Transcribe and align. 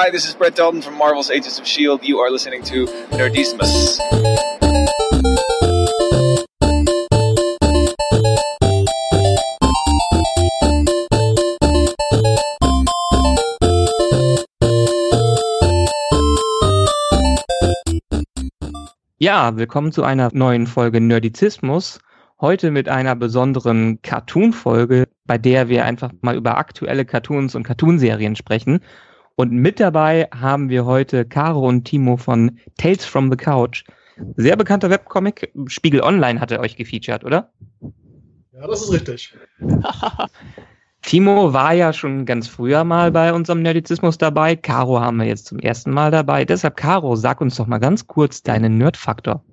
Hi, 0.00 0.10
this 0.10 0.28
is 0.28 0.34
Brett 0.36 0.54
Dalton 0.54 0.80
from 0.80 0.96
Marvel's 0.96 1.28
Agents 1.28 1.58
of 1.58 1.64
S.H.I.E.L.D. 1.64 2.06
You 2.06 2.20
are 2.20 2.30
listening 2.30 2.62
to 2.62 2.86
Nerdismus. 3.10 3.98
Ja, 19.18 19.56
willkommen 19.56 19.90
zu 19.90 20.04
einer 20.04 20.30
neuen 20.32 20.68
Folge 20.68 21.00
Nerdizismus. 21.00 21.98
Heute 22.40 22.70
mit 22.70 22.88
einer 22.88 23.16
besonderen 23.16 24.00
Cartoon-Folge, 24.02 25.08
bei 25.26 25.38
der 25.38 25.68
wir 25.68 25.84
einfach 25.84 26.12
mal 26.20 26.36
über 26.36 26.56
aktuelle 26.56 27.04
Cartoons 27.04 27.56
und 27.56 27.64
Cartoonserien 27.64 28.36
sprechen. 28.36 28.78
Und 29.38 29.52
mit 29.52 29.78
dabei 29.78 30.28
haben 30.34 30.68
wir 30.68 30.84
heute 30.84 31.24
Caro 31.24 31.68
und 31.68 31.84
Timo 31.84 32.16
von 32.16 32.58
Tales 32.76 33.04
from 33.04 33.30
the 33.30 33.36
Couch. 33.36 33.84
Sehr 34.36 34.56
bekannter 34.56 34.90
Webcomic. 34.90 35.52
Spiegel 35.68 36.00
Online 36.00 36.40
hat 36.40 36.50
er 36.50 36.58
euch 36.58 36.74
gefeatured, 36.74 37.22
oder? 37.22 37.52
Ja, 38.52 38.66
das 38.66 38.82
ist 38.82 38.92
richtig. 38.92 39.36
Timo 41.02 41.52
war 41.52 41.72
ja 41.72 41.92
schon 41.92 42.26
ganz 42.26 42.48
früher 42.48 42.82
mal 42.82 43.12
bei 43.12 43.32
unserem 43.32 43.62
Nerdizismus 43.62 44.18
dabei. 44.18 44.56
Caro 44.56 44.98
haben 44.98 45.18
wir 45.18 45.26
jetzt 45.26 45.46
zum 45.46 45.60
ersten 45.60 45.92
Mal 45.92 46.10
dabei. 46.10 46.44
Deshalb, 46.44 46.76
Caro, 46.76 47.14
sag 47.14 47.40
uns 47.40 47.54
doch 47.54 47.68
mal 47.68 47.78
ganz 47.78 48.08
kurz 48.08 48.42
deinen 48.42 48.76
Nerdfaktor. 48.76 49.44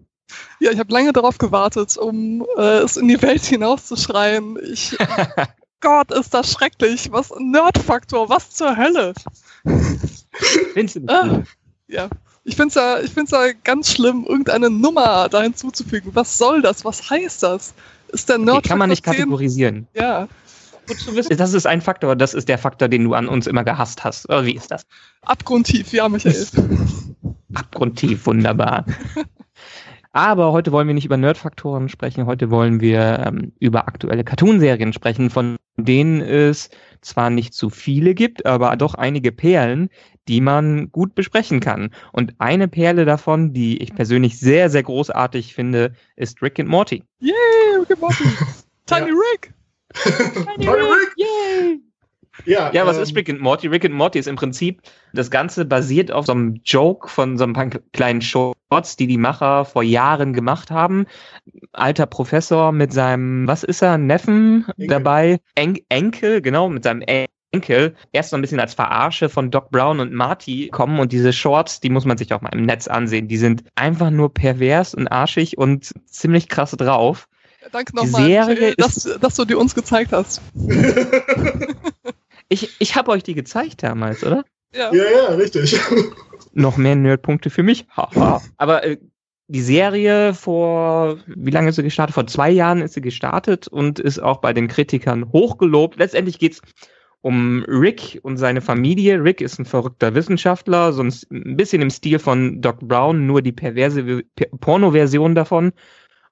Ja, 0.59 0.72
ich 0.72 0.80
habe 0.80 0.91
lange 0.91 1.13
darauf 1.13 1.38
gewartet, 1.38 1.95
um 1.95 2.44
äh, 2.58 2.80
es 2.80 2.97
in 2.97 3.08
die 3.08 3.22
Welt 3.22 3.44
hinauszuschreien. 3.44 4.58
Ich, 4.63 4.97
Gott, 5.80 6.09
ist 6.09 6.33
das 6.33 6.52
schrecklich. 6.52 7.11
Was 7.11 7.31
Nerdfaktor, 7.38 8.30
was 8.30 8.49
zur 8.49 8.75
Hölle? 8.75 9.13
Findest 10.73 10.95
du 10.97 11.07
ah, 11.07 11.43
ja, 11.87 12.09
ich 12.43 12.55
finde 12.55 12.69
es 12.69 12.75
ja, 12.75 12.99
ich 12.99 13.11
find's 13.11 13.31
ja 13.31 13.51
ganz 13.63 13.91
schlimm, 13.91 14.25
irgendeine 14.27 14.69
Nummer 14.69 15.27
da 15.30 15.41
hinzuzufügen. 15.41 16.11
Was 16.13 16.38
soll 16.38 16.61
das? 16.61 16.85
Was 16.85 17.09
heißt 17.09 17.44
das? 17.44 17.73
Ist 18.09 18.30
der 18.30 18.38
Nerd 18.38 18.57
okay, 18.57 18.69
Kann 18.69 18.77
man 18.77 18.89
nicht 18.89 19.03
10? 19.03 19.13
kategorisieren. 19.13 19.88
Ja. 19.95 20.27
Das 21.30 21.55
ist 21.55 21.66
ein 21.66 21.81
Faktor, 21.81 22.16
das 22.16 22.35
ist 22.35 22.47
der 22.47 22.59
Faktor, 22.59 22.88
den 22.88 23.05
du 23.05 23.16
an 23.16 23.27
uns 23.27 23.47
immer 23.47 23.63
gehasst 23.63 24.03
hast. 24.03 24.30
Oder 24.30 24.45
wie 24.45 24.55
ist 24.55 24.69
das? 24.69 24.85
Abgrundtief, 25.23 25.91
ja, 25.91 26.07
Michael. 26.07 26.45
Abgrundtief, 27.55 28.27
wunderbar. 28.27 28.85
Aber 30.11 30.52
heute 30.52 30.72
wollen 30.72 30.88
wir 30.88 30.94
nicht 30.94 31.05
über 31.05 31.17
Nerdfaktoren 31.17 31.89
sprechen, 31.89 32.27
heute 32.27 32.52
wollen 32.52 32.79
wir 32.79 33.19
ähm, 33.25 33.52
über 33.59 33.88
aktuelle 33.88 34.23
Cartoonserien 34.23 34.94
sprechen, 34.94 35.31
von 35.31 35.57
denen 35.75 36.22
es 36.22 36.69
zwar 37.06 37.30
nicht 37.30 37.53
zu 37.53 37.70
viele 37.70 38.14
gibt, 38.14 38.45
aber 38.45 38.75
doch 38.75 38.95
einige 38.95 39.31
Perlen, 39.31 39.89
die 40.28 40.42
man 40.42 40.92
gut 40.92 41.16
besprechen 41.16 41.59
kann. 41.59 41.92
Und 42.12 42.36
eine 42.39 42.67
Perle 42.67 43.06
davon, 43.06 43.53
die 43.53 43.81
ich 43.81 43.94
persönlich 43.94 44.39
sehr, 44.39 44.70
sehr 44.70 44.84
großartig 44.84 45.53
finde, 45.53 45.94
ist 46.16 46.42
Rick 46.42 46.59
and 46.59 46.70
Morty. 46.70 47.03
Yay, 47.20 47.34
Rick 47.80 47.92
and 47.92 48.02
Morty! 48.02 48.23
Tiny 48.86 49.12
Rick! 49.12 49.53
Tiny 50.58 50.67
Rick! 50.67 51.14
Yay! 51.17 51.80
Ja, 52.44 52.72
ja, 52.73 52.86
was 52.86 52.97
ähm, 52.97 53.03
ist 53.03 53.16
Rick 53.16 53.30
and 53.30 53.41
Morty? 53.41 53.67
Rick 53.67 53.86
and 53.86 53.95
Morty 53.95 54.19
ist 54.19 54.28
im 54.28 54.36
Prinzip, 54.36 54.81
das 55.14 55.31
Ganze 55.31 55.66
basiert 55.66 56.11
auf 56.11 56.25
so 56.25 56.33
einem 56.33 56.59
Joke 56.64 57.08
von 57.08 57.38
so 57.38 57.45
ein 57.45 57.53
paar 57.53 57.69
kleinen 57.94 58.22
Shorts, 58.22 58.97
die 58.97 59.08
die 59.08 59.17
Macher 59.17 59.66
vor 59.66 59.83
Jahren 59.83 60.33
gemacht 60.33 60.69
haben. 60.72 61.06
Alter 61.72 62.06
Professor 62.06 62.72
mit 62.72 62.91
seinem, 62.91 63.47
was 63.47 63.63
ist 63.63 63.81
er, 63.81 63.97
Neffen 63.97 64.66
Enkel. 64.67 64.88
dabei? 64.88 65.39
En 65.56 65.78
Enkel, 65.89 66.41
genau, 66.41 66.69
mit 66.69 66.83
seinem 66.83 67.03
Enkel. 67.52 67.95
Erst 68.11 68.31
so 68.31 68.36
ein 68.36 68.41
bisschen 68.41 68.59
als 68.59 68.73
Verarsche 68.73 69.30
von 69.30 69.50
Doc 69.50 69.72
Brown 69.72 70.02
und 70.02 70.13
Marty 70.13 70.69
kommen 70.72 71.00
und 71.00 71.13
diese 71.13 71.31
Shorts, 71.31 71.80
die 71.80 71.89
muss 71.89 72.06
man 72.06 72.17
sich 72.17 72.33
auch 72.33 72.41
mal 72.41 72.50
im 72.50 72.63
Netz 72.63 72.88
ansehen. 72.88 73.30
Die 73.30 73.38
sind 73.38 73.63
einfach 73.75 74.09
nur 74.09 74.33
pervers 74.33 74.94
und 74.94 75.08
arschig 75.08 75.58
und 75.58 75.94
ziemlich 76.06 76.50
krass 76.50 76.72
drauf. 76.72 77.30
Danke 77.72 77.95
nochmal, 77.95 78.75
dass, 78.78 79.09
dass 79.19 79.35
du 79.35 79.46
die 79.46 79.56
uns 79.56 79.73
gezeigt 79.73 80.12
hast. 80.12 80.41
Ich, 82.50 82.75
ich 82.79 82.95
habe 82.95 83.11
euch 83.11 83.23
die 83.23 83.33
gezeigt 83.33 83.83
damals, 83.83 84.23
oder? 84.23 84.44
Ja, 84.73 84.94
ja, 84.94 85.03
ja 85.03 85.25
richtig. 85.35 85.79
Noch 86.53 86.78
mehr 86.78 86.95
Nerdpunkte 86.95 87.50
für 87.50 87.63
mich. 87.63 87.85
Haha. 87.95 88.41
Aber 88.57 88.83
äh, 88.83 88.97
die 89.47 89.61
Serie 89.61 90.33
vor, 90.33 91.19
wie 91.28 91.51
lange 91.51 91.69
ist 91.69 91.75
sie 91.75 91.84
gestartet? 91.84 92.13
Vor 92.13 92.28
zwei 92.28 92.50
Jahren 92.50 92.81
ist 92.81 92.94
sie 92.94 93.01
gestartet 93.01 93.67
und 93.67 94.00
ist 94.00 94.19
auch 94.19 94.38
bei 94.38 94.53
den 94.53 94.67
Kritikern 94.67 95.31
hochgelobt. 95.31 95.97
Letztendlich 95.97 96.39
geht's 96.39 96.61
um 97.22 97.63
Rick 97.67 98.19
und 98.22 98.38
seine 98.38 98.61
Familie. 98.61 99.23
Rick 99.23 99.41
ist 99.41 99.59
ein 99.59 99.66
verrückter 99.66 100.13
Wissenschaftler, 100.13 100.94
sonst 100.94 101.31
ein 101.31 101.57
bisschen 101.57 101.81
im 101.81 101.89
Stil 101.89 102.19
von 102.19 102.61
Doc 102.61 102.79
Brown, 102.81 103.25
nur 103.25 103.41
die 103.41 103.51
perverse 103.51 104.23
Porno-Version 104.59 105.34
davon. 105.34 105.73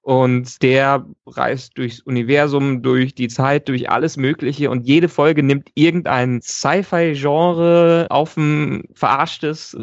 Und 0.03 0.61
der 0.61 1.05
reist 1.25 1.77
durchs 1.77 2.01
Universum, 2.01 2.81
durch 2.81 3.15
die 3.15 3.29
Zeit, 3.29 3.69
durch 3.69 3.89
alles 3.89 4.17
Mögliche. 4.17 4.69
Und 4.69 4.85
jede 4.85 5.07
Folge 5.07 5.43
nimmt 5.43 5.69
irgendein 5.75 6.41
Sci-Fi-Genre 6.41 8.07
auf 8.09 8.35
ein 8.35 8.83
verarschtes 8.93 9.77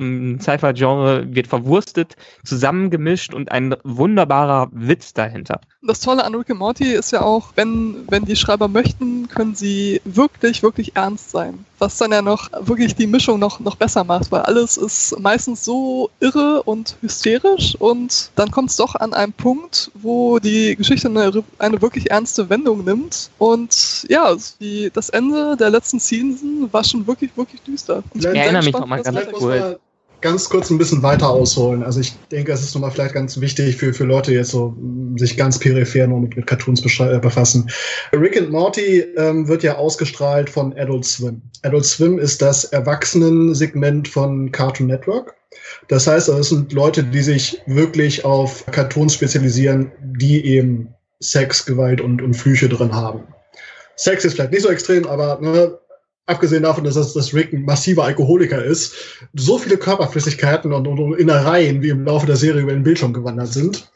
Sci-Fi-Genre 0.00 1.34
wird 1.34 1.46
verwurstet, 1.46 2.16
zusammengemischt 2.44 3.34
und 3.34 3.52
ein 3.52 3.76
wunderbarer 3.84 4.70
Witz 4.72 5.12
dahinter. 5.12 5.60
Das 5.82 6.00
Tolle 6.00 6.24
an 6.24 6.34
Rick 6.34 6.50
and 6.50 6.58
Morty 6.58 6.92
ist 6.92 7.10
ja 7.10 7.22
auch, 7.22 7.52
wenn, 7.54 8.04
wenn 8.08 8.26
die 8.26 8.36
Schreiber 8.36 8.68
möchten, 8.68 9.28
können 9.28 9.54
sie 9.54 10.02
wirklich, 10.04 10.62
wirklich 10.62 10.94
ernst 10.94 11.30
sein. 11.30 11.64
Was 11.78 11.96
dann 11.96 12.12
ja 12.12 12.20
noch 12.20 12.50
wirklich 12.60 12.94
die 12.94 13.06
Mischung 13.06 13.38
noch, 13.38 13.60
noch 13.60 13.76
besser 13.76 14.04
macht, 14.04 14.30
weil 14.30 14.42
alles 14.42 14.76
ist 14.76 15.18
meistens 15.18 15.64
so 15.64 16.10
irre 16.20 16.62
und 16.64 16.96
hysterisch 17.00 17.76
und 17.78 18.30
dann 18.36 18.50
kommt 18.50 18.70
es 18.70 18.76
doch 18.76 18.94
an 18.94 19.14
einem 19.14 19.32
Punkt, 19.32 19.90
wo 19.94 20.38
die 20.38 20.76
Geschichte 20.76 21.08
eine, 21.08 21.42
eine 21.58 21.80
wirklich 21.80 22.10
ernste 22.10 22.50
Wendung 22.50 22.84
nimmt 22.84 23.30
und 23.38 24.06
ja, 24.10 24.36
die, 24.60 24.90
das 24.92 25.08
Ende 25.08 25.56
der 25.56 25.70
letzten 25.70 25.98
Season 25.98 26.68
war 26.70 26.84
schon 26.84 27.06
wirklich, 27.06 27.30
wirklich 27.36 27.62
düster. 27.62 28.02
ich 28.12 28.26
erinnere 28.26 28.64
mich 28.64 28.74
nochmal 28.74 29.02
ganz 29.02 29.18
kurz 29.32 29.78
ganz 30.20 30.48
kurz 30.48 30.70
ein 30.70 30.78
bisschen 30.78 31.02
weiter 31.02 31.28
ausholen. 31.28 31.82
Also 31.82 32.00
ich 32.00 32.14
denke, 32.30 32.52
es 32.52 32.62
ist 32.62 32.74
nochmal 32.74 32.90
vielleicht 32.90 33.14
ganz 33.14 33.40
wichtig 33.40 33.76
für, 33.76 33.92
für 33.92 34.04
Leute 34.04 34.32
jetzt 34.32 34.50
so, 34.50 34.76
sich 35.16 35.36
ganz 35.36 35.58
peripher 35.58 36.06
nur 36.06 36.20
mit, 36.20 36.36
mit 36.36 36.46
Cartoons 36.46 36.82
äh, 37.00 37.18
befassen. 37.18 37.70
Rick 38.12 38.36
and 38.36 38.50
Morty 38.50 39.00
ähm, 39.16 39.48
wird 39.48 39.62
ja 39.62 39.76
ausgestrahlt 39.76 40.50
von 40.50 40.76
Adult 40.78 41.04
Swim. 41.04 41.42
Adult 41.62 41.84
Swim 41.84 42.18
ist 42.18 42.42
das 42.42 42.64
Erwachsenensegment 42.64 44.08
von 44.08 44.52
Cartoon 44.52 44.86
Network. 44.86 45.34
Das 45.88 46.06
heißt, 46.06 46.28
das 46.28 46.50
sind 46.50 46.72
Leute, 46.72 47.02
die 47.02 47.22
sich 47.22 47.60
wirklich 47.66 48.24
auf 48.24 48.64
Cartoons 48.66 49.14
spezialisieren, 49.14 49.90
die 50.00 50.44
eben 50.46 50.94
Sex, 51.20 51.66
Gewalt 51.66 52.00
und, 52.00 52.22
und 52.22 52.34
Flüche 52.34 52.68
drin 52.68 52.94
haben. 52.94 53.24
Sex 53.96 54.24
ist 54.24 54.34
vielleicht 54.34 54.52
nicht 54.52 54.62
so 54.62 54.70
extrem, 54.70 55.06
aber 55.06 55.38
ne, 55.40 55.78
abgesehen 56.30 56.62
davon, 56.62 56.84
dass, 56.84 56.94
das, 56.94 57.12
dass 57.12 57.34
Rick 57.34 57.52
ein 57.52 57.64
massiver 57.64 58.04
Alkoholiker 58.04 58.64
ist, 58.64 58.94
so 59.34 59.58
viele 59.58 59.76
Körperflüssigkeiten 59.76 60.72
und, 60.72 60.86
und, 60.86 61.14
Innereien, 61.14 61.82
wie 61.82 61.90
im 61.90 62.04
Laufe 62.04 62.26
der 62.26 62.36
Serie 62.36 62.62
über 62.62 62.72
den 62.72 62.84
Bildschirm 62.84 63.12
gewandert 63.12 63.52
sind, 63.52 63.90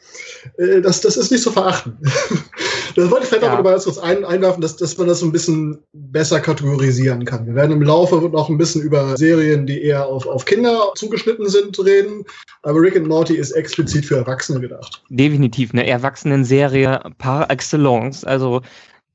äh, 0.57 0.81
das, 0.81 1.01
das 1.01 1.17
ist 1.17 1.31
nicht 1.31 1.43
zu 1.43 1.51
verachten. 1.51 1.97
da 2.95 3.09
wollte 3.09 3.23
ich 3.23 3.29
vielleicht 3.29 3.43
ja. 3.43 3.57
auch 3.57 3.63
mal 3.63 3.79
kurz 3.79 3.97
ein, 3.97 4.25
einwerfen, 4.25 4.61
dass, 4.61 4.75
dass 4.75 4.97
man 4.97 5.07
das 5.07 5.19
so 5.19 5.25
ein 5.25 5.31
bisschen 5.31 5.79
besser 5.93 6.39
kategorisieren 6.39 7.25
kann. 7.25 7.45
Wir 7.45 7.55
werden 7.55 7.71
im 7.71 7.81
Laufe 7.81 8.15
noch 8.15 8.49
ein 8.49 8.57
bisschen 8.57 8.81
über 8.81 9.17
Serien, 9.17 9.65
die 9.65 9.81
eher 9.81 10.05
auf, 10.05 10.27
auf 10.27 10.45
Kinder 10.45 10.91
zugeschnitten 10.95 11.49
sind, 11.49 11.77
reden. 11.79 12.23
Aber 12.63 12.81
Rick 12.81 12.95
and 12.95 13.07
Morty 13.07 13.35
ist 13.35 13.51
explizit 13.51 14.05
für 14.05 14.17
Erwachsene 14.17 14.59
gedacht. 14.59 15.01
Definitiv 15.09 15.71
eine 15.73 15.87
Erwachsenenserie 15.87 16.99
par 17.17 17.49
excellence. 17.49 18.23
Also 18.23 18.61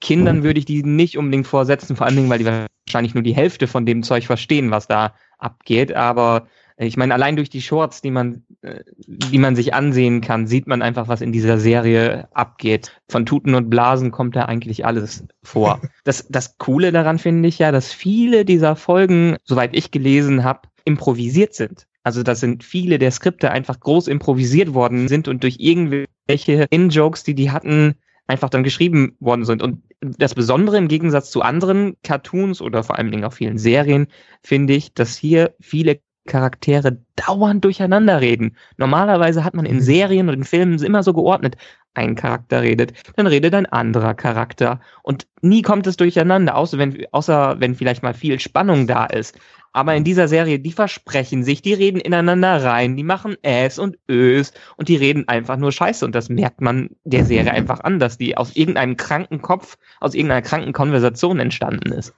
Kindern 0.00 0.42
würde 0.42 0.58
ich 0.58 0.64
die 0.64 0.82
nicht 0.82 1.18
unbedingt 1.18 1.46
vorsetzen, 1.46 1.96
vor 1.96 2.06
allen 2.06 2.16
Dingen, 2.16 2.30
weil 2.30 2.38
die 2.38 2.46
wahrscheinlich 2.46 3.14
nur 3.14 3.22
die 3.22 3.34
Hälfte 3.34 3.66
von 3.66 3.86
dem 3.86 4.02
Zeug 4.02 4.24
verstehen, 4.24 4.70
was 4.70 4.88
da 4.88 5.14
abgeht. 5.38 5.92
Aber 5.92 6.46
äh, 6.76 6.86
ich 6.86 6.96
meine, 6.96 7.14
allein 7.14 7.36
durch 7.36 7.50
die 7.50 7.62
Shorts, 7.62 8.00
die 8.00 8.10
man, 8.10 8.44
äh, 8.62 8.80
die 9.06 9.38
man 9.38 9.54
sich 9.54 9.74
ansehen 9.74 10.20
kann, 10.20 10.46
sieht 10.46 10.66
man 10.66 10.82
einfach, 10.82 11.08
was 11.08 11.20
in 11.20 11.32
dieser 11.32 11.58
Serie 11.58 12.28
abgeht. 12.32 12.92
Von 13.08 13.26
Tuten 13.26 13.54
und 13.54 13.70
Blasen 13.70 14.10
kommt 14.10 14.36
da 14.36 14.46
eigentlich 14.46 14.84
alles 14.84 15.24
vor. 15.42 15.80
Das, 16.04 16.26
das 16.28 16.56
Coole 16.58 16.92
daran 16.92 17.18
finde 17.18 17.48
ich 17.48 17.58
ja, 17.58 17.70
dass 17.70 17.92
viele 17.92 18.44
dieser 18.44 18.74
Folgen, 18.74 19.36
soweit 19.44 19.76
ich 19.76 19.90
gelesen 19.90 20.44
habe, 20.44 20.62
improvisiert 20.84 21.54
sind. 21.54 21.86
Also 22.02 22.22
das 22.22 22.40
sind 22.40 22.64
viele 22.64 22.98
der 22.98 23.10
Skripte 23.10 23.50
einfach 23.50 23.78
groß 23.78 24.08
improvisiert 24.08 24.72
worden 24.72 25.08
sind 25.08 25.28
und 25.28 25.42
durch 25.42 25.56
irgendwelche 25.58 26.66
In-Jokes, 26.70 27.22
die 27.22 27.34
die 27.34 27.50
hatten, 27.50 27.96
einfach 28.26 28.48
dann 28.48 28.64
geschrieben 28.64 29.16
worden 29.20 29.44
sind. 29.44 29.62
Und 29.62 29.82
das 30.00 30.34
Besondere 30.34 30.78
im 30.78 30.88
Gegensatz 30.88 31.30
zu 31.30 31.42
anderen 31.42 31.96
Cartoons 32.02 32.62
oder 32.62 32.82
vor 32.82 32.96
allen 32.96 33.10
Dingen 33.10 33.24
auch 33.24 33.32
vielen 33.32 33.58
Serien, 33.58 34.06
finde 34.42 34.74
ich, 34.74 34.94
dass 34.94 35.16
hier 35.16 35.54
viele 35.60 36.00
Charaktere 36.26 36.98
dauernd 37.16 37.64
durcheinander 37.64 38.20
reden. 38.20 38.56
Normalerweise 38.76 39.42
hat 39.44 39.54
man 39.54 39.66
in 39.66 39.76
mhm. 39.76 39.80
Serien 39.80 40.28
und 40.28 40.34
in 40.34 40.44
Filmen 40.44 40.82
immer 40.82 41.02
so 41.02 41.12
geordnet, 41.12 41.56
ein 41.94 42.14
Charakter 42.14 42.62
redet, 42.62 42.92
dann 43.16 43.26
redet 43.26 43.54
ein 43.54 43.66
anderer 43.66 44.14
Charakter 44.14 44.80
und 45.02 45.26
nie 45.42 45.62
kommt 45.62 45.86
es 45.86 45.96
durcheinander, 45.96 46.56
außer 46.56 46.78
wenn, 46.78 47.04
außer 47.10 47.56
wenn 47.58 47.74
vielleicht 47.74 48.02
mal 48.02 48.14
viel 48.14 48.38
Spannung 48.38 48.86
da 48.86 49.06
ist. 49.06 49.38
Aber 49.72 49.94
in 49.94 50.02
dieser 50.02 50.26
Serie, 50.26 50.58
die 50.58 50.72
versprechen 50.72 51.44
sich, 51.44 51.62
die 51.62 51.74
reden 51.74 52.00
ineinander 52.00 52.62
rein, 52.64 52.96
die 52.96 53.04
machen 53.04 53.36
Äs 53.42 53.78
und 53.78 53.98
Ös 54.08 54.52
und 54.76 54.88
die 54.88 54.96
reden 54.96 55.28
einfach 55.28 55.56
nur 55.56 55.70
Scheiße. 55.70 56.04
Und 56.04 56.14
das 56.14 56.28
merkt 56.28 56.60
man 56.60 56.90
der 57.04 57.24
Serie 57.24 57.52
einfach 57.52 57.80
an, 57.80 58.00
dass 58.00 58.18
die 58.18 58.36
aus 58.36 58.56
irgendeinem 58.56 58.96
kranken 58.96 59.42
Kopf, 59.42 59.78
aus 60.00 60.14
irgendeiner 60.14 60.42
kranken 60.42 60.72
Konversation 60.72 61.38
entstanden 61.38 61.92
ist. 61.92 62.14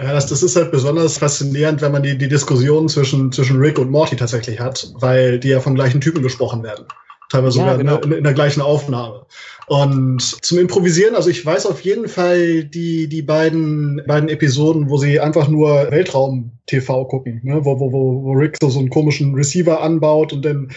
Ja, 0.00 0.12
das, 0.12 0.26
das 0.26 0.42
ist 0.42 0.56
halt 0.56 0.70
besonders 0.70 1.18
faszinierend, 1.18 1.80
wenn 1.80 1.92
man 1.92 2.02
die, 2.02 2.16
die 2.16 2.28
Diskussion 2.28 2.88
zwischen, 2.88 3.32
zwischen 3.32 3.58
Rick 3.58 3.78
und 3.78 3.90
Morty 3.90 4.16
tatsächlich 4.16 4.60
hat, 4.60 4.92
weil 4.94 5.40
die 5.40 5.48
ja 5.48 5.60
vom 5.60 5.74
gleichen 5.74 6.00
Typen 6.00 6.22
gesprochen 6.22 6.62
werden. 6.62 6.86
Teilweise 7.28 7.58
ja, 7.58 7.64
sogar 7.64 7.78
genau. 7.78 8.00
in, 8.00 8.12
in, 8.12 8.24
der 8.24 8.32
gleichen 8.32 8.62
Aufnahme. 8.62 9.26
Und 9.66 10.20
zum 10.20 10.58
Improvisieren, 10.58 11.14
also 11.14 11.28
ich 11.28 11.44
weiß 11.44 11.66
auf 11.66 11.82
jeden 11.82 12.08
Fall 12.08 12.64
die, 12.64 13.06
die 13.06 13.20
beiden, 13.20 14.02
beiden 14.06 14.30
Episoden, 14.30 14.88
wo 14.88 14.96
sie 14.96 15.20
einfach 15.20 15.48
nur 15.48 15.90
Weltraum-TV 15.90 17.04
gucken, 17.04 17.40
ne? 17.44 17.64
wo, 17.64 17.78
wo, 17.78 17.92
wo, 17.92 18.32
Rick 18.32 18.56
so, 18.60 18.70
so 18.70 18.78
einen 18.78 18.88
komischen 18.88 19.34
Receiver 19.34 19.82
anbaut 19.82 20.32
und 20.32 20.42
dann 20.42 20.70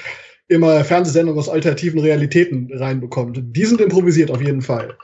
immer 0.50 0.84
Fernsehsendungen 0.84 1.40
aus 1.40 1.48
alternativen 1.48 2.02
Realitäten 2.02 2.70
reinbekommt. 2.74 3.40
Die 3.42 3.66
sind 3.66 3.80
improvisiert 3.80 4.30
auf 4.30 4.42
jeden 4.42 4.62
Fall. 4.62 4.98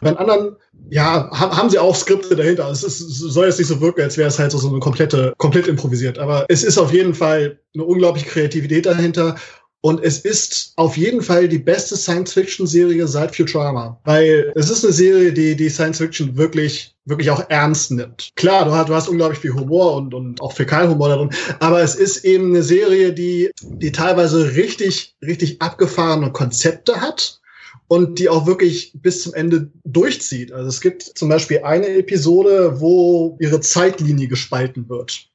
Bei 0.00 0.16
anderen, 0.16 0.56
ja, 0.90 1.30
haben 1.32 1.70
sie 1.70 1.78
auch 1.78 1.94
Skripte 1.94 2.36
dahinter. 2.36 2.70
Es, 2.70 2.82
ist, 2.82 2.98
soll 2.98 3.46
jetzt 3.46 3.58
nicht 3.58 3.68
so 3.68 3.80
wirken, 3.80 4.02
als 4.02 4.16
wäre 4.16 4.28
es 4.28 4.38
halt 4.38 4.52
so, 4.52 4.58
so 4.58 4.68
eine 4.68 4.78
komplette, 4.78 5.34
komplett 5.38 5.66
improvisiert. 5.66 6.18
Aber 6.18 6.44
es 6.48 6.62
ist 6.62 6.78
auf 6.78 6.92
jeden 6.92 7.14
Fall 7.14 7.58
eine 7.74 7.84
unglaubliche 7.84 8.28
Kreativität 8.28 8.86
dahinter. 8.86 9.36
Und 9.84 10.02
es 10.02 10.20
ist 10.20 10.72
auf 10.76 10.96
jeden 10.96 11.20
Fall 11.20 11.46
die 11.46 11.58
beste 11.58 11.94
Science-Fiction-Serie 11.94 13.06
seit 13.06 13.36
Futurama. 13.36 14.00
Weil 14.04 14.50
es 14.54 14.70
ist 14.70 14.82
eine 14.82 14.94
Serie, 14.94 15.30
die 15.30 15.54
die 15.54 15.68
Science-Fiction 15.68 16.38
wirklich, 16.38 16.96
wirklich 17.04 17.28
auch 17.28 17.50
ernst 17.50 17.90
nimmt. 17.90 18.30
Klar, 18.34 18.64
du 18.64 18.72
hast, 18.72 18.88
du 18.88 18.94
hast 18.94 19.08
unglaublich 19.08 19.40
viel 19.40 19.52
Humor 19.52 19.96
und, 19.96 20.14
und 20.14 20.40
auch 20.40 20.52
Fäkalhumor 20.52 21.10
darin. 21.10 21.28
Aber 21.60 21.82
es 21.82 21.96
ist 21.96 22.24
eben 22.24 22.54
eine 22.54 22.62
Serie, 22.62 23.12
die, 23.12 23.50
die 23.62 23.92
teilweise 23.92 24.56
richtig, 24.56 25.16
richtig 25.20 25.60
abgefahrene 25.60 26.32
Konzepte 26.32 27.02
hat 27.02 27.42
und 27.86 28.18
die 28.18 28.30
auch 28.30 28.46
wirklich 28.46 28.92
bis 28.94 29.22
zum 29.22 29.34
Ende 29.34 29.70
durchzieht. 29.84 30.50
Also 30.50 30.66
es 30.66 30.80
gibt 30.80 31.02
zum 31.02 31.28
Beispiel 31.28 31.60
eine 31.62 31.88
Episode, 31.88 32.80
wo 32.80 33.36
ihre 33.38 33.60
Zeitlinie 33.60 34.28
gespalten 34.28 34.88
wird. 34.88 35.28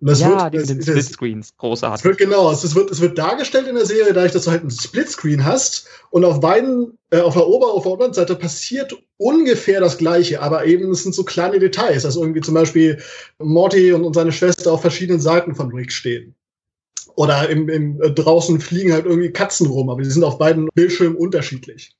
Und 0.00 0.08
das 0.08 0.20
ja, 0.20 0.50
wird, 0.50 0.68
die 0.68 0.82
Splitscreens, 0.82 1.54
großartig. 1.58 2.00
Es 2.00 2.04
wird, 2.04 2.18
genau, 2.18 2.50
es 2.50 2.74
wird, 2.74 2.90
es 2.90 3.00
wird 3.02 3.18
dargestellt 3.18 3.68
in 3.68 3.74
der 3.74 3.84
Serie, 3.84 4.14
dadurch, 4.14 4.32
dass 4.32 4.44
du 4.44 4.50
halt 4.50 4.62
einen 4.62 4.70
Splitscreen 4.70 5.44
hast 5.44 5.88
und 6.08 6.24
auf 6.24 6.40
beiden, 6.40 6.96
äh, 7.10 7.20
auf 7.20 7.34
der 7.34 7.46
Ober- 7.46 7.66
und 7.66 7.78
auf 7.78 7.82
der 7.82 7.92
Unterseite 7.92 8.34
passiert 8.34 8.96
ungefähr 9.18 9.80
das 9.80 9.98
Gleiche, 9.98 10.40
aber 10.40 10.64
eben 10.64 10.90
es 10.90 11.02
sind 11.02 11.14
so 11.14 11.22
kleine 11.22 11.58
Details, 11.58 12.04
dass 12.04 12.16
irgendwie 12.16 12.40
zum 12.40 12.54
Beispiel 12.54 12.98
Morty 13.38 13.92
und, 13.92 14.04
und 14.04 14.14
seine 14.14 14.32
Schwester 14.32 14.72
auf 14.72 14.80
verschiedenen 14.80 15.20
Seiten 15.20 15.54
von 15.54 15.70
Rick 15.70 15.92
stehen. 15.92 16.34
Oder 17.16 17.50
im, 17.50 17.68
im, 17.68 18.00
äh, 18.00 18.10
draußen 18.10 18.58
fliegen 18.58 18.94
halt 18.94 19.04
irgendwie 19.04 19.32
Katzen 19.32 19.66
rum, 19.66 19.90
aber 19.90 20.00
die 20.00 20.08
sind 20.08 20.24
auf 20.24 20.38
beiden 20.38 20.70
Bildschirmen 20.74 21.16
unterschiedlich. 21.16 21.94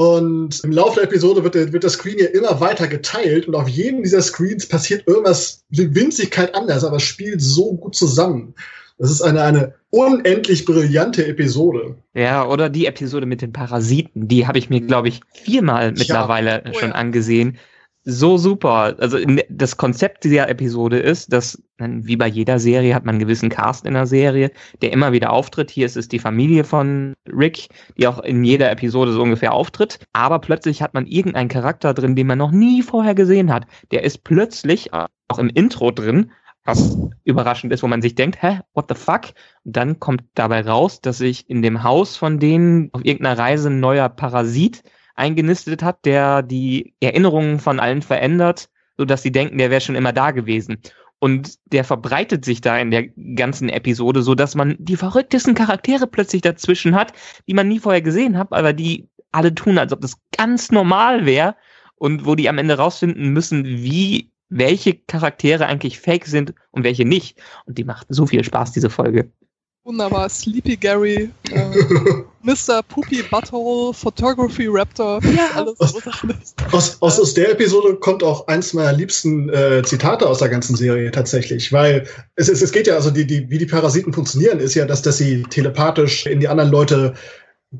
Und 0.00 0.64
im 0.64 0.72
Laufe 0.72 0.94
der 0.94 1.04
Episode 1.04 1.44
wird 1.44 1.54
der, 1.54 1.74
wird 1.74 1.82
der 1.82 1.90
Screen 1.90 2.18
ja 2.18 2.28
immer 2.28 2.58
weiter 2.58 2.88
geteilt 2.88 3.46
und 3.46 3.54
auf 3.54 3.68
jedem 3.68 4.02
dieser 4.02 4.22
Screens 4.22 4.66
passiert 4.66 5.06
irgendwas, 5.06 5.62
die 5.68 5.94
Winzigkeit 5.94 6.54
anders, 6.54 6.84
aber 6.84 6.96
es 6.96 7.02
spielt 7.02 7.42
so 7.42 7.74
gut 7.74 7.94
zusammen. 7.94 8.54
Das 8.96 9.10
ist 9.10 9.20
eine, 9.20 9.42
eine 9.42 9.74
unendlich 9.90 10.64
brillante 10.64 11.26
Episode. 11.26 11.96
Ja, 12.14 12.46
oder 12.46 12.70
die 12.70 12.86
Episode 12.86 13.26
mit 13.26 13.42
den 13.42 13.52
Parasiten, 13.52 14.26
die 14.26 14.46
habe 14.46 14.56
ich 14.56 14.70
mir, 14.70 14.80
glaube 14.80 15.08
ich, 15.08 15.20
viermal 15.34 15.92
mittlerweile 15.92 16.62
ja. 16.64 16.72
schon 16.72 16.92
angesehen 16.92 17.58
so 18.04 18.38
super. 18.38 18.96
Also 18.98 19.18
das 19.48 19.76
Konzept 19.76 20.24
dieser 20.24 20.48
Episode 20.48 20.98
ist, 20.98 21.32
dass 21.32 21.62
wie 21.78 22.16
bei 22.16 22.26
jeder 22.26 22.58
Serie 22.58 22.94
hat 22.94 23.04
man 23.04 23.14
einen 23.14 23.20
gewissen 23.20 23.48
Cast 23.48 23.86
in 23.86 23.94
der 23.94 24.06
Serie, 24.06 24.50
der 24.82 24.92
immer 24.92 25.12
wieder 25.12 25.32
auftritt. 25.32 25.70
Hier 25.70 25.86
ist 25.86 25.96
es 25.96 26.08
die 26.08 26.18
Familie 26.18 26.64
von 26.64 27.14
Rick, 27.26 27.68
die 27.96 28.06
auch 28.06 28.20
in 28.20 28.44
jeder 28.44 28.70
Episode 28.70 29.12
so 29.12 29.22
ungefähr 29.22 29.52
auftritt. 29.52 30.00
Aber 30.12 30.38
plötzlich 30.38 30.82
hat 30.82 30.94
man 30.94 31.06
irgendeinen 31.06 31.48
Charakter 31.48 31.94
drin, 31.94 32.16
den 32.16 32.26
man 32.26 32.38
noch 32.38 32.50
nie 32.50 32.82
vorher 32.82 33.14
gesehen 33.14 33.52
hat. 33.52 33.66
Der 33.90 34.04
ist 34.04 34.24
plötzlich 34.24 34.92
auch 34.92 35.38
im 35.38 35.48
Intro 35.48 35.90
drin, 35.90 36.32
was 36.64 36.98
überraschend 37.24 37.72
ist, 37.72 37.82
wo 37.82 37.86
man 37.86 38.02
sich 38.02 38.14
denkt, 38.14 38.42
hä, 38.42 38.60
what 38.74 38.86
the 38.88 38.94
fuck? 38.94 39.32
Und 39.64 39.76
dann 39.76 39.98
kommt 39.98 40.22
dabei 40.34 40.60
raus, 40.60 41.00
dass 41.00 41.18
sich 41.18 41.48
in 41.48 41.62
dem 41.62 41.82
Haus 41.82 42.16
von 42.16 42.38
denen 42.38 42.90
auf 42.92 43.04
irgendeiner 43.04 43.38
Reise 43.38 43.70
ein 43.70 43.80
neuer 43.80 44.08
Parasit 44.08 44.82
eingenistet 45.14 45.82
hat, 45.82 46.04
der 46.04 46.42
die 46.42 46.94
Erinnerungen 47.00 47.58
von 47.58 47.80
allen 47.80 48.02
verändert, 48.02 48.70
so 48.96 49.04
dass 49.04 49.22
sie 49.22 49.32
denken, 49.32 49.58
der 49.58 49.70
wäre 49.70 49.80
schon 49.80 49.94
immer 49.94 50.12
da 50.12 50.30
gewesen. 50.30 50.80
Und 51.18 51.58
der 51.66 51.84
verbreitet 51.84 52.44
sich 52.44 52.62
da 52.62 52.78
in 52.78 52.90
der 52.90 53.08
ganzen 53.34 53.68
Episode, 53.68 54.22
so 54.22 54.34
dass 54.34 54.54
man 54.54 54.76
die 54.78 54.96
verrücktesten 54.96 55.54
Charaktere 55.54 56.06
plötzlich 56.06 56.40
dazwischen 56.40 56.94
hat, 56.94 57.12
die 57.46 57.54
man 57.54 57.68
nie 57.68 57.78
vorher 57.78 58.00
gesehen 58.00 58.38
hat, 58.38 58.52
aber 58.52 58.72
die 58.72 59.08
alle 59.30 59.54
tun, 59.54 59.78
als 59.78 59.92
ob 59.92 60.00
das 60.00 60.16
ganz 60.36 60.72
normal 60.72 61.26
wäre 61.26 61.56
und 61.96 62.24
wo 62.24 62.34
die 62.34 62.48
am 62.48 62.58
Ende 62.58 62.78
rausfinden 62.78 63.32
müssen, 63.32 63.64
wie 63.64 64.32
welche 64.48 64.94
Charaktere 64.94 65.66
eigentlich 65.66 66.00
fake 66.00 66.26
sind 66.26 66.54
und 66.70 66.84
welche 66.84 67.04
nicht. 67.04 67.38
Und 67.66 67.78
die 67.78 67.84
macht 67.84 68.06
so 68.08 68.26
viel 68.26 68.42
Spaß, 68.42 68.72
diese 68.72 68.90
Folge. 68.90 69.30
Wunderbar. 69.84 70.28
Sleepy 70.28 70.76
Gary, 70.76 71.30
äh, 71.50 72.24
Mr. 72.42 72.82
Poopy 72.82 73.22
Butthole, 73.22 73.94
Photography 73.94 74.66
Raptor, 74.68 75.20
ja. 75.24 75.50
alles 75.54 75.80
aus, 75.80 75.94
aus, 76.72 76.98
aus, 77.00 77.20
aus, 77.20 77.34
der 77.34 77.52
Episode 77.52 77.96
kommt 77.96 78.22
auch 78.22 78.46
eins 78.46 78.74
meiner 78.74 78.92
liebsten 78.92 79.48
äh, 79.48 79.82
Zitate 79.82 80.26
aus 80.28 80.38
der 80.38 80.50
ganzen 80.50 80.76
Serie 80.76 81.10
tatsächlich, 81.10 81.72
weil 81.72 82.06
es, 82.36 82.48
es, 82.48 82.60
es 82.60 82.72
geht 82.72 82.86
ja, 82.86 82.94
also 82.94 83.10
die, 83.10 83.26
die, 83.26 83.48
wie 83.50 83.58
die 83.58 83.66
Parasiten 83.66 84.12
funktionieren, 84.12 84.60
ist 84.60 84.74
ja, 84.74 84.84
dass, 84.84 85.00
dass 85.00 85.16
sie 85.16 85.44
telepathisch 85.44 86.26
in 86.26 86.40
die 86.40 86.48
anderen 86.48 86.70
Leute 86.70 87.14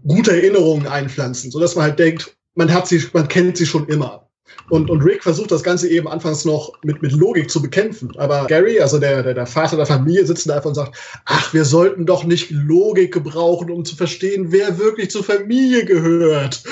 gute 0.06 0.32
Erinnerungen 0.32 0.86
einpflanzen, 0.86 1.50
sodass 1.50 1.76
man 1.76 1.84
halt 1.84 1.98
denkt, 1.98 2.36
man 2.54 2.72
hat 2.72 2.88
sie, 2.88 3.04
man 3.12 3.28
kennt 3.28 3.56
sie 3.56 3.66
schon 3.66 3.88
immer. 3.88 4.29
Und, 4.70 4.88
und 4.88 5.02
Rick 5.02 5.22
versucht 5.22 5.50
das 5.50 5.64
Ganze 5.64 5.88
eben 5.88 6.06
anfangs 6.06 6.44
noch 6.44 6.72
mit, 6.84 7.02
mit 7.02 7.12
Logik 7.12 7.50
zu 7.50 7.60
bekämpfen. 7.60 8.12
Aber 8.16 8.46
Gary, 8.46 8.80
also 8.80 8.98
der, 8.98 9.22
der, 9.22 9.34
der 9.34 9.46
Vater 9.46 9.76
der 9.76 9.86
Familie, 9.86 10.24
sitzt 10.24 10.48
da 10.48 10.56
einfach 10.56 10.68
und 10.68 10.76
sagt, 10.76 10.96
ach, 11.24 11.52
wir 11.52 11.64
sollten 11.64 12.06
doch 12.06 12.24
nicht 12.24 12.50
Logik 12.50 13.12
gebrauchen, 13.12 13.70
um 13.70 13.84
zu 13.84 13.96
verstehen, 13.96 14.52
wer 14.52 14.78
wirklich 14.78 15.10
zur 15.10 15.24
Familie 15.24 15.84
gehört. 15.84 16.62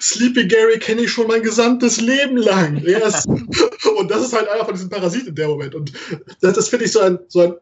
Sleepy 0.00 0.48
Gary 0.48 0.78
kenne 0.80 1.02
ich 1.02 1.12
schon 1.12 1.28
mein 1.28 1.42
gesamtes 1.42 2.00
Leben 2.00 2.36
lang. 2.36 2.78
Yes. 2.84 3.24
und 3.26 4.10
das 4.10 4.24
ist 4.24 4.34
halt 4.34 4.48
einer 4.48 4.64
von 4.64 4.74
diesen 4.74 4.90
Parasiten 4.90 5.28
in 5.28 5.34
der 5.36 5.48
Moment. 5.48 5.74
Und 5.74 5.92
das, 6.40 6.54
das 6.54 6.68
finde 6.68 6.86
ich 6.86 6.92
so 6.92 7.00
ein, 7.00 7.18
so 7.28 7.40
ein 7.40 7.54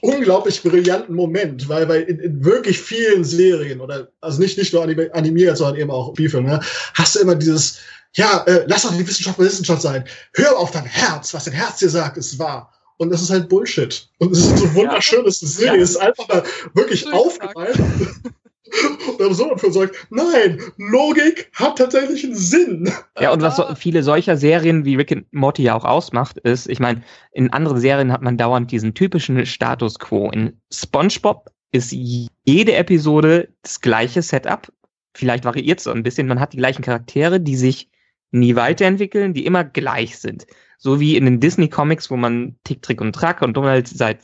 unglaublich 0.00 0.62
brillanten 0.62 1.14
Moment, 1.14 1.68
weil 1.68 1.86
bei 1.86 2.00
in, 2.00 2.18
in, 2.18 2.44
wirklich 2.44 2.80
vielen 2.80 3.24
Serien 3.24 3.80
oder 3.80 4.08
also 4.20 4.40
nicht 4.40 4.58
nicht 4.58 4.72
nur 4.72 4.82
animiert, 4.82 5.56
sondern 5.56 5.80
eben 5.80 5.90
auch 5.90 6.12
Spielfilme, 6.14 6.48
ne, 6.48 6.60
hast 6.94 7.14
du 7.14 7.20
immer 7.20 7.34
dieses 7.34 7.78
ja, 8.16 8.44
äh, 8.46 8.64
lass 8.66 8.82
doch 8.82 8.96
die 8.96 9.06
Wissenschaft 9.06 9.38
mal 9.38 9.46
Wissenschaft 9.46 9.82
sein. 9.82 10.04
Hör 10.34 10.58
auf 10.58 10.70
dein 10.70 10.84
Herz, 10.84 11.34
was 11.34 11.44
dein 11.44 11.54
Herz 11.54 11.78
dir 11.78 11.88
sagt, 11.88 12.16
ist 12.16 12.38
wahr. 12.38 12.72
Und 12.96 13.10
das 13.10 13.22
ist 13.22 13.30
halt 13.30 13.48
Bullshit. 13.48 14.08
Und 14.18 14.32
es 14.32 14.38
ist 14.38 14.58
so 14.58 14.74
wunderschön, 14.74 15.24
dass 15.24 15.40
die 15.40 15.46
Serie 15.46 15.78
ja. 15.78 15.82
ist 15.82 15.96
einfach 15.96 16.28
mal 16.28 16.44
wirklich 16.74 17.12
aufgefallen. 17.12 17.74
und 19.08 19.20
dann 19.20 19.34
so 19.34 19.48
dafür 19.48 19.72
sagt, 19.72 20.06
nein, 20.10 20.60
Logik 20.76 21.50
hat 21.54 21.78
tatsächlich 21.78 22.24
einen 22.24 22.36
Sinn. 22.36 22.92
Ja, 23.20 23.32
und 23.32 23.42
was 23.42 23.56
so 23.56 23.74
viele 23.74 24.02
solcher 24.02 24.36
Serien 24.36 24.84
wie 24.84 24.94
Rick 24.94 25.12
and 25.12 25.32
Morty 25.32 25.64
ja 25.64 25.74
auch 25.74 25.84
ausmacht, 25.84 26.38
ist, 26.38 26.68
ich 26.68 26.78
meine, 26.78 27.02
in 27.32 27.52
anderen 27.52 27.80
Serien 27.80 28.12
hat 28.12 28.22
man 28.22 28.38
dauernd 28.38 28.70
diesen 28.70 28.94
typischen 28.94 29.44
Status 29.44 29.98
quo. 29.98 30.30
In 30.30 30.60
SpongeBob 30.72 31.50
ist 31.72 31.92
jede 31.92 32.74
Episode 32.74 33.48
das 33.62 33.80
gleiche 33.80 34.22
Setup. 34.22 34.72
Vielleicht 35.16 35.44
variiert 35.44 35.80
es 35.80 35.84
so 35.84 35.90
ein 35.90 36.04
bisschen. 36.04 36.28
Man 36.28 36.40
hat 36.40 36.52
die 36.52 36.58
gleichen 36.58 36.82
Charaktere, 36.82 37.40
die 37.40 37.56
sich 37.56 37.88
nie 38.34 38.56
weiterentwickeln, 38.56 39.32
die 39.32 39.46
immer 39.46 39.64
gleich 39.64 40.18
sind. 40.18 40.46
So 40.76 41.00
wie 41.00 41.16
in 41.16 41.24
den 41.24 41.40
Disney-Comics, 41.40 42.10
wo 42.10 42.16
man 42.16 42.56
Tick, 42.64 42.82
Trick 42.82 43.00
und 43.00 43.14
Track 43.14 43.42
und 43.42 43.56
Donald 43.56 43.88
seit 43.88 44.18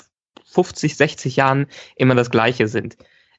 50, 0.46 0.96
60 0.96 1.36
Jahren 1.36 1.66
immer 1.96 2.14
das 2.14 2.30
Gleiche 2.30 2.68
sind. 2.68 2.96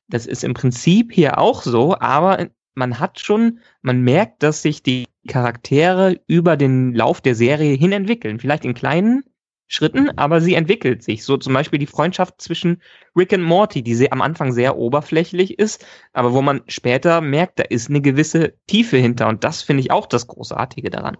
Das 0.07 0.25
ist 0.25 0.43
im 0.43 0.53
Prinzip 0.53 1.11
hier 1.11 1.37
auch 1.37 1.61
so, 1.61 1.97
aber 1.99 2.49
man 2.73 2.99
hat 2.99 3.19
schon, 3.19 3.59
man 3.81 4.01
merkt, 4.01 4.43
dass 4.43 4.61
sich 4.61 4.81
die 4.81 5.05
Charaktere 5.27 6.19
über 6.27 6.57
den 6.57 6.93
Lauf 6.93 7.21
der 7.21 7.35
Serie 7.35 7.75
hin 7.75 7.91
entwickeln. 7.91 8.39
Vielleicht 8.39 8.65
in 8.65 8.73
kleinen, 8.73 9.23
Schritten, 9.71 10.11
aber 10.17 10.41
sie 10.41 10.55
entwickelt 10.55 11.01
sich. 11.01 11.23
So 11.23 11.37
zum 11.37 11.53
Beispiel 11.53 11.79
die 11.79 11.87
Freundschaft 11.87 12.41
zwischen 12.41 12.81
Rick 13.15 13.31
und 13.31 13.41
Morty, 13.41 13.81
die 13.81 13.95
sehr, 13.95 14.11
am 14.11 14.21
Anfang 14.21 14.51
sehr 14.51 14.77
oberflächlich 14.77 15.57
ist, 15.59 15.85
aber 16.11 16.33
wo 16.33 16.41
man 16.41 16.61
später 16.67 17.21
merkt, 17.21 17.59
da 17.59 17.63
ist 17.63 17.89
eine 17.89 18.01
gewisse 18.01 18.53
Tiefe 18.67 18.97
hinter 18.97 19.29
und 19.29 19.45
das 19.45 19.61
finde 19.61 19.81
ich 19.81 19.89
auch 19.89 20.07
das 20.07 20.27
Großartige 20.27 20.89
daran. 20.89 21.15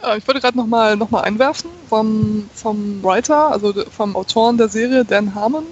Äh, 0.00 0.18
ich 0.18 0.28
wollte 0.28 0.40
gerade 0.40 0.56
nochmal 0.56 0.96
noch 0.96 1.10
mal 1.10 1.22
einwerfen 1.22 1.70
vom, 1.88 2.48
vom 2.54 3.02
Writer, 3.02 3.50
also 3.50 3.72
vom 3.90 4.14
Autoren 4.14 4.58
der 4.58 4.68
Serie, 4.68 5.04
Dan 5.04 5.34
Harmon. 5.34 5.64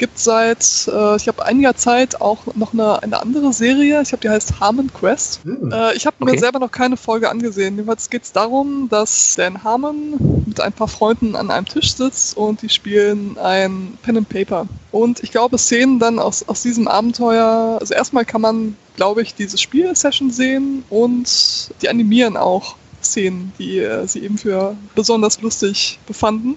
Gibt 0.00 0.18
seit, 0.18 0.88
äh, 0.92 1.16
ich 1.16 1.28
habe 1.28 1.44
einiger 1.44 1.76
Zeit 1.76 2.20
auch 2.20 2.38
noch 2.56 2.72
eine, 2.72 3.02
eine 3.02 3.20
andere 3.20 3.52
Serie. 3.52 4.00
Ich 4.02 4.08
glaube, 4.08 4.22
die 4.22 4.30
heißt 4.30 4.58
Harmon 4.58 4.92
Quest. 4.92 5.40
Hm. 5.44 5.70
Äh, 5.70 5.94
ich 5.94 6.06
habe 6.06 6.16
Okay. 6.18 6.32
mir 6.32 6.38
selber 6.40 6.58
noch 6.58 6.72
keine 6.72 6.96
Folge 6.96 7.30
angesehen. 7.30 7.76
Jedenfalls 7.76 8.10
geht 8.10 8.24
es 8.24 8.32
darum, 8.32 8.88
dass 8.88 9.36
Dan 9.36 9.62
Harmon 9.62 10.42
mit 10.46 10.60
ein 10.60 10.72
paar 10.72 10.88
Freunden 10.88 11.36
an 11.36 11.50
einem 11.50 11.66
Tisch 11.66 11.94
sitzt 11.94 12.36
und 12.36 12.62
die 12.62 12.68
spielen 12.70 13.38
ein 13.38 13.98
Pen 14.02 14.16
and 14.16 14.28
Paper. 14.28 14.66
Und 14.90 15.22
ich 15.22 15.30
glaube, 15.30 15.58
Szenen 15.58 15.98
dann 16.00 16.18
aus, 16.18 16.48
aus 16.48 16.62
diesem 16.62 16.88
Abenteuer, 16.88 17.78
also 17.78 17.94
erstmal 17.94 18.24
kann 18.24 18.40
man, 18.40 18.76
glaube 18.96 19.22
ich, 19.22 19.34
diese 19.34 19.58
Spielsession 19.58 20.30
sehen 20.30 20.82
und 20.90 21.70
die 21.82 21.88
animieren 21.88 22.36
auch 22.36 22.76
Szenen, 23.02 23.52
die 23.58 23.78
äh, 23.78 24.06
sie 24.06 24.20
eben 24.24 24.38
für 24.38 24.74
besonders 24.94 25.40
lustig 25.42 25.98
befanden. 26.06 26.56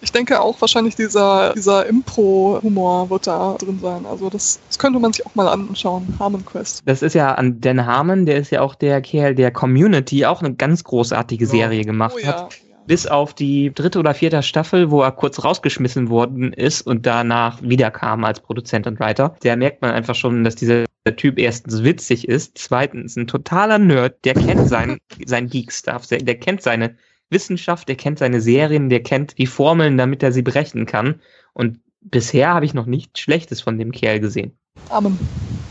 Ich 0.00 0.12
denke 0.12 0.40
auch 0.40 0.60
wahrscheinlich 0.60 0.94
dieser, 0.94 1.52
dieser 1.54 1.86
Impro-Humor 1.86 3.10
wird 3.10 3.26
da 3.26 3.56
drin 3.58 3.78
sein. 3.80 4.06
Also 4.06 4.30
das, 4.30 4.60
das 4.68 4.78
könnte 4.78 4.98
man 5.00 5.12
sich 5.12 5.26
auch 5.26 5.34
mal 5.34 5.48
anschauen. 5.48 6.16
Harmon 6.18 6.44
Quest. 6.44 6.82
Das 6.84 7.02
ist 7.02 7.14
ja 7.14 7.34
an 7.34 7.60
Dan 7.60 7.84
Harmon, 7.84 8.24
der 8.26 8.36
ist 8.36 8.50
ja 8.50 8.60
auch 8.60 8.74
der 8.74 9.00
Kerl, 9.00 9.34
der 9.34 9.50
Community 9.50 10.24
auch 10.24 10.40
eine 10.40 10.54
ganz 10.54 10.84
großartige 10.84 11.44
Ja. 11.44 11.50
Serie 11.50 11.84
gemacht 11.84 12.14
Oh 12.22 12.26
hat. 12.26 12.36
ja. 12.36 12.48
Bis 12.86 13.06
auf 13.06 13.34
die 13.34 13.70
dritte 13.74 13.98
oder 13.98 14.14
vierte 14.14 14.42
Staffel, 14.42 14.90
wo 14.90 15.02
er 15.02 15.12
kurz 15.12 15.44
rausgeschmissen 15.44 16.08
worden 16.08 16.54
ist 16.54 16.80
und 16.82 17.04
danach 17.04 17.60
wiederkam 17.60 18.24
als 18.24 18.40
Produzent 18.40 18.86
und 18.86 18.98
Writer. 18.98 19.36
Da 19.42 19.56
merkt 19.56 19.82
man 19.82 19.90
einfach 19.90 20.14
schon, 20.14 20.42
dass 20.42 20.54
dieser 20.54 20.84
Typ 21.16 21.38
erstens 21.38 21.84
witzig 21.84 22.28
ist, 22.28 22.56
zweitens 22.56 23.16
ein 23.16 23.26
totaler 23.26 23.78
Nerd, 23.78 24.24
der 24.24 24.32
kennt 24.34 24.68
sein, 24.68 24.96
sein 25.26 25.48
Geek-Stuff, 25.50 26.06
der 26.06 26.38
kennt 26.38 26.62
seine 26.62 26.96
Wissenschaft, 27.30 27.88
der 27.88 27.96
kennt 27.96 28.18
seine 28.18 28.40
Serien, 28.40 28.88
der 28.88 29.02
kennt 29.02 29.38
die 29.38 29.46
Formeln, 29.46 29.98
damit 29.98 30.22
er 30.22 30.32
sie 30.32 30.42
berechnen 30.42 30.86
kann. 30.86 31.20
Und 31.52 31.80
bisher 32.00 32.54
habe 32.54 32.64
ich 32.64 32.74
noch 32.74 32.86
nichts 32.86 33.20
Schlechtes 33.20 33.60
von 33.60 33.78
dem 33.78 33.92
Kerl 33.92 34.20
gesehen. 34.20 34.52
Amen. 34.88 35.18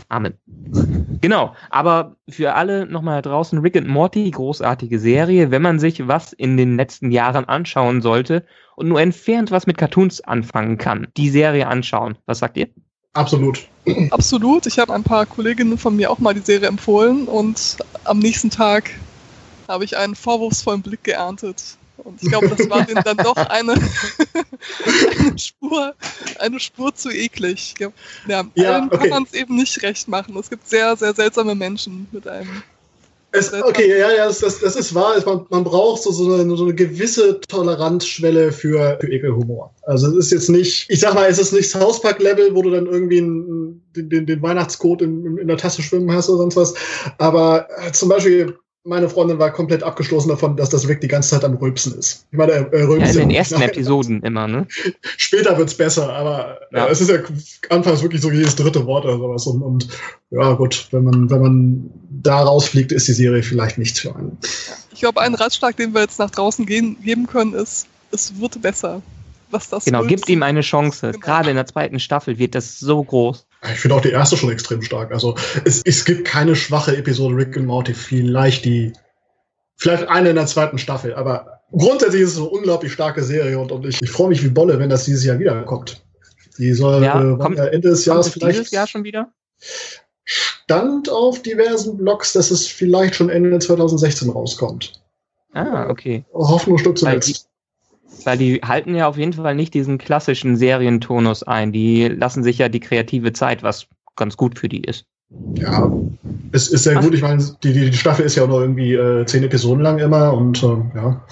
Amen. 0.08 0.34
Genau, 1.20 1.54
aber 1.70 2.16
für 2.28 2.54
alle 2.54 2.86
nochmal 2.86 3.20
da 3.20 3.30
draußen, 3.30 3.58
Rick 3.58 3.76
and 3.76 3.88
Morty, 3.88 4.30
großartige 4.30 4.98
Serie, 4.98 5.50
wenn 5.50 5.62
man 5.62 5.78
sich 5.78 6.06
was 6.06 6.32
in 6.32 6.56
den 6.56 6.76
letzten 6.76 7.10
Jahren 7.10 7.44
anschauen 7.46 8.00
sollte 8.00 8.44
und 8.76 8.88
nur 8.88 9.00
entfernt 9.00 9.50
was 9.50 9.66
mit 9.66 9.76
Cartoons 9.76 10.20
anfangen 10.22 10.78
kann, 10.78 11.08
die 11.16 11.28
Serie 11.28 11.66
anschauen. 11.66 12.16
Was 12.26 12.38
sagt 12.38 12.56
ihr? 12.56 12.68
Absolut. 13.14 13.66
Absolut. 14.10 14.66
Ich 14.66 14.78
habe 14.78 14.94
ein 14.94 15.02
paar 15.02 15.26
Kolleginnen 15.26 15.76
von 15.76 15.96
mir 15.96 16.10
auch 16.10 16.20
mal 16.20 16.34
die 16.34 16.40
Serie 16.40 16.68
empfohlen 16.68 17.24
und 17.24 17.78
am 18.04 18.18
nächsten 18.18 18.50
Tag 18.50 18.90
habe 19.68 19.84
ich 19.84 19.96
einen 19.96 20.14
vorwurfsvollen 20.14 20.82
Blick 20.82 21.04
geerntet. 21.04 21.62
Und 21.98 22.22
ich 22.22 22.28
glaube, 22.28 22.48
das 22.48 22.70
war 22.70 22.84
denen 22.84 23.02
dann 23.04 23.16
doch 23.16 23.36
eine, 23.36 23.74
eine 25.18 25.38
Spur, 25.38 25.94
eine 26.38 26.60
Spur 26.60 26.94
zu 26.94 27.10
eklig. 27.10 27.74
Ja, 27.78 27.90
Ja, 28.54 28.84
okay. 28.84 28.96
kann 28.96 29.08
man 29.08 29.22
es 29.24 29.34
eben 29.34 29.56
nicht 29.56 29.82
recht 29.82 30.08
machen. 30.08 30.36
Es 30.38 30.48
gibt 30.48 30.68
sehr, 30.68 30.96
sehr 30.96 31.14
seltsame 31.14 31.54
Menschen 31.54 32.06
mit 32.12 32.26
einem. 32.28 32.62
Es, 33.30 33.52
okay, 33.52 33.98
ja, 33.98 34.10
ja, 34.10 34.26
das, 34.26 34.38
das, 34.38 34.60
das 34.60 34.74
ist 34.74 34.94
wahr. 34.94 35.22
Man, 35.26 35.44
man 35.50 35.64
braucht 35.64 36.02
so, 36.02 36.10
so, 36.12 36.32
eine, 36.32 36.56
so 36.56 36.64
eine 36.64 36.74
gewisse 36.74 37.38
Toleranzschwelle 37.42 38.52
für, 38.52 38.96
für 39.00 39.12
Ekelhumor. 39.12 39.74
Also 39.82 40.08
es 40.12 40.26
ist 40.26 40.32
jetzt 40.32 40.48
nicht, 40.48 40.86
ich 40.88 41.00
sag 41.00 41.12
mal, 41.14 41.28
es 41.28 41.38
ist 41.38 41.52
nicht 41.52 41.68
South 41.68 42.00
Park-Level, 42.00 42.54
wo 42.54 42.62
du 42.62 42.70
dann 42.70 42.86
irgendwie 42.86 43.18
einen, 43.18 43.82
den, 43.94 44.08
den, 44.08 44.24
den 44.24 44.40
Weihnachtscode 44.40 45.02
in, 45.02 45.36
in 45.36 45.46
der 45.46 45.58
Tasse 45.58 45.82
schwimmen 45.82 46.10
hast 46.10 46.30
oder 46.30 46.38
sonst 46.38 46.56
was. 46.56 46.74
Aber 47.18 47.68
äh, 47.76 47.92
zum 47.92 48.08
Beispiel, 48.08 48.56
meine 48.84 49.08
Freundin 49.08 49.38
war 49.38 49.52
komplett 49.52 49.82
abgestoßen 49.82 50.28
davon, 50.30 50.56
dass 50.56 50.70
das 50.70 50.88
Rick 50.88 51.00
die 51.00 51.08
ganze 51.08 51.30
Zeit 51.30 51.44
am 51.44 51.54
Rülpsen 51.56 51.98
ist. 51.98 52.26
Ich 52.30 52.38
meine, 52.38 52.52
er, 52.52 52.72
er 52.72 52.78
Ja, 52.80 52.86
rülpst 52.86 53.14
in 53.14 53.18
den 53.20 53.30
ja 53.30 53.38
ersten 53.38 53.58
Nein, 53.58 53.68
Episoden 53.68 54.22
immer, 54.22 54.46
ne? 54.48 54.66
Später 55.16 55.58
wird's 55.58 55.74
besser, 55.74 56.10
aber 56.12 56.60
Ja. 56.72 56.86
äh, 56.86 56.90
es 56.90 57.00
ist 57.00 57.10
ja 57.10 57.18
anfangs 57.70 58.02
wirklich 58.02 58.22
so 58.22 58.30
jedes 58.30 58.56
dritte 58.56 58.86
Wort 58.86 59.04
oder 59.04 59.18
sowas. 59.18 59.46
Und, 59.46 59.62
und 59.62 59.88
ja, 60.30 60.52
gut, 60.54 60.88
wenn 60.92 61.04
man, 61.04 61.28
wenn 61.30 61.40
man 61.42 61.90
da 62.10 62.42
rausfliegt, 62.42 62.92
ist 62.92 63.08
die 63.08 63.12
Serie 63.12 63.42
vielleicht 63.42 63.78
nichts 63.78 64.00
für 64.00 64.14
einen. 64.14 64.38
Ich 64.92 65.00
glaube, 65.00 65.20
ein 65.20 65.34
Ratschlag, 65.34 65.76
den 65.76 65.92
wir 65.94 66.00
jetzt 66.02 66.18
nach 66.18 66.30
draußen 66.30 66.64
gehen, 66.64 66.96
geben 67.02 67.26
können, 67.26 67.54
ist, 67.54 67.86
es 68.10 68.38
wird 68.40 68.60
besser. 68.62 69.02
Was 69.50 69.68
das 69.70 69.86
Genau, 69.86 70.00
wird. 70.00 70.08
gibt 70.10 70.28
ihm 70.28 70.42
eine 70.42 70.60
Chance. 70.60 71.12
Genau. 71.12 71.24
Gerade 71.24 71.50
in 71.50 71.56
der 71.56 71.66
zweiten 71.66 71.98
Staffel 72.00 72.38
wird 72.38 72.54
das 72.54 72.78
so 72.78 73.02
groß. 73.02 73.46
Ich 73.64 73.80
finde 73.80 73.96
auch 73.96 74.00
die 74.00 74.10
erste 74.10 74.36
schon 74.36 74.50
extrem 74.52 74.82
stark. 74.82 75.12
Also 75.12 75.34
es, 75.64 75.82
es 75.84 76.04
gibt 76.04 76.24
keine 76.26 76.54
schwache 76.54 76.96
Episode 76.96 77.34
Rick 77.36 77.56
and 77.56 77.66
Morty. 77.66 77.92
Vielleicht 77.94 78.64
die, 78.64 78.92
vielleicht 79.76 80.08
eine 80.08 80.30
in 80.30 80.36
der 80.36 80.46
zweiten 80.46 80.78
Staffel. 80.78 81.14
Aber 81.14 81.60
grundsätzlich 81.72 82.22
ist 82.22 82.32
es 82.32 82.36
eine 82.38 82.46
unglaublich 82.48 82.92
starke 82.92 83.22
Serie 83.24 83.58
und, 83.58 83.72
und 83.72 83.84
ich, 83.86 84.00
ich 84.00 84.10
freue 84.10 84.28
mich 84.28 84.44
wie 84.44 84.48
Bolle, 84.48 84.78
wenn 84.78 84.88
das 84.90 85.04
dieses 85.06 85.24
Jahr 85.24 85.38
wiederkommt. 85.40 86.00
Die 86.58 86.72
soll 86.72 87.02
Ja, 87.02 87.20
äh, 87.20 87.36
kommt- 87.36 87.58
Ende 87.58 87.88
des 87.88 88.04
Jahres 88.04 88.28
es 88.28 88.32
vielleicht. 88.34 88.58
dieses 88.58 88.70
Jahr 88.70 88.86
schon 88.86 89.04
wieder? 89.04 89.32
Stand 90.24 91.08
auf 91.10 91.42
diversen 91.42 91.96
Blogs, 91.96 92.32
dass 92.34 92.50
es 92.50 92.66
vielleicht 92.66 93.14
schon 93.14 93.30
Ende 93.30 93.58
2016 93.58 94.30
rauskommt. 94.30 95.02
Ah, 95.52 95.88
okay. 95.88 96.24
Hoffnung 96.32 96.78
stirbt 96.78 96.98
zuletzt. 96.98 97.47
Weil 98.24 98.38
die 98.38 98.60
halten 98.64 98.94
ja 98.94 99.08
auf 99.08 99.16
jeden 99.16 99.32
Fall 99.32 99.54
nicht 99.54 99.74
diesen 99.74 99.98
klassischen 99.98 100.56
Serientonus 100.56 101.42
ein. 101.42 101.72
Die 101.72 102.08
lassen 102.08 102.42
sich 102.42 102.58
ja 102.58 102.68
die 102.68 102.80
kreative 102.80 103.32
Zeit, 103.32 103.62
was 103.62 103.86
ganz 104.16 104.36
gut 104.36 104.58
für 104.58 104.68
die 104.68 104.82
ist. 104.82 105.04
Ja, 105.54 105.90
es 106.52 106.68
ist 106.68 106.84
sehr 106.84 106.96
Ach. 106.98 107.02
gut. 107.02 107.14
Ich 107.14 107.22
meine, 107.22 107.44
die, 107.62 107.72
die, 107.72 107.90
die 107.90 107.96
Staffel 107.96 108.24
ist 108.24 108.34
ja 108.36 108.44
auch 108.44 108.48
noch 108.48 108.60
irgendwie 108.60 108.94
äh, 108.94 109.26
zehn 109.26 109.44
Episoden 109.44 109.82
lang 109.82 109.98
immer 109.98 110.32
und 110.32 110.62
äh, 110.62 110.76
ja. 110.94 111.22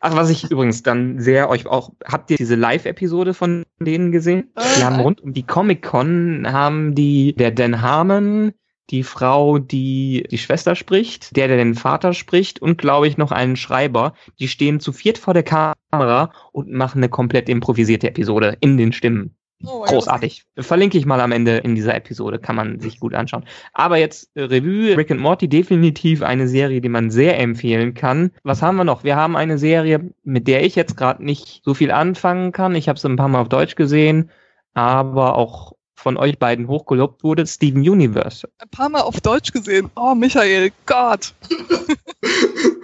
Ach, 0.00 0.14
was 0.14 0.28
ich 0.28 0.50
übrigens 0.50 0.82
dann 0.82 1.18
sehr 1.20 1.48
euch 1.48 1.66
auch, 1.66 1.90
habt 2.04 2.30
ihr 2.30 2.36
diese 2.36 2.54
Live-Episode 2.54 3.32
von 3.32 3.64
denen 3.80 4.12
gesehen? 4.12 4.50
Äh, 4.56 4.60
Die 4.78 4.84
haben 4.84 4.96
nein. 4.96 5.04
rund 5.04 5.20
um 5.22 5.32
die 5.32 5.42
Comic-Con 5.42 6.46
haben 6.52 6.94
die, 6.94 7.34
der 7.34 7.50
Dan 7.50 7.80
Harmon, 7.80 8.52
die 8.90 9.02
Frau, 9.02 9.58
die 9.58 10.26
die 10.30 10.38
Schwester 10.38 10.76
spricht, 10.76 11.36
der, 11.36 11.48
der 11.48 11.56
den 11.56 11.74
Vater 11.74 12.12
spricht 12.12 12.62
und 12.62 12.78
glaube 12.78 13.08
ich 13.08 13.18
noch 13.18 13.32
einen 13.32 13.56
Schreiber, 13.56 14.14
die 14.38 14.48
stehen 14.48 14.80
zu 14.80 14.92
viert 14.92 15.18
vor 15.18 15.34
der 15.34 15.42
Kamera 15.42 16.32
und 16.52 16.70
machen 16.70 16.98
eine 16.98 17.08
komplett 17.08 17.48
improvisierte 17.48 18.08
Episode 18.08 18.56
in 18.60 18.76
den 18.76 18.92
Stimmen. 18.92 19.36
Oh 19.64 19.84
Großartig. 19.84 20.44
Verlinke 20.58 20.98
ich 20.98 21.06
mal 21.06 21.20
am 21.20 21.32
Ende 21.32 21.56
in 21.56 21.74
dieser 21.74 21.94
Episode, 21.94 22.38
kann 22.38 22.56
man 22.56 22.78
sich 22.78 23.00
gut 23.00 23.14
anschauen. 23.14 23.44
Aber 23.72 23.96
jetzt 23.96 24.30
äh, 24.36 24.42
Revue, 24.42 24.96
Rick 24.96 25.10
and 25.10 25.20
Morty, 25.20 25.48
definitiv 25.48 26.22
eine 26.22 26.46
Serie, 26.46 26.82
die 26.82 26.90
man 26.90 27.10
sehr 27.10 27.38
empfehlen 27.38 27.94
kann. 27.94 28.32
Was 28.42 28.60
haben 28.60 28.76
wir 28.76 28.84
noch? 28.84 29.02
Wir 29.02 29.16
haben 29.16 29.34
eine 29.34 29.56
Serie, 29.56 30.10
mit 30.24 30.46
der 30.46 30.64
ich 30.64 30.74
jetzt 30.74 30.96
gerade 30.96 31.24
nicht 31.24 31.62
so 31.64 31.72
viel 31.72 31.90
anfangen 31.90 32.52
kann. 32.52 32.74
Ich 32.74 32.88
habe 32.88 32.98
sie 32.98 33.08
ein 33.08 33.16
paar 33.16 33.28
Mal 33.28 33.40
auf 33.40 33.48
Deutsch 33.48 33.76
gesehen, 33.76 34.30
aber 34.74 35.36
auch 35.36 35.75
von 35.96 36.16
euch 36.16 36.38
beiden 36.38 36.68
hochgelobt 36.68 37.24
wurde, 37.24 37.46
Steven 37.46 37.80
Universe. 37.80 38.48
Ein 38.58 38.68
paar 38.68 38.88
Mal 38.88 39.00
auf 39.00 39.20
Deutsch 39.20 39.50
gesehen. 39.52 39.90
Oh, 39.96 40.14
Michael, 40.14 40.70
Gott. 40.86 41.34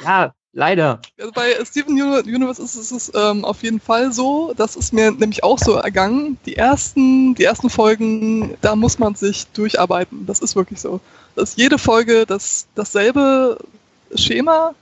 Ja, 0.04 0.34
leider. 0.52 1.00
Also 1.18 1.30
bei 1.32 1.52
Steven 1.64 1.92
Uni- 2.00 2.34
Universe 2.34 2.60
ist 2.60 2.74
es 2.74 2.90
ist, 2.90 3.12
ähm, 3.14 3.44
auf 3.44 3.62
jeden 3.62 3.78
Fall 3.78 4.12
so. 4.12 4.52
Das 4.56 4.74
ist 4.74 4.92
mir 4.92 5.12
nämlich 5.12 5.44
auch 5.44 5.58
so 5.58 5.74
ergangen. 5.74 6.38
Die 6.44 6.56
ersten, 6.56 7.36
die 7.36 7.44
ersten 7.44 7.70
Folgen, 7.70 8.56
da 8.60 8.74
muss 8.74 8.98
man 8.98 9.14
sich 9.14 9.46
durcharbeiten. 9.48 10.26
Das 10.26 10.40
ist 10.40 10.56
wirklich 10.56 10.80
so. 10.80 11.00
Das 11.36 11.50
ist 11.50 11.58
jede 11.58 11.78
Folge 11.78 12.26
das, 12.26 12.66
dasselbe 12.74 13.58
Schema. 14.16 14.74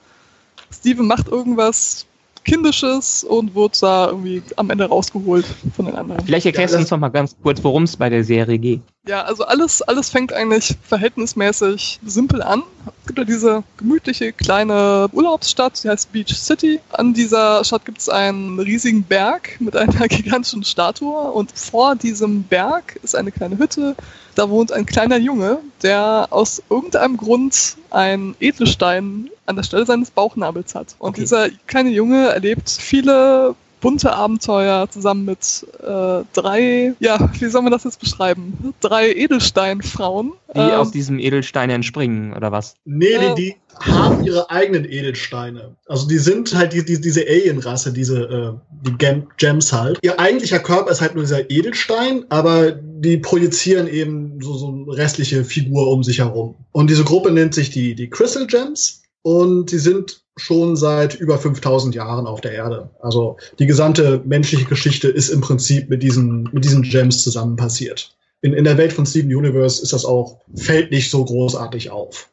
Steven 0.72 1.06
macht 1.06 1.28
irgendwas 1.28 2.06
Kindisches 2.44 3.24
und 3.24 3.54
wird 3.54 3.82
da 3.82 4.08
irgendwie 4.08 4.42
am 4.56 4.70
Ende 4.70 4.86
rausgeholt 4.86 5.44
von 5.76 5.86
den 5.86 5.94
anderen. 5.94 6.24
Vielleicht 6.24 6.46
erklärst 6.46 6.72
Ja, 6.72 6.78
du 6.78 6.82
das- 6.82 6.86
uns 6.86 6.90
noch 6.90 6.98
mal 6.98 7.08
ganz 7.08 7.36
kurz, 7.42 7.62
worum 7.62 7.84
es 7.84 7.96
bei 7.96 8.08
der 8.08 8.24
Serie 8.24 8.58
geht. 8.58 8.80
Ja, 9.06 9.22
also 9.22 9.44
alles, 9.44 9.80
alles 9.80 10.10
fängt 10.10 10.32
eigentlich 10.32 10.76
verhältnismäßig 10.82 12.00
simpel 12.04 12.42
an. 12.42 12.62
Es 13.00 13.06
gibt 13.06 13.18
ja 13.18 13.24
diese 13.24 13.62
gemütliche 13.78 14.32
kleine 14.32 15.08
Urlaubsstadt, 15.12 15.82
die 15.82 15.88
heißt 15.88 16.12
Beach 16.12 16.36
City. 16.36 16.80
An 16.92 17.14
dieser 17.14 17.64
Stadt 17.64 17.86
gibt 17.86 17.98
es 17.98 18.10
einen 18.10 18.60
riesigen 18.60 19.02
Berg 19.02 19.58
mit 19.58 19.74
einer 19.74 20.06
gigantischen 20.08 20.64
Statue 20.64 21.18
und 21.32 21.50
vor 21.52 21.96
diesem 21.96 22.42
Berg 22.42 23.00
ist 23.02 23.16
eine 23.16 23.32
kleine 23.32 23.56
Hütte. 23.56 23.96
Da 24.34 24.50
wohnt 24.50 24.70
ein 24.70 24.84
kleiner 24.84 25.16
Junge, 25.16 25.58
der 25.82 26.28
aus 26.30 26.62
irgendeinem 26.68 27.16
Grund 27.16 27.76
einen 27.88 28.36
Edelstein 28.38 29.30
an 29.46 29.56
der 29.56 29.62
Stelle 29.62 29.86
seines 29.86 30.10
Bauchnabels 30.10 30.74
hat. 30.74 30.94
Und 30.98 31.10
Okay. 31.10 31.22
dieser 31.22 31.48
kleine 31.66 31.90
Junge 31.90 32.28
erlebt 32.28 32.68
viele 32.70 33.54
bunte 33.80 34.12
Abenteuer 34.12 34.88
zusammen 34.90 35.24
mit 35.24 35.66
äh, 35.82 36.24
drei, 36.32 36.94
ja, 37.00 37.30
wie 37.38 37.46
soll 37.46 37.62
man 37.62 37.72
das 37.72 37.84
jetzt 37.84 38.00
beschreiben? 38.00 38.74
Drei 38.80 39.10
Edelsteinfrauen. 39.12 40.32
Die 40.54 40.58
Ähm, 40.58 40.70
aus 40.70 40.90
diesem 40.90 41.18
Edelstein 41.18 41.70
entspringen, 41.70 42.34
oder 42.34 42.52
was? 42.52 42.74
Nee, 42.84 43.12
Äh. 43.14 43.34
die, 43.34 43.56
die 43.86 43.90
haben 43.92 44.24
ihre 44.24 44.50
eigenen 44.50 44.84
Edelsteine. 44.84 45.76
Also 45.86 46.06
die 46.08 46.18
sind 46.18 46.54
halt 46.54 46.72
die, 46.72 46.84
die, 46.84 47.00
diese 47.00 47.22
Alien-Rasse, 47.22 47.92
diese 47.92 48.20
äh, 48.22 48.52
die 48.86 48.92
Gem 48.98 49.26
Gems 49.38 49.72
halt. 49.72 49.98
Ihr 50.02 50.18
eigentlicher 50.18 50.58
Körper 50.58 50.90
ist 50.90 51.00
halt 51.00 51.14
nur 51.14 51.24
dieser 51.24 51.48
Edelstein, 51.50 52.24
aber 52.28 52.72
die 52.72 53.16
projizieren 53.16 53.86
eben 53.86 54.40
so, 54.42 54.54
so 54.54 54.68
eine 54.68 54.96
restliche 54.96 55.44
Figur 55.44 55.88
um 55.88 56.02
sich 56.02 56.18
herum. 56.18 56.56
Und 56.72 56.90
diese 56.90 57.04
Gruppe 57.04 57.30
nennt 57.30 57.54
sich 57.54 57.70
die, 57.70 57.94
die 57.94 58.10
Crystal 58.10 58.46
Gems 58.46 59.02
und 59.22 59.70
die 59.70 59.78
sind 59.78 60.22
schon 60.40 60.76
seit 60.76 61.14
über 61.14 61.38
5000 61.38 61.94
Jahren 61.94 62.26
auf 62.26 62.40
der 62.40 62.52
Erde. 62.52 62.90
Also 63.00 63.36
die 63.58 63.66
gesamte 63.66 64.22
menschliche 64.24 64.64
Geschichte 64.64 65.08
ist 65.08 65.28
im 65.28 65.40
Prinzip 65.40 65.88
mit 65.88 66.02
diesen, 66.02 66.48
mit 66.52 66.64
diesen 66.64 66.82
Gems 66.82 67.22
zusammen 67.22 67.56
passiert. 67.56 68.14
In, 68.42 68.54
in 68.54 68.64
der 68.64 68.78
Welt 68.78 68.92
von 68.92 69.06
Steven 69.06 69.34
Universe 69.34 69.82
ist 69.82 69.92
das 69.92 70.04
auch, 70.04 70.38
fällt 70.54 70.90
nicht 70.90 71.10
so 71.10 71.24
großartig 71.24 71.90
auf. 71.90 72.30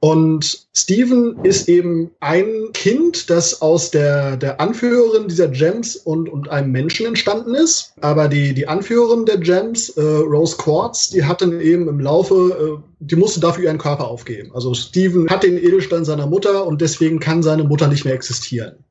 Und 0.00 0.68
Steven 0.74 1.38
ist 1.42 1.68
eben 1.68 2.10
ein 2.20 2.68
Kind, 2.74 3.30
das 3.30 3.62
aus 3.62 3.90
der, 3.90 4.36
der 4.36 4.60
Anführerin 4.60 5.26
dieser 5.26 5.48
Gems 5.48 5.96
und, 5.96 6.28
und 6.28 6.50
einem 6.50 6.70
Menschen 6.70 7.06
entstanden 7.06 7.54
ist. 7.54 7.94
Aber 8.02 8.28
die, 8.28 8.52
die 8.52 8.68
Anführerin 8.68 9.24
der 9.24 9.38
Gems, 9.38 9.88
äh, 9.90 10.02
Rose 10.02 10.56
Quartz, 10.58 11.08
die 11.08 11.24
hat 11.24 11.40
dann 11.40 11.60
eben 11.60 11.88
im 11.88 11.98
Laufe, 11.98 12.34
äh, 12.78 12.82
die 13.00 13.16
musste 13.16 13.40
dafür 13.40 13.64
ihren 13.64 13.78
Körper 13.78 14.06
aufgeben. 14.06 14.50
Also 14.54 14.74
Steven 14.74 15.30
hat 15.30 15.42
den 15.42 15.56
Edelstein 15.56 16.04
seiner 16.04 16.26
Mutter 16.26 16.66
und 16.66 16.82
deswegen 16.82 17.18
kann 17.18 17.42
seine 17.42 17.64
Mutter 17.64 17.88
nicht 17.88 18.04
mehr 18.04 18.14
existieren. 18.14 18.84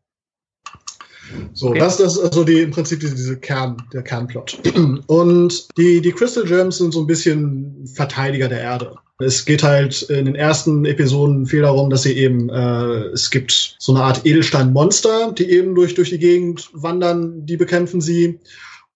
So, 1.54 1.70
okay. 1.70 1.80
das, 1.80 1.98
das 1.98 2.18
ist 2.18 2.24
also 2.24 2.44
die, 2.44 2.62
im 2.62 2.72
Prinzip 2.72 3.00
diese, 3.00 3.16
diese 3.16 3.38
Kern, 3.38 3.78
der 3.94 4.04
Kernplot. 4.04 4.60
Und 5.08 5.68
die, 5.78 6.02
die 6.02 6.12
Crystal 6.12 6.44
Gems 6.44 6.78
sind 6.78 6.94
so 6.94 7.02
ein 7.02 7.08
bisschen 7.08 7.88
Verteidiger 7.94 8.48
der 8.48 8.62
Erde. 8.62 8.96
Es 9.20 9.46
geht 9.46 9.64
halt 9.64 10.02
in 10.04 10.26
den 10.26 10.36
ersten 10.36 10.86
Episoden 10.86 11.46
viel 11.46 11.62
darum, 11.62 11.90
dass 11.90 12.04
sie 12.04 12.18
eben, 12.18 12.50
äh, 12.50 13.06
es 13.14 13.32
gibt 13.32 13.76
so 13.80 13.94
eine 13.94 14.04
Art 14.04 14.26
Edelstein-Monster, 14.26 15.32
die 15.32 15.50
eben 15.50 15.74
durch, 15.74 15.96
durch 15.96 16.10
die 16.10 16.20
Gegend 16.20 16.70
wandern, 16.74 17.46
die 17.46 17.56
bekämpfen 17.56 18.02
sie. 18.02 18.40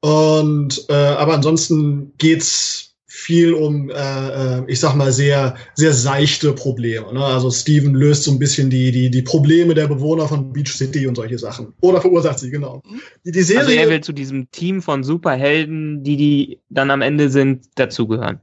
Und 0.01 0.85
äh, 0.89 0.93
aber 0.93 1.35
ansonsten 1.35 2.13
geht's 2.17 2.89
viel 3.07 3.53
um, 3.53 3.89
äh, 3.89 3.93
äh, 3.93 4.63
ich 4.67 4.79
sag 4.79 4.95
mal, 4.95 5.11
sehr, 5.11 5.55
sehr 5.75 5.93
seichte 5.93 6.53
Probleme. 6.53 7.13
Ne? 7.13 7.23
Also 7.23 7.51
Steven 7.51 7.93
löst 7.93 8.23
so 8.23 8.31
ein 8.31 8.39
bisschen 8.39 8.69
die, 8.69 8.91
die, 8.91 9.09
die 9.09 9.21
Probleme 9.21 9.73
der 9.73 9.88
Bewohner 9.88 10.27
von 10.27 10.53
Beach 10.53 10.71
City 10.71 11.05
und 11.05 11.15
solche 11.15 11.38
Sachen. 11.38 11.73
Oder 11.81 12.01
verursacht 12.01 12.39
sie, 12.39 12.49
genau. 12.49 12.81
Mhm. 12.88 13.01
Die, 13.25 13.31
die 13.31 13.41
Serie, 13.41 13.65
also 13.65 13.71
er 13.73 13.89
will 13.89 14.01
zu 14.01 14.13
diesem 14.13 14.49
Team 14.51 14.81
von 14.81 15.03
Superhelden, 15.03 16.03
die 16.03 16.17
die 16.17 16.59
dann 16.69 16.91
am 16.91 17.01
Ende 17.01 17.29
sind, 17.29 17.65
dazugehören. 17.75 18.39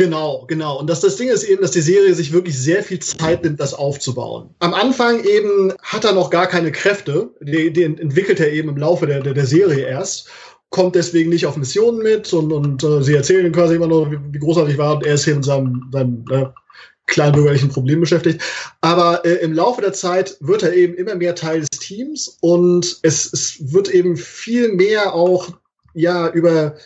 Genau, 0.00 0.46
genau. 0.48 0.78
Und 0.78 0.88
das, 0.88 1.00
das 1.00 1.16
Ding 1.16 1.28
ist 1.28 1.44
eben, 1.44 1.60
dass 1.60 1.72
die 1.72 1.82
Serie 1.82 2.14
sich 2.14 2.32
wirklich 2.32 2.58
sehr 2.58 2.82
viel 2.82 3.00
Zeit 3.00 3.44
nimmt, 3.44 3.60
das 3.60 3.74
aufzubauen. 3.74 4.48
Am 4.60 4.72
Anfang 4.72 5.22
eben 5.24 5.74
hat 5.82 6.06
er 6.06 6.14
noch 6.14 6.30
gar 6.30 6.46
keine 6.46 6.72
Kräfte. 6.72 7.28
Die, 7.42 7.70
die 7.70 7.82
entwickelt 7.82 8.40
er 8.40 8.50
eben 8.50 8.70
im 8.70 8.78
Laufe 8.78 9.06
der, 9.06 9.20
der, 9.20 9.34
der 9.34 9.44
Serie 9.44 9.84
erst. 9.84 10.26
Kommt 10.70 10.94
deswegen 10.94 11.28
nicht 11.28 11.44
auf 11.44 11.58
Missionen 11.58 11.98
mit 11.98 12.32
und, 12.32 12.50
und 12.50 12.82
äh, 12.82 13.02
sie 13.02 13.14
erzählen 13.14 13.52
quasi 13.52 13.74
immer 13.74 13.88
nur, 13.88 14.10
wie, 14.10 14.18
wie 14.30 14.38
großartig 14.38 14.78
war 14.78 14.96
und 14.96 15.04
er 15.04 15.16
ist 15.16 15.26
hier 15.26 15.34
mit 15.34 15.44
seinem, 15.44 15.90
seinem 15.92 16.24
äh, 16.30 16.46
kleinbürgerlichen 17.04 17.68
Problem 17.68 18.00
beschäftigt. 18.00 18.40
Aber 18.80 19.22
äh, 19.26 19.44
im 19.44 19.52
Laufe 19.52 19.82
der 19.82 19.92
Zeit 19.92 20.38
wird 20.40 20.62
er 20.62 20.72
eben 20.72 20.94
immer 20.94 21.14
mehr 21.14 21.34
Teil 21.34 21.60
des 21.60 21.78
Teams 21.78 22.38
und 22.40 23.00
es, 23.02 23.30
es 23.34 23.70
wird 23.70 23.90
eben 23.90 24.16
viel 24.16 24.72
mehr 24.72 25.12
auch 25.12 25.50
ja 25.92 26.30
über 26.30 26.76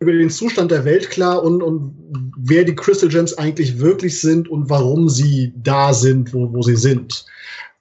über 0.00 0.12
den 0.12 0.30
Zustand 0.30 0.70
der 0.70 0.84
Welt 0.84 1.10
klar 1.10 1.42
und, 1.42 1.62
und 1.62 2.32
wer 2.38 2.64
die 2.64 2.74
Crystal 2.74 3.08
Gems 3.08 3.34
eigentlich 3.34 3.78
wirklich 3.78 4.20
sind 4.20 4.48
und 4.48 4.70
warum 4.70 5.08
sie 5.08 5.52
da 5.56 5.92
sind, 5.92 6.32
wo, 6.32 6.52
wo 6.52 6.62
sie 6.62 6.76
sind. 6.76 7.26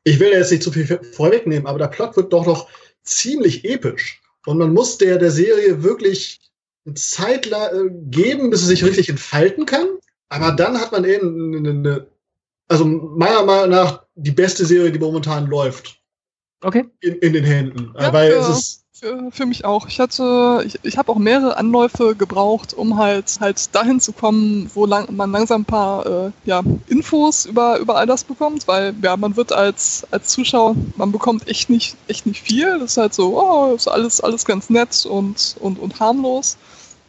Ich 0.04 0.20
will 0.20 0.32
jetzt 0.32 0.52
nicht 0.52 0.64
zu 0.64 0.72
viel 0.72 0.86
vorwegnehmen, 1.12 1.68
aber 1.68 1.80
der 1.80 1.88
Plot 1.88 2.16
wird 2.16 2.34
doch 2.34 2.46
noch 2.46 2.70
ziemlich 3.04 3.66
episch. 3.66 4.22
Und 4.46 4.58
man 4.58 4.74
muss 4.74 4.98
der, 4.98 5.18
der 5.18 5.32
Serie 5.32 5.84
wirklich 5.84 6.40
eine 6.86 6.96
Zeit 6.96 7.48
äh, 7.48 7.90
geben, 8.10 8.50
bis 8.50 8.62
sie 8.62 8.68
sich 8.68 8.84
richtig 8.84 9.10
entfalten 9.10 9.66
kann. 9.66 9.88
Aber 10.30 10.54
dann 10.54 10.80
hat 10.80 10.92
man 10.92 11.04
eben 11.04 11.56
eine, 11.56 11.70
eine, 11.70 12.08
also 12.68 12.86
meiner 12.86 13.44
Meinung 13.44 13.70
nach 13.70 14.06
die 14.16 14.32
beste 14.32 14.66
Serie, 14.66 14.92
die 14.92 15.00
momentan 15.00 15.48
läuft. 15.48 16.02
Okay. 16.62 16.86
In, 17.02 17.16
in 17.16 17.34
den 17.34 17.44
Händen. 17.44 17.94
Ja, 18.00 18.12
Weil 18.12 18.32
ja. 18.32 18.40
es 18.42 18.58
ist 18.58 18.86
für, 19.00 19.30
für 19.32 19.46
mich 19.46 19.66
auch. 19.66 19.88
Ich 19.88 20.00
hatte, 20.00 20.64
ich, 20.66 20.80
ich 20.84 20.98
habe 20.98 21.12
auch 21.12 21.18
mehrere 21.18 21.58
Anläufe 21.58 22.16
gebraucht, 22.16 22.74
um 22.74 22.98
halt 22.98 23.40
halt 23.40 23.74
dahin 23.76 24.00
zu 24.00 24.12
kommen, 24.12 24.70
wo 24.74 24.86
lang, 24.86 25.16
man 25.16 25.32
langsam 25.32 25.62
ein 25.62 25.66
paar 25.66 26.06
äh, 26.06 26.32
ja, 26.46 26.64
Infos 26.88 27.46
über, 27.46 27.78
über 27.80 27.98
all 27.98 28.06
das 28.06 28.24
bekommt, 28.24 28.68
weil 28.68 28.94
ja, 29.02 29.16
man 29.18 29.36
wird 29.36 29.54
als, 29.54 30.06
als 30.12 30.30
Zuschauer, 30.30 30.76
man 30.96 31.12
bekommt 31.12 31.48
echt 31.48 31.70
nicht, 31.70 31.96
echt 32.08 32.26
nicht 32.26 32.42
viel. 32.42 32.80
Das 32.80 32.92
ist 32.92 32.98
halt 32.98 33.14
so, 33.14 33.40
oh, 33.40 33.76
ist 33.76 33.88
alles, 33.88 34.22
alles 34.22 34.46
ganz 34.46 34.70
nett 34.70 35.06
und, 35.06 35.56
und, 35.60 35.80
und 35.80 36.00
harmlos. 36.00 36.58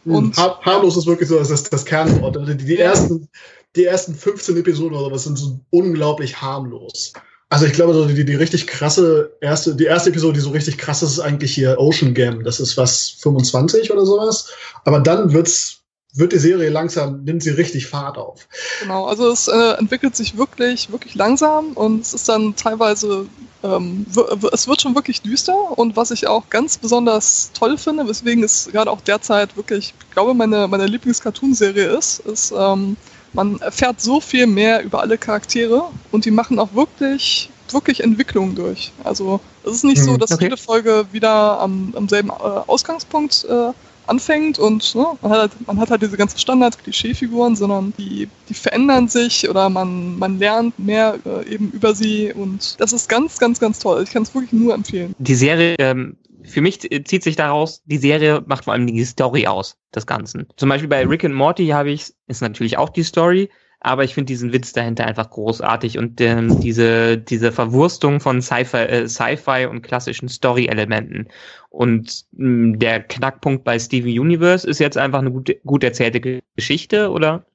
Hm, 0.05 0.15
und, 0.15 0.37
Har 0.37 0.59
harmlos 0.61 0.97
ist 0.97 1.07
wirklich 1.07 1.29
so 1.29 1.39
das, 1.39 1.49
das, 1.49 1.63
das 1.63 1.85
Kernwort. 1.85 2.37
Also 2.37 2.53
die, 2.53 2.65
die, 2.65 2.77
ersten, 2.77 3.27
die 3.75 3.85
ersten 3.85 4.13
15 4.13 4.57
Episoden 4.57 4.97
oder 4.97 5.13
was 5.13 5.23
sind 5.23 5.37
so 5.37 5.59
unglaublich 5.71 6.41
harmlos. 6.41 7.13
Also 7.49 7.65
ich 7.65 7.73
glaube, 7.73 7.93
so 7.93 8.05
die, 8.05 8.25
die 8.25 8.35
richtig 8.35 8.67
krasse 8.67 9.35
erste, 9.41 9.75
die 9.75 9.85
erste 9.85 10.11
Episode, 10.11 10.33
die 10.33 10.39
so 10.39 10.51
richtig 10.51 10.77
krass 10.77 11.01
ist, 11.01 11.13
ist 11.13 11.19
eigentlich 11.19 11.53
hier 11.53 11.79
Ocean 11.79 12.13
Gam. 12.13 12.43
Das 12.43 12.59
ist 12.59 12.77
was 12.77 13.09
25 13.19 13.91
oder 13.91 14.05
sowas. 14.05 14.49
Aber 14.85 14.99
dann 14.99 15.33
wird's 15.33 15.79
wird 16.13 16.33
die 16.33 16.39
Serie 16.39 16.69
langsam, 16.69 17.23
nimmt 17.23 17.43
sie 17.43 17.51
richtig 17.51 17.85
Fahrt 17.85 18.17
auf. 18.17 18.47
Genau, 18.81 19.05
also 19.05 19.29
es 19.31 19.47
äh, 19.47 19.73
entwickelt 19.77 20.15
sich 20.15 20.37
wirklich, 20.37 20.91
wirklich 20.91 21.13
langsam 21.15 21.73
und 21.73 22.01
es 22.01 22.13
ist 22.13 22.27
dann 22.27 22.55
teilweise, 22.55 23.27
ähm, 23.63 24.05
es 24.51 24.67
wird 24.67 24.81
schon 24.81 24.95
wirklich 24.95 25.21
düster 25.21 25.77
und 25.77 25.95
was 25.95 26.09
ich 26.09 26.27
auch 26.27 26.49
ganz 26.49 26.77
besonders 26.79 27.51
toll 27.53 27.77
finde, 27.77 28.07
weswegen 28.07 28.43
es 28.43 28.69
gerade 28.71 28.89
auch 28.89 29.01
derzeit 29.01 29.55
wirklich, 29.55 29.93
ich 29.99 30.11
glaube, 30.11 30.33
meine, 30.33 30.67
meine 30.67 30.87
Lieblings-Cartoon-Serie 30.87 31.89
ist, 31.95 32.19
ist, 32.21 32.53
ähm, 32.57 32.97
man 33.33 33.59
erfährt 33.59 34.01
so 34.01 34.19
viel 34.19 34.47
mehr 34.47 34.83
über 34.83 35.01
alle 35.01 35.17
Charaktere 35.17 35.83
und 36.11 36.25
die 36.25 36.31
machen 36.31 36.59
auch 36.59 36.73
wirklich, 36.73 37.49
wirklich 37.71 38.03
Entwicklungen 38.03 38.55
durch. 38.55 38.91
Also 39.03 39.39
es 39.63 39.73
ist 39.73 39.83
nicht 39.83 40.01
so, 40.01 40.13
mhm. 40.13 40.19
dass 40.19 40.31
okay. 40.31 40.45
jede 40.45 40.57
Folge 40.57 41.05
wieder 41.11 41.59
am, 41.59 41.93
am 41.95 42.09
selben 42.09 42.29
äh, 42.29 42.33
Ausgangspunkt 42.33 43.45
äh, 43.49 43.71
anfängt 44.07 44.57
und 44.57 44.95
ne, 44.95 45.05
man, 45.21 45.31
hat 45.31 45.39
halt, 45.39 45.67
man 45.67 45.79
hat 45.79 45.91
halt 45.91 46.01
diese 46.01 46.17
ganzen 46.17 46.39
Standard-Klischee-Figuren, 46.39 47.55
sondern 47.55 47.93
die, 47.97 48.27
die 48.49 48.53
verändern 48.53 49.07
sich 49.07 49.47
oder 49.47 49.69
man, 49.69 50.17
man 50.17 50.39
lernt 50.39 50.77
mehr 50.79 51.19
äh, 51.25 51.53
eben 51.53 51.71
über 51.71 51.93
sie 51.93 52.33
und 52.33 52.79
das 52.79 52.91
ist 52.91 53.07
ganz, 53.07 53.37
ganz, 53.37 53.59
ganz 53.59 53.79
toll. 53.79 54.03
Ich 54.03 54.11
kann 54.11 54.23
es 54.23 54.33
wirklich 54.33 54.51
nur 54.51 54.73
empfehlen. 54.73 55.13
Die 55.19 55.35
Serie 55.35 55.75
ähm, 55.77 56.17
für 56.49 56.61
mich 56.61 56.79
zieht 56.79 57.23
sich 57.23 57.35
daraus, 57.35 57.83
die 57.85 57.97
Serie 57.97 58.43
macht 58.45 58.65
vor 58.65 58.73
allem 58.73 58.87
die 58.87 59.05
Story 59.05 59.47
aus, 59.47 59.77
des 59.93 60.05
Ganzen. 60.05 60.47
Zum 60.57 60.69
Beispiel 60.69 60.89
bei 60.89 61.05
Rick 61.05 61.23
and 61.23 61.35
Morty 61.35 61.67
habe 61.67 61.91
ich, 61.91 62.13
ist 62.27 62.41
natürlich 62.41 62.77
auch 62.77 62.89
die 62.89 63.03
Story, 63.03 63.49
aber 63.81 64.03
ich 64.03 64.13
finde 64.13 64.27
diesen 64.27 64.51
Witz 64.51 64.73
dahinter 64.73 65.05
einfach 65.05 65.29
großartig 65.29 65.97
und 65.97 66.19
ähm, 66.19 66.59
diese, 66.59 67.17
diese 67.17 67.51
Verwurstung 67.51 68.19
von 68.19 68.41
Sci-Fi 68.41 68.77
äh, 68.77 69.07
Sci 69.07 69.67
und 69.69 69.83
klassischen 69.83 70.27
Story-Elementen. 70.27 71.29
Und 71.69 72.25
mh, 72.33 72.49
mm, 72.49 72.79
der 72.79 73.01
Knackpunkt 73.01 73.63
bei 73.63 73.79
Steven 73.79 74.19
Universe 74.19 74.67
ist 74.67 74.79
jetzt 74.79 74.97
einfach 74.97 75.19
eine 75.19 75.31
gut, 75.31 75.55
gut 75.65 75.83
erzählte 75.83 76.41
Geschichte, 76.55 77.09
oder? 77.09 77.45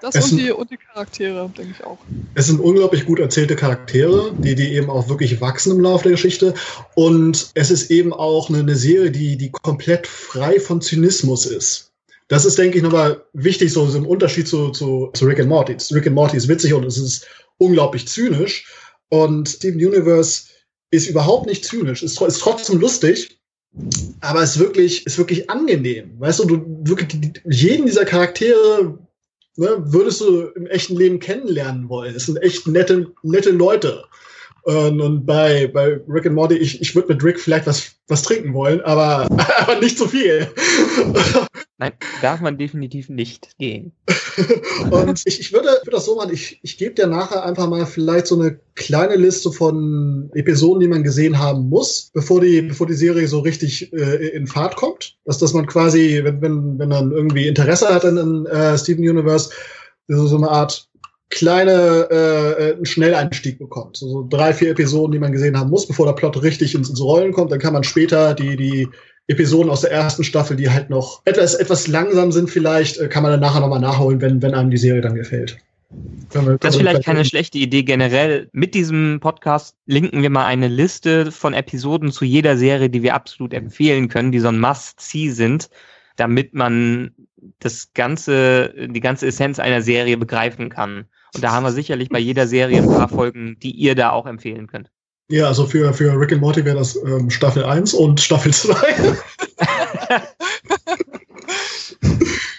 Das 0.00 0.14
und 0.32 0.38
die, 0.38 0.50
und 0.50 0.70
die 0.70 0.78
Charaktere, 0.78 1.50
denke 1.56 1.74
ich 1.78 1.84
auch. 1.84 1.98
Es 2.34 2.46
sind 2.46 2.60
unglaublich 2.60 3.04
gut 3.04 3.18
erzählte 3.18 3.54
Charaktere, 3.54 4.32
die, 4.38 4.54
die 4.54 4.74
eben 4.74 4.88
auch 4.88 5.08
wirklich 5.08 5.40
wachsen 5.40 5.72
im 5.72 5.80
Laufe 5.80 6.04
der 6.04 6.12
Geschichte. 6.12 6.54
Und 6.94 7.50
es 7.54 7.70
ist 7.70 7.90
eben 7.90 8.12
auch 8.12 8.48
eine, 8.48 8.60
eine 8.60 8.76
Serie, 8.76 9.10
die, 9.10 9.36
die 9.36 9.50
komplett 9.50 10.06
frei 10.06 10.58
von 10.58 10.80
Zynismus 10.80 11.44
ist. 11.44 11.92
Das 12.28 12.44
ist, 12.44 12.56
denke 12.58 12.78
ich, 12.78 12.82
nochmal 12.82 13.24
wichtig, 13.32 13.72
so, 13.72 13.86
so 13.86 13.98
im 13.98 14.06
Unterschied 14.06 14.48
zu, 14.48 14.70
zu, 14.70 15.10
zu 15.12 15.24
Rick 15.26 15.40
and 15.40 15.48
Morty. 15.48 15.76
Rick 15.92 16.06
and 16.06 16.16
Morty 16.16 16.36
ist 16.36 16.48
witzig 16.48 16.72
und 16.72 16.84
es 16.84 16.96
ist 16.96 17.26
unglaublich 17.58 18.08
zynisch. 18.08 18.72
Und 19.10 19.48
Steven 19.48 19.84
Universe 19.84 20.44
ist 20.90 21.08
überhaupt 21.08 21.46
nicht 21.46 21.64
zynisch, 21.64 22.02
ist, 22.02 22.20
ist 22.22 22.40
trotzdem 22.40 22.78
lustig, 22.78 23.38
aber 24.20 24.42
ist 24.42 24.58
wirklich, 24.58 25.04
ist 25.06 25.18
wirklich 25.18 25.50
angenehm. 25.50 26.18
Weißt 26.18 26.38
du, 26.38 26.44
du 26.44 26.80
wirklich 26.84 27.20
jeden 27.44 27.86
dieser 27.86 28.04
Charaktere 28.04 28.98
ne, 29.56 29.76
würdest 29.92 30.20
du 30.20 30.46
im 30.54 30.66
echten 30.66 30.96
Leben 30.96 31.20
kennenlernen 31.20 31.88
wollen. 31.88 32.14
Es 32.14 32.26
sind 32.26 32.36
echt 32.38 32.66
nette, 32.66 33.12
nette 33.22 33.50
Leute. 33.50 34.04
Und, 34.62 35.00
und 35.00 35.26
bei, 35.26 35.68
bei 35.68 36.00
Rick 36.08 36.26
and 36.26 36.34
Morty, 36.34 36.56
ich, 36.56 36.80
ich 36.80 36.94
würde 36.94 37.14
mit 37.14 37.24
Rick 37.24 37.40
vielleicht 37.40 37.66
was, 37.66 37.92
was 38.08 38.22
trinken 38.22 38.52
wollen, 38.54 38.80
aber, 38.82 39.28
aber 39.60 39.80
nicht 39.80 39.98
zu 39.98 40.06
viel. 40.06 40.48
Nein, 41.78 41.92
darf 42.20 42.42
man 42.42 42.58
definitiv 42.58 43.08
nicht 43.08 43.56
gehen. 43.58 43.92
und 44.90 45.22
ich, 45.24 45.40
ich 45.40 45.52
würde, 45.52 45.68
würde 45.68 45.92
das 45.92 46.04
so 46.04 46.16
machen, 46.16 46.34
ich, 46.34 46.60
ich 46.62 46.76
gebe 46.76 46.94
dir 46.94 47.06
nachher 47.06 47.42
einfach 47.42 47.70
mal 47.70 47.86
vielleicht 47.86 48.26
so 48.26 48.38
eine 48.38 48.60
kleine 48.74 49.16
Liste 49.16 49.50
von 49.50 50.30
Episoden, 50.34 50.80
die 50.80 50.88
man 50.88 51.02
gesehen 51.02 51.38
haben 51.38 51.70
muss, 51.70 52.10
bevor 52.12 52.42
die, 52.42 52.60
bevor 52.60 52.86
die 52.86 52.92
Serie 52.92 53.26
so 53.28 53.38
richtig 53.40 53.90
äh, 53.94 54.28
in 54.28 54.46
Fahrt 54.46 54.76
kommt. 54.76 55.16
Dass, 55.24 55.38
dass 55.38 55.54
man 55.54 55.66
quasi, 55.66 56.20
wenn, 56.22 56.42
wenn, 56.42 56.78
wenn 56.78 56.88
man 56.90 57.12
irgendwie 57.12 57.48
Interesse 57.48 57.88
hat 57.88 58.04
an, 58.04 58.18
an 58.18 58.44
äh, 58.44 58.76
Steven 58.76 59.08
Universe, 59.08 59.50
so, 60.06 60.26
so 60.26 60.36
eine 60.36 60.50
Art 60.50 60.89
kleine 61.30 62.08
äh, 62.10 62.50
äh, 62.70 62.74
einen 62.74 62.86
Schnelleinstieg 62.86 63.58
bekommt. 63.58 63.96
So, 63.96 64.26
drei, 64.28 64.52
vier 64.52 64.70
Episoden, 64.70 65.12
die 65.12 65.18
man 65.18 65.32
gesehen 65.32 65.58
haben 65.58 65.70
muss, 65.70 65.86
bevor 65.86 66.06
der 66.06 66.12
Plot 66.12 66.42
richtig 66.42 66.74
ins, 66.74 66.90
ins 66.90 67.00
Rollen 67.00 67.32
kommt. 67.32 67.52
Dann 67.52 67.60
kann 67.60 67.72
man 67.72 67.84
später 67.84 68.34
die, 68.34 68.56
die 68.56 68.88
Episoden 69.28 69.70
aus 69.70 69.82
der 69.82 69.92
ersten 69.92 70.24
Staffel, 70.24 70.56
die 70.56 70.68
halt 70.68 70.90
noch 70.90 71.22
etwas, 71.24 71.54
etwas 71.54 71.86
langsam 71.86 72.32
sind 72.32 72.50
vielleicht, 72.50 72.98
äh, 72.98 73.08
kann 73.08 73.22
man 73.22 73.32
dann 73.32 73.40
nachher 73.40 73.60
nochmal 73.60 73.80
nachholen, 73.80 74.20
wenn, 74.20 74.42
wenn 74.42 74.54
einem 74.54 74.70
die 74.70 74.76
Serie 74.76 75.00
dann 75.00 75.14
gefällt. 75.14 75.56
Das 76.32 76.74
ist 76.74 76.76
vielleicht 76.76 77.04
keine 77.04 77.24
schlechte 77.24 77.58
Idee 77.58 77.82
generell. 77.82 78.48
Mit 78.52 78.74
diesem 78.74 79.18
Podcast 79.20 79.76
linken 79.86 80.22
wir 80.22 80.30
mal 80.30 80.46
eine 80.46 80.68
Liste 80.68 81.32
von 81.32 81.52
Episoden 81.52 82.12
zu 82.12 82.24
jeder 82.24 82.56
Serie, 82.56 82.90
die 82.90 83.02
wir 83.02 83.14
absolut 83.14 83.52
empfehlen 83.54 84.08
können, 84.08 84.30
die 84.30 84.38
so 84.38 84.48
ein 84.48 84.60
Must-See 84.60 85.30
sind, 85.30 85.68
damit 86.16 86.54
man 86.54 87.12
das 87.58 87.92
ganze, 87.92 88.72
die 88.88 89.00
ganze 89.00 89.26
Essenz 89.26 89.58
einer 89.58 89.82
Serie 89.82 90.16
begreifen 90.16 90.68
kann. 90.68 91.06
Und 91.34 91.44
da 91.44 91.52
haben 91.52 91.64
wir 91.64 91.72
sicherlich 91.72 92.08
bei 92.08 92.18
jeder 92.18 92.46
Serie 92.46 92.82
ein 92.82 92.88
paar 92.88 93.08
Folgen, 93.08 93.56
die 93.60 93.70
ihr 93.72 93.94
da 93.94 94.10
auch 94.10 94.26
empfehlen 94.26 94.66
könnt. 94.66 94.90
Ja, 95.30 95.46
also 95.46 95.64
für, 95.64 95.94
für 95.94 96.18
Rick 96.18 96.32
and 96.32 96.40
Morty 96.40 96.64
wäre 96.64 96.76
das 96.76 96.96
ähm, 96.96 97.30
Staffel 97.30 97.64
1 97.64 97.94
und 97.94 98.20
Staffel 98.20 98.52
2. 98.52 98.74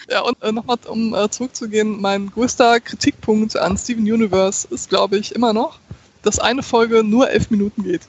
ja, 0.09 0.21
und 0.21 0.41
äh, 0.41 0.53
nochmal, 0.53 0.77
um 0.87 1.13
äh, 1.13 1.29
zurückzugehen, 1.29 1.99
mein 1.99 2.31
größter 2.31 2.79
Kritikpunkt 2.79 3.57
an 3.57 3.77
Steven 3.77 4.03
Universe 4.03 4.69
ist, 4.71 4.89
glaube 4.89 5.17
ich, 5.17 5.35
immer 5.35 5.51
noch, 5.51 5.79
dass 6.23 6.39
eine 6.39 6.63
Folge 6.63 7.03
nur 7.03 7.29
elf 7.29 7.49
Minuten 7.51 7.83
geht. 7.83 8.03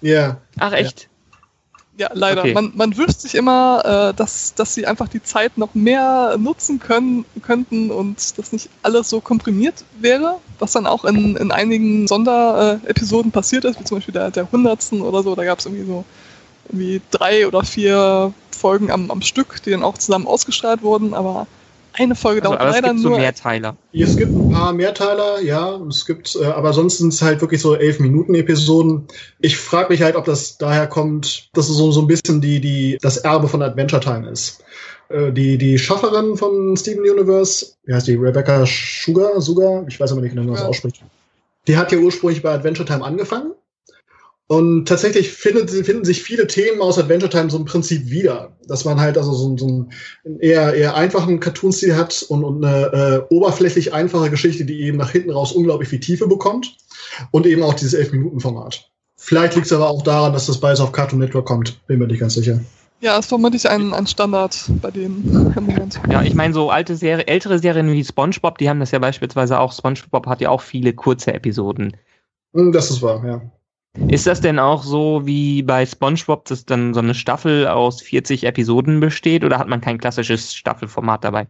Ja. 0.00 0.10
Yeah. 0.10 0.40
Ach, 0.60 0.72
echt? 0.72 1.02
Ja, 1.02 1.08
leider. 2.12 2.42
Okay. 2.42 2.54
Man, 2.54 2.72
man 2.74 2.96
wünscht 2.96 3.20
sich 3.20 3.34
immer, 3.34 4.10
äh, 4.10 4.14
dass, 4.14 4.54
dass 4.54 4.74
sie 4.74 4.86
einfach 4.86 5.08
die 5.08 5.22
Zeit 5.22 5.58
noch 5.58 5.74
mehr 5.74 6.36
nutzen 6.38 6.78
können, 6.78 7.24
könnten 7.42 7.90
und 7.90 8.38
das 8.38 8.52
nicht 8.52 8.68
alles 8.82 9.10
so 9.10 9.20
komprimiert 9.20 9.84
wäre, 9.98 10.38
was 10.58 10.72
dann 10.72 10.86
auch 10.86 11.04
in, 11.04 11.36
in 11.36 11.50
einigen 11.50 12.06
Sonderepisoden 12.06 13.32
passiert 13.32 13.64
ist, 13.64 13.80
wie 13.80 13.84
zum 13.84 13.98
Beispiel 13.98 14.14
der, 14.14 14.30
der 14.30 14.50
Hundertsten 14.50 15.02
oder 15.02 15.22
so. 15.22 15.34
Da 15.34 15.44
gab 15.44 15.58
es 15.58 15.66
irgendwie 15.66 15.86
so 15.86 16.04
irgendwie 16.68 17.00
drei 17.10 17.46
oder 17.46 17.62
vier 17.64 18.32
Folgen 18.50 18.90
am, 18.90 19.10
am 19.10 19.22
Stück, 19.22 19.62
die 19.64 19.70
dann 19.70 19.82
auch 19.82 19.98
zusammen 19.98 20.26
ausgestrahlt 20.26 20.82
wurden, 20.82 21.14
aber 21.14 21.46
eine 21.98 22.14
Folge 22.14 22.42
also, 22.42 22.50
dauert 22.50 22.60
aber 22.60 22.70
leider 22.70 22.88
es 22.88 22.94
gibt 22.94 23.04
nur. 23.04 23.14
So 23.14 23.18
Mehrteiler. 23.18 23.76
Es 23.92 24.16
gibt 24.16 24.36
ein 24.36 24.48
paar 24.48 24.72
Mehrteiler, 24.72 25.40
ja. 25.40 25.76
Es 25.88 26.06
gibt, 26.06 26.36
äh, 26.36 26.44
aber 26.44 26.72
sonst 26.72 26.98
sind 26.98 27.12
es 27.12 27.22
halt 27.22 27.40
wirklich 27.40 27.60
so 27.60 27.74
elf 27.74 28.00
Minuten 28.00 28.34
Episoden. 28.34 29.06
Ich 29.40 29.56
frage 29.56 29.90
mich 29.90 30.02
halt, 30.02 30.16
ob 30.16 30.24
das 30.24 30.58
daher 30.58 30.86
kommt, 30.86 31.50
dass 31.54 31.68
es 31.68 31.76
so, 31.76 31.92
so 31.92 32.00
ein 32.00 32.06
bisschen 32.06 32.40
die, 32.40 32.60
die, 32.60 32.98
das 33.00 33.18
Erbe 33.18 33.48
von 33.48 33.62
Adventure 33.62 34.00
Time 34.00 34.28
ist. 34.30 34.62
Äh, 35.08 35.32
die, 35.32 35.58
die 35.58 35.78
Schafferin 35.78 36.36
von 36.36 36.76
Steven 36.76 37.02
Universe, 37.02 37.74
wie 37.84 37.94
heißt 37.94 38.06
die? 38.06 38.14
Rebecca 38.14 38.64
Sugar, 38.66 39.40
Sugar? 39.40 39.84
Ich 39.88 39.98
weiß 39.98 40.12
aber 40.12 40.20
nicht 40.20 40.30
genau, 40.30 40.42
wie 40.42 40.46
man 40.46 40.56
das 40.56 40.64
ausspricht. 40.64 41.02
Die 41.66 41.76
hat 41.76 41.92
ja 41.92 41.98
ursprünglich 41.98 42.42
bei 42.42 42.52
Adventure 42.52 42.86
Time 42.86 43.04
angefangen 43.04 43.52
und 44.50 44.86
tatsächlich 44.88 45.30
finden, 45.30 45.68
finden 45.84 46.06
sich 46.06 46.22
viele 46.22 46.46
Themen 46.46 46.80
aus 46.80 46.98
Adventure 46.98 47.30
Time 47.30 47.50
so 47.50 47.58
im 47.58 47.66
Prinzip 47.66 48.08
wieder. 48.08 48.56
Dass 48.66 48.86
man 48.86 48.98
halt 48.98 49.18
also 49.18 49.34
so, 49.34 49.56
so 49.58 49.66
einen 49.66 50.40
eher, 50.40 50.72
eher 50.72 50.96
einfachen 50.96 51.38
Cartoon-Stil 51.38 51.94
hat 51.94 52.24
und, 52.30 52.44
und 52.44 52.64
eine 52.64 53.26
äh, 53.30 53.34
oberflächlich 53.34 53.92
einfache 53.92 54.30
Geschichte, 54.30 54.64
die 54.64 54.80
eben 54.80 54.96
nach 54.96 55.10
hinten 55.10 55.30
raus 55.30 55.52
unglaublich 55.52 55.90
viel 55.90 56.00
Tiefe 56.00 56.26
bekommt. 56.26 56.78
Und 57.30 57.46
eben 57.46 57.62
auch 57.62 57.74
dieses 57.74 57.98
11-Minuten-Format. 57.98 58.90
Vielleicht 59.16 59.54
liegt 59.54 59.66
es 59.66 59.72
aber 59.72 59.90
auch 59.90 60.02
daran, 60.02 60.32
dass 60.32 60.46
das 60.46 60.58
beides 60.58 60.80
auf 60.80 60.92
Cartoon 60.92 61.18
Network 61.18 61.44
kommt. 61.44 61.86
Bin 61.86 61.98
mir 61.98 62.06
nicht 62.06 62.20
ganz 62.20 62.32
sicher. 62.34 62.58
Ja, 63.00 63.18
ist 63.18 63.28
vermutlich 63.28 63.68
ein, 63.68 63.92
ein 63.92 64.06
Standard 64.06 64.64
bei 64.80 64.90
denen 64.90 65.52
im 65.56 65.64
Moment. 65.64 66.00
Ja, 66.10 66.22
ich 66.22 66.34
meine, 66.34 66.54
so 66.54 66.70
alte 66.70 66.96
Serie, 66.96 67.26
ältere 67.26 67.58
Serien 67.58 67.92
wie 67.92 68.02
SpongeBob, 68.02 68.56
die 68.56 68.70
haben 68.70 68.80
das 68.80 68.92
ja 68.92 68.98
beispielsweise 68.98 69.58
auch. 69.58 69.74
SpongeBob 69.74 70.26
hat 70.26 70.40
ja 70.40 70.48
auch 70.48 70.62
viele 70.62 70.94
kurze 70.94 71.34
Episoden. 71.34 71.94
Hm, 72.54 72.72
das 72.72 72.90
ist 72.90 73.02
wahr, 73.02 73.22
ja. 73.26 73.42
Ist 74.06 74.26
das 74.26 74.40
denn 74.40 74.58
auch 74.58 74.84
so 74.84 75.26
wie 75.26 75.62
bei 75.62 75.84
SpongeBob, 75.84 76.44
dass 76.46 76.64
dann 76.64 76.94
so 76.94 77.00
eine 77.00 77.14
Staffel 77.14 77.66
aus 77.66 78.00
40 78.00 78.44
Episoden 78.44 79.00
besteht 79.00 79.44
oder 79.44 79.58
hat 79.58 79.68
man 79.68 79.80
kein 79.80 79.98
klassisches 79.98 80.54
Staffelformat 80.54 81.24
dabei? 81.24 81.46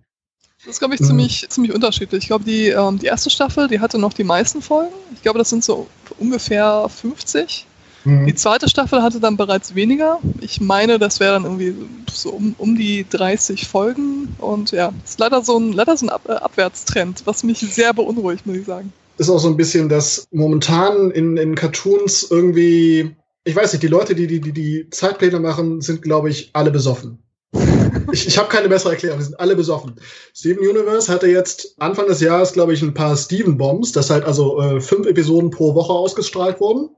Das 0.59 0.67
ist, 0.67 0.79
glaube 0.81 0.95
ich, 0.95 1.01
mhm. 1.01 1.07
ziemlich, 1.07 1.47
ziemlich 1.49 1.73
unterschiedlich. 1.73 2.25
Ich 2.25 2.29
glaube, 2.29 2.45
die, 2.45 2.69
ähm, 2.69 2.99
die 2.99 3.07
erste 3.07 3.31
Staffel, 3.31 3.69
die 3.69 3.79
hatte 3.81 3.99
noch 3.99 4.13
die 4.13 4.25
meisten 4.25 4.61
Folgen. 4.61 4.93
Ich 5.15 5.23
glaube, 5.23 5.39
das 5.39 5.51
sind 5.51 5.63
so 5.63 5.87
ungefähr 6.19 6.89
50. 6.89 7.65
Mhm. 8.05 8.27
Die 8.27 8.35
zweite 8.35 8.69
Staffel 8.69 9.03
hatte 9.03 9.21
dann 9.21 9.37
bereits 9.37 9.77
weniger. 9.77 10.19
Ich 10.41 10.61
meine, 10.61 10.99
das 10.99 11.21
wäre 11.21 11.35
dann 11.35 11.45
irgendwie 11.45 11.77
so 12.11 12.31
um, 12.31 12.55
um 12.59 12.77
die 12.77 13.07
30 13.09 13.69
Folgen. 13.69 14.35
Und 14.39 14.73
ja, 14.73 14.93
das 15.03 15.11
ist 15.11 15.21
leider 15.21 15.43
so 15.43 15.59
ein, 15.59 15.73
leider 15.73 15.97
so 15.97 16.07
ein 16.07 16.11
Ab 16.11 16.23
äh, 16.29 16.33
Abwärtstrend, 16.33 17.23
was 17.25 17.45
mich 17.45 17.61
sehr 17.61 17.93
beunruhigt, 17.95 18.47
muss 18.47 18.57
ich 18.57 18.67
sagen 18.67 18.93
ist 19.19 19.31
auch 19.31 19.39
so 19.39 19.49
ein 19.49 19.57
bisschen, 19.57 19.89
dass 19.89 20.29
momentan 20.31 21.11
in, 21.11 21.37
in 21.37 21.55
Cartoons 21.55 22.29
irgendwie, 22.31 23.17
ich 23.45 23.57
weiß 23.57 23.73
nicht, 23.73 23.83
die 23.83 23.89
Leute, 23.89 24.15
die 24.15 24.27
die, 24.27 24.41
die, 24.41 24.53
die 24.53 24.91
Zeitpläne 24.91 25.41
machen, 25.41 25.81
sind, 25.81 26.03
glaube 26.03 26.31
ich, 26.31 26.51
alle 26.53 26.71
besoffen. 26.71 27.19
ich 28.13 28.27
ich 28.27 28.39
habe 28.39 28.49
keine 28.49 28.69
bessere 28.69 28.93
Erklärung, 28.93 29.19
die 29.19 29.25
sind 29.25 29.41
alle 29.41 29.57
besoffen. 29.57 29.97
Steven 30.35 30.67
Universe 30.67 31.13
hatte 31.13 31.27
jetzt 31.27 31.75
Anfang 31.79 32.07
des 32.07 32.21
Jahres, 32.21 32.53
glaube 32.53 32.75
ich, 32.75 32.83
ein 32.83 32.95
paar 32.95 33.17
Steven 33.17 33.57
Bombs, 33.57 33.93
das 33.93 34.11
halt 34.11 34.25
also 34.25 34.61
äh, 34.61 34.81
fünf 34.81 35.07
Episoden 35.07 35.51
pro 35.51 35.75
Woche 35.75 35.93
ausgestrahlt 35.93 36.61
wurden. 36.61 36.91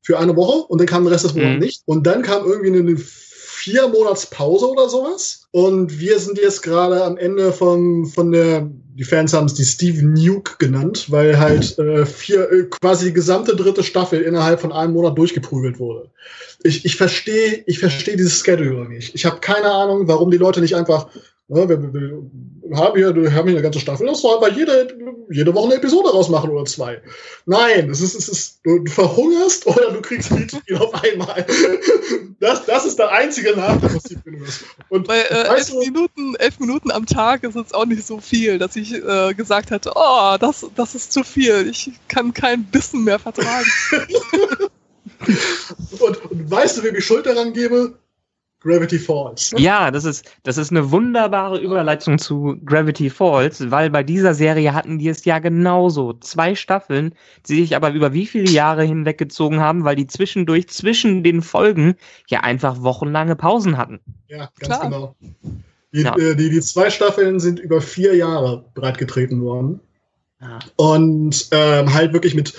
Für 0.00 0.18
eine 0.18 0.36
Woche 0.36 0.66
und 0.68 0.78
dann 0.78 0.86
kam 0.86 1.04
der 1.04 1.12
Rest 1.12 1.24
des 1.24 1.34
Monats 1.34 1.54
mhm. 1.54 1.58
nicht. 1.58 1.82
Und 1.84 2.06
dann 2.06 2.22
kam 2.22 2.46
irgendwie 2.46 2.78
eine 2.78 2.96
vier 2.96 3.88
Monats 3.88 4.26
Pause 4.26 4.70
oder 4.70 4.88
sowas. 4.88 5.48
Und 5.50 5.98
wir 5.98 6.18
sind 6.18 6.38
jetzt 6.38 6.62
gerade 6.62 7.04
am 7.04 7.16
Ende 7.16 7.52
von, 7.52 8.06
von 8.06 8.30
der 8.30 8.70
die 8.98 9.04
Fans 9.04 9.32
haben 9.32 9.46
es 9.46 9.54
die 9.54 9.64
Steve 9.64 10.04
Nuke 10.04 10.56
genannt, 10.58 11.06
weil 11.08 11.38
halt 11.38 11.78
äh, 11.78 12.04
vier, 12.04 12.50
äh, 12.50 12.64
quasi 12.64 13.06
die 13.06 13.12
gesamte 13.12 13.54
dritte 13.54 13.84
Staffel 13.84 14.22
innerhalb 14.22 14.60
von 14.60 14.72
einem 14.72 14.92
Monat 14.92 15.16
durchgeprügelt 15.16 15.78
wurde. 15.78 16.10
Ich, 16.64 16.84
ich 16.84 16.96
verstehe 16.96 17.62
ich 17.66 17.78
versteh 17.78 18.16
dieses 18.16 18.40
Schedule 18.40 18.88
nicht. 18.88 19.14
Ich 19.14 19.24
habe 19.24 19.38
keine 19.38 19.70
Ahnung, 19.70 20.08
warum 20.08 20.32
die 20.32 20.36
Leute 20.36 20.60
nicht 20.60 20.74
einfach 20.74 21.08
ja, 21.48 21.68
wir, 21.68 21.94
wir, 21.94 22.22
haben 22.76 22.96
hier, 22.96 23.14
wir 23.14 23.32
haben 23.32 23.46
hier 23.46 23.56
eine 23.56 23.62
ganze 23.62 23.80
Staffel, 23.80 24.06
das 24.06 24.20
soll 24.20 24.36
aber 24.36 24.50
jede, 24.50 24.96
jede 25.30 25.54
Woche 25.54 25.66
eine 25.66 25.74
Episode 25.76 26.10
rausmachen 26.10 26.50
oder 26.50 26.64
zwei. 26.64 27.00
Nein, 27.46 27.90
es 27.90 28.00
ist, 28.00 28.14
es 28.14 28.28
ist, 28.28 28.60
du, 28.64 28.84
verhungerst 28.86 29.66
oder 29.66 29.92
du 29.92 30.00
kriegst 30.00 30.28
viel 30.28 30.46
zu 30.46 30.60
viel 30.60 30.76
auf 30.76 30.94
einmal. 31.02 31.46
Das, 32.40 32.66
das 32.66 32.86
ist 32.86 33.00
der 33.00 33.10
einzige 33.10 33.56
Nachteil, 33.56 33.96
was 33.96 34.04
die 34.04 34.16
Film 34.16 34.44
ist. 34.44 34.64
Und 34.88 35.08
Bei 35.08 35.18
äh, 35.18 35.48
elf, 35.48 35.74
Minuten, 35.74 36.36
elf 36.36 36.60
Minuten 36.60 36.92
am 36.92 37.04
Tag 37.04 37.42
ist 37.42 37.56
jetzt 37.56 37.74
auch 37.74 37.84
nicht 37.84 38.06
so 38.06 38.20
viel, 38.20 38.58
dass 38.58 38.76
ich 38.76 38.94
äh, 38.94 39.34
gesagt 39.34 39.72
hätte, 39.72 39.90
oh, 39.96 40.36
das, 40.38 40.64
das 40.76 40.94
ist 40.94 41.12
zu 41.12 41.24
viel. 41.24 41.68
Ich 41.68 41.90
kann 42.06 42.32
kein 42.32 42.62
Bissen 42.62 43.02
mehr 43.02 43.18
vertragen. 43.18 43.66
und, 45.98 46.30
und 46.30 46.50
weißt 46.50 46.78
du, 46.78 46.82
wem 46.84 46.94
ich 46.94 47.04
Schuld 47.04 47.26
daran 47.26 47.52
gebe? 47.52 47.98
Gravity 48.60 48.98
Falls. 48.98 49.54
Ja, 49.58 49.90
das 49.90 50.04
ist, 50.04 50.30
das 50.42 50.58
ist 50.58 50.70
eine 50.70 50.90
wunderbare 50.90 51.58
Überleitung 51.60 52.18
zu 52.18 52.56
Gravity 52.64 53.10
Falls, 53.10 53.70
weil 53.70 53.90
bei 53.90 54.02
dieser 54.02 54.34
Serie 54.34 54.74
hatten 54.74 54.98
die 54.98 55.08
es 55.08 55.24
ja 55.24 55.38
genauso. 55.38 56.14
Zwei 56.14 56.54
Staffeln, 56.54 57.14
die 57.48 57.60
sich 57.62 57.76
aber 57.76 57.92
über 57.92 58.12
wie 58.12 58.26
viele 58.26 58.50
Jahre 58.50 58.82
hinweggezogen 58.82 59.60
haben, 59.60 59.84
weil 59.84 59.96
die 59.96 60.06
zwischendurch 60.06 60.68
zwischen 60.68 61.22
den 61.22 61.42
Folgen 61.42 61.94
ja 62.28 62.40
einfach 62.40 62.82
wochenlange 62.82 63.36
Pausen 63.36 63.76
hatten. 63.76 64.00
Ja, 64.28 64.50
ganz 64.58 64.80
Klar. 64.80 64.80
genau. 64.82 65.16
Die, 65.92 66.02
ja. 66.02 66.16
äh, 66.16 66.36
die, 66.36 66.50
die 66.50 66.60
zwei 66.60 66.90
Staffeln 66.90 67.40
sind 67.40 67.60
über 67.60 67.80
vier 67.80 68.14
Jahre 68.14 68.64
breitgetreten 68.74 69.42
worden. 69.42 69.80
Ja. 70.40 70.58
Und 70.76 71.48
ähm, 71.50 71.92
halt 71.94 72.12
wirklich 72.12 72.34
mit 72.34 72.54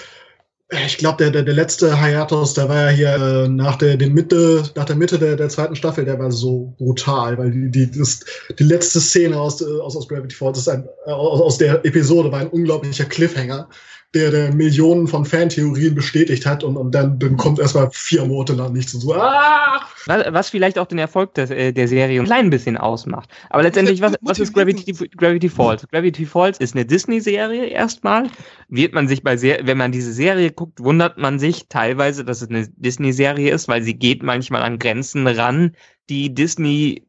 ich 0.71 0.97
glaube, 0.97 1.17
der, 1.17 1.31
der, 1.31 1.43
der 1.43 1.53
letzte 1.55 1.99
Hayatos, 1.99 2.53
der 2.53 2.69
war 2.69 2.83
ja 2.85 2.89
hier 2.89 3.15
äh, 3.15 3.49
nach 3.49 3.75
der, 3.77 3.97
der 3.97 4.09
Mitte, 4.09 4.63
nach 4.75 4.85
der 4.85 4.95
Mitte 4.95 5.17
der, 5.17 5.35
der 5.35 5.49
zweiten 5.49 5.75
Staffel, 5.75 6.05
der 6.05 6.19
war 6.19 6.31
so 6.31 6.75
brutal, 6.77 7.37
weil 7.39 7.51
die, 7.51 7.71
die, 7.71 7.91
das, 7.91 8.19
die 8.57 8.63
letzte 8.63 8.99
Szene 8.99 9.39
aus, 9.39 9.63
aus, 9.63 9.97
aus 9.97 10.07
Gravity 10.07 10.35
Falls 10.35 10.59
ist 10.59 10.69
ein, 10.69 10.87
äh, 11.07 11.11
aus, 11.11 11.41
aus 11.41 11.57
der 11.57 11.83
Episode 11.85 12.31
war 12.31 12.39
ein 12.39 12.49
unglaublicher 12.49 13.05
Cliffhanger 13.05 13.67
der, 14.15 14.31
der 14.31 14.53
Millionen 14.53 15.07
von 15.07 15.23
Fantheorien 15.23 15.93
bestätigt 15.93 16.45
hat 16.45 16.63
und, 16.63 16.77
und 16.77 16.95
dann, 16.95 17.19
dann 17.19 17.37
kommt 17.37 17.59
erstmal 17.59 17.91
vier 17.91 18.25
Monate 18.25 18.53
lang 18.53 18.73
nichts 18.73 18.93
und 18.95 19.01
so. 19.01 19.13
Ah! 19.13 19.81
Was, 20.07 20.33
was 20.33 20.49
vielleicht 20.49 20.79
auch 20.79 20.87
den 20.87 20.97
Erfolg 20.97 21.35
des, 21.35 21.51
äh, 21.51 21.71
der 21.73 21.87
Serie 21.87 22.19
ein 22.19 22.25
klein 22.25 22.49
bisschen 22.49 22.75
ausmacht. 22.75 23.29
Aber 23.51 23.61
letztendlich, 23.61 24.01
was, 24.01 24.15
was 24.21 24.39
ist 24.39 24.53
Gravity, 24.53 24.93
Gravity 25.15 25.47
Falls? 25.47 25.87
Gravity 25.91 26.25
Falls 26.25 26.57
ist 26.57 26.75
eine 26.75 26.85
Disney-Serie 26.85 27.65
erstmal. 27.65 28.31
Wird 28.67 28.93
man 28.93 29.07
sich 29.07 29.21
bei, 29.21 29.37
Ser 29.37 29.59
wenn 29.63 29.77
man 29.77 29.91
diese 29.91 30.11
Serie 30.11 30.51
guckt, 30.51 30.79
wundert 30.79 31.19
man 31.19 31.37
sich 31.37 31.67
teilweise, 31.69 32.25
dass 32.25 32.41
es 32.41 32.49
eine 32.49 32.67
Disney-Serie 32.67 33.53
ist, 33.53 33.67
weil 33.67 33.83
sie 33.83 33.93
geht 33.93 34.23
manchmal 34.23 34.63
an 34.63 34.79
Grenzen 34.79 35.27
ran, 35.27 35.75
die 36.09 36.33
Disney 36.33 37.08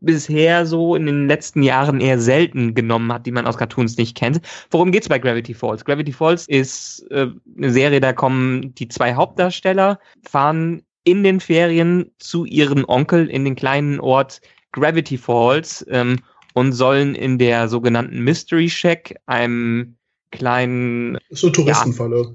bisher 0.00 0.66
so 0.66 0.94
in 0.94 1.06
den 1.06 1.28
letzten 1.28 1.62
Jahren 1.62 2.00
eher 2.00 2.18
selten 2.18 2.74
genommen 2.74 3.12
hat, 3.12 3.26
die 3.26 3.32
man 3.32 3.46
aus 3.46 3.56
Cartoons 3.56 3.96
nicht 3.96 4.16
kennt. 4.16 4.40
Worum 4.70 4.92
geht's 4.92 5.08
bei 5.08 5.18
Gravity 5.18 5.54
Falls? 5.54 5.84
Gravity 5.84 6.12
Falls 6.12 6.46
ist 6.48 7.06
äh, 7.10 7.28
eine 7.56 7.70
Serie, 7.70 8.00
da 8.00 8.12
kommen 8.12 8.74
die 8.74 8.88
zwei 8.88 9.14
Hauptdarsteller, 9.14 9.98
fahren 10.28 10.82
in 11.04 11.22
den 11.22 11.40
Ferien 11.40 12.10
zu 12.18 12.44
ihrem 12.44 12.84
Onkel 12.86 13.28
in 13.28 13.44
den 13.44 13.56
kleinen 13.56 14.00
Ort 14.00 14.40
Gravity 14.72 15.18
Falls 15.18 15.84
ähm, 15.90 16.18
und 16.54 16.72
sollen 16.72 17.14
in 17.14 17.38
der 17.38 17.68
sogenannten 17.68 18.20
Mystery 18.20 18.68
Shack, 18.68 19.14
einem 19.26 19.96
kleinen. 20.30 21.18
So 21.30 21.50
Touristenfalle 21.50 22.22
ja, 22.22 22.34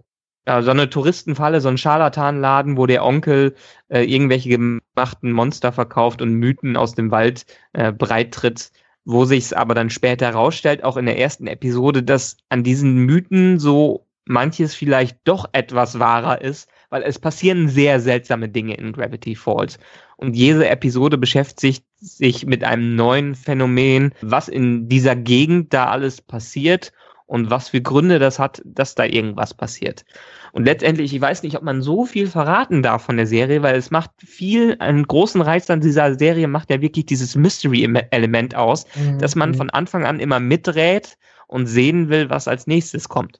so 0.61 0.71
eine 0.71 0.89
Touristenfalle, 0.89 1.61
so 1.61 1.69
ein 1.69 1.77
Scharlatanladen, 1.77 2.77
wo 2.77 2.85
der 2.85 3.03
Onkel 3.03 3.55
äh, 3.89 4.03
irgendwelche 4.03 4.49
gemachten 4.49 5.31
Monster 5.31 5.71
verkauft 5.71 6.21
und 6.21 6.33
Mythen 6.33 6.77
aus 6.77 6.93
dem 6.95 7.11
Wald 7.11 7.45
äh, 7.73 7.91
breit 7.91 8.33
tritt. 8.33 8.71
wo 9.05 9.25
sich 9.25 9.45
es 9.45 9.53
aber 9.53 9.75
dann 9.75 9.89
später 9.89 10.25
herausstellt, 10.25 10.83
auch 10.83 10.97
in 10.97 11.05
der 11.05 11.19
ersten 11.19 11.47
Episode, 11.47 12.03
dass 12.03 12.37
an 12.49 12.63
diesen 12.63 13.05
Mythen 13.05 13.59
so 13.59 14.07
manches 14.25 14.73
vielleicht 14.73 15.19
doch 15.25 15.47
etwas 15.53 15.99
wahrer 15.99 16.41
ist, 16.41 16.67
weil 16.89 17.03
es 17.03 17.19
passieren 17.19 17.69
sehr 17.69 17.99
seltsame 17.99 18.49
Dinge 18.49 18.75
in 18.75 18.91
Gravity 18.91 19.35
Falls. 19.35 19.77
Und 20.17 20.35
jede 20.35 20.67
Episode 20.67 21.17
beschäftigt 21.19 21.85
sich 21.99 22.45
mit 22.47 22.63
einem 22.63 22.95
neuen 22.95 23.35
Phänomen, 23.35 24.13
was 24.21 24.47
in 24.47 24.89
dieser 24.89 25.15
Gegend 25.15 25.73
da 25.73 25.87
alles 25.87 26.21
passiert 26.21 26.91
und 27.25 27.49
was 27.49 27.69
für 27.69 27.81
Gründe 27.81 28.19
das 28.19 28.39
hat, 28.39 28.61
dass 28.65 28.95
da 28.95 29.03
irgendwas 29.05 29.53
passiert. 29.53 30.05
Und 30.51 30.65
letztendlich, 30.65 31.13
ich 31.13 31.21
weiß 31.21 31.43
nicht, 31.43 31.57
ob 31.57 31.63
man 31.63 31.81
so 31.81 32.05
viel 32.05 32.27
verraten 32.27 32.83
darf 32.83 33.03
von 33.03 33.17
der 33.17 33.27
Serie, 33.27 33.61
weil 33.61 33.75
es 33.75 33.91
macht 33.91 34.11
viel, 34.17 34.75
einen 34.79 35.07
großen 35.07 35.41
Reiz 35.41 35.69
an 35.69 35.81
dieser 35.81 36.15
Serie 36.15 36.47
macht 36.47 36.69
ja 36.69 36.81
wirklich 36.81 37.07
dieses 37.07 37.35
Mystery-Element 37.35 38.55
aus, 38.55 38.85
mhm. 38.95 39.19
dass 39.19 39.35
man 39.35 39.53
von 39.55 39.69
Anfang 39.69 40.05
an 40.05 40.19
immer 40.19 40.39
miträt 40.39 41.01
und 41.47 41.67
sehen 41.67 42.09
will, 42.09 42.29
was 42.29 42.47
als 42.47 42.67
nächstes 42.67 43.09
kommt. 43.09 43.39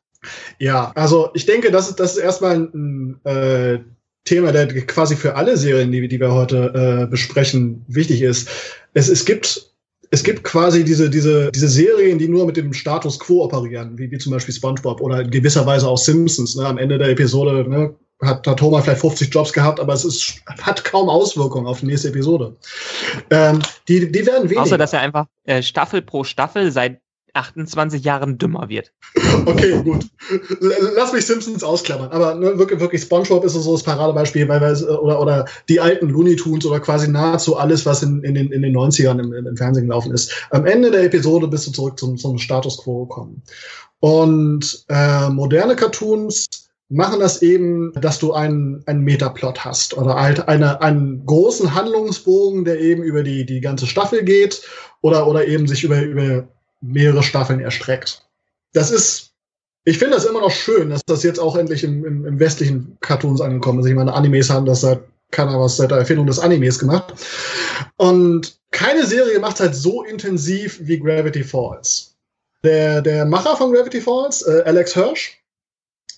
Ja, 0.58 0.92
also 0.96 1.30
ich 1.36 1.46
denke, 1.46 1.72
das 1.72 1.90
ist, 1.90 2.00
das 2.00 2.14
ist 2.14 2.24
erstmal 2.24 2.56
ein 2.56 3.20
äh, 3.24 3.80
Thema, 4.24 4.52
der 4.52 4.68
quasi 4.88 5.16
für 5.16 5.36
alle 5.36 5.56
Serien, 5.56 5.92
die, 5.92 6.08
die 6.08 6.20
wir 6.20 6.34
heute 6.34 7.04
äh, 7.04 7.08
besprechen, 7.08 7.86
wichtig 7.88 8.24
ist. 8.24 8.50
Es, 8.94 9.08
es 9.08 9.26
gibt 9.26 9.75
es 10.12 10.24
gibt 10.24 10.44
quasi 10.44 10.84
diese, 10.84 11.10
diese, 11.10 11.52
diese 11.52 11.68
Serien, 11.68 12.18
die 12.18 12.28
nur 12.28 12.46
mit 12.46 12.58
dem 12.58 12.74
Status 12.74 13.20
quo 13.20 13.44
operieren, 13.44 13.98
wie, 13.98 14.10
wie 14.12 14.18
zum 14.18 14.32
Beispiel 14.32 14.54
SpongeBob 14.54 15.02
oder 15.02 15.22
in 15.22 15.32
gewisser 15.32 15.66
Weise 15.66 15.88
auch 15.88 15.98
Simpsons. 15.98 16.56
Ne? 16.56 16.66
Am 16.66 16.78
Ende 16.78 16.98
der 16.98 17.10
Episode 17.10 17.70
ne, 17.70 17.96
hat, 18.22 18.46
hat 18.48 18.62
Homer 18.62 18.82
vielleicht 18.82 19.02
50 19.02 19.34
Jobs 19.34 19.54
gehabt, 19.54 19.80
aber 19.80 19.94
es 19.94 20.06
ist, 20.06 20.42
hat 20.62 20.84
kaum 20.84 21.10
Auswirkungen 21.10 21.68
auf 21.68 21.80
die 21.80 21.88
nächste 21.88 22.10
Episode. 22.10 22.56
Ähm, 23.30 23.60
die, 23.88 24.12
die 24.12 24.26
werden 24.26 24.44
weniger. 24.44 24.62
Außer, 24.62 24.78
dass 24.78 24.94
er 24.94 25.02
einfach 25.02 25.28
äh, 25.44 25.62
Staffel 25.62 26.02
pro 26.02 26.24
Staffel 26.24 26.72
seit 26.72 27.00
28 27.36 28.04
Jahren 28.04 28.38
dümmer 28.38 28.70
wird. 28.70 28.92
Okay, 29.46 29.84
gut. 29.84 30.08
Lass 30.96 31.14
mich 31.14 31.26
Simpsons 31.26 31.64
ausklammern. 31.64 32.10
Aber 32.12 32.34
ne, 32.34 32.58
wirklich, 32.58 32.80
wirklich 32.80 33.02
SpongeBob 33.04 33.44
ist 33.44 33.54
so 33.54 33.74
das 33.74 33.84
Paradebeispiel, 33.84 34.48
weil 34.48 34.62
wir, 34.62 35.02
oder, 35.04 35.20
oder 35.20 35.46
die 35.70 35.80
alten 35.80 36.10
Looney 36.10 36.36
Tunes 36.36 36.66
oder 36.66 36.80
quasi 36.80 37.08
nahezu 37.10 37.56
alles, 37.56 37.86
was 37.86 38.02
in, 38.02 38.24
in, 38.24 38.34
den, 38.34 38.52
in 38.52 38.64
den 38.64 38.76
90ern 38.76 39.20
im, 39.20 39.34
im 39.34 39.58
Fernsehen 39.58 39.88
gelaufen 39.88 40.14
ist. 40.14 40.48
Am 40.50 40.66
Ende 40.66 40.90
der 40.90 41.04
Episode 41.04 41.48
bist 41.48 41.68
du 41.68 41.72
zurück 41.72 42.00
zum, 42.00 42.18
zum 42.18 42.40
Status 42.40 42.80
quo 42.80 43.06
gekommen. 43.06 43.44
Und 44.00 44.86
äh, 44.90 45.30
moderne 45.30 45.76
Cartoons 45.76 46.48
machen 46.90 47.20
das 47.20 47.42
eben, 47.42 47.92
dass 47.94 48.20
du 48.20 48.34
einen, 48.34 48.84
einen 48.86 49.02
Metaplot 49.02 49.66
hast 49.66 49.98
oder 49.98 50.16
halt 50.16 50.48
eine, 50.48 50.82
einen 50.82 51.26
großen 51.26 51.74
Handlungsbogen, 51.74 52.66
der 52.66 52.80
eben 52.80 53.04
über 53.04 53.24
die, 53.24 53.46
die 53.46 53.62
ganze 53.62 53.88
Staffel 53.88 54.24
geht 54.24 54.62
oder, 55.02 55.28
oder 55.28 55.48
eben 55.48 55.68
sich 55.68 55.84
über, 55.84 56.02
über 56.02 56.48
mehrere 56.88 57.24
Staffeln 57.24 57.60
erstreckt. 57.60 58.28
Das 58.74 58.92
ist, 58.92 59.32
ich 59.86 59.98
finde 59.98 60.16
das 60.16 60.26
immer 60.26 60.42
noch 60.42 60.52
schön, 60.52 60.90
dass 60.90 61.02
das 61.06 61.24
jetzt 61.24 61.40
auch 61.40 61.56
endlich 61.56 61.84
im, 61.84 62.06
im, 62.06 62.26
im 62.26 62.40
westlichen 62.40 62.98
Cartoons 63.02 63.42
angekommen 63.42 63.80
ist. 63.80 63.86
Ich 63.86 63.96
meine, 63.96 64.14
Animes 64.14 64.50
haben 64.50 64.66
das 64.66 64.82
seit, 64.82 65.02
keiner 65.32 65.60
was, 65.60 65.78
seit 65.78 65.92
der 65.92 66.00
Erfindung 66.00 66.28
des 66.28 66.40
Animes 66.40 66.80
gemacht. 66.80 67.14
Und 67.98 68.58
keine 68.72 69.06
Serie 69.06 69.40
macht 69.40 69.60
halt 69.60 69.76
so 69.76 70.04
intensiv 70.04 70.80
wie 70.82 71.00
Gravity 71.00 71.44
Falls. 71.44 72.16
Der, 72.64 73.02
der 73.02 73.26
Macher 73.26 73.56
von 73.56 73.72
Gravity 73.72 74.02
Falls, 74.02 74.42
äh, 74.42 74.64
Alex 74.66 74.94
Hirsch, 74.94 75.38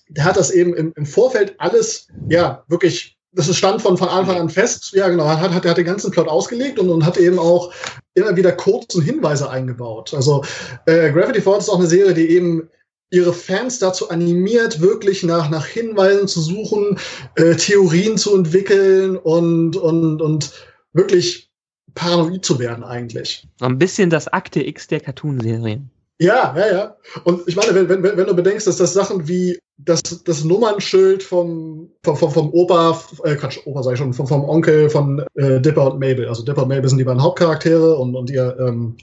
der 0.08 0.24
hat 0.24 0.36
das 0.36 0.50
eben 0.50 0.74
im, 0.74 0.92
im 0.96 1.06
Vorfeld 1.06 1.54
alles, 1.58 2.08
ja, 2.28 2.64
wirklich 2.68 3.17
das 3.32 3.54
stand 3.54 3.82
von, 3.82 3.96
von 3.96 4.08
Anfang 4.08 4.36
an 4.36 4.48
fest. 4.48 4.92
Ja, 4.92 5.08
genau. 5.08 5.26
Hat, 5.26 5.50
hat, 5.50 5.64
er 5.64 5.70
hat 5.70 5.78
den 5.78 5.84
ganzen 5.84 6.10
Plot 6.10 6.28
ausgelegt 6.28 6.78
und, 6.78 6.88
und 6.88 7.04
hat 7.04 7.16
eben 7.18 7.38
auch 7.38 7.72
immer 8.14 8.36
wieder 8.36 8.52
und 8.94 9.02
Hinweise 9.02 9.50
eingebaut. 9.50 10.14
Also 10.14 10.44
äh, 10.86 11.12
Gravity 11.12 11.40
Falls 11.40 11.64
ist 11.64 11.70
auch 11.70 11.78
eine 11.78 11.86
Serie, 11.86 12.14
die 12.14 12.28
eben 12.30 12.68
ihre 13.10 13.32
Fans 13.32 13.78
dazu 13.78 14.10
animiert, 14.10 14.80
wirklich 14.80 15.22
nach, 15.22 15.48
nach 15.50 15.66
Hinweisen 15.66 16.28
zu 16.28 16.40
suchen, 16.40 16.98
äh, 17.36 17.54
Theorien 17.54 18.18
zu 18.18 18.36
entwickeln 18.36 19.16
und, 19.16 19.76
und, 19.76 20.20
und 20.20 20.52
wirklich 20.92 21.50
paranoid 21.94 22.44
zu 22.44 22.58
werden 22.58 22.84
eigentlich. 22.84 23.46
So 23.58 23.66
ein 23.66 23.78
bisschen 23.78 24.10
das 24.10 24.28
Akte 24.28 24.66
X 24.66 24.88
der 24.88 25.00
Cartoonserien. 25.00 25.90
Ja, 26.20 26.54
ja, 26.56 26.72
ja. 26.72 26.96
Und 27.24 27.46
ich 27.46 27.54
meine, 27.54 27.74
wenn, 27.74 27.88
wenn, 27.88 28.02
wenn 28.02 28.26
du 28.26 28.34
bedenkst, 28.34 28.66
dass 28.66 28.76
das 28.76 28.92
Sachen 28.92 29.28
wie 29.28 29.58
das, 29.76 30.02
das 30.24 30.42
Nummernschild 30.42 31.22
vom, 31.22 31.90
vom, 32.02 32.16
vom, 32.16 32.30
vom 32.32 32.52
Opa, 32.52 33.00
äh, 33.22 33.36
Quatsch, 33.36 33.60
Opa 33.64 33.82
sag 33.84 33.92
ich 33.92 33.98
schon, 33.98 34.12
vom, 34.12 34.26
vom 34.26 34.44
Onkel 34.44 34.90
von 34.90 35.24
äh, 35.36 35.60
Dipper 35.60 35.92
und 35.92 36.00
Mabel. 36.00 36.26
Also 36.26 36.44
Dipper 36.44 36.62
und 36.62 36.68
Mabel 36.68 36.88
sind 36.88 36.98
die 36.98 37.04
beiden 37.04 37.22
Hauptcharaktere 37.22 37.96
und, 37.96 38.16
und 38.16 38.30
ihr, 38.30 38.56
ähm, 38.58 38.96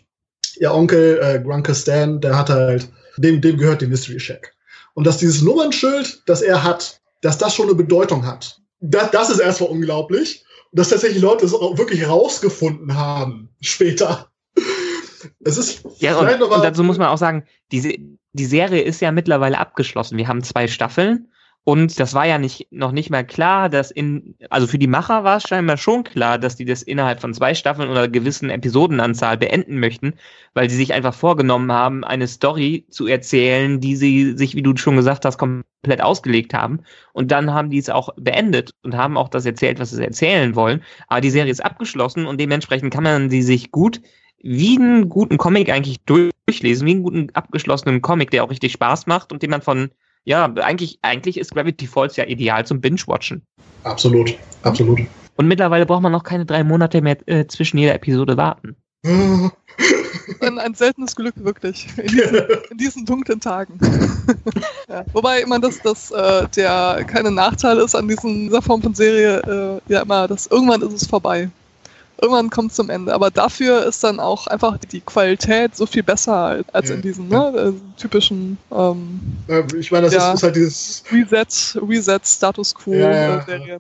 ihr 0.58 0.74
Onkel, 0.74 1.20
äh, 1.22 1.40
Grunke 1.40 1.74
Stan, 1.74 2.20
der 2.20 2.38
hat 2.38 2.50
halt, 2.50 2.90
dem, 3.18 3.40
dem 3.40 3.58
gehört 3.58 3.82
die 3.82 3.88
Mystery 3.88 4.20
Shack. 4.20 4.54
Und 4.94 5.08
dass 5.08 5.18
dieses 5.18 5.42
Nummernschild, 5.42 6.22
das 6.26 6.42
er 6.42 6.64
hat, 6.64 7.00
dass 7.22 7.38
das 7.38 7.56
schon 7.56 7.68
eine 7.68 7.76
Bedeutung 7.76 8.26
hat. 8.26 8.60
Das, 8.82 9.12
das 9.12 9.30
ist 9.30 9.40
erstmal 9.40 9.70
unglaublich. 9.70 10.44
Dass 10.74 10.90
tatsächlich 10.90 11.22
Leute 11.22 11.46
es 11.46 11.54
auch 11.54 11.78
wirklich 11.78 12.06
rausgefunden 12.06 12.96
haben 12.98 13.48
später. 13.62 14.30
Es 15.44 15.58
ist 15.58 15.86
ja, 16.00 16.18
und, 16.18 16.42
und 16.42 16.64
dazu 16.64 16.84
muss 16.84 16.98
man 16.98 17.08
auch 17.08 17.18
sagen, 17.18 17.44
diese, 17.72 17.94
die 18.34 18.46
Serie 18.46 18.82
ist 18.82 19.02
ja 19.02 19.12
mittlerweile 19.12 19.58
abgeschlossen. 19.58 20.18
Wir 20.18 20.28
haben 20.28 20.44
zwei 20.44 20.68
Staffeln 20.68 21.28
und 21.68 22.00
das 22.00 22.14
war 22.14 22.28
ja 22.28 22.38
nicht, 22.38 22.68
noch 22.72 22.92
nicht 22.92 23.10
mal 23.10 23.26
klar, 23.26 23.70
dass 23.70 23.90
in, 23.90 24.36
also 24.52 24.68
für 24.68 24.78
die 24.78 24.86
Macher 24.86 25.24
war 25.24 25.38
es 25.38 25.44
scheinbar 25.44 25.78
schon 25.78 26.04
klar, 26.04 26.38
dass 26.38 26.56
die 26.56 26.64
das 26.64 26.84
innerhalb 26.84 27.20
von 27.20 27.34
zwei 27.34 27.56
Staffeln 27.56 27.90
oder 27.90 28.08
gewissen 28.08 28.52
Episodenanzahl 28.52 29.36
beenden 29.36 29.80
möchten, 29.80 30.14
weil 30.54 30.70
sie 30.70 30.76
sich 30.76 30.94
einfach 30.94 31.16
vorgenommen 31.16 31.72
haben, 31.72 32.04
eine 32.04 32.28
Story 32.28 32.86
zu 32.92 33.08
erzählen, 33.08 33.80
die 33.80 33.96
sie 33.96 34.38
sich, 34.38 34.54
wie 34.54 34.62
du 34.62 34.78
schon 34.78 34.96
gesagt 34.96 35.26
hast, 35.26 35.40
komplett 35.40 36.02
ausgelegt 36.02 36.54
haben. 36.54 36.82
Und 37.14 37.32
dann 37.32 37.52
haben 37.52 37.72
die 37.72 37.80
es 37.80 37.90
auch 37.90 38.10
beendet 38.16 38.76
und 38.84 38.96
haben 38.96 39.18
auch 39.18 39.30
das 39.30 39.48
erzählt, 39.48 39.80
was 39.80 39.90
sie 39.90 40.04
erzählen 40.04 40.56
wollen. 40.56 40.84
Aber 41.08 41.22
die 41.22 41.32
Serie 41.32 41.52
ist 41.52 41.66
abgeschlossen 41.66 42.28
und 42.28 42.40
dementsprechend 42.40 42.94
kann 42.94 43.04
man 43.04 43.32
sie 43.32 43.42
sich 43.42 43.72
gut 43.72 44.02
wie 44.42 44.78
einen 44.78 45.10
guten 45.10 45.38
Comic 45.38 45.70
eigentlich 45.70 46.00
durchlesen, 46.06 46.88
wie 46.88 46.92
einen 46.92 47.04
guten 47.04 47.30
abgeschlossenen 47.34 48.02
Comic, 48.02 48.32
der 48.32 48.44
auch 48.44 48.50
richtig 48.50 48.74
Spaß 48.74 49.08
macht 49.08 49.32
und 49.32 49.42
den 49.42 49.50
man 49.50 49.62
von, 49.62 49.90
ja, 50.24 50.46
eigentlich, 50.46 51.00
eigentlich 51.02 51.38
ist 51.38 51.54
Gravity 51.54 51.88
Falls 51.88 52.16
ja 52.16 52.26
ideal 52.26 52.66
zum 52.66 52.82
Binge-Watchen. 52.82 53.42
Absolut, 53.84 54.36
absolut. 54.64 55.02
Und 55.38 55.48
mittlerweile 55.48 55.86
braucht 55.86 56.02
man 56.02 56.12
noch 56.12 56.24
keine 56.24 56.46
drei 56.46 56.64
Monate 56.64 57.02
mehr 57.02 57.18
äh, 57.28 57.46
zwischen 57.48 57.78
jeder 57.78 57.96
Episode 57.96 58.38
warten. 58.38 58.76
Ein, 60.42 60.58
ein, 60.58 60.74
seltenes 60.74 61.16
Glück, 61.16 61.36
wirklich. 61.38 61.88
In 61.98 62.08
diesen, 62.08 62.36
in 62.72 62.78
diesen 62.78 63.06
dunklen 63.06 63.40
Tagen. 63.40 63.78
ja. 64.90 65.06
Wobei 65.14 65.46
man 65.46 65.62
das, 65.62 65.80
das 65.82 66.10
äh, 66.12 66.48
der 66.56 67.04
keine 67.06 67.30
Nachteil 67.30 67.78
ist 67.78 67.94
an 67.94 68.08
diesen, 68.08 68.46
dieser 68.46 68.62
Form 68.62 68.82
von 68.82 68.96
Serie, 68.96 69.82
äh, 69.88 69.92
ja 69.92 70.02
immer, 70.02 70.28
dass 70.28 70.48
irgendwann 70.48 70.82
ist 70.82 70.94
es 70.94 71.08
vorbei 71.08 71.50
irgendwann 72.22 72.50
kommt 72.50 72.72
es 72.72 72.78
zum 72.78 72.90
Ende. 72.90 73.14
Aber 73.14 73.32
dafür 73.32 73.86
ist 73.86 74.04
dann 74.04 74.20
auch 74.20 74.48
einfach 74.48 74.78
die 74.78 75.02
Qualität 75.02 75.76
so 75.76 75.86
viel 75.86 76.04
besser 76.04 76.64
als 76.72 76.90
ja. 76.90 76.96
in 76.96 77.02
diesen 77.02 77.30
ne, 77.30 77.74
äh, 77.76 78.00
typischen. 78.00 78.58
Ähm, 78.72 79.20
ich 79.78 79.92
meine, 79.92 80.06
das 80.06 80.14
ja, 80.14 80.30
ist, 80.30 80.38
ist, 80.38 80.44
halt 80.44 80.56
dieses 80.56 81.04
Reset, 81.12 81.82
Reset 81.82 82.20
Status 82.24 82.76
Quo 82.76 82.94
ja, 82.94 83.44
Serie. 83.46 83.80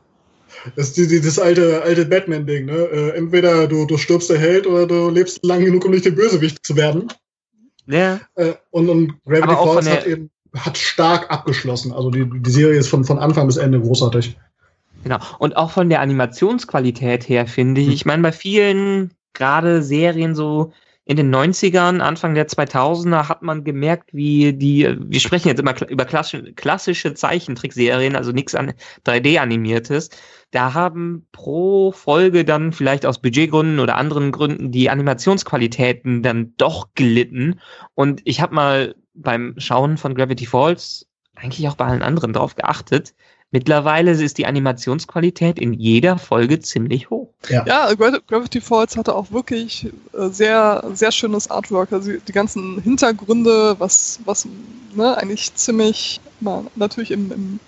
Das 0.75 0.89
ist 0.89 0.97
dieses 0.97 1.37
alte, 1.37 1.83
alte 1.83 2.05
Batman-Ding, 2.05 2.65
ne? 2.65 2.73
Äh, 2.73 3.17
entweder 3.17 3.67
du, 3.67 3.85
du 3.85 3.97
stirbst 3.97 4.29
der 4.29 4.39
Held 4.39 4.65
oder 4.65 4.87
du 4.87 5.09
lebst 5.09 5.43
lang 5.45 5.63
genug, 5.63 5.85
um 5.85 5.91
nicht 5.91 6.05
der 6.05 6.11
Bösewicht 6.11 6.65
zu 6.65 6.75
werden. 6.75 7.07
Ja. 7.87 8.19
Äh, 8.35 8.53
und, 8.71 8.89
und 8.89 9.13
Gravity 9.25 9.53
Falls 9.53 9.89
hat 9.89 10.07
eben 10.07 10.31
hat 10.55 10.77
stark 10.77 11.31
abgeschlossen. 11.31 11.91
Also 11.91 12.09
die, 12.09 12.29
die 12.29 12.49
Serie 12.49 12.79
ist 12.79 12.87
von, 12.87 13.03
von 13.03 13.19
Anfang 13.19 13.47
bis 13.47 13.57
Ende 13.57 13.79
großartig. 13.79 14.37
Genau. 15.05 15.19
Und 15.37 15.55
auch 15.55 15.69
von 15.69 15.87
der 15.89 16.01
Animationsqualität 16.01 17.29
her 17.29 17.45
finde 17.45 17.79
ich, 17.79 17.87
hm. 17.87 17.93
ich 17.93 18.05
meine, 18.05 18.23
bei 18.23 18.31
vielen 18.31 19.13
gerade 19.33 19.83
Serien 19.83 20.33
so 20.33 20.73
in 21.05 21.15
den 21.15 21.33
90ern, 21.33 21.99
Anfang 21.99 22.33
der 22.33 22.47
2000er 22.47 23.29
hat 23.29 23.43
man 23.43 23.63
gemerkt, 23.63 24.15
wie 24.15 24.53
die, 24.53 24.97
wir 24.99 25.19
sprechen 25.19 25.49
jetzt 25.49 25.59
immer 25.59 25.75
über 25.87 26.05
klassische, 26.05 26.53
klassische 26.53 27.13
Zeichentrickserien, 27.13 28.15
also 28.15 28.31
nichts 28.31 28.55
an 28.55 28.73
3D-animiertes. 29.05 30.09
Da 30.49 30.73
haben 30.73 31.27
pro 31.31 31.91
Folge 31.91 32.43
dann 32.43 32.73
vielleicht 32.73 33.05
aus 33.05 33.21
Budgetgründen 33.21 33.79
oder 33.79 33.97
anderen 33.97 34.31
Gründen 34.31 34.71
die 34.71 34.89
Animationsqualitäten 34.89 36.23
dann 36.23 36.55
doch 36.57 36.87
gelitten. 36.95 37.59
Und 37.93 38.23
ich 38.25 38.41
habe 38.41 38.55
mal 38.55 38.95
beim 39.13 39.53
Schauen 39.57 39.97
von 39.97 40.15
Gravity 40.15 40.47
Falls 40.47 41.07
eigentlich 41.35 41.67
auch 41.67 41.75
bei 41.75 41.85
allen 41.85 42.01
anderen 42.01 42.33
drauf 42.33 42.55
geachtet, 42.55 43.13
Mittlerweile 43.55 44.11
ist 44.11 44.37
die 44.37 44.47
Animationsqualität 44.47 45.59
in 45.59 45.71
jeder 45.71 46.17
Folge 46.17 46.59
ziemlich 46.59 47.09
hoch. 47.09 47.29
Ja, 47.47 47.63
ja 47.65 47.93
Gravity 47.93 48.59
Falls 48.59 48.97
hatte 48.97 49.15
auch 49.15 49.31
wirklich 49.31 49.87
äh, 50.11 50.27
sehr, 50.27 50.83
sehr 50.93 51.13
schönes 51.13 51.49
Artwork. 51.49 51.93
Also 51.93 52.11
die 52.11 52.31
ganzen 52.33 52.81
Hintergründe, 52.81 53.77
was, 53.79 54.19
was 54.25 54.45
ne, 54.93 55.17
eigentlich 55.17 55.55
ziemlich, 55.55 56.19
na, 56.41 56.65
natürlich 56.75 57.11
im, 57.11 57.31
im 57.31 57.59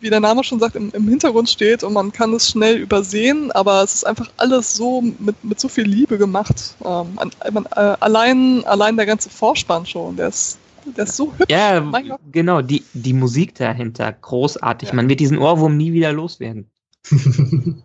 wie 0.00 0.10
der 0.10 0.20
Name 0.20 0.44
schon 0.44 0.60
sagt, 0.60 0.76
im, 0.76 0.90
im, 0.90 1.08
Hintergrund 1.08 1.48
steht 1.48 1.82
und 1.82 1.94
man 1.94 2.12
kann 2.12 2.34
es 2.34 2.50
schnell 2.50 2.76
übersehen, 2.76 3.50
aber 3.52 3.82
es 3.82 3.94
ist 3.94 4.04
einfach 4.04 4.30
alles 4.36 4.74
so 4.74 5.00
mit, 5.00 5.42
mit 5.42 5.60
so 5.60 5.68
viel 5.68 5.84
Liebe 5.84 6.18
gemacht. 6.18 6.74
Ähm, 6.84 7.18
man, 7.52 7.66
äh, 7.74 7.96
allein, 8.00 8.64
allein 8.66 8.98
der 8.98 9.06
ganze 9.06 9.30
Vorspann 9.30 9.86
schon, 9.86 10.16
der 10.16 10.28
ist, 10.28 10.58
der 10.84 11.04
ist 11.04 11.16
so 11.16 11.32
hübsch. 11.36 11.50
Ja, 11.50 11.84
genau, 12.30 12.62
die, 12.62 12.84
die 12.92 13.12
Musik 13.12 13.54
dahinter, 13.54 14.12
großartig. 14.12 14.90
Ja. 14.90 14.94
Man 14.94 15.08
wird 15.08 15.20
diesen 15.20 15.38
Ohrwurm 15.38 15.76
nie 15.76 15.92
wieder 15.92 16.12
loswerden. 16.12 16.70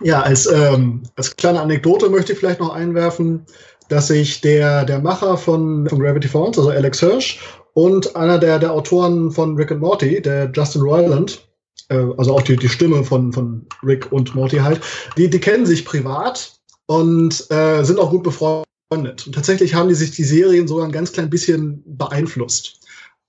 ja, 0.00 0.22
als, 0.22 0.46
ähm, 0.46 1.02
als 1.16 1.36
kleine 1.36 1.60
Anekdote 1.60 2.08
möchte 2.08 2.32
ich 2.32 2.38
vielleicht 2.38 2.60
noch 2.60 2.74
einwerfen, 2.74 3.44
dass 3.88 4.08
sich 4.08 4.40
der, 4.40 4.84
der 4.84 5.00
Macher 5.00 5.36
von, 5.36 5.88
von 5.88 5.98
Gravity 5.98 6.28
Falls, 6.28 6.58
also 6.58 6.70
Alex 6.70 7.00
Hirsch, 7.00 7.40
und 7.74 8.14
einer 8.16 8.38
der, 8.38 8.58
der 8.58 8.72
Autoren 8.72 9.30
von 9.30 9.56
Rick 9.56 9.72
and 9.72 9.80
Morty, 9.80 10.20
der 10.20 10.50
Justin 10.54 10.82
Roiland, 10.82 11.46
äh, 11.88 12.04
also 12.16 12.34
auch 12.34 12.42
die, 12.42 12.56
die 12.56 12.68
Stimme 12.68 13.04
von, 13.04 13.32
von 13.32 13.66
Rick 13.82 14.12
und 14.12 14.34
Morty 14.34 14.58
halt, 14.58 14.80
die, 15.16 15.28
die 15.28 15.40
kennen 15.40 15.66
sich 15.66 15.84
privat 15.84 16.54
und 16.86 17.50
äh, 17.50 17.82
sind 17.82 17.98
auch 17.98 18.10
gut 18.10 18.22
befreundet. 18.22 18.66
Und 18.92 19.32
tatsächlich 19.32 19.74
haben 19.74 19.88
die 19.88 19.94
sich 19.94 20.10
die 20.10 20.24
Serien 20.24 20.68
sogar 20.68 20.84
ein 20.84 20.92
ganz 20.92 21.12
klein 21.12 21.30
bisschen 21.30 21.82
beeinflusst. 21.86 22.80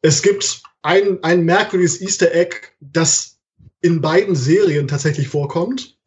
Es 0.01 0.21
gibt 0.21 0.61
ein, 0.81 1.19
ein 1.23 1.45
merkwürdiges 1.45 2.01
Easter 2.01 2.33
Egg, 2.33 2.57
das 2.81 3.37
in 3.81 4.01
beiden 4.01 4.35
Serien 4.35 4.87
tatsächlich 4.87 5.29
vorkommt. 5.29 5.97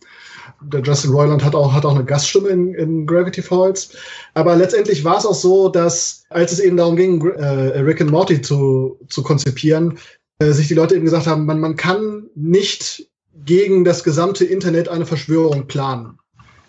Der 0.63 0.81
Justin 0.81 1.11
Roiland 1.13 1.45
hat 1.45 1.55
auch, 1.55 1.73
hat 1.73 1.85
auch 1.85 1.95
eine 1.95 2.05
Gaststimme 2.05 2.49
in, 2.49 2.75
in 2.75 3.07
Gravity 3.07 3.43
Falls. 3.43 3.91
Aber 4.35 4.57
letztendlich 4.57 5.05
war 5.05 5.19
es 5.19 5.27
auch 5.27 5.35
so, 5.35 5.69
dass, 5.69 6.25
als 6.29 6.53
es 6.53 6.61
eben 6.61 6.77
darum 6.77 6.97
ging, 6.97 7.27
äh, 7.27 7.79
Rick 7.79 8.01
and 8.01 8.11
Morty 8.11 8.43
zu, 8.43 8.99
zu 9.09 9.23
konzipieren, 9.23 9.99
äh, 10.39 10.53
sich 10.53 10.69
die 10.69 10.75
Leute 10.75 10.95
eben 10.95 11.05
gesagt 11.05 11.27
haben, 11.27 11.47
man, 11.47 11.61
man 11.61 11.77
kann 11.77 12.29
nicht 12.35 13.09
gegen 13.45 13.85
das 13.85 14.05
gesamte 14.05 14.45
Internet 14.45 14.89
eine 14.89 15.07
Verschwörung 15.07 15.67
planen. 15.67 16.19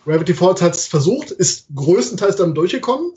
Gravity 0.07 0.33
Falls 0.33 0.61
hat 0.61 0.73
es 0.73 0.87
versucht, 0.87 1.31
ist 1.31 1.67
größtenteils 1.75 2.37
dann 2.37 2.55
durchgekommen. 2.55 3.11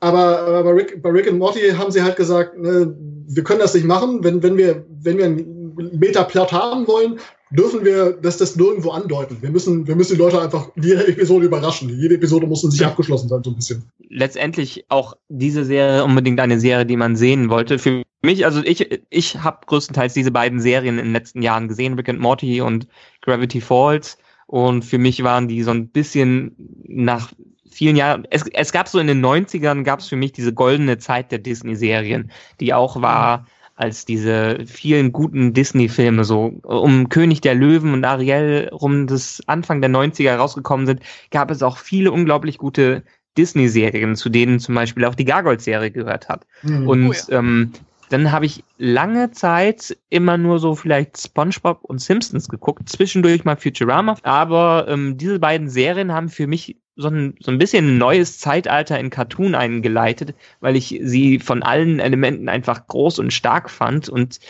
Aber, 0.00 0.38
aber 0.38 0.62
bei, 0.62 0.70
Rick, 0.70 1.02
bei 1.02 1.10
Rick 1.10 1.28
and 1.28 1.38
Morty 1.38 1.70
haben 1.70 1.90
sie 1.90 2.02
halt 2.02 2.16
gesagt, 2.16 2.56
ne, 2.56 2.94
wir 3.26 3.42
können 3.42 3.58
das 3.58 3.74
nicht 3.74 3.86
machen. 3.86 4.22
Wenn, 4.22 4.42
wenn, 4.42 4.56
wir, 4.56 4.86
wenn 5.02 5.18
wir 5.18 5.24
einen 5.24 5.74
Metaplot 5.98 6.52
haben 6.52 6.86
wollen, 6.86 7.18
dürfen 7.50 7.84
wir 7.84 8.12
das, 8.12 8.36
das 8.36 8.54
nirgendwo 8.54 8.90
andeuten. 8.90 9.38
Wir 9.40 9.50
müssen, 9.50 9.88
wir 9.88 9.96
müssen 9.96 10.14
die 10.14 10.20
Leute 10.20 10.40
einfach 10.40 10.68
jede 10.76 11.08
Episode 11.08 11.46
überraschen. 11.46 11.88
Jede 11.88 12.14
Episode 12.14 12.46
muss 12.46 12.62
in 12.62 12.70
sich 12.70 12.86
abgeschlossen 12.86 13.28
sein, 13.28 13.42
so 13.42 13.50
ein 13.50 13.56
bisschen. 13.56 13.90
Letztendlich 14.08 14.84
auch 14.88 15.16
diese 15.28 15.64
Serie 15.64 16.04
unbedingt 16.04 16.38
eine 16.38 16.60
Serie, 16.60 16.86
die 16.86 16.96
man 16.96 17.16
sehen 17.16 17.50
wollte. 17.50 17.80
Für 17.80 18.04
mich, 18.22 18.44
also 18.44 18.62
ich, 18.62 19.02
ich 19.10 19.38
habe 19.38 19.66
größtenteils 19.66 20.14
diese 20.14 20.30
beiden 20.30 20.60
Serien 20.60 20.98
in 20.98 21.06
den 21.06 21.12
letzten 21.12 21.42
Jahren 21.42 21.66
gesehen, 21.66 21.94
Rick 21.94 22.08
and 22.08 22.20
Morty 22.20 22.60
und 22.60 22.86
Gravity 23.22 23.60
Falls. 23.60 24.18
Und 24.48 24.82
für 24.82 24.96
mich 24.96 25.22
waren 25.22 25.46
die 25.46 25.62
so 25.62 25.70
ein 25.70 25.88
bisschen 25.88 26.56
nach 26.86 27.32
vielen 27.70 27.96
Jahren, 27.96 28.26
es, 28.30 28.44
es 28.54 28.72
gab 28.72 28.88
so 28.88 28.98
in 28.98 29.06
den 29.06 29.24
90ern, 29.24 29.84
gab 29.84 30.00
es 30.00 30.08
für 30.08 30.16
mich 30.16 30.32
diese 30.32 30.54
goldene 30.54 30.96
Zeit 30.96 31.30
der 31.30 31.38
Disney-Serien, 31.38 32.30
die 32.58 32.72
auch 32.72 33.00
war, 33.02 33.46
als 33.76 34.06
diese 34.06 34.64
vielen 34.66 35.12
guten 35.12 35.52
Disney-Filme, 35.52 36.24
so 36.24 36.46
um 36.64 37.10
König 37.10 37.42
der 37.42 37.54
Löwen 37.54 37.92
und 37.92 38.04
Ariel 38.06 38.70
rum 38.72 39.06
das 39.06 39.42
Anfang 39.46 39.82
der 39.82 39.90
90er 39.90 40.34
rausgekommen 40.34 40.86
sind, 40.86 41.02
gab 41.30 41.50
es 41.50 41.62
auch 41.62 41.76
viele 41.76 42.10
unglaublich 42.10 42.56
gute 42.56 43.04
Disney-Serien, 43.36 44.16
zu 44.16 44.30
denen 44.30 44.60
zum 44.60 44.74
Beispiel 44.74 45.04
auch 45.04 45.14
die 45.14 45.26
Gargoyle-Serie 45.26 45.90
gehört 45.90 46.30
hat. 46.30 46.46
Mhm. 46.62 46.88
Und 46.88 47.08
oh 47.08 47.12
ja. 47.12 47.38
ähm, 47.38 47.72
dann 48.08 48.32
habe 48.32 48.46
ich 48.46 48.64
lange 48.78 49.30
Zeit 49.32 49.96
immer 50.08 50.38
nur 50.38 50.58
so 50.58 50.74
vielleicht 50.74 51.18
SpongeBob 51.18 51.84
und 51.84 52.00
Simpsons 52.00 52.48
geguckt, 52.48 52.88
zwischendurch 52.88 53.44
mal 53.44 53.56
Futurama. 53.56 54.16
Aber 54.22 54.86
ähm, 54.88 55.16
diese 55.18 55.38
beiden 55.38 55.68
Serien 55.68 56.12
haben 56.12 56.28
für 56.28 56.46
mich 56.46 56.76
so 56.96 57.08
ein, 57.08 57.36
so 57.40 57.50
ein 57.50 57.58
bisschen 57.58 57.86
ein 57.86 57.98
neues 57.98 58.38
Zeitalter 58.38 58.98
in 58.98 59.10
Cartoon 59.10 59.54
eingeleitet, 59.54 60.34
weil 60.60 60.76
ich 60.76 61.00
sie 61.02 61.38
von 61.38 61.62
allen 61.62 62.00
Elementen 62.00 62.48
einfach 62.48 62.86
groß 62.86 63.20
und 63.20 63.32
stark 63.32 63.70
fand 63.70 64.08
und 64.08 64.40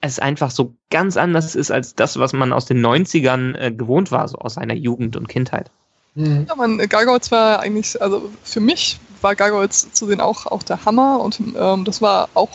es 0.00 0.18
einfach 0.18 0.50
so 0.50 0.74
ganz 0.90 1.16
anders 1.16 1.54
ist 1.54 1.70
als 1.70 1.94
das, 1.94 2.18
was 2.18 2.32
man 2.32 2.52
aus 2.52 2.66
den 2.66 2.84
90ern 2.84 3.56
äh, 3.56 3.72
gewohnt 3.72 4.10
war, 4.10 4.26
so 4.28 4.38
aus 4.38 4.54
seiner 4.54 4.74
Jugend 4.74 5.16
und 5.16 5.28
Kindheit. 5.28 5.70
Mhm. 6.14 6.46
Ja, 6.48 6.54
man, 6.54 6.78
Gargoyles 6.78 7.30
war 7.30 7.60
eigentlich, 7.60 8.00
also 8.00 8.30
für 8.42 8.60
mich 8.60 8.98
war 9.22 9.34
Gargoyles 9.34 9.92
zu 9.92 10.06
sehen 10.06 10.20
auch, 10.20 10.46
auch 10.46 10.62
der 10.62 10.84
Hammer 10.84 11.20
und 11.20 11.40
ähm, 11.58 11.84
das 11.84 12.00
war 12.00 12.28
auch 12.34 12.50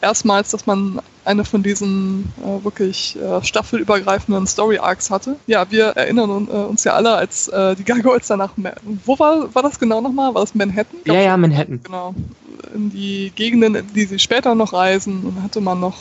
erstmals, 0.00 0.50
dass 0.50 0.66
man 0.66 1.00
eine 1.24 1.44
von 1.44 1.62
diesen 1.62 2.32
äh, 2.42 2.64
wirklich 2.64 3.16
äh, 3.16 3.42
staffelübergreifenden 3.42 4.46
Story 4.46 4.78
Arcs 4.78 5.10
hatte. 5.10 5.36
Ja, 5.46 5.70
wir 5.70 5.86
erinnern 5.88 6.30
un, 6.30 6.48
äh, 6.48 6.52
uns 6.52 6.84
ja 6.84 6.92
alle, 6.92 7.14
als 7.14 7.48
äh, 7.48 7.74
die 7.76 7.84
Gargoyles 7.84 8.26
danach, 8.26 8.50
wo 9.04 9.18
war, 9.18 9.54
war 9.54 9.62
das 9.62 9.78
genau 9.78 10.00
nochmal? 10.00 10.34
War 10.34 10.42
das 10.42 10.54
Manhattan? 10.54 10.98
Ja, 11.06 11.14
ja, 11.14 11.36
Manhattan. 11.36 11.80
Genau. 11.82 12.14
In 12.74 12.90
die 12.90 13.32
Gegenden, 13.34 13.74
in 13.74 13.92
die 13.94 14.04
sie 14.04 14.18
später 14.18 14.54
noch 14.54 14.72
reisen 14.72 15.24
und 15.24 15.42
hatte 15.42 15.60
man 15.60 15.80
noch, 15.80 15.96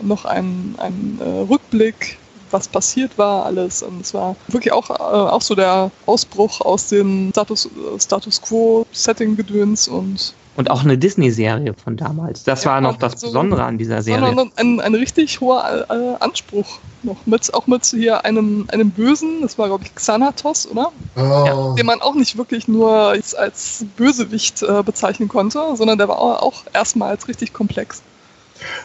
noch 0.00 0.24
einen, 0.24 0.74
einen 0.78 1.18
äh, 1.20 1.40
Rückblick 1.48 2.18
was 2.54 2.68
passiert 2.68 3.18
war, 3.18 3.44
alles. 3.44 3.82
Und 3.82 4.00
es 4.00 4.14
war 4.14 4.36
wirklich 4.48 4.72
auch, 4.72 4.88
äh, 4.88 4.94
auch 4.94 5.42
so 5.42 5.54
der 5.54 5.90
Ausbruch 6.06 6.62
aus 6.62 6.88
dem 6.88 7.30
Status, 7.30 7.68
Status 7.98 8.40
Quo-Setting-Gedöns 8.40 9.88
und 9.88 10.32
und 10.56 10.70
auch 10.70 10.84
eine 10.84 10.96
Disney-Serie 10.96 11.74
von 11.74 11.96
damals. 11.96 12.44
Das 12.44 12.62
ja, 12.62 12.70
war 12.70 12.80
noch 12.80 12.96
das 12.96 13.20
so 13.20 13.26
Besondere 13.26 13.64
an 13.64 13.76
dieser 13.76 14.02
Serie. 14.02 14.48
Ein, 14.54 14.80
ein 14.80 14.94
richtig 14.94 15.40
hoher 15.40 15.86
äh, 15.90 16.22
Anspruch 16.22 16.78
noch. 17.02 17.16
Mit, 17.26 17.52
auch 17.54 17.66
mit 17.66 17.84
hier 17.86 18.24
einem, 18.24 18.66
einem 18.68 18.90
Bösen, 18.90 19.42
das 19.42 19.58
war, 19.58 19.66
glaube 19.66 19.82
ich, 19.82 19.92
Xanatos, 19.96 20.68
oder? 20.70 20.92
Oh. 21.16 21.20
Ja, 21.20 21.74
den 21.74 21.86
man 21.86 22.00
auch 22.00 22.14
nicht 22.14 22.38
wirklich 22.38 22.68
nur 22.68 22.92
als, 22.92 23.34
als 23.34 23.84
Bösewicht 23.96 24.62
äh, 24.62 24.84
bezeichnen 24.84 25.28
konnte, 25.28 25.60
sondern 25.74 25.98
der 25.98 26.08
war 26.08 26.20
auch, 26.20 26.42
auch 26.42 26.62
erstmals 26.72 27.26
richtig 27.26 27.52
komplex. 27.52 28.02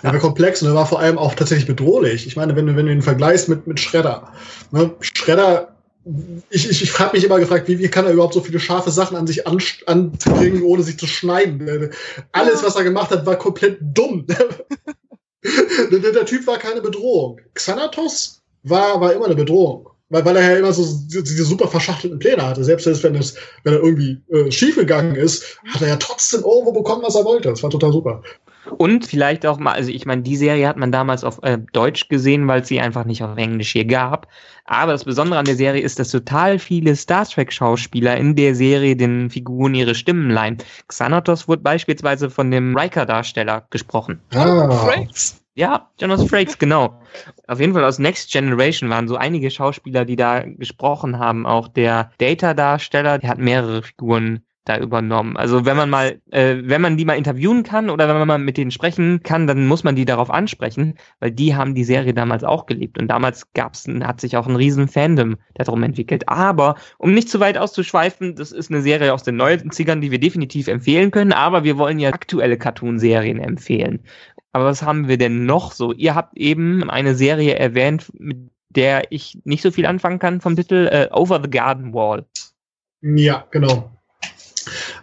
Ja, 0.04 0.13
ja. 0.13 0.20
komplex 0.20 0.62
und 0.62 0.70
er 0.70 0.76
war 0.76 0.86
vor 0.86 1.00
allem 1.00 1.18
auch 1.18 1.36
tatsächlich 1.36 1.68
bedrohlich. 1.68 2.28
Ich 2.28 2.36
meine, 2.36 2.56
wenn 2.56 2.68
du, 2.68 2.76
wenn 2.76 2.86
du 2.86 2.92
ihn 2.92 3.02
vergleichst 3.02 3.50
mit, 3.50 3.68
mit 3.68 3.80
Schredder. 3.80 4.32
Ne? 4.72 4.92
Schredder, 5.02 5.76
ich, 6.50 6.70
ich, 6.70 6.82
ich 6.82 7.00
habe 7.00 7.15
mich 7.15 7.26
immer 7.26 7.39
gefragt, 7.39 7.68
wie, 7.68 7.80
wie 7.80 7.88
kann 7.88 8.06
er 8.06 8.13
überhaupt 8.13 8.34
so 8.34 8.42
viele 8.42 8.60
scharfe 8.60 8.92
Sachen 8.92 9.18
an 9.18 9.28
sich 9.28 9.46
an, 9.48 9.62
anbringen, 9.86 10.63
ohne 10.63 10.84
sich 10.84 10.98
zu 10.98 11.08
schneiden? 11.08 11.92
Alles, 12.32 12.63
was 12.63 12.76
er 12.76 12.84
gemacht 12.84 13.12
hat, 13.12 13.26
war 13.26 13.36
komplett 13.36 13.78
dumm. 13.82 14.26
der, 15.92 16.00
der, 16.00 16.26
Typ 16.26 16.48
war 16.48 16.58
keine 16.58 16.82
Bedrohung. 16.82 17.39
Xanatos 17.54 18.42
war, 18.63 19.00
war 19.02 19.13
immer 19.13 19.26
eine 19.26 19.36
Bedrohung. 19.36 19.89
Weil, 20.10 20.26
weil 20.26 20.38
er 20.38 20.54
ja 20.54 20.58
immer 20.58 20.74
so 20.74 20.84
diese 21.08 21.46
super 21.46 21.68
verschachtelten 21.68 22.18
Pläne 22.18 22.48
hatte. 22.48 22.63
Selbst 22.63 22.86
wenn, 23.04 23.15
es, 23.15 23.36
wenn 23.63 23.74
er 23.74 23.84
irgendwie 23.84 24.20
äh, 24.32 24.50
schief 24.52 24.76
gegangen 24.76 25.15
ist, 25.15 25.60
hat 25.68 25.84
er 25.84 25.89
ja 25.89 25.98
trotzdem 25.98 26.42
irgendwo 26.42 26.72
bekommen, 26.72 27.04
was 27.04 27.15
er 27.15 27.26
wollte. 27.26 27.50
Das 27.50 27.62
war 27.62 27.70
total 27.70 27.92
super. 27.92 28.24
Und 28.71 29.05
vielleicht 29.05 29.45
auch 29.45 29.60
mal, 29.60 29.73
also 29.73 29.91
ich 29.91 30.05
meine, 30.05 30.21
die 30.21 30.36
Serie 30.36 30.67
hat 30.67 30.77
man 30.77 30.91
damals 30.91 31.23
auf 31.23 31.39
äh, 31.43 31.58
Deutsch 31.73 32.10
gesehen, 32.10 32.47
weil 32.47 32.62
es 32.62 32.67
sie 32.67 32.79
einfach 32.79 33.05
nicht 33.05 33.23
auf 33.23 33.38
Englisch 33.38 33.71
hier 33.71 33.86
gab. 33.86 34.27
Aber 34.65 34.91
das 34.91 35.03
Besondere 35.03 35.39
an 35.39 35.45
der 35.45 35.55
Serie 35.55 35.82
ist, 35.82 35.99
dass 35.99 36.12
total 36.12 36.60
viele 36.60 36.95
Star 36.95 37.25
Trek-Schauspieler 37.25 38.17
in 38.17 38.36
der 38.36 38.55
Serie 38.55 38.95
den 38.95 39.29
Figuren 39.29 39.73
ihre 39.73 39.95
Stimmen 39.95 40.29
leihen. 40.29 40.58
Xanatos 40.88 41.47
wurde 41.47 41.62
beispielsweise 41.63 42.29
von 42.29 42.51
dem 42.51 42.77
Riker-Darsteller 42.77 43.65
gesprochen. 43.69 44.21
Ah. 44.34 44.69
Frakes. 44.69 45.41
Ja, 45.55 45.89
Jonas 45.99 46.23
Frakes, 46.23 46.58
genau. 46.58 47.01
Auf 47.47 47.60
jeden 47.60 47.73
Fall 47.73 47.84
aus 47.84 47.99
Next 47.99 48.32
Generation 48.32 48.89
waren 48.89 49.08
so 49.08 49.17
einige 49.17 49.51
Schauspieler, 49.51 50.05
die 50.05 50.15
da 50.15 50.43
gesprochen 50.45 51.19
haben. 51.19 51.45
Auch 51.45 51.67
der 51.67 52.12
Data-Darsteller, 52.19 53.17
der 53.17 53.29
hat 53.29 53.39
mehrere 53.39 53.82
Figuren 53.82 54.45
da 54.69 54.77
übernommen. 54.77 55.36
Also 55.36 55.65
wenn 55.65 55.75
man 55.75 55.89
mal, 55.89 56.21
äh, 56.29 56.58
wenn 56.62 56.82
man 56.82 56.95
die 56.95 57.05
mal 57.05 57.17
interviewen 57.17 57.63
kann 57.63 57.89
oder 57.89 58.08
wenn 58.08 58.17
man 58.17 58.27
mal 58.27 58.38
mit 58.38 58.58
denen 58.58 58.71
sprechen 58.71 59.21
kann, 59.23 59.47
dann 59.47 59.67
muss 59.67 59.84
man 59.84 59.95
die 59.95 60.05
darauf 60.05 60.29
ansprechen, 60.29 60.93
weil 61.19 61.32
die 61.32 61.55
haben 61.55 61.73
die 61.73 61.84
Serie 61.84 62.13
damals 62.13 62.43
auch 62.43 62.67
geliebt 62.67 62.99
und 62.99 63.08
damals 63.08 63.51
gab's, 63.53 63.88
hat 63.88 64.21
sich 64.21 64.38
auch 64.38 64.47
ein 64.47 64.55
riesen 64.55 64.88
Fandom 64.88 65.38
darum 65.55 65.82
entwickelt. 65.82 66.29
Aber 66.29 66.75
um 66.99 67.13
nicht 67.13 67.29
zu 67.29 67.39
weit 67.39 67.58
auszuschweifen, 67.58 68.36
das 68.36 68.51
ist 68.51 68.69
eine 68.69 68.82
Serie 68.82 69.13
aus 69.13 69.23
den 69.23 69.41
90ern, 69.41 69.99
die 69.99 70.12
wir 70.12 70.19
definitiv 70.19 70.67
empfehlen 70.67 71.10
können, 71.10 71.34
aber 71.34 71.63
wir 71.63 71.77
wollen 71.77 71.97
ja 71.97 72.10
aktuelle 72.10 72.58
Cartoon-Serien 72.58 73.39
empfehlen. 73.39 74.03
Aber 74.51 74.65
was 74.65 74.84
haben 74.84 75.08
wir 75.08 75.17
denn 75.17 75.45
noch 75.45 75.71
so? 75.71 75.93
Ihr 75.93 76.13
habt 76.13 76.38
eben 76.38 76.89
eine 76.89 77.15
Serie 77.15 77.55
erwähnt, 77.55 78.12
mit 78.13 78.51
der 78.69 79.12
ich 79.12 79.39
nicht 79.45 79.63
so 79.63 79.71
viel 79.71 79.88
anfangen 79.88 80.19
kann 80.19 80.41
vom 80.41 80.55
Titel 80.55 80.88
äh, 80.91 81.08
Over 81.12 81.41
the 81.43 81.49
Garden 81.49 81.93
Wall. 81.93 82.25
Ja, 83.01 83.47
genau. 83.49 83.91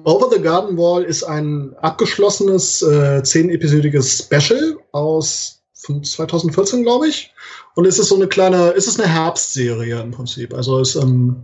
Over 0.06 0.30
the 0.32 0.40
Garden 0.40 0.78
Wall 0.78 1.02
ist 1.02 1.24
ein 1.24 1.74
abgeschlossenes 1.82 2.80
äh, 2.80 3.24
zehn-episodiges 3.24 4.18
Special 4.18 4.78
aus 4.92 5.64
2014, 5.72 6.84
glaube 6.84 7.08
ich. 7.08 7.34
Und 7.74 7.86
es 7.86 7.98
ist 7.98 8.10
so 8.10 8.14
eine 8.14 8.28
kleine, 8.28 8.72
es 8.76 8.86
ist 8.86 9.00
eine 9.00 9.12
Herbstserie 9.12 10.00
im 10.00 10.12
Prinzip. 10.12 10.54
Also 10.54 10.78
es, 10.78 10.94
ähm, 10.94 11.42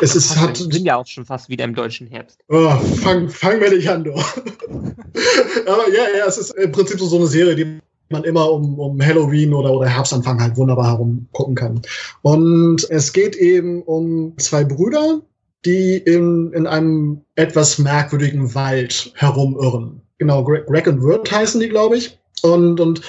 es 0.00 0.16
ist, 0.16 0.36
hat. 0.36 0.58
Wir 0.58 0.72
sind 0.72 0.84
ja 0.84 0.96
auch 0.96 1.06
schon 1.06 1.24
fast 1.24 1.48
wieder 1.48 1.64
im 1.64 1.76
deutschen 1.76 2.08
Herbst. 2.08 2.40
Oh, 2.48 2.74
fang, 3.00 3.28
fang 3.28 3.60
wir 3.60 3.70
nicht 3.70 3.88
an, 3.88 4.02
du. 4.02 4.10
Aber 5.66 5.88
ja, 5.94 6.18
ja, 6.18 6.26
es 6.26 6.38
ist 6.38 6.50
im 6.56 6.72
Prinzip 6.72 6.98
so, 6.98 7.06
so 7.06 7.18
eine 7.18 7.28
Serie, 7.28 7.54
die 7.54 7.78
man 8.10 8.24
immer 8.24 8.50
um, 8.50 8.80
um 8.80 9.00
Halloween 9.00 9.54
oder, 9.54 9.72
oder 9.72 9.88
Herbstanfang 9.88 10.42
halt 10.42 10.56
wunderbar 10.56 10.88
herum 10.88 11.28
gucken 11.30 11.54
kann. 11.54 11.80
Und 12.22 12.84
es 12.90 13.12
geht 13.12 13.36
eben 13.36 13.82
um 13.84 14.36
zwei 14.38 14.64
Brüder, 14.64 15.20
die 15.64 15.96
in, 15.96 16.52
in 16.52 16.66
einem 16.66 17.22
etwas 17.36 17.78
merkwürdigen 17.78 18.54
Wald 18.54 19.12
herumirren. 19.14 20.00
Genau, 20.18 20.44
Greg, 20.44 20.66
Greg 20.66 20.86
und 20.86 21.02
Wirt 21.02 21.30
heißen 21.30 21.60
die, 21.60 21.68
glaube 21.68 21.96
ich. 21.96 22.18
Und, 22.42 22.80
und 22.80 23.02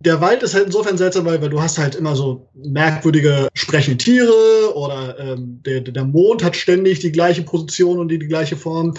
der 0.00 0.20
Wald 0.20 0.44
ist 0.44 0.54
halt 0.54 0.66
insofern 0.66 0.96
seltsam, 0.96 1.24
weil, 1.24 1.42
weil 1.42 1.50
du 1.50 1.60
hast 1.60 1.78
halt 1.78 1.96
immer 1.96 2.14
so 2.14 2.48
merkwürdige 2.54 3.48
sprechende 3.54 3.98
Tiere 3.98 4.72
oder 4.74 5.18
ähm, 5.18 5.60
der, 5.66 5.80
der 5.80 6.04
Mond 6.04 6.44
hat 6.44 6.54
ständig 6.54 7.00
die 7.00 7.10
gleiche 7.10 7.42
Position 7.42 7.98
und 7.98 8.08
die, 8.08 8.18
die 8.18 8.28
gleiche 8.28 8.56
Form. 8.56 8.94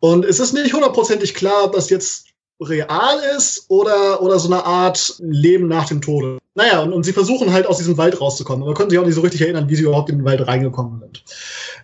Und 0.00 0.24
es 0.24 0.40
ist 0.40 0.52
nicht 0.52 0.72
hundertprozentig 0.72 1.34
klar, 1.34 1.64
ob 1.64 1.72
das 1.72 1.88
jetzt 1.88 2.26
real 2.60 3.18
ist 3.36 3.66
oder, 3.68 4.20
oder 4.22 4.38
so 4.38 4.52
eine 4.52 4.64
Art 4.64 5.14
Leben 5.20 5.68
nach 5.68 5.86
dem 5.86 6.00
Tode. 6.00 6.38
Naja, 6.56 6.80
und, 6.80 6.92
und 6.92 7.04
sie 7.04 7.12
versuchen 7.12 7.52
halt 7.52 7.66
aus 7.66 7.78
diesem 7.78 7.96
Wald 7.96 8.20
rauszukommen, 8.20 8.64
aber 8.64 8.74
können 8.74 8.90
sich 8.90 8.98
auch 8.98 9.06
nicht 9.06 9.14
so 9.14 9.20
richtig 9.20 9.42
erinnern, 9.42 9.68
wie 9.68 9.76
sie 9.76 9.84
überhaupt 9.84 10.10
in 10.10 10.18
den 10.18 10.24
Wald 10.24 10.46
reingekommen 10.46 11.00
sind. 11.00 11.24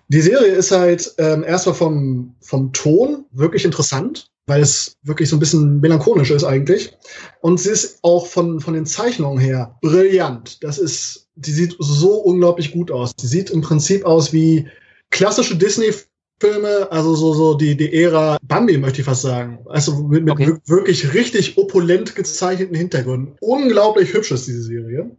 Die 0.09 0.21
Serie 0.21 0.53
ist 0.53 0.71
halt 0.71 1.15
ähm, 1.19 1.43
erstmal 1.43 1.75
vom, 1.75 2.37
vom 2.41 2.73
Ton 2.73 3.25
wirklich 3.33 3.65
interessant, 3.65 4.31
weil 4.47 4.63
es 4.63 4.97
wirklich 5.03 5.29
so 5.29 5.37
ein 5.37 5.41
bisschen 5.41 5.81
melancholisch 5.81 6.31
ist 6.31 6.45
eigentlich. 6.45 6.97
Und 7.41 7.59
sie 7.59 7.71
ist 7.71 7.99
auch 8.03 8.27
von, 8.27 8.61
von 8.61 8.75
den 8.75 8.87
Zeichnungen 8.87 9.39
her 9.39 9.77
brillant. 9.83 10.63
Das 10.63 10.79
ist, 10.79 11.29
die 11.35 11.53
sieht 11.53 11.77
so 11.81 12.15
unglaublich 12.15 12.71
gut 12.71 12.91
aus. 12.91 13.17
Die 13.17 13.27
sieht 13.27 13.51
im 13.51 13.63
Prinzip 13.63 14.05
aus 14.05 14.33
wie 14.33 14.69
klassische 15.11 15.57
Disney 15.57 15.93
Filme, 16.39 16.89
also 16.91 17.15
so, 17.15 17.33
so 17.33 17.55
die, 17.55 17.77
die 17.77 17.93
Ära 17.95 18.37
Bambi, 18.43 18.77
möchte 18.77 19.01
ich 19.01 19.07
fast 19.07 19.23
sagen. 19.23 19.59
Also 19.67 20.03
mit, 20.03 20.25
mit 20.25 20.35
okay. 20.35 20.55
wirklich 20.67 21.15
richtig 21.15 21.57
opulent 21.57 22.15
gezeichneten 22.15 22.77
Hintergründen. 22.77 23.37
Unglaublich 23.41 24.13
hübsch 24.13 24.33
ist 24.33 24.47
diese 24.47 24.63
Serie. 24.63 25.11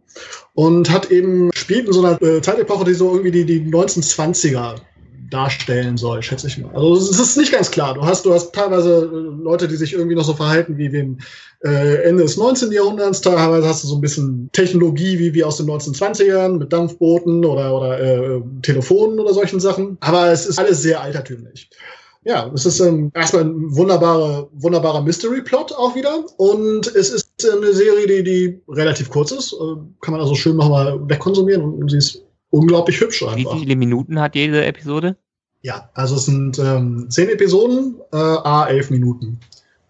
Und 0.54 0.90
hat 0.90 1.10
eben, 1.10 1.50
spielt 1.54 1.86
in 1.86 1.92
so 1.92 2.04
einer 2.04 2.20
äh, 2.22 2.40
Zeitepoche, 2.40 2.84
die 2.84 2.94
so 2.94 3.10
irgendwie 3.10 3.32
die, 3.32 3.44
die 3.44 3.60
1920er 3.70 4.76
darstellen 5.30 5.96
soll, 5.96 6.22
schätze 6.22 6.46
ich 6.46 6.58
mal. 6.58 6.74
Also 6.74 6.96
es 6.96 7.18
ist 7.18 7.36
nicht 7.36 7.52
ganz 7.52 7.70
klar. 7.70 7.94
Du 7.94 8.04
hast, 8.04 8.24
du 8.24 8.32
hast 8.32 8.54
teilweise 8.54 9.10
äh, 9.12 9.42
Leute, 9.42 9.68
die 9.68 9.76
sich 9.76 9.92
irgendwie 9.92 10.14
noch 10.14 10.24
so 10.24 10.34
verhalten 10.34 10.76
wie 10.76 10.86
im 10.86 11.18
äh, 11.64 12.02
Ende 12.02 12.22
des 12.22 12.36
19. 12.36 12.72
Jahrhunderts. 12.72 13.20
Teilweise 13.20 13.66
hast 13.66 13.84
du 13.84 13.88
so 13.88 13.96
ein 13.96 14.00
bisschen 14.00 14.48
Technologie 14.52 15.18
wie, 15.18 15.34
wie 15.34 15.44
aus 15.44 15.56
den 15.58 15.66
1920ern 15.66 16.58
mit 16.58 16.72
Dampfbooten 16.72 17.44
oder, 17.44 17.76
oder 17.76 18.00
äh, 18.00 18.40
Telefonen 18.62 19.18
oder 19.18 19.34
solchen 19.34 19.60
Sachen. 19.60 19.98
Aber 20.00 20.28
es 20.28 20.46
ist 20.46 20.58
alles 20.58 20.82
sehr 20.82 21.00
altertümlich. 21.00 21.70
Ja, 22.24 22.50
es 22.54 22.66
ist 22.66 22.80
ähm, 22.80 23.10
erstmal 23.14 23.44
ein 23.44 23.76
wunderbarer, 23.76 24.48
wunderbarer 24.52 25.02
Mystery-Plot 25.02 25.72
auch 25.72 25.94
wieder. 25.94 26.24
Und 26.36 26.86
es 26.94 27.10
ist 27.10 27.28
eine 27.50 27.72
Serie, 27.72 28.06
die, 28.06 28.22
die 28.22 28.60
relativ 28.68 29.08
kurz 29.08 29.30
ist. 29.30 29.52
Äh, 29.52 29.76
kann 30.00 30.12
man 30.12 30.20
also 30.20 30.34
schön 30.34 30.56
nochmal 30.56 31.00
wegkonsumieren 31.08 31.62
und 31.62 31.90
sie 31.90 31.98
ist 31.98 32.27
unglaublich 32.50 33.00
hübsch 33.00 33.22
einfach. 33.22 33.54
Wie 33.56 33.60
viele 33.60 33.76
Minuten 33.76 34.20
hat 34.20 34.34
jede 34.34 34.64
Episode? 34.64 35.16
Ja, 35.62 35.90
also 35.94 36.16
es 36.16 36.26
sind 36.26 36.58
ähm, 36.58 37.06
zehn 37.10 37.28
Episoden, 37.28 37.96
äh, 38.12 38.16
a 38.16 38.66
elf 38.66 38.90
Minuten. 38.90 39.40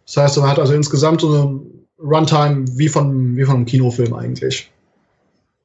Das 0.07 0.17
heißt, 0.17 0.39
man 0.39 0.49
hat 0.49 0.59
also 0.59 0.73
insgesamt 0.73 1.21
so 1.21 1.29
eine 1.29 1.61
Runtime 1.99 2.65
wie 2.79 2.89
von, 2.89 3.37
wie 3.37 3.45
von 3.45 3.57
einem 3.57 3.67
Kinofilm 3.67 4.15
eigentlich. 4.15 4.71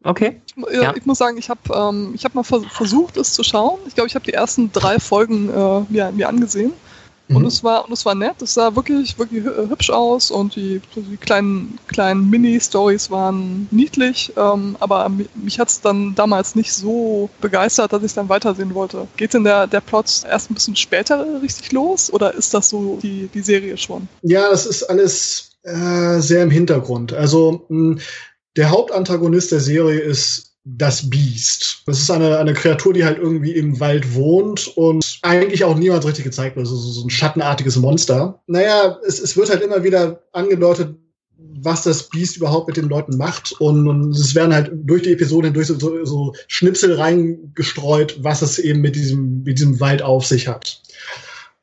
Okay. 0.04 0.42
Ich, 0.46 0.82
ja. 0.82 0.94
ich 0.96 1.06
muss 1.06 1.18
sagen, 1.18 1.38
ich 1.38 1.50
habe 1.50 1.62
ähm, 1.74 2.16
hab 2.22 2.36
mal 2.36 2.44
versucht, 2.44 3.16
es 3.16 3.34
zu 3.34 3.44
schauen. 3.44 3.80
Ich 3.88 3.96
glaube, 3.96 4.10
ich 4.10 4.16
habe 4.16 4.26
die 4.26 4.34
ersten 4.34 4.72
drei 4.74 5.00
Folgen 5.00 5.50
äh, 5.50 5.82
mir, 5.90 6.12
mir 6.12 6.28
angesehen. 6.28 6.74
Mhm. 7.28 7.36
Und 7.38 7.46
es 7.46 7.64
war 7.64 7.86
und 7.86 7.94
es 7.94 8.06
war 8.06 8.16
nett, 8.16 8.42
es 8.42 8.54
sah 8.54 8.76
wirklich, 8.76 9.18
wirklich 9.18 9.44
hübsch 9.44 9.90
aus 9.90 10.32
und 10.32 10.56
die, 10.56 10.82
die 10.96 11.18
kleinen, 11.18 11.78
kleinen 11.88 12.30
Mini-Stories 12.30 13.10
waren 13.12 13.68
niedlich, 13.72 14.34
ähm, 14.36 14.76
aber 14.80 15.10
mich 15.36 15.60
hat 15.60 15.70
es 15.70 15.82
dann 15.82 16.16
damals 16.16 16.56
nicht 16.56 16.74
so 16.74 17.30
begeistert, 17.40 17.94
dass 17.94 18.04
ich 18.04 18.14
dann 18.14 18.30
weitersehen 18.30 18.74
wollte. 18.74 19.08
Geht 19.16 19.34
denn 19.34 19.44
der, 19.44 19.68
der 19.68 19.82
Plot 19.82 20.24
erst 20.30 20.52
ein 20.52 20.54
bisschen 20.54 20.76
später 20.76 21.42
richtig 21.42 21.72
los 21.72 22.12
oder 22.12 22.34
ist 22.34 22.54
das 22.54 22.70
so 22.70 23.00
die, 23.02 23.30
die 23.34 23.42
Serie 23.42 23.78
schon? 23.78 24.08
Ja, 24.22 24.50
das 24.50 24.66
ist 24.66 24.84
alles 24.84 25.52
äh, 25.64 26.20
sehr 26.20 26.44
im 26.44 26.52
Hintergrund. 26.52 27.14
Also 27.14 27.66
mh, 27.70 28.02
der 28.58 28.70
Hauptantagonist 28.70 29.52
der 29.52 29.60
Serie 29.60 30.00
ist 30.00 30.53
das 30.66 31.10
Biest. 31.10 31.84
Das 31.86 32.00
ist 32.00 32.10
eine, 32.10 32.38
eine 32.38 32.54
Kreatur, 32.54 32.94
die 32.94 33.04
halt 33.04 33.18
irgendwie 33.18 33.52
im 33.52 33.80
Wald 33.80 34.16
wohnt 34.16 34.68
und 34.78 35.20
eigentlich 35.22 35.64
auch 35.64 35.78
niemals 35.78 36.06
richtig 36.06 36.24
gezeigt 36.24 36.56
wird. 36.56 36.66
Also 36.66 36.78
so 36.78 37.06
ein 37.06 37.10
schattenartiges 37.10 37.76
Monster. 37.76 38.42
Naja, 38.48 38.98
es, 39.06 39.20
es 39.20 39.36
wird 39.36 39.50
halt 39.50 39.62
immer 39.62 39.84
wieder 39.84 40.24
angedeutet, 40.32 40.96
was 41.38 41.84
das 41.84 42.10
Biest 42.10 42.38
überhaupt 42.38 42.68
mit 42.68 42.78
den 42.78 42.88
Leuten 42.88 43.18
macht. 43.18 43.54
Und, 43.60 43.88
und 43.88 44.12
es 44.12 44.36
werden 44.36 44.54
halt 44.54 44.72
durch 44.74 45.04
die 45.04 45.14
Episode 45.14 45.48
hindurch 45.48 45.68
so, 45.68 45.78
so, 45.78 46.06
so 46.06 46.34
Schnipsel 46.48 46.94
reingestreut, 46.94 48.24
was 48.24 48.42
es 48.42 48.58
eben 48.58 48.80
mit 48.80 48.96
diesem, 48.96 49.44
mit 49.44 49.60
diesem 49.60 49.80
Wald 49.82 50.02
auf 50.02 50.26
sich 50.26 50.48
hat. 50.48 50.82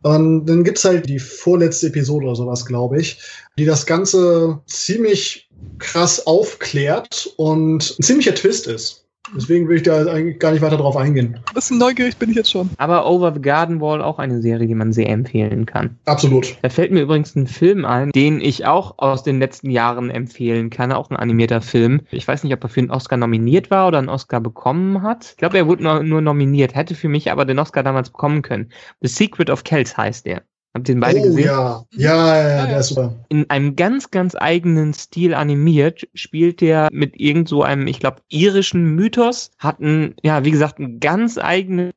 Und 0.02 0.46
dann 0.46 0.64
gibt's 0.64 0.84
halt 0.84 1.08
die 1.08 1.18
vorletzte 1.18 1.88
Episode 1.88 2.26
oder 2.26 2.36
sowas, 2.36 2.64
glaube 2.64 3.00
ich, 3.00 3.18
die 3.58 3.66
das 3.66 3.84
Ganze 3.84 4.60
ziemlich 4.66 5.49
krass 5.78 6.26
aufklärt 6.26 7.32
und 7.36 7.96
ein 7.98 8.02
ziemlicher 8.02 8.34
Twist 8.34 8.66
ist. 8.66 9.00
Deswegen 9.34 9.68
will 9.68 9.76
ich 9.76 9.82
da 9.84 10.06
eigentlich 10.06 10.38
gar 10.40 10.50
nicht 10.50 10.62
weiter 10.62 10.76
drauf 10.76 10.96
eingehen. 10.96 11.38
Ein 11.46 11.54
bisschen 11.54 11.78
neugierig 11.78 12.16
bin 12.16 12.30
ich 12.30 12.36
jetzt 12.36 12.50
schon. 12.50 12.70
Aber 12.78 13.08
Over 13.08 13.32
the 13.32 13.40
Garden 13.40 13.80
Wall 13.80 14.02
auch 14.02 14.18
eine 14.18 14.42
Serie, 14.42 14.66
die 14.66 14.74
man 14.74 14.92
sehr 14.92 15.08
empfehlen 15.08 15.66
kann. 15.66 15.98
Absolut. 16.06 16.56
Da 16.62 16.68
fällt 16.68 16.90
mir 16.90 17.02
übrigens 17.02 17.36
ein 17.36 17.46
Film 17.46 17.84
ein, 17.84 18.10
den 18.10 18.40
ich 18.40 18.66
auch 18.66 18.98
aus 18.98 19.22
den 19.22 19.38
letzten 19.38 19.70
Jahren 19.70 20.10
empfehlen 20.10 20.70
kann. 20.70 20.90
Auch 20.90 21.10
ein 21.10 21.16
animierter 21.16 21.60
Film. 21.60 22.00
Ich 22.10 22.26
weiß 22.26 22.42
nicht, 22.42 22.52
ob 22.54 22.64
er 22.64 22.68
für 22.68 22.80
einen 22.80 22.90
Oscar 22.90 23.16
nominiert 23.16 23.70
war 23.70 23.86
oder 23.86 23.98
einen 23.98 24.08
Oscar 24.08 24.40
bekommen 24.40 25.02
hat. 25.02 25.26
Ich 25.30 25.36
glaube, 25.36 25.58
er 25.58 25.66
wurde 25.68 25.84
nur, 25.84 26.02
nur 26.02 26.20
nominiert, 26.20 26.74
hätte 26.74 26.94
für 26.94 27.08
mich 27.08 27.30
aber 27.30 27.44
den 27.44 27.58
Oscar 27.58 27.82
damals 27.82 28.10
bekommen 28.10 28.42
können. 28.42 28.72
The 29.00 29.08
Secret 29.08 29.50
of 29.50 29.62
Kells 29.62 29.96
heißt 29.96 30.26
der. 30.26 30.42
Habt 30.80 30.88
ihr 30.88 30.94
den 30.94 31.00
beide 31.00 31.20
oh, 31.20 31.24
gesehen? 31.24 31.44
Ja. 31.44 31.84
ja, 31.92 32.38
ja, 32.38 32.48
ja, 32.56 32.66
der 32.66 32.80
ist 32.80 32.88
super. 32.88 33.14
In 33.28 33.50
einem 33.50 33.76
ganz, 33.76 34.10
ganz 34.10 34.34
eigenen 34.34 34.94
Stil 34.94 35.34
animiert 35.34 36.08
spielt 36.14 36.62
der 36.62 36.88
mit 36.90 37.20
irgend 37.20 37.50
so 37.50 37.62
einem, 37.62 37.86
ich 37.86 38.00
glaube, 38.00 38.22
irischen 38.28 38.94
Mythos, 38.94 39.50
hat 39.58 39.80
einen, 39.80 40.14
ja, 40.22 40.42
wie 40.44 40.50
gesagt, 40.50 40.78
einen 40.78 40.98
ganz 40.98 41.36
eigenen 41.36 41.92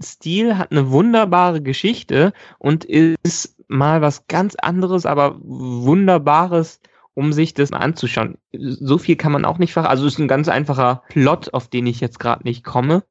Stil, 0.00 0.58
hat 0.58 0.70
eine 0.70 0.90
wunderbare 0.90 1.60
Geschichte 1.60 2.32
und 2.60 2.84
ist 2.84 3.56
mal 3.66 4.00
was 4.00 4.28
ganz 4.28 4.54
anderes, 4.54 5.06
aber 5.06 5.40
wunderbares 5.42 6.80
um 7.14 7.32
sich 7.32 7.52
das 7.52 7.72
mal 7.72 7.78
anzuschauen. 7.78 8.38
So 8.52 8.96
viel 8.96 9.16
kann 9.16 9.32
man 9.32 9.44
auch 9.44 9.58
nicht 9.58 9.72
verraten. 9.72 9.90
Also 9.90 10.06
es 10.06 10.14
ist 10.14 10.20
ein 10.20 10.28
ganz 10.28 10.48
einfacher 10.48 11.02
Plot, 11.08 11.52
auf 11.52 11.66
den 11.68 11.88
ich 11.88 11.98
jetzt 12.00 12.20
gerade 12.20 12.44
nicht 12.44 12.62
komme. 12.62 13.02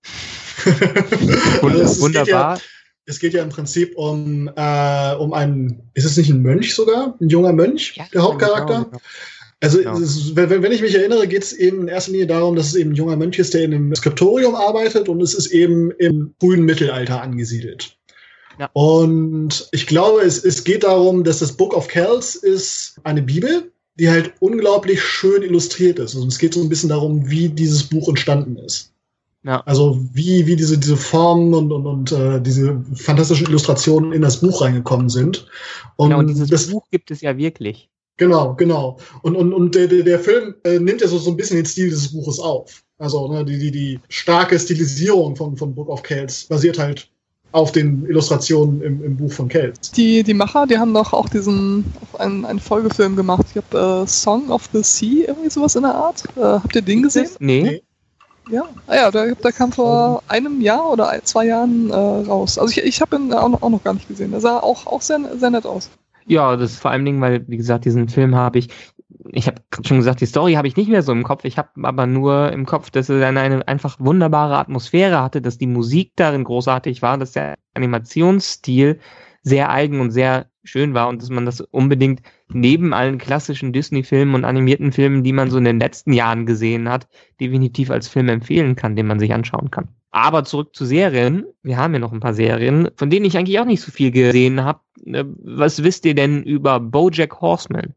also 1.61 2.01
wunderbar 2.01 2.59
es 3.09 3.19
geht 3.19 3.33
ja 3.33 3.41
im 3.41 3.49
Prinzip 3.49 3.97
um, 3.97 4.49
äh, 4.55 5.15
um 5.15 5.33
einen, 5.33 5.81
ist 5.95 6.05
es 6.05 6.15
nicht 6.15 6.29
ein 6.29 6.43
Mönch 6.43 6.75
sogar? 6.75 7.15
Ein 7.19 7.29
junger 7.29 7.53
Mönch, 7.53 7.95
ja, 7.95 8.05
der 8.13 8.21
Hauptcharakter? 8.21 8.73
Genau, 8.73 8.83
genau. 8.85 9.01
Also, 9.61 9.79
genau. 9.79 9.97
Ist, 9.97 10.35
wenn, 10.35 10.49
wenn, 10.49 10.71
ich 10.71 10.81
mich 10.81 10.95
erinnere, 10.95 11.27
geht 11.27 11.43
es 11.43 11.53
eben 11.53 11.81
in 11.81 11.87
erster 11.87 12.11
Linie 12.11 12.27
darum, 12.27 12.55
dass 12.55 12.67
es 12.67 12.75
eben 12.75 12.91
ein 12.91 12.95
junger 12.95 13.17
Mönch 13.17 13.39
ist, 13.39 13.53
der 13.53 13.63
in 13.63 13.73
einem 13.73 13.95
Skriptorium 13.95 14.55
arbeitet 14.55 15.09
und 15.09 15.21
es 15.21 15.33
ist 15.33 15.47
eben 15.47 15.91
im 15.91 16.35
frühen 16.39 16.63
Mittelalter 16.63 17.21
angesiedelt. 17.21 17.97
Ja. 18.59 18.69
Und 18.73 19.67
ich 19.71 19.87
glaube, 19.87 20.21
es, 20.21 20.43
es 20.43 20.63
geht 20.63 20.83
darum, 20.83 21.23
dass 21.23 21.39
das 21.39 21.53
Book 21.53 21.75
of 21.75 21.87
Kells 21.87 22.35
ist 22.35 22.95
eine 23.03 23.23
Bibel, 23.23 23.71
die 23.95 24.09
halt 24.09 24.33
unglaublich 24.39 25.01
schön 25.01 25.41
illustriert 25.41 25.97
ist. 25.97 26.13
Und 26.13 26.21
also 26.21 26.27
es 26.27 26.37
geht 26.37 26.53
so 26.53 26.61
ein 26.61 26.69
bisschen 26.69 26.89
darum, 26.89 27.29
wie 27.29 27.49
dieses 27.49 27.83
Buch 27.83 28.07
entstanden 28.07 28.55
ist. 28.57 28.93
Ja. 29.43 29.61
Also 29.61 29.99
wie, 30.13 30.47
wie 30.47 30.55
diese, 30.55 30.77
diese 30.77 30.97
Formen 30.97 31.53
und, 31.53 31.71
und, 31.71 31.87
und 31.87 32.11
äh, 32.11 32.41
diese 32.41 32.83
fantastischen 32.93 33.47
Illustrationen 33.47 34.11
in 34.11 34.21
das 34.21 34.41
Buch 34.41 34.61
reingekommen 34.61 35.09
sind. 35.09 35.47
Und, 35.95 36.09
genau, 36.09 36.19
und 36.19 36.27
dieses 36.27 36.49
das, 36.49 36.67
Buch 36.67 36.85
gibt 36.91 37.09
es 37.09 37.21
ja 37.21 37.37
wirklich. 37.37 37.89
Genau, 38.17 38.53
genau. 38.55 38.99
Und, 39.21 39.37
und, 39.37 39.53
und 39.53 39.75
der, 39.75 39.87
der 39.87 40.19
Film 40.19 40.55
äh, 40.65 40.77
nimmt 40.77 40.99
ja 40.99 41.07
so, 41.07 41.17
so 41.17 41.31
ein 41.31 41.37
bisschen 41.37 41.55
den 41.55 41.65
Stil 41.65 41.85
dieses 41.85 42.11
Buches 42.11 42.39
auf. 42.39 42.83
Also 42.97 43.31
ne, 43.31 43.45
die, 43.45 43.57
die, 43.57 43.71
die 43.71 43.99
starke 44.09 44.59
Stilisierung 44.59 45.37
von, 45.37 45.55
von 45.55 45.73
Book 45.73 45.87
of 45.87 46.03
Kells 46.03 46.43
basiert 46.43 46.77
halt 46.77 47.09
auf 47.53 47.71
den 47.71 48.05
Illustrationen 48.05 48.81
im, 48.81 49.03
im 49.03 49.17
Buch 49.17 49.31
von 49.31 49.47
Kells. 49.47 49.91
Die, 49.91 50.21
die 50.23 50.33
Macher, 50.33 50.67
die 50.67 50.77
haben 50.77 50.93
doch 50.93 51.13
auch 51.13 51.29
diesen 51.29 51.85
einen, 52.17 52.45
einen 52.45 52.59
Folgefilm 52.59 53.15
gemacht. 53.15 53.45
Ich 53.49 53.55
habe 53.55 54.03
äh, 54.03 54.07
Song 54.07 54.51
of 54.51 54.69
the 54.73 54.83
Sea, 54.83 55.27
irgendwie 55.27 55.49
sowas 55.49 55.75
in 55.75 55.83
der 55.83 55.95
Art. 55.95 56.25
Äh, 56.35 56.41
habt 56.41 56.75
ihr 56.75 56.81
den 56.81 57.03
gesehen? 57.03 57.29
Nee. 57.39 57.63
nee. 57.63 57.83
Ja, 58.49 58.63
ah 58.87 58.95
ja, 58.95 59.11
der, 59.11 59.35
der 59.35 59.51
kam 59.51 59.71
vor 59.71 60.23
einem 60.27 60.59
Jahr 60.61 60.91
oder 60.91 61.11
zwei 61.23 61.45
Jahren 61.45 61.89
äh, 61.89 61.95
raus. 61.95 62.57
Also 62.57 62.71
ich, 62.71 62.83
ich 62.83 63.01
habe 63.01 63.15
ihn 63.15 63.31
auch 63.31 63.49
noch, 63.49 63.61
auch 63.61 63.69
noch, 63.69 63.83
gar 63.83 63.93
nicht 63.93 64.07
gesehen. 64.07 64.31
Der 64.31 64.39
sah 64.39 64.57
auch, 64.57 64.87
auch 64.87 65.01
sehr, 65.01 65.19
sehr 65.37 65.51
nett 65.51 65.65
aus. 65.65 65.89
Ja, 66.25 66.55
das 66.55 66.71
ist 66.71 66.79
vor 66.79 66.91
allen 66.91 67.05
Dingen, 67.05 67.21
weil, 67.21 67.47
wie 67.47 67.57
gesagt, 67.57 67.85
diesen 67.85 68.09
Film 68.09 68.35
habe 68.35 68.59
ich, 68.59 68.69
ich 69.31 69.47
habe 69.47 69.61
schon 69.85 69.97
gesagt, 69.97 70.21
die 70.21 70.25
Story 70.25 70.53
habe 70.53 70.67
ich 70.67 70.75
nicht 70.75 70.89
mehr 70.89 71.03
so 71.03 71.11
im 71.11 71.23
Kopf. 71.23 71.45
Ich 71.45 71.57
habe 71.57 71.69
aber 71.83 72.07
nur 72.07 72.51
im 72.51 72.65
Kopf, 72.65 72.89
dass 72.89 73.09
er 73.09 73.27
eine, 73.27 73.41
eine 73.41 73.67
einfach 73.67 73.99
wunderbare 73.99 74.57
Atmosphäre 74.57 75.21
hatte, 75.21 75.41
dass 75.41 75.57
die 75.57 75.67
Musik 75.67 76.13
darin 76.15 76.43
großartig 76.43 77.01
war, 77.01 77.17
dass 77.17 77.33
der 77.33 77.55
Animationsstil 77.75 78.99
sehr 79.43 79.69
eigen 79.69 80.01
und 80.01 80.11
sehr 80.11 80.47
schön 80.69 80.93
war 80.93 81.09
und 81.09 81.21
dass 81.21 81.29
man 81.29 81.45
das 81.45 81.61
unbedingt 81.61 82.21
neben 82.51 82.93
allen 82.93 83.17
klassischen 83.17 83.73
Disney-Filmen 83.73 84.35
und 84.35 84.45
animierten 84.45 84.91
Filmen, 84.91 85.23
die 85.23 85.33
man 85.33 85.49
so 85.49 85.57
in 85.57 85.65
den 85.65 85.79
letzten 85.79 86.13
Jahren 86.13 86.45
gesehen 86.45 86.89
hat, 86.89 87.07
definitiv 87.39 87.91
als 87.91 88.07
Film 88.07 88.29
empfehlen 88.29 88.75
kann, 88.75 88.95
den 88.95 89.07
man 89.07 89.19
sich 89.19 89.33
anschauen 89.33 89.71
kann. 89.71 89.89
Aber 90.11 90.43
zurück 90.43 90.75
zu 90.75 90.85
Serien. 90.85 91.45
Wir 91.61 91.77
haben 91.77 91.93
ja 91.93 91.99
noch 91.99 92.11
ein 92.11 92.19
paar 92.19 92.33
Serien, 92.33 92.89
von 92.95 93.09
denen 93.09 93.25
ich 93.25 93.37
eigentlich 93.37 93.59
auch 93.59 93.65
nicht 93.65 93.81
so 93.81 93.91
viel 93.91 94.11
gesehen 94.11 94.63
habe. 94.63 94.79
Äh, 95.05 95.25
was 95.43 95.83
wisst 95.83 96.05
ihr 96.05 96.15
denn 96.15 96.43
über 96.43 96.79
Bojack 96.79 97.41
Horseman? 97.41 97.93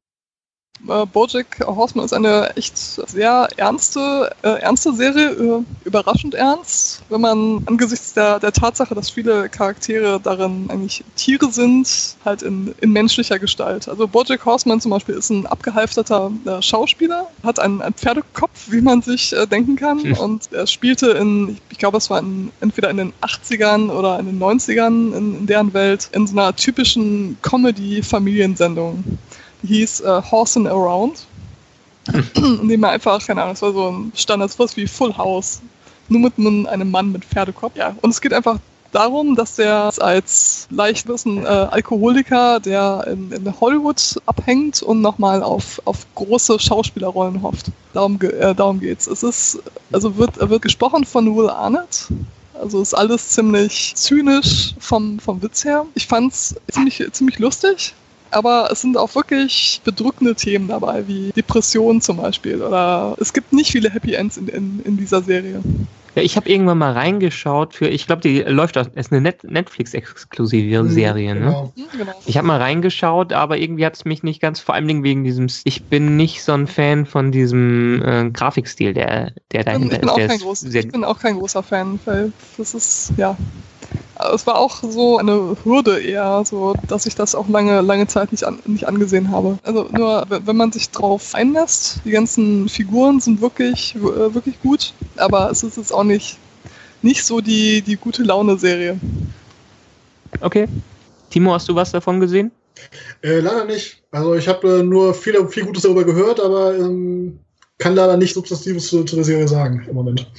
Äh, 0.88 1.06
Bojack 1.06 1.64
Horseman 1.64 2.04
ist 2.04 2.12
eine 2.12 2.56
echt 2.56 2.76
sehr 2.76 3.48
ernste, 3.56 4.34
äh, 4.42 4.60
ernste 4.60 4.92
Serie, 4.92 5.30
äh, 5.30 5.62
überraschend 5.84 6.34
ernst, 6.34 7.02
wenn 7.08 7.20
man 7.20 7.62
angesichts 7.66 8.14
der, 8.14 8.40
der 8.40 8.52
Tatsache, 8.52 8.94
dass 8.94 9.10
viele 9.10 9.48
Charaktere 9.48 10.20
darin 10.20 10.66
eigentlich 10.68 11.04
Tiere 11.14 11.50
sind, 11.50 12.16
halt 12.24 12.42
in, 12.42 12.74
in 12.80 12.92
menschlicher 12.92 13.38
Gestalt. 13.38 13.88
Also 13.88 14.08
Bojack 14.08 14.44
Horseman 14.44 14.80
zum 14.80 14.90
Beispiel 14.90 15.14
ist 15.14 15.30
ein 15.30 15.46
abgehalfterter 15.46 16.32
äh, 16.46 16.62
Schauspieler, 16.62 17.28
hat 17.44 17.60
einen, 17.60 17.80
einen, 17.80 17.94
Pferdekopf, 17.94 18.70
wie 18.70 18.80
man 18.80 19.02
sich 19.02 19.32
äh, 19.32 19.46
denken 19.46 19.76
kann, 19.76 20.02
hm. 20.02 20.16
und 20.18 20.52
er 20.52 20.66
spielte 20.66 21.10
in, 21.12 21.58
ich 21.70 21.78
glaube, 21.78 21.98
es 21.98 22.10
war 22.10 22.18
in, 22.18 22.50
entweder 22.60 22.90
in 22.90 22.96
den 22.96 23.12
80ern 23.20 23.90
oder 23.90 24.18
in 24.18 24.26
den 24.26 24.40
90ern 24.40 25.16
in, 25.16 25.38
in 25.38 25.46
deren 25.46 25.72
Welt, 25.74 26.08
in 26.12 26.26
so 26.26 26.32
einer 26.36 26.56
typischen 26.56 27.36
Comedy-Familiensendung 27.42 29.18
hieß 29.62 30.00
äh, 30.00 30.22
Horsin' 30.30 30.66
Around. 30.66 31.26
dem 32.34 32.82
er 32.82 32.90
einfach, 32.90 33.24
keine 33.24 33.42
Ahnung, 33.42 33.54
es 33.54 33.62
war 33.62 33.72
so 33.72 33.90
ein 33.90 34.12
Standard, 34.14 34.50
sowas 34.50 34.76
wie 34.76 34.86
Full 34.86 35.16
House. 35.16 35.60
Nur 36.08 36.20
mit 36.20 36.34
einem 36.36 36.90
Mann 36.90 37.12
mit 37.12 37.24
Pferdekopf. 37.24 37.76
Ja, 37.76 37.94
und 38.02 38.10
es 38.10 38.20
geht 38.20 38.32
einfach 38.32 38.58
darum, 38.90 39.34
dass 39.36 39.56
der 39.56 39.92
als 39.98 40.66
leicht 40.70 41.08
ein 41.08 41.44
äh, 41.44 41.46
Alkoholiker, 41.46 42.60
der 42.60 43.06
in, 43.08 43.32
in, 43.32 43.60
Hollywood 43.60 44.20
abhängt 44.26 44.82
und 44.82 45.00
nochmal 45.00 45.42
auf, 45.42 45.80
auf 45.86 46.06
große 46.14 46.58
Schauspielerrollen 46.58 47.40
hofft. 47.42 47.66
Darum, 47.94 48.20
äh, 48.20 48.54
darum 48.54 48.80
geht's. 48.80 49.06
Es 49.06 49.22
ist, 49.22 49.62
also 49.92 50.16
wird, 50.16 50.38
wird 50.38 50.60
gesprochen 50.60 51.04
von 51.04 51.34
Will 51.36 51.48
Arnett. 51.48 52.08
Also 52.60 52.82
ist 52.82 52.94
alles 52.94 53.30
ziemlich 53.30 53.94
zynisch 53.94 54.74
vom, 54.78 55.18
vom 55.18 55.42
Witz 55.42 55.64
her. 55.64 55.86
Ich 55.94 56.06
fand's 56.06 56.54
ziemlich, 56.70 57.02
ziemlich 57.12 57.38
lustig 57.38 57.94
aber 58.32 58.68
es 58.70 58.80
sind 58.80 58.96
auch 58.96 59.14
wirklich 59.14 59.80
bedrückende 59.84 60.34
Themen 60.34 60.68
dabei, 60.68 61.06
wie 61.06 61.30
Depressionen 61.32 62.00
zum 62.00 62.16
Beispiel. 62.16 62.62
Oder 62.62 63.16
es 63.18 63.32
gibt 63.32 63.52
nicht 63.52 63.72
viele 63.72 63.90
Happy 63.90 64.14
Ends 64.14 64.36
in, 64.36 64.48
in, 64.48 64.80
in 64.84 64.96
dieser 64.96 65.22
Serie. 65.22 65.60
Ja, 66.14 66.22
ich 66.22 66.36
habe 66.36 66.48
irgendwann 66.48 66.76
mal 66.76 66.92
reingeschaut 66.92 67.74
für, 67.74 67.88
ich 67.88 68.06
glaube, 68.06 68.20
die 68.20 68.40
läuft 68.40 68.76
auch, 68.76 68.86
ist 68.94 69.12
eine 69.12 69.22
Net 69.22 69.44
Netflix-exklusive 69.44 70.82
mhm, 70.82 70.90
Serie, 70.90 71.34
ne? 71.34 71.40
genau. 71.40 71.72
ne? 71.74 71.84
Genau. 71.96 72.12
Ich 72.26 72.36
habe 72.36 72.46
mal 72.46 72.60
reingeschaut, 72.60 73.32
aber 73.32 73.56
irgendwie 73.56 73.86
hat 73.86 73.96
es 73.96 74.04
mich 74.04 74.22
nicht 74.22 74.40
ganz, 74.40 74.60
vor 74.60 74.74
allem 74.74 75.02
wegen 75.02 75.24
diesem, 75.24 75.46
ich 75.64 75.84
bin 75.84 76.16
nicht 76.16 76.42
so 76.42 76.52
ein 76.52 76.66
Fan 76.66 77.06
von 77.06 77.32
diesem 77.32 78.02
äh, 78.02 78.30
Grafikstil, 78.30 78.92
der, 78.92 79.32
der 79.52 79.64
dahinter 79.64 79.94
ich 79.94 80.00
bin 80.00 80.08
ist. 80.08 80.14
Auch 80.14 80.28
kein 80.28 80.38
groß, 80.40 80.62
ich 80.64 80.88
bin 80.88 81.04
auch 81.04 81.18
kein 81.18 81.38
großer 81.38 81.62
Fan, 81.62 81.98
weil 82.04 82.32
das 82.58 82.74
ist, 82.74 83.12
ja, 83.16 83.36
es 84.34 84.46
war 84.46 84.58
auch 84.58 84.82
so 84.82 85.18
eine 85.18 85.56
Hürde 85.64 86.00
eher, 86.00 86.42
so 86.44 86.74
dass 86.88 87.06
ich 87.06 87.14
das 87.14 87.34
auch 87.34 87.48
lange, 87.48 87.80
lange 87.80 88.06
Zeit 88.06 88.32
nicht, 88.32 88.44
an, 88.44 88.58
nicht 88.66 88.86
angesehen 88.86 89.30
habe. 89.30 89.58
Also 89.62 89.88
nur, 89.90 90.26
wenn 90.28 90.56
man 90.56 90.72
sich 90.72 90.90
drauf 90.90 91.34
einlässt, 91.34 92.00
die 92.04 92.10
ganzen 92.10 92.68
Figuren 92.68 93.20
sind 93.20 93.40
wirklich, 93.40 93.94
äh, 93.96 94.34
wirklich 94.34 94.60
gut, 94.62 94.92
aber 95.16 95.50
es 95.50 95.62
ist 95.62 95.76
jetzt 95.76 95.92
auch 95.92 96.04
nicht, 96.04 96.38
nicht 97.02 97.24
so 97.24 97.40
die, 97.40 97.82
die 97.82 97.96
gute 97.96 98.22
Laune-Serie. 98.22 98.98
Okay. 100.40 100.68
Timo, 101.30 101.52
hast 101.52 101.68
du 101.68 101.74
was 101.74 101.90
davon 101.90 102.20
gesehen? 102.20 102.50
Äh, 103.22 103.40
leider 103.40 103.64
nicht. 103.64 104.02
Also 104.10 104.34
ich 104.34 104.48
habe 104.48 104.80
äh, 104.80 104.82
nur 104.82 105.14
viel, 105.14 105.46
viel 105.48 105.64
Gutes 105.64 105.82
darüber 105.82 106.04
gehört, 106.04 106.40
aber 106.40 106.76
ähm, 106.76 107.38
kann 107.78 107.94
leider 107.94 108.16
nicht 108.16 108.34
Substantives 108.34 108.88
zu, 108.88 109.04
zu 109.04 109.16
der 109.16 109.24
Serie 109.24 109.48
sagen 109.48 109.84
im 109.88 109.94
Moment. 109.94 110.30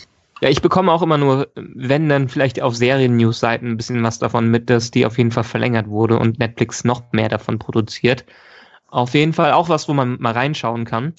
Ja, 0.44 0.50
ich 0.50 0.62
bekomme 0.62 0.92
auch 0.92 1.02
immer 1.02 1.18
nur, 1.18 1.48
wenn 1.56 2.10
dann 2.10 2.28
vielleicht 2.28 2.62
auf 2.62 2.76
Serien-News-Seiten 2.76 3.66
ein 3.66 3.78
bisschen 3.78 4.04
was 4.04 4.20
davon 4.20 4.52
mit, 4.52 4.70
dass 4.70 4.92
die 4.92 5.06
auf 5.06 5.18
jeden 5.18 5.32
Fall 5.32 5.46
verlängert 5.46 5.88
wurde 5.88 6.20
und 6.20 6.38
Netflix 6.38 6.84
noch 6.84 7.14
mehr 7.14 7.30
davon 7.30 7.60
produziert. 7.60 8.26
Auf 8.90 9.14
jeden 9.14 9.32
Fall 9.32 9.54
auch 9.54 9.70
was, 9.70 9.88
wo 9.88 9.94
man 9.94 10.18
mal 10.20 10.34
reinschauen 10.34 10.84
kann. 10.84 11.14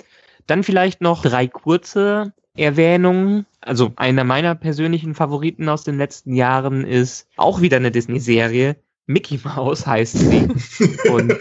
Dann 0.47 0.63
vielleicht 0.63 1.01
noch 1.01 1.23
drei 1.23 1.47
kurze 1.47 2.35
Erwähnungen. 2.55 3.47
Also 3.63 3.95
einer 3.97 4.25
meiner 4.25 4.55
persönlichen 4.55 5.15
Favoriten 5.15 5.71
aus 5.71 5.85
den 5.85 5.97
letzten 5.97 6.35
Jahren 6.35 6.85
ist 6.85 7.27
auch 7.37 7.63
wieder 7.63 7.79
eine 7.79 7.91
Disney-Serie. 7.91 8.77
Mickey 9.07 9.41
Mouse 9.43 9.87
heißt 9.87 10.19
sie. 10.19 10.49
Und 11.11 11.35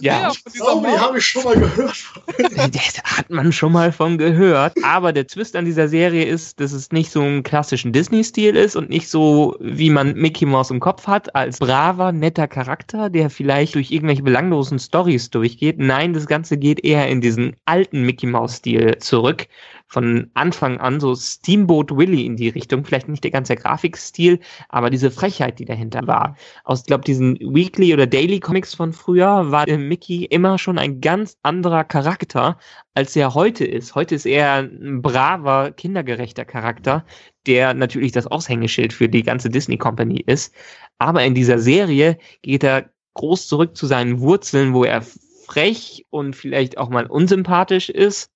ja, 0.00 0.32
oh, 0.60 0.82
die 0.84 0.98
habe 0.98 1.18
ich 1.18 1.26
schon 1.26 1.44
mal 1.44 1.56
gehört. 1.56 1.96
das 2.72 3.02
hat 3.04 3.30
man 3.30 3.52
schon 3.52 3.72
mal 3.72 3.92
von 3.92 4.18
gehört. 4.18 4.74
Aber 4.82 5.12
der 5.12 5.26
Twist 5.26 5.56
an 5.56 5.64
dieser 5.64 5.88
Serie 5.88 6.24
ist, 6.24 6.60
dass 6.60 6.72
es 6.72 6.92
nicht 6.92 7.10
so 7.10 7.20
einen 7.20 7.42
klassischen 7.42 7.92
Disney-Stil 7.92 8.56
ist 8.56 8.76
und 8.76 8.88
nicht 8.88 9.08
so, 9.08 9.56
wie 9.60 9.90
man 9.90 10.14
Mickey 10.14 10.46
Mouse 10.46 10.70
im 10.70 10.80
Kopf 10.80 11.06
hat, 11.06 11.34
als 11.34 11.58
braver, 11.58 12.12
netter 12.12 12.48
Charakter, 12.48 13.10
der 13.10 13.30
vielleicht 13.30 13.74
durch 13.74 13.90
irgendwelche 13.90 14.22
belanglosen 14.22 14.78
Stories 14.78 15.30
durchgeht. 15.30 15.78
Nein, 15.78 16.12
das 16.12 16.26
Ganze 16.26 16.56
geht 16.56 16.84
eher 16.84 17.08
in 17.08 17.20
diesen 17.20 17.56
alten 17.64 18.02
Mickey 18.02 18.26
Mouse-Stil 18.26 18.98
zurück 18.98 19.46
von 19.88 20.30
Anfang 20.34 20.78
an 20.78 21.00
so 21.00 21.14
Steamboat 21.14 21.96
Willie 21.96 22.24
in 22.24 22.36
die 22.36 22.50
Richtung. 22.50 22.84
Vielleicht 22.84 23.08
nicht 23.08 23.24
der 23.24 23.30
ganze 23.30 23.56
Grafikstil, 23.56 24.38
aber 24.68 24.90
diese 24.90 25.10
Frechheit, 25.10 25.58
die 25.58 25.64
dahinter 25.64 26.06
war. 26.06 26.36
Aus, 26.64 26.84
glaube 26.84 27.04
diesen 27.04 27.38
Weekly 27.40 27.94
oder 27.94 28.06
Daily 28.06 28.38
Comics 28.38 28.74
von 28.74 28.92
früher 28.92 29.50
war 29.50 29.66
Mickey 29.66 30.26
immer 30.26 30.58
schon 30.58 30.78
ein 30.78 31.00
ganz 31.00 31.38
anderer 31.42 31.84
Charakter, 31.84 32.58
als 32.94 33.16
er 33.16 33.34
heute 33.34 33.64
ist. 33.64 33.94
Heute 33.94 34.14
ist 34.14 34.26
er 34.26 34.56
ein 34.56 35.00
braver, 35.00 35.72
kindergerechter 35.72 36.44
Charakter, 36.44 37.04
der 37.46 37.72
natürlich 37.72 38.12
das 38.12 38.26
Aushängeschild 38.26 38.92
für 38.92 39.08
die 39.08 39.22
ganze 39.22 39.48
Disney 39.48 39.78
Company 39.78 40.20
ist. 40.20 40.54
Aber 40.98 41.24
in 41.24 41.34
dieser 41.34 41.58
Serie 41.58 42.18
geht 42.42 42.62
er 42.62 42.90
groß 43.14 43.48
zurück 43.48 43.74
zu 43.74 43.86
seinen 43.86 44.20
Wurzeln, 44.20 44.74
wo 44.74 44.84
er 44.84 45.02
frech 45.46 46.04
und 46.10 46.36
vielleicht 46.36 46.76
auch 46.76 46.90
mal 46.90 47.06
unsympathisch 47.06 47.88
ist 47.88 48.30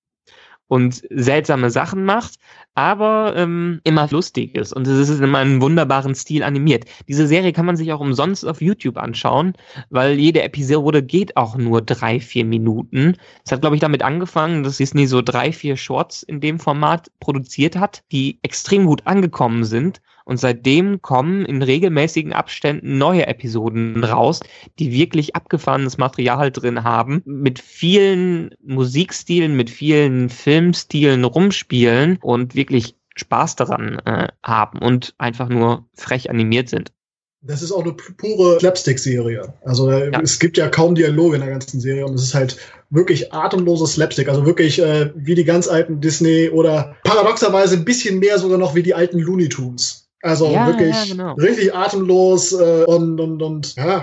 und 0.73 1.03
seltsame 1.11 1.69
Sachen 1.69 2.03
macht, 2.03 2.39
aber 2.73 3.35
ähm, 3.37 3.79
immer 3.83 4.07
lustig 4.09 4.55
ist. 4.55 4.73
Und 4.73 4.87
es 4.87 5.07
ist 5.07 5.19
immer 5.19 5.37
einen 5.37 5.61
wunderbaren 5.61 6.15
Stil 6.15 6.41
animiert. 6.41 6.85
Diese 7.07 7.27
Serie 7.27 7.53
kann 7.53 7.67
man 7.67 7.77
sich 7.77 7.93
auch 7.93 7.99
umsonst 7.99 8.43
auf 8.43 8.59
YouTube 8.59 8.97
anschauen, 8.97 9.53
weil 9.91 10.17
jede 10.17 10.41
Episode 10.41 11.03
geht 11.03 11.37
auch 11.37 11.57
nur 11.57 11.83
drei, 11.83 12.19
vier 12.19 12.43
Minuten. 12.43 13.17
Es 13.45 13.51
hat, 13.51 13.61
glaube 13.61 13.75
ich, 13.75 13.81
damit 13.81 14.01
angefangen, 14.01 14.63
dass 14.63 14.77
Disney 14.77 15.05
so 15.05 15.21
drei, 15.21 15.51
vier 15.51 15.77
Shorts 15.77 16.23
in 16.23 16.41
dem 16.41 16.57
Format 16.57 17.11
produziert 17.19 17.75
hat, 17.75 18.01
die 18.11 18.39
extrem 18.41 18.87
gut 18.87 19.05
angekommen 19.05 19.65
sind 19.65 20.01
und 20.25 20.37
seitdem 20.37 21.01
kommen 21.01 21.45
in 21.45 21.61
regelmäßigen 21.61 22.33
Abständen 22.33 22.97
neue 22.97 23.27
Episoden 23.27 24.03
raus, 24.03 24.39
die 24.79 24.91
wirklich 24.91 25.35
abgefahrenes 25.35 25.97
Material 25.97 26.51
drin 26.51 26.83
haben, 26.83 27.21
mit 27.25 27.59
vielen 27.59 28.55
Musikstilen, 28.63 29.55
mit 29.55 29.69
vielen 29.69 30.29
Filmstilen 30.29 31.23
rumspielen 31.23 32.17
und 32.21 32.55
wirklich 32.55 32.95
Spaß 33.15 33.55
daran 33.55 33.99
äh, 34.05 34.27
haben 34.43 34.79
und 34.79 35.13
einfach 35.17 35.49
nur 35.49 35.85
frech 35.93 36.29
animiert 36.29 36.69
sind. 36.69 36.91
Das 37.45 37.61
ist 37.61 37.73
auch 37.73 37.83
eine 37.83 37.91
pure 37.93 38.57
Slapstick-Serie. 38.59 39.53
Also 39.65 39.91
äh, 39.91 40.11
ja. 40.11 40.21
es 40.21 40.39
gibt 40.39 40.57
ja 40.57 40.69
kaum 40.69 40.95
Dialoge 40.95 41.35
in 41.35 41.41
der 41.41 41.51
ganzen 41.51 41.81
Serie 41.81 42.05
und 42.05 42.15
es 42.15 42.23
ist 42.23 42.33
halt 42.33 42.57
wirklich 42.89 43.33
atemloses 43.33 43.93
Slapstick. 43.93 44.29
Also 44.29 44.45
wirklich 44.45 44.79
äh, 44.79 45.11
wie 45.15 45.35
die 45.35 45.43
ganz 45.43 45.67
alten 45.67 45.99
Disney 45.99 46.49
oder 46.49 46.95
paradoxerweise 47.03 47.75
ein 47.75 47.83
bisschen 47.83 48.19
mehr 48.19 48.39
sogar 48.39 48.57
noch 48.57 48.75
wie 48.75 48.83
die 48.83 48.93
alten 48.93 49.19
Looney 49.19 49.49
Tunes. 49.49 50.02
Also 50.23 50.47
ja, 50.47 50.67
wirklich 50.67 50.95
ja, 51.09 51.15
genau. 51.15 51.33
richtig 51.33 51.75
atemlos 51.75 52.53
äh, 52.53 52.85
und, 52.87 53.19
und, 53.19 53.41
und 53.41 53.75
ja, 53.75 54.01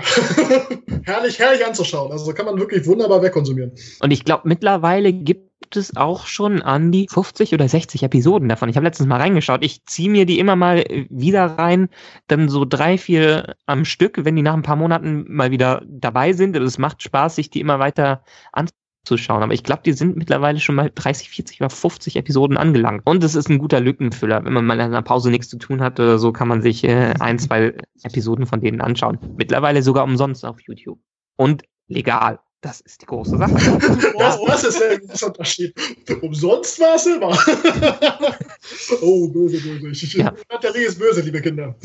herrlich, 1.03 1.39
herrlich 1.39 1.65
anzuschauen. 1.65 2.11
Also 2.11 2.31
kann 2.31 2.45
man 2.45 2.59
wirklich 2.59 2.85
wunderbar 2.85 3.23
wegkonsumieren. 3.23 3.71
Und 4.01 4.11
ich 4.11 4.23
glaube, 4.23 4.47
mittlerweile 4.47 5.13
gibt 5.13 5.75
es 5.75 5.97
auch 5.97 6.27
schon 6.27 6.61
an 6.61 6.91
die 6.91 7.07
50 7.09 7.55
oder 7.55 7.67
60 7.67 8.03
Episoden 8.03 8.49
davon. 8.49 8.69
Ich 8.69 8.75
habe 8.75 8.85
letztens 8.85 9.09
mal 9.09 9.19
reingeschaut. 9.19 9.63
Ich 9.65 9.83
ziehe 9.85 10.11
mir 10.11 10.27
die 10.27 10.37
immer 10.37 10.55
mal 10.55 10.85
wieder 11.09 11.45
rein, 11.57 11.89
dann 12.27 12.49
so 12.49 12.65
drei, 12.65 12.99
vier 12.99 13.55
am 13.65 13.83
Stück, 13.83 14.23
wenn 14.23 14.35
die 14.35 14.43
nach 14.43 14.53
ein 14.53 14.61
paar 14.61 14.75
Monaten 14.75 15.25
mal 15.27 15.49
wieder 15.49 15.81
dabei 15.87 16.33
sind. 16.33 16.55
Es 16.55 16.77
macht 16.77 17.01
Spaß, 17.01 17.35
sich 17.35 17.49
die 17.49 17.61
immer 17.61 17.79
weiter 17.79 18.23
anzuschauen 18.51 18.80
zu 19.03 19.17
schauen. 19.17 19.43
Aber 19.43 19.53
ich 19.53 19.63
glaube, 19.63 19.81
die 19.83 19.93
sind 19.93 20.15
mittlerweile 20.15 20.59
schon 20.59 20.75
mal 20.75 20.91
30, 20.93 21.29
40 21.29 21.61
oder 21.61 21.69
50 21.69 22.15
Episoden 22.15 22.57
angelangt. 22.57 23.01
Und 23.05 23.23
es 23.23 23.35
ist 23.35 23.49
ein 23.49 23.57
guter 23.57 23.79
Lückenfüller. 23.79 24.43
Wenn 24.45 24.53
man 24.53 24.65
mal 24.65 24.75
in 24.75 24.81
einer 24.81 25.01
Pause 25.01 25.31
nichts 25.31 25.49
zu 25.49 25.57
tun 25.57 25.81
hat 25.81 25.99
oder 25.99 26.19
so, 26.19 26.31
kann 26.31 26.47
man 26.47 26.61
sich 26.61 26.83
äh, 26.83 27.13
ein, 27.19 27.39
zwei 27.39 27.73
Episoden 28.03 28.45
von 28.45 28.61
denen 28.61 28.81
anschauen. 28.81 29.17
Mittlerweile 29.37 29.81
sogar 29.81 30.03
umsonst 30.03 30.45
auf 30.45 30.61
YouTube. 30.61 30.99
Und 31.35 31.63
legal. 31.87 32.39
Das 32.61 32.79
ist 32.79 33.01
die 33.01 33.07
große 33.07 33.37
Sache. 33.37 33.53
Das, 34.19 34.39
das 34.45 34.63
ist 34.65 34.79
der 34.79 34.99
große 34.99 35.25
Unterschied. 35.25 35.73
Umsonst 36.21 36.79
war 36.79 36.95
es 36.95 37.07
immer. 37.07 37.35
oh, 39.01 39.27
böse, 39.29 39.57
böse. 39.57 39.87
Ich, 39.89 40.13
ja. 40.13 40.31
Batterie 40.47 40.83
ist 40.85 40.99
böse, 40.99 41.21
liebe 41.21 41.41
Kinder. 41.41 41.75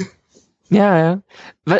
Ja, 0.68 0.98
ja. 0.98 1.22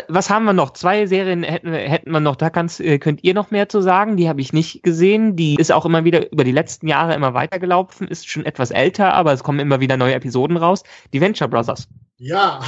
Was 0.07 0.29
haben 0.29 0.45
wir 0.45 0.53
noch? 0.53 0.71
Zwei 0.71 1.05
Serien 1.07 1.43
hätten, 1.43 1.73
hätten 1.73 2.11
wir 2.11 2.19
noch. 2.19 2.35
Da 2.35 2.49
kannst, 2.49 2.79
äh, 2.79 2.99
könnt 2.99 3.23
ihr 3.23 3.33
noch 3.33 3.51
mehr 3.51 3.67
zu 3.67 3.81
sagen. 3.81 4.15
Die 4.17 4.29
habe 4.29 4.39
ich 4.39 4.53
nicht 4.53 4.83
gesehen. 4.83 5.35
Die 5.35 5.55
ist 5.55 5.71
auch 5.71 5.85
immer 5.85 6.05
wieder 6.05 6.31
über 6.31 6.43
die 6.43 6.51
letzten 6.51 6.87
Jahre 6.87 7.13
immer 7.13 7.33
weitergelaufen. 7.33 8.07
Ist 8.07 8.29
schon 8.29 8.45
etwas 8.45 8.71
älter, 8.71 9.13
aber 9.13 9.33
es 9.33 9.43
kommen 9.43 9.59
immer 9.59 9.79
wieder 9.79 9.97
neue 9.97 10.13
Episoden 10.13 10.57
raus. 10.57 10.83
Die 11.13 11.19
Venture 11.19 11.47
Brothers. 11.47 11.87
Ja. 12.17 12.61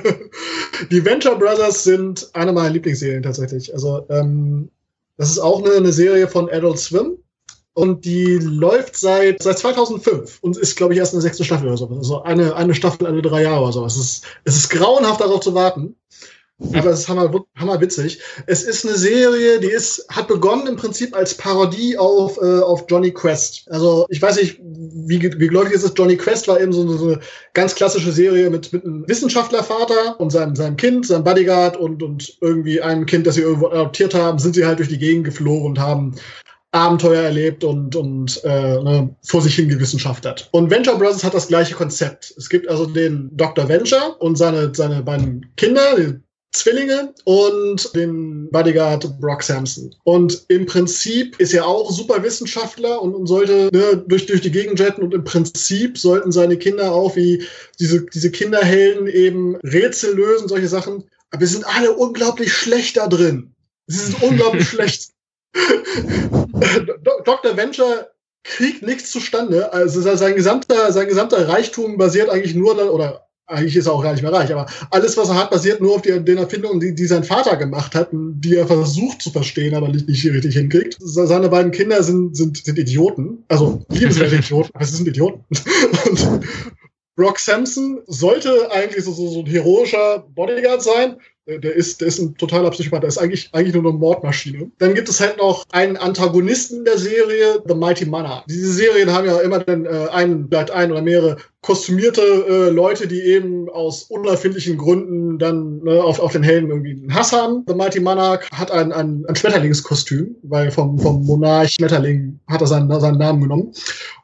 die 0.90 1.04
Venture 1.04 1.38
Brothers 1.38 1.84
sind 1.84 2.28
eine 2.34 2.52
meiner 2.52 2.70
Lieblingsserien 2.70 3.22
tatsächlich. 3.22 3.72
Also, 3.72 4.06
ähm, 4.10 4.70
das 5.16 5.30
ist 5.30 5.38
auch 5.38 5.64
eine, 5.64 5.74
eine 5.74 5.92
Serie 5.92 6.28
von 6.28 6.50
Adult 6.50 6.78
Swim 6.78 7.18
und 7.78 8.04
die 8.04 8.38
läuft 8.38 8.96
seit, 8.96 9.40
seit 9.40 9.56
2005 9.56 10.38
und 10.40 10.56
ist, 10.56 10.74
glaube 10.74 10.94
ich, 10.94 10.98
erst 10.98 11.12
eine 11.12 11.22
sechste 11.22 11.44
Staffel 11.44 11.68
oder 11.68 11.76
so. 11.76 11.86
Also 11.86 12.22
eine, 12.24 12.56
eine 12.56 12.74
Staffel 12.74 13.06
alle 13.06 13.22
drei 13.22 13.44
Jahre 13.44 13.62
oder 13.62 13.72
so. 13.72 13.84
Es 13.84 13.96
ist, 13.96 14.24
es 14.42 14.56
ist 14.56 14.70
grauenhaft 14.70 15.20
darauf 15.20 15.38
zu 15.38 15.54
warten. 15.54 15.94
Aber 16.74 16.90
es 16.90 16.98
ist 16.98 17.08
hammer, 17.08 17.32
hammer 17.54 17.80
witzig. 17.80 18.18
Es 18.46 18.64
ist 18.64 18.84
eine 18.84 18.96
Serie, 18.96 19.60
die 19.60 19.68
ist, 19.68 20.06
hat 20.08 20.26
begonnen 20.26 20.66
im 20.66 20.74
Prinzip 20.74 21.14
als 21.14 21.36
Parodie 21.36 21.96
auf, 21.96 22.36
äh, 22.38 22.58
auf 22.58 22.86
Johnny 22.88 23.12
Quest. 23.12 23.68
Also 23.70 24.06
ich 24.08 24.20
weiß 24.20 24.40
nicht, 24.40 24.58
wie, 24.60 25.22
wie 25.22 25.46
gläubig 25.46 25.72
ist 25.72 25.84
es. 25.84 25.92
Johnny 25.96 26.16
Quest 26.16 26.48
war 26.48 26.60
eben 26.60 26.72
so, 26.72 26.84
so 26.96 27.06
eine 27.06 27.20
ganz 27.54 27.76
klassische 27.76 28.10
Serie 28.10 28.50
mit, 28.50 28.72
mit 28.72 28.84
einem 28.84 29.06
Wissenschaftlervater 29.06 30.18
und 30.18 30.30
seinem, 30.30 30.56
seinem 30.56 30.76
Kind, 30.76 31.06
seinem 31.06 31.22
Bodyguard 31.22 31.76
und, 31.76 32.02
und 32.02 32.38
irgendwie 32.40 32.82
einem 32.82 33.06
Kind, 33.06 33.28
das 33.28 33.36
sie 33.36 33.42
irgendwo 33.42 33.68
adoptiert 33.68 34.14
haben, 34.14 34.40
sind 34.40 34.56
sie 34.56 34.66
halt 34.66 34.80
durch 34.80 34.88
die 34.88 34.98
Gegend 34.98 35.26
geflogen 35.26 35.64
und 35.64 35.78
haben 35.78 36.16
Abenteuer 36.72 37.22
erlebt 37.22 37.64
und, 37.64 37.96
und 37.96 38.42
äh, 38.44 38.82
ne, 38.82 39.16
vor 39.26 39.40
sich 39.40 39.54
hin 39.54 39.68
gewissenschaftert. 39.68 40.48
Und 40.52 40.70
Venture 40.70 40.98
Brothers 40.98 41.24
hat 41.24 41.34
das 41.34 41.48
gleiche 41.48 41.74
Konzept. 41.74 42.34
Es 42.36 42.48
gibt 42.48 42.68
also 42.68 42.84
den 42.84 43.30
Dr. 43.34 43.68
Venture 43.68 44.20
und 44.20 44.36
seine, 44.36 44.74
seine 44.74 45.02
beiden 45.02 45.46
Kinder, 45.56 45.96
die 45.96 46.20
Zwillinge 46.52 47.14
und 47.24 47.94
den 47.94 48.50
Bodyguard 48.50 49.20
Brock 49.20 49.42
Sampson. 49.42 49.94
Und 50.04 50.44
im 50.48 50.66
Prinzip 50.66 51.38
ist 51.38 51.52
er 51.52 51.66
auch 51.66 51.90
Superwissenschaftler 51.90 53.00
und, 53.00 53.14
und 53.14 53.26
sollte 53.26 53.70
ne, 53.72 54.04
durch, 54.06 54.26
durch 54.26 54.40
die 54.40 54.50
Gegend 54.50 54.78
jetten 54.80 55.02
und 55.02 55.14
im 55.14 55.24
Prinzip 55.24 55.98
sollten 55.98 56.32
seine 56.32 56.56
Kinder 56.56 56.92
auch 56.92 57.16
wie 57.16 57.44
diese, 57.78 58.04
diese 58.06 58.30
Kinderhelden 58.30 59.06
eben 59.06 59.56
Rätsel 59.56 60.14
lösen, 60.14 60.48
solche 60.48 60.68
Sachen. 60.68 61.04
Aber 61.30 61.40
wir 61.40 61.48
sind 61.48 61.66
alle 61.66 61.92
unglaublich 61.92 62.52
schlecht 62.52 62.96
da 62.96 63.08
drin. 63.08 63.54
Sie 63.86 63.98
sind 63.98 64.22
unglaublich 64.22 64.68
schlecht. 64.68 65.12
Dr. 67.24 67.56
Venture 67.56 68.10
kriegt 68.44 68.82
nichts 68.82 69.10
zustande. 69.10 69.72
Also 69.72 70.00
sein 70.00 70.34
gesamter, 70.34 70.92
sein 70.92 71.08
gesamter 71.08 71.48
Reichtum 71.48 71.96
basiert 71.96 72.30
eigentlich 72.30 72.54
nur, 72.54 72.92
oder 72.92 73.28
eigentlich 73.48 73.76
ist 73.76 73.86
er 73.86 73.94
auch 73.94 74.02
gar 74.02 74.12
nicht 74.12 74.22
mehr 74.22 74.32
reich, 74.32 74.52
aber 74.52 74.66
alles, 74.90 75.16
was 75.16 75.30
er 75.30 75.36
hat, 75.36 75.50
basiert 75.50 75.80
nur 75.80 75.94
auf 75.94 76.02
die, 76.02 76.22
den 76.22 76.36
Erfindungen, 76.36 76.80
die, 76.80 76.94
die 76.94 77.06
sein 77.06 77.24
Vater 77.24 77.56
gemacht 77.56 77.94
hat, 77.94 78.10
die 78.12 78.56
er 78.56 78.66
versucht 78.66 79.22
zu 79.22 79.30
verstehen, 79.30 79.74
aber 79.74 79.88
nicht, 79.88 80.06
nicht 80.06 80.24
richtig 80.26 80.54
hinkriegt. 80.54 80.96
Seine 81.00 81.48
beiden 81.48 81.72
Kinder 81.72 82.02
sind, 82.02 82.36
sind, 82.36 82.62
sind 82.62 82.78
Idioten, 82.78 83.44
also 83.48 83.84
liebenswerte 83.88 84.36
Idioten, 84.36 84.70
aber 84.74 84.84
sie 84.84 84.96
sind 84.96 85.08
Idioten. 85.08 85.44
Und 86.10 86.46
Brock 87.16 87.38
Sampson 87.38 88.00
sollte 88.06 88.70
eigentlich 88.70 89.04
so, 89.04 89.12
so, 89.12 89.28
so 89.28 89.40
ein 89.40 89.46
heroischer 89.46 90.26
Bodyguard 90.34 90.82
sein, 90.82 91.16
der 91.56 91.74
ist, 91.74 92.00
der 92.00 92.08
ist 92.08 92.18
ein 92.18 92.34
totaler 92.36 92.70
Psychopath. 92.70 93.02
Der 93.02 93.08
ist 93.08 93.18
eigentlich, 93.18 93.48
eigentlich 93.52 93.74
nur 93.74 93.90
eine 93.90 93.98
Mordmaschine. 93.98 94.70
Dann 94.78 94.94
gibt 94.94 95.08
es 95.08 95.18
halt 95.18 95.38
noch 95.38 95.64
einen 95.72 95.96
Antagonisten 95.96 96.84
der 96.84 96.98
Serie, 96.98 97.62
The 97.66 97.74
Mighty 97.74 98.04
Monarch. 98.04 98.44
Diese 98.48 98.70
Serien 98.70 99.10
haben 99.10 99.26
ja 99.26 99.38
immer 99.40 99.60
dann 99.60 99.86
äh, 99.86 100.08
einen, 100.12 100.48
vielleicht 100.48 100.70
ein 100.70 100.92
oder 100.92 101.00
mehrere 101.00 101.38
kostümierte 101.62 102.22
äh, 102.22 102.70
Leute, 102.70 103.08
die 103.08 103.22
eben 103.22 103.68
aus 103.70 104.04
unerfindlichen 104.04 104.76
Gründen 104.76 105.38
dann 105.38 105.80
ne, 105.82 106.02
auf, 106.02 106.20
auf 106.20 106.32
den 106.32 106.42
Helden 106.42 106.70
irgendwie 106.70 106.92
einen 106.92 107.14
Hass 107.14 107.32
haben. 107.32 107.64
The 107.66 107.74
Mighty 107.74 108.00
Monarch 108.00 108.48
hat 108.52 108.70
ein, 108.70 108.92
ein, 108.92 109.24
ein 109.26 109.36
Schmetterlingskostüm, 109.36 110.36
weil 110.42 110.70
vom, 110.70 110.98
vom 110.98 111.24
Monarch 111.24 111.70
Schmetterling 111.70 112.38
hat 112.48 112.60
er 112.60 112.66
seinen, 112.66 113.00
seinen 113.00 113.18
Namen 113.18 113.42
genommen. 113.42 113.72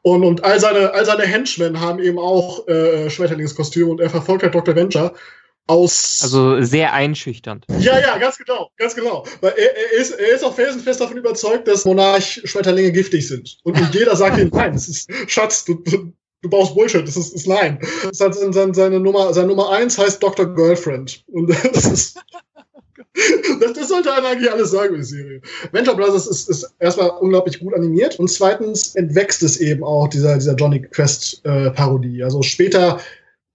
Und, 0.02 0.24
und 0.24 0.44
all 0.44 0.60
seine, 0.60 0.92
all 0.92 1.04
seine 1.04 1.24
Henchmen 1.24 1.80
haben 1.80 1.98
eben 2.00 2.18
auch 2.18 2.68
äh, 2.68 3.08
Schmetterlingskostüme 3.08 3.90
und 3.90 4.00
er 4.00 4.10
verfolgt 4.10 4.42
halt 4.42 4.54
Dr. 4.54 4.76
Venture 4.76 5.12
aus. 5.66 6.20
Also 6.22 6.60
sehr 6.62 6.92
einschüchternd. 6.92 7.64
Ja, 7.78 7.98
ja, 7.98 8.18
ganz 8.18 8.38
genau, 8.38 8.70
ganz 8.76 8.94
genau. 8.94 9.24
Weil 9.40 9.52
er, 9.56 9.76
er, 9.76 9.92
ist, 10.00 10.12
er 10.12 10.34
ist 10.34 10.44
auch 10.44 10.54
felsenfest 10.54 11.00
davon 11.00 11.16
überzeugt, 11.16 11.68
dass 11.68 11.84
Monarch-Schmetterlinge 11.84 12.92
giftig 12.92 13.26
sind. 13.26 13.58
Und, 13.62 13.78
jeder 13.94 14.16
sagt 14.16 14.38
ihm, 14.38 14.50
nein, 14.52 14.72
das 14.72 14.88
ist 14.88 15.10
Schatz, 15.26 15.64
du, 15.64 15.74
du, 15.74 16.12
du 16.42 16.48
baust 16.48 16.74
Bullshit, 16.74 17.06
das 17.06 17.16
ist, 17.16 17.34
ist 17.34 17.46
nein. 17.46 17.78
Das 18.04 18.20
hat 18.20 18.34
seine, 18.34 18.74
seine, 18.74 19.00
Nummer, 19.00 19.32
seine 19.32 19.48
Nummer 19.48 19.70
eins 19.70 19.98
heißt 19.98 20.22
Dr. 20.22 20.46
Girlfriend. 20.54 21.24
Und 21.28 21.50
das 21.72 21.86
ist. 21.86 22.18
Das, 23.60 23.72
das, 23.74 23.88
sollte 23.88 24.12
einem 24.12 24.26
eigentlich 24.26 24.50
alles 24.50 24.72
sagen 24.72 24.88
über 24.88 24.98
die 24.98 25.04
Serie. 25.04 25.40
Venture 25.70 25.94
Brothers 25.94 26.26
ist, 26.26 26.48
ist 26.48 26.74
erstmal 26.80 27.10
unglaublich 27.10 27.60
gut 27.60 27.72
animiert 27.72 28.18
und 28.18 28.28
zweitens 28.28 28.96
entwächst 28.96 29.42
es 29.44 29.60
eben 29.60 29.84
auch 29.84 30.08
dieser, 30.08 30.34
dieser 30.34 30.54
Johnny 30.56 30.82
Quest 30.82 31.40
äh. 31.44 31.70
Also 32.24 32.42
später 32.42 32.98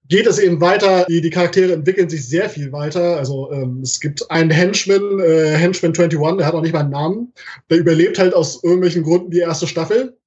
geht 0.10 0.28
es 0.28 0.40
eben 0.40 0.60
weiter. 0.60 1.06
Die, 1.08 1.22
die 1.22 1.30
Charaktere 1.30 1.72
entwickeln 1.74 2.10
sich 2.10 2.28
sehr 2.28 2.50
viel 2.50 2.72
weiter. 2.72 3.18
Also 3.18 3.52
ähm, 3.52 3.82
es 3.82 4.00
gibt 4.00 4.30
einen 4.30 4.50
Henchman, 4.50 5.20
äh, 5.20 5.56
Henchman 5.56 5.94
21, 5.94 6.20
der 6.38 6.46
hat 6.48 6.54
auch 6.54 6.62
nicht 6.62 6.74
mal 6.74 6.82
einen 6.82 6.90
Namen. 6.90 7.34
Der 7.70 7.78
überlebt 7.78 8.20
halt 8.20 8.34
aus 8.34 8.64
irgendwelchen 8.64 9.04
Gründen 9.04 9.32
die 9.32 9.40
erste 9.40 9.68
Staffel 9.68 10.18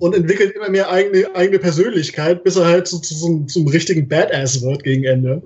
und 0.00 0.14
entwickelt 0.14 0.54
immer 0.56 0.68
mehr 0.68 0.90
eigene, 0.90 1.34
eigene 1.34 1.58
Persönlichkeit, 1.58 2.44
bis 2.44 2.56
er 2.56 2.66
halt 2.66 2.86
zu, 2.86 2.98
zu, 2.98 3.14
zum, 3.14 3.48
zum 3.48 3.66
richtigen 3.68 4.08
Badass 4.08 4.62
wird 4.62 4.84
gegen 4.84 5.04
Ende. 5.04 5.42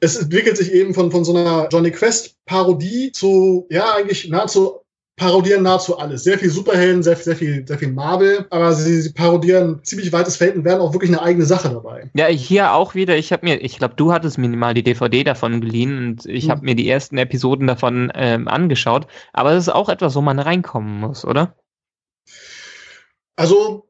Es 0.00 0.16
entwickelt 0.16 0.56
sich 0.56 0.72
eben 0.72 0.94
von, 0.94 1.10
von 1.10 1.24
so 1.24 1.36
einer 1.36 1.68
Johnny 1.70 1.90
Quest 1.90 2.36
Parodie 2.46 3.12
zu, 3.12 3.66
ja, 3.70 3.94
eigentlich 3.94 4.28
nahezu 4.28 4.83
parodieren 5.16 5.62
nahezu 5.62 5.98
alles. 5.98 6.24
Sehr 6.24 6.38
viel 6.38 6.50
Superhelden, 6.50 7.02
sehr, 7.02 7.16
sehr 7.16 7.36
viel, 7.36 7.66
sehr 7.66 7.78
viel 7.78 7.92
Marvel, 7.92 8.46
aber 8.50 8.72
sie, 8.72 9.00
sie 9.00 9.12
parodieren 9.12 9.80
ziemlich 9.84 10.12
weites 10.12 10.36
Feld 10.36 10.56
und 10.56 10.64
werden 10.64 10.80
auch 10.80 10.92
wirklich 10.92 11.10
eine 11.10 11.22
eigene 11.22 11.46
Sache 11.46 11.68
dabei. 11.68 12.10
Ja, 12.14 12.26
hier 12.26 12.72
auch 12.72 12.94
wieder, 12.94 13.16
ich 13.16 13.32
habe 13.32 13.46
mir, 13.46 13.62
ich 13.62 13.78
glaube, 13.78 13.94
du 13.94 14.12
hattest 14.12 14.38
minimal 14.38 14.74
die 14.74 14.82
DVD 14.82 15.22
davon 15.22 15.60
geliehen 15.60 15.98
und 15.98 16.26
ich 16.26 16.44
hm. 16.44 16.50
habe 16.50 16.64
mir 16.64 16.74
die 16.74 16.88
ersten 16.88 17.16
Episoden 17.16 17.66
davon 17.66 18.10
ähm, 18.14 18.48
angeschaut, 18.48 19.06
aber 19.32 19.52
das 19.52 19.64
ist 19.64 19.72
auch 19.72 19.88
etwas, 19.88 20.14
wo 20.16 20.20
man 20.20 20.38
reinkommen 20.38 21.00
muss, 21.00 21.24
oder? 21.24 21.54
Also, 23.36 23.88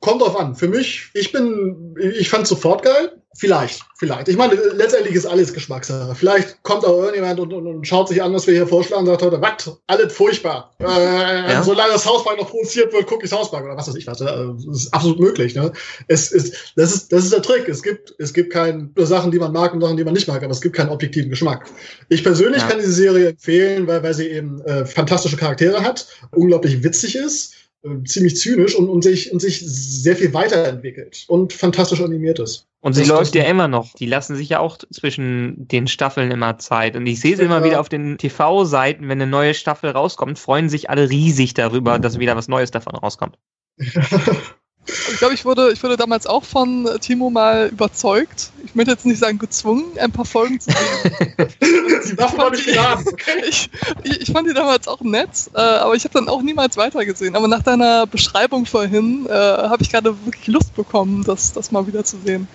kommt 0.00 0.22
drauf 0.22 0.38
an. 0.38 0.54
Für 0.54 0.68
mich, 0.68 1.10
ich 1.14 1.32
bin, 1.32 1.94
ich 1.98 2.28
fand 2.28 2.46
sofort 2.46 2.82
geil. 2.82 3.19
Vielleicht, 3.36 3.82
vielleicht. 3.96 4.26
Ich 4.26 4.36
meine, 4.36 4.54
letztendlich 4.54 5.14
ist 5.14 5.24
alles 5.24 5.54
Geschmackssache. 5.54 6.16
Vielleicht 6.16 6.60
kommt 6.64 6.84
auch 6.84 6.98
irgendjemand 6.98 7.38
und, 7.38 7.52
und, 7.52 7.64
und 7.64 7.86
schaut 7.86 8.08
sich 8.08 8.20
an, 8.20 8.34
was 8.34 8.48
wir 8.48 8.54
hier 8.54 8.66
vorschlagen 8.66 9.02
und 9.02 9.06
sagt 9.06 9.22
heute, 9.22 9.40
was, 9.40 9.80
alles 9.86 10.12
furchtbar. 10.12 10.74
Äh, 10.80 10.84
ja. 10.84 11.62
Solange 11.62 11.92
das 11.92 12.04
Hausbank 12.04 12.40
noch 12.40 12.50
produziert 12.50 12.92
wird, 12.92 13.06
gucke 13.06 13.24
ich 13.24 13.32
Hausbank 13.32 13.64
oder 13.64 13.76
was 13.76 13.86
weiß 13.86 13.94
ich 13.94 14.08
was. 14.08 14.18
Das 14.18 14.64
ist 14.66 14.92
absolut 14.92 15.20
möglich. 15.20 15.54
Ne? 15.54 15.70
Es 16.08 16.32
ist, 16.32 16.72
das, 16.74 16.92
ist, 16.92 17.12
das 17.12 17.22
ist 17.22 17.32
der 17.32 17.42
Trick. 17.42 17.68
Es 17.68 17.84
gibt, 17.84 18.12
es 18.18 18.34
gibt 18.34 18.52
keine 18.52 18.90
Sachen, 18.96 19.30
die 19.30 19.38
man 19.38 19.52
mag 19.52 19.74
und 19.74 19.80
Sachen, 19.80 19.96
die 19.96 20.04
man 20.04 20.14
nicht 20.14 20.26
mag, 20.26 20.42
aber 20.42 20.52
es 20.52 20.60
gibt 20.60 20.74
keinen 20.74 20.90
objektiven 20.90 21.30
Geschmack. 21.30 21.66
Ich 22.08 22.24
persönlich 22.24 22.62
ja. 22.62 22.68
kann 22.68 22.80
diese 22.80 22.92
Serie 22.92 23.28
empfehlen, 23.28 23.86
weil, 23.86 24.02
weil 24.02 24.14
sie 24.14 24.26
eben 24.26 24.60
äh, 24.62 24.84
fantastische 24.84 25.36
Charaktere 25.36 25.84
hat, 25.84 26.08
unglaublich 26.32 26.82
witzig 26.82 27.14
ist 27.14 27.54
äh, 27.54 27.69
ziemlich 28.04 28.36
zynisch 28.36 28.74
und, 28.74 28.88
und, 28.88 29.02
sich, 29.02 29.32
und 29.32 29.40
sich 29.40 29.60
sehr 29.60 30.16
viel 30.16 30.34
weiterentwickelt 30.34 31.24
und 31.28 31.52
fantastisch 31.52 32.00
animiert 32.00 32.38
ist. 32.38 32.66
Und 32.82 32.94
sie 32.94 33.00
das 33.00 33.08
läuft 33.08 33.34
ja 33.34 33.44
immer 33.44 33.68
noch. 33.68 33.92
Die 33.94 34.06
lassen 34.06 34.36
sich 34.36 34.48
ja 34.48 34.60
auch 34.60 34.78
zwischen 34.90 35.68
den 35.68 35.86
Staffeln 35.86 36.30
immer 36.30 36.58
Zeit. 36.58 36.96
Und 36.96 37.06
ich 37.06 37.20
sehe 37.20 37.36
sie 37.36 37.42
ja. 37.42 37.46
immer 37.46 37.64
wieder 37.64 37.80
auf 37.80 37.88
den 37.88 38.16
TV-Seiten, 38.16 39.08
wenn 39.08 39.20
eine 39.20 39.30
neue 39.30 39.54
Staffel 39.54 39.90
rauskommt, 39.90 40.38
freuen 40.38 40.68
sich 40.68 40.88
alle 40.88 41.10
riesig 41.10 41.54
darüber, 41.54 41.98
dass 41.98 42.18
wieder 42.18 42.36
was 42.36 42.48
Neues 42.48 42.70
davon 42.70 42.94
rauskommt. 42.94 43.38
Ich 44.86 45.18
glaube, 45.18 45.34
ich 45.34 45.44
wurde, 45.44 45.72
ich 45.72 45.82
wurde 45.82 45.96
damals 45.96 46.26
auch 46.26 46.44
von 46.44 46.88
Timo 47.00 47.30
mal 47.30 47.68
überzeugt. 47.68 48.50
Ich 48.64 48.74
möchte 48.74 48.90
jetzt 48.90 49.06
nicht 49.06 49.18
sagen 49.18 49.38
gezwungen, 49.38 49.84
ein 49.98 50.10
paar 50.10 50.24
Folgen 50.24 50.58
zu 50.58 50.70
sehen. 50.70 51.12
die 51.60 52.18
Waffen 52.18 52.38
war 52.38 52.50
nicht 52.50 52.66
okay? 53.06 53.44
Ich, 53.48 53.70
ich, 54.02 54.20
ich, 54.22 54.32
fand 54.32 54.48
die 54.48 54.54
damals 54.54 54.88
auch 54.88 55.00
nett, 55.02 55.28
äh, 55.54 55.60
aber 55.60 55.94
ich 55.94 56.04
habe 56.04 56.14
dann 56.14 56.28
auch 56.28 56.42
niemals 56.42 56.76
weitergesehen. 56.76 57.36
Aber 57.36 57.46
nach 57.46 57.62
deiner 57.62 58.06
Beschreibung 58.06 58.66
vorhin 58.66 59.26
äh, 59.26 59.32
habe 59.32 59.82
ich 59.82 59.90
gerade 59.90 60.16
wirklich 60.24 60.46
Lust 60.48 60.74
bekommen, 60.74 61.24
das, 61.24 61.52
das 61.52 61.70
mal 61.70 61.86
wieder 61.86 62.04
zu 62.04 62.18
sehen. 62.24 62.48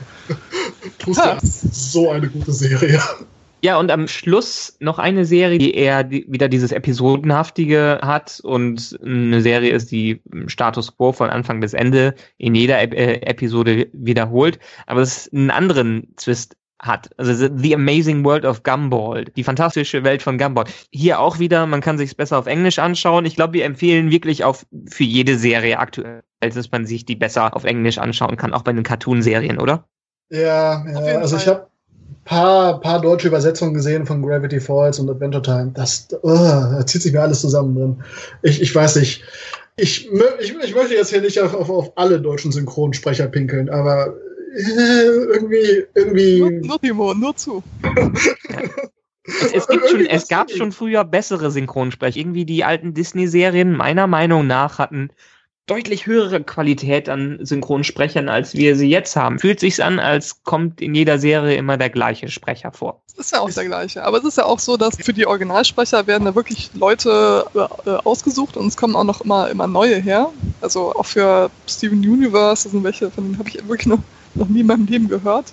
Puster, 0.99 1.37
so 1.41 2.09
eine 2.09 2.27
gute 2.27 2.51
Serie. 2.51 3.01
Ja, 3.65 3.79
und 3.79 3.89
am 3.89 4.07
Schluss 4.07 4.77
noch 4.79 4.99
eine 4.99 5.25
Serie, 5.25 5.57
die 5.57 5.73
eher 5.73 6.11
wieder 6.11 6.49
dieses 6.49 6.71
Episodenhaftige 6.71 7.97
hat 8.03 8.39
und 8.43 8.95
eine 9.03 9.41
Serie 9.41 9.71
ist, 9.71 9.91
die 9.91 10.21
Status 10.45 10.95
Quo 10.95 11.11
von 11.11 11.31
Anfang 11.31 11.61
bis 11.61 11.73
Ende 11.73 12.13
in 12.37 12.53
jeder 12.53 12.79
Ep 12.79 12.93
äh, 12.93 13.21
Episode 13.21 13.87
wiederholt, 13.91 14.59
aber 14.85 15.01
es 15.01 15.33
einen 15.33 15.49
anderen 15.49 16.15
Twist 16.15 16.55
hat. 16.77 17.09
Also 17.17 17.49
The 17.57 17.73
Amazing 17.73 18.23
World 18.23 18.45
of 18.45 18.61
Gumball, 18.61 19.25
die 19.35 19.43
fantastische 19.43 20.03
Welt 20.03 20.21
von 20.21 20.37
Gumball. 20.37 20.65
Hier 20.91 21.19
auch 21.19 21.39
wieder, 21.39 21.65
man 21.65 21.81
kann 21.81 21.97
sich 21.97 22.15
besser 22.15 22.37
auf 22.37 22.45
Englisch 22.45 22.77
anschauen. 22.77 23.25
Ich 23.25 23.35
glaube, 23.35 23.53
wir 23.53 23.65
empfehlen 23.65 24.11
wirklich 24.11 24.43
auch 24.43 24.57
für 24.87 25.05
jede 25.05 25.39
Serie 25.39 25.79
aktuell, 25.79 26.21
dass 26.39 26.69
man 26.69 26.85
sich 26.85 27.03
die 27.03 27.15
besser 27.15 27.55
auf 27.55 27.63
Englisch 27.63 27.97
anschauen 27.97 28.37
kann, 28.37 28.53
auch 28.53 28.61
bei 28.61 28.73
den 28.73 28.83
Cartoon-Serien, 28.83 29.57
oder? 29.59 29.87
Ja, 30.29 30.85
ja 30.85 31.17
also 31.17 31.37
ich 31.37 31.47
habe 31.47 31.65
paar, 32.25 32.79
paar 32.79 33.01
deutsche 33.01 33.27
Übersetzungen 33.27 33.73
gesehen 33.73 34.05
von 34.05 34.21
Gravity 34.21 34.59
Falls 34.59 34.99
und 34.99 35.09
Adventure 35.09 35.41
Time. 35.43 35.71
Das, 35.73 36.07
uh, 36.23 36.27
da 36.27 36.85
zieht 36.85 37.03
sich 37.03 37.13
mir 37.13 37.21
alles 37.21 37.41
zusammen 37.41 37.75
drin. 37.75 38.03
Ich, 38.41 38.61
ich 38.61 38.73
weiß 38.73 38.97
nicht. 38.97 39.23
Ich, 39.77 40.09
ich, 40.09 40.55
ich 40.63 40.75
möchte 40.75 40.93
jetzt 40.93 41.09
hier 41.09 41.21
nicht 41.21 41.39
auf, 41.39 41.53
auf, 41.53 41.69
auf 41.69 41.91
alle 41.97 42.19
deutschen 42.21 42.51
Synchronsprecher 42.51 43.27
pinkeln, 43.27 43.69
aber 43.69 44.15
äh, 44.55 45.05
irgendwie, 45.05 45.83
irgendwie. 45.93 46.39
Nur, 46.39 46.51
nur 46.51 46.81
Timo, 46.81 47.13
nur 47.13 47.35
zu. 47.35 47.61
Es, 49.27 49.53
es, 49.53 49.67
gibt 49.67 49.89
schon, 49.89 50.05
es 50.05 50.27
gab 50.27 50.51
schon 50.51 50.71
früher 50.71 51.03
bessere 51.03 51.51
Synchronsprecher. 51.51 52.17
Irgendwie 52.17 52.45
die 52.45 52.63
alten 52.63 52.93
Disney-Serien 52.93 53.75
meiner 53.75 54.07
Meinung 54.07 54.47
nach 54.47 54.79
hatten 54.79 55.09
deutlich 55.67 56.05
höhere 56.05 56.43
Qualität 56.43 57.09
an 57.09 57.39
Synchronsprechern, 57.41 58.29
als 58.29 58.53
wir 58.53 58.75
sie 58.75 58.89
jetzt 58.89 59.15
haben. 59.15 59.39
Fühlt 59.39 59.59
sich's 59.59 59.79
an, 59.79 59.99
als 59.99 60.43
kommt 60.43 60.79
in 60.79 60.93
jeder 60.93 61.17
Serie 61.17 61.55
immer 61.55 61.77
der 61.77 61.89
gleiche 61.89 62.27
Sprecher 62.27 62.71
vor. 62.71 63.01
Es 63.07 63.13
ist 63.15 63.31
ja 63.31 63.39
auch 63.39 63.49
der 63.49 63.65
gleiche. 63.65 64.03
Aber 64.03 64.17
es 64.19 64.25
ist 64.25 64.37
ja 64.37 64.45
auch 64.45 64.59
so, 64.59 64.77
dass 64.77 64.95
für 64.97 65.13
die 65.13 65.25
Originalsprecher 65.25 66.05
werden 66.05 66.25
da 66.25 66.35
wirklich 66.35 66.69
Leute 66.73 67.45
äh, 67.55 67.89
ausgesucht 68.03 68.57
und 68.57 68.67
es 68.67 68.77
kommen 68.77 68.95
auch 68.95 69.03
noch 69.03 69.21
immer, 69.21 69.49
immer 69.49 69.67
neue 69.67 69.95
her. 69.97 70.29
Also 70.61 70.93
auch 70.93 71.05
für 71.05 71.49
Steven 71.67 71.99
Universe, 71.99 72.63
das 72.63 72.71
sind 72.71 72.83
welche, 72.83 73.09
von 73.09 73.23
denen 73.23 73.39
habe 73.39 73.49
ich 73.49 73.67
wirklich 73.67 73.87
noch, 73.87 73.99
noch 74.35 74.47
nie 74.47 74.59
in 74.59 74.67
meinem 74.67 74.85
Leben 74.85 75.07
gehört 75.07 75.51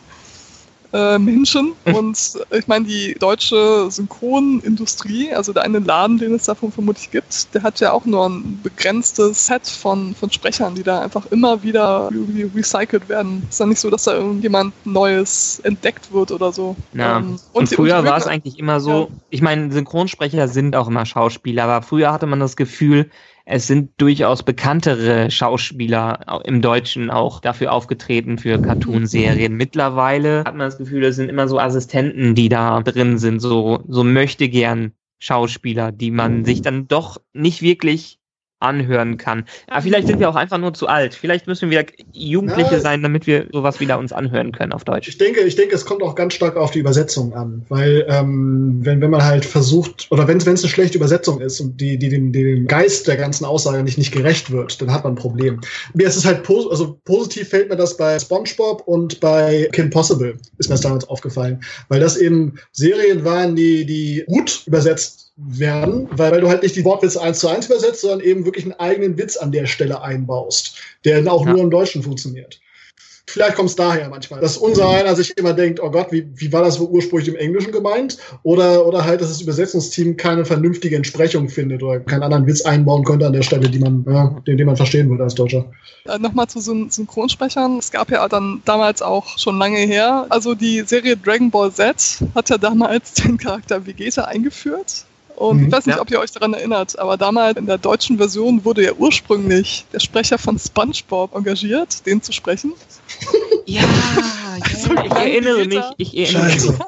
äh, 0.93 1.19
Menschen. 1.19 1.73
Mhm. 1.85 1.95
Und 1.97 2.39
ich 2.51 2.69
meine, 2.69 2.85
die 2.85 3.15
deutsche 3.15 3.91
Synchronindustrie, 3.91 5.33
also 5.33 5.53
der 5.53 5.65
eine 5.65 5.81
Laden, 5.81 6.19
den 6.19 6.35
es 6.35 6.45
davon 6.45 6.71
vermutlich 6.71 7.11
gibt, 7.11 7.53
der 7.55 7.65
hat 7.65 7.81
ja 7.81 7.93
auch 7.93 8.05
nur 8.05 8.29
ein 8.29 8.61
begrenztes 8.63 9.47
Set 9.47 9.67
von, 9.67 10.15
von 10.15 10.31
Sprechern, 10.31 10.77
die 10.77 10.85
da 10.85 11.01
einfach 11.01 11.27
immer 11.33 11.63
wieder 11.65 12.09
recycelt 12.55 13.09
werden. 13.09 13.43
Ist 13.51 13.59
ja 13.59 13.67
nicht 13.67 13.81
so, 13.81 13.91
dass 13.91 14.05
da 14.05 14.15
irgendjemand 14.15 14.75
Neues 14.87 15.61
entdeckt 15.65 16.13
wird 16.13 16.31
oder 16.31 16.53
so. 16.53 16.77
Ja. 16.93 17.19
Ähm, 17.19 17.39
und, 17.53 17.63
und, 17.63 17.69
früher 17.69 18.05
war 18.05 18.17
es 18.17 18.29
eigentlich 18.29 18.59
immer 18.61 18.79
so, 18.79 18.91
ja. 18.91 19.09
ich 19.31 19.43
meine, 19.43 19.73
Synchronsprecher 19.73 20.47
sind 20.47 20.77
auch 20.77 20.87
immer 20.87 21.05
Schauspieler, 21.05 21.65
aber 21.65 21.83
früher 21.83 22.13
hatte 22.13 22.27
man 22.27 22.39
das 22.39 22.55
Gefühl, 22.55 23.11
es 23.45 23.67
sind 23.67 23.91
durchaus 23.99 24.43
bekanntere 24.43 25.31
Schauspieler 25.31 26.43
im 26.45 26.63
Deutschen 26.63 27.11
auch 27.11 27.41
dafür 27.41 27.73
aufgetreten 27.73 28.39
für 28.39 28.59
Cartoonserien. 28.59 29.57
Mittlerweile 29.57 30.41
hat 30.41 30.55
man 30.55 30.69
das 30.69 30.79
Gefühl, 30.79 31.05
es 31.05 31.17
sind 31.17 31.29
immer 31.29 31.49
so 31.49 31.59
Assistenten, 31.59 32.35
die 32.35 32.49
da 32.49 32.81
drin 32.83 33.19
sind, 33.19 33.41
so, 33.41 33.83
so 33.89 34.05
möchte 34.05 34.49
gern 34.49 34.93
Schauspieler, 35.19 35.93
die 35.93 36.11
man 36.11 36.45
sich 36.45 36.63
dann 36.63 36.89
doch 36.89 37.21
nicht 37.33 37.63
wirklich 37.63 38.19
anhören 38.63 39.19
kann. 39.19 39.45
Aber 39.69 39.83
vielleicht 39.83 40.07
sind 40.07 40.21
wir 40.21 40.29
auch 40.29 40.37
einfach 40.37 40.59
nur 40.59 40.73
zu 40.73 40.87
alt. 40.87 41.15
Vielleicht 41.15 41.47
müssen 41.47 41.71
wir 41.71 41.85
Jugendliche 42.13 42.75
ja, 42.75 42.81
sein, 42.81 43.03
damit 43.03 43.27
wir 43.27 43.47
sowas 43.53 43.81
wieder 43.81 43.99
uns 43.99 44.13
anhören 44.13 44.53
können 44.53 44.73
auf 44.73 44.85
Deutsch. 44.85 45.09
Ich 45.09 45.19
denke, 45.19 45.41
ich 45.41 45.57
denke, 45.57 45.75
es 45.75 45.85
kommt 45.85 46.03
auch 46.03 46.15
ganz 46.15 46.35
stark 46.35 46.57
auf 46.57 46.71
die 46.71 46.79
Übersetzung 46.79 47.35
an, 47.35 47.65
weil 47.69 48.07
ähm, 48.09 48.81
wenn, 48.83 49.01
wenn 49.01 49.11
man 49.11 49.25
halt 49.25 49.45
versucht 49.45 50.07
oder 50.11 50.29
wenn 50.29 50.37
es 50.37 50.47
eine 50.47 50.57
schlechte 50.57 50.99
Übersetzung 50.99 51.41
ist 51.41 51.61
und 51.61 51.81
die, 51.81 51.99
die 51.99 52.09
dem, 52.09 52.33
die 52.33 52.43
dem 52.43 52.67
Geist 52.67 53.09
der 53.09 53.17
ganzen 53.17 53.45
Aussage 53.45 53.83
nicht, 53.83 53.99
nicht 53.99 54.13
gerecht 54.13 54.51
wird, 54.51 54.81
dann 54.81 54.93
hat 54.93 55.05
man 55.05 55.15
ein 55.15 55.17
Problem. 55.17 55.61
Mir 55.95 56.07
ist 56.07 56.17
es 56.17 56.25
halt 56.25 56.43
pos 56.43 56.71
also 56.71 56.99
positiv 57.05 57.49
fällt 57.49 57.69
mir 57.69 57.77
das 57.77 57.97
bei 57.97 58.19
SpongeBob 58.19 58.83
und 58.87 59.21
bei 59.21 59.69
Kim 59.73 59.91
Possible 59.91 60.37
ist 60.59 60.69
mir 60.69 60.75
das 60.75 60.83
damals 60.83 61.09
aufgefallen, 61.09 61.61
weil 61.89 62.01
das 62.01 62.17
eben 62.17 62.55
Serien 62.73 63.25
waren, 63.25 63.57
die 63.57 63.85
die 63.85 64.25
gut 64.27 64.63
übersetzt 64.67 65.32
werden, 65.37 66.09
weil, 66.13 66.33
weil 66.33 66.41
du 66.41 66.49
halt 66.49 66.63
nicht 66.63 66.77
die 66.77 66.85
Wortwitze 66.85 67.21
eins 67.21 67.39
zu 67.39 67.49
eins 67.49 67.67
übersetzt, 67.67 68.03
sondern 68.03 68.21
eben 68.21 68.45
wirklich 68.45 68.65
einen 68.65 68.75
eigenen 68.75 69.17
Witz 69.19 69.37
an 69.37 69.53
der 69.53 69.67
Stelle 69.67 70.03
einbaust, 70.03 70.79
der 71.05 71.17
dann 71.17 71.29
auch 71.29 71.47
ja. 71.47 71.53
nur 71.53 71.63
im 71.63 71.71
Deutschen 71.71 72.03
funktioniert. 72.03 72.61
Vielleicht 73.27 73.55
kommt 73.55 73.71
es 73.71 73.77
daher 73.77 74.09
manchmal, 74.11 74.41
dass 74.41 74.59
unser 74.59 74.91
einer 74.91 75.15
sich 75.15 75.39
immer 75.39 75.55
denkt, 75.55 75.81
oh 75.81 75.91
Gott, 75.91 76.09
wie, 76.11 76.29
wie 76.35 76.53
war 76.53 76.63
das 76.63 76.79
wohl 76.81 76.89
ursprünglich 76.89 77.29
im 77.29 77.37
Englischen 77.37 77.73
gemeint? 77.73 78.19
Oder, 78.43 78.85
oder 78.85 79.05
halt, 79.05 79.21
dass 79.21 79.29
das 79.29 79.41
Übersetzungsteam 79.41 80.17
keine 80.17 80.45
vernünftige 80.45 80.97
Entsprechung 80.97 81.49
findet 81.49 81.83
oder 81.83 82.01
keinen 82.01 82.25
anderen 82.25 82.47
Witz 82.47 82.63
einbauen 82.63 83.05
könnte 83.05 83.27
an 83.27 83.33
der 83.33 83.43
Stelle, 83.43 83.71
die 83.71 83.79
man, 83.79 84.05
ja, 84.07 84.37
den, 84.47 84.59
den 84.59 84.67
man 84.67 84.77
verstehen 84.77 85.09
würde 85.09 85.23
als 85.23 85.35
Deutscher. 85.35 85.71
Äh, 86.05 86.19
Nochmal 86.19 86.49
zu 86.49 86.61
Syn 86.61 86.91
Synchronsprechern. 86.91 87.79
Es 87.79 87.91
gab 87.91 88.11
ja 88.11 88.29
dann 88.29 88.61
damals 88.65 89.01
auch 89.01 89.39
schon 89.39 89.57
lange 89.57 89.79
her, 89.79 90.27
also 90.29 90.55
die 90.55 90.81
Serie 90.81 91.17
Dragon 91.17 91.51
Ball 91.51 91.73
Z 91.73 92.19
hat 92.35 92.51
ja 92.51 92.59
damals 92.59 93.15
den 93.15 93.39
Charakter 93.39 93.87
Vegeta 93.87 94.25
eingeführt 94.25 95.07
und 95.37 95.59
mhm, 95.59 95.67
ich 95.67 95.73
weiß 95.73 95.87
nicht, 95.87 95.97
ja. 95.97 96.03
ob 96.03 96.11
ihr 96.11 96.21
euch 96.21 96.31
daran 96.33 96.55
erinnert, 96.55 96.99
aber 96.99 97.17
damals 97.17 97.57
in 97.57 97.67
der 97.67 97.79
deutschen 97.79 98.19
Version 98.19 98.65
wurde 98.65 98.85
ja 98.85 98.93
ursprünglich 98.93 99.85
der 99.93 100.01
Sprecher 100.01 100.39
von 100.39 100.59
SpongeBob 100.59 101.35
engagiert, 101.35 102.05
den 102.07 102.23
zu 102.23 102.33
sprechen. 102.33 102.75
Ja, 103.67 103.83
also 104.63 104.93
ich 104.93 105.13
erinnere 105.13 105.65
mich, 105.67 105.85
ich 105.97 106.17
erinnere 106.17 106.55
mich. 106.55 106.79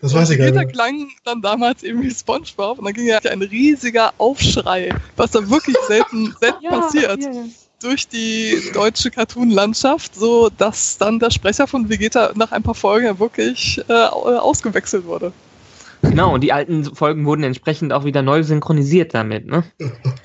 Das 0.00 0.14
weiß 0.14 0.30
ich 0.30 0.38
gar 0.38 0.50
nicht. 0.50 0.72
klang 0.72 1.08
dann 1.24 1.42
damals 1.42 1.82
eben 1.82 2.02
wie 2.02 2.10
SpongeBob 2.10 2.78
und 2.78 2.84
dann 2.84 2.94
ging 2.94 3.06
ja 3.06 3.18
ein 3.18 3.42
riesiger 3.42 4.12
Aufschrei, 4.18 4.94
was 5.16 5.32
da 5.32 5.48
wirklich 5.50 5.76
selten, 5.88 6.34
selten 6.40 6.62
ja, 6.64 6.70
passiert. 6.70 7.22
Ja. 7.22 7.30
durch 7.82 8.06
die 8.06 8.70
deutsche 8.74 9.10
Cartoon-Landschaft, 9.10 10.14
so 10.14 10.50
dass 10.50 10.98
dann 10.98 11.18
der 11.18 11.30
Sprecher 11.30 11.66
von 11.66 11.88
Vegeta 11.88 12.32
nach 12.34 12.52
ein 12.52 12.62
paar 12.62 12.74
Folgen 12.74 13.18
wirklich 13.18 13.80
äh, 13.88 13.92
ausgewechselt 13.92 15.06
wurde. 15.06 15.32
Genau, 16.10 16.34
und 16.34 16.42
die 16.42 16.52
alten 16.52 16.84
Folgen 16.84 17.24
wurden 17.24 17.44
entsprechend 17.44 17.92
auch 17.92 18.04
wieder 18.04 18.22
neu 18.22 18.42
synchronisiert 18.42 19.14
damit, 19.14 19.46
ne? 19.46 19.62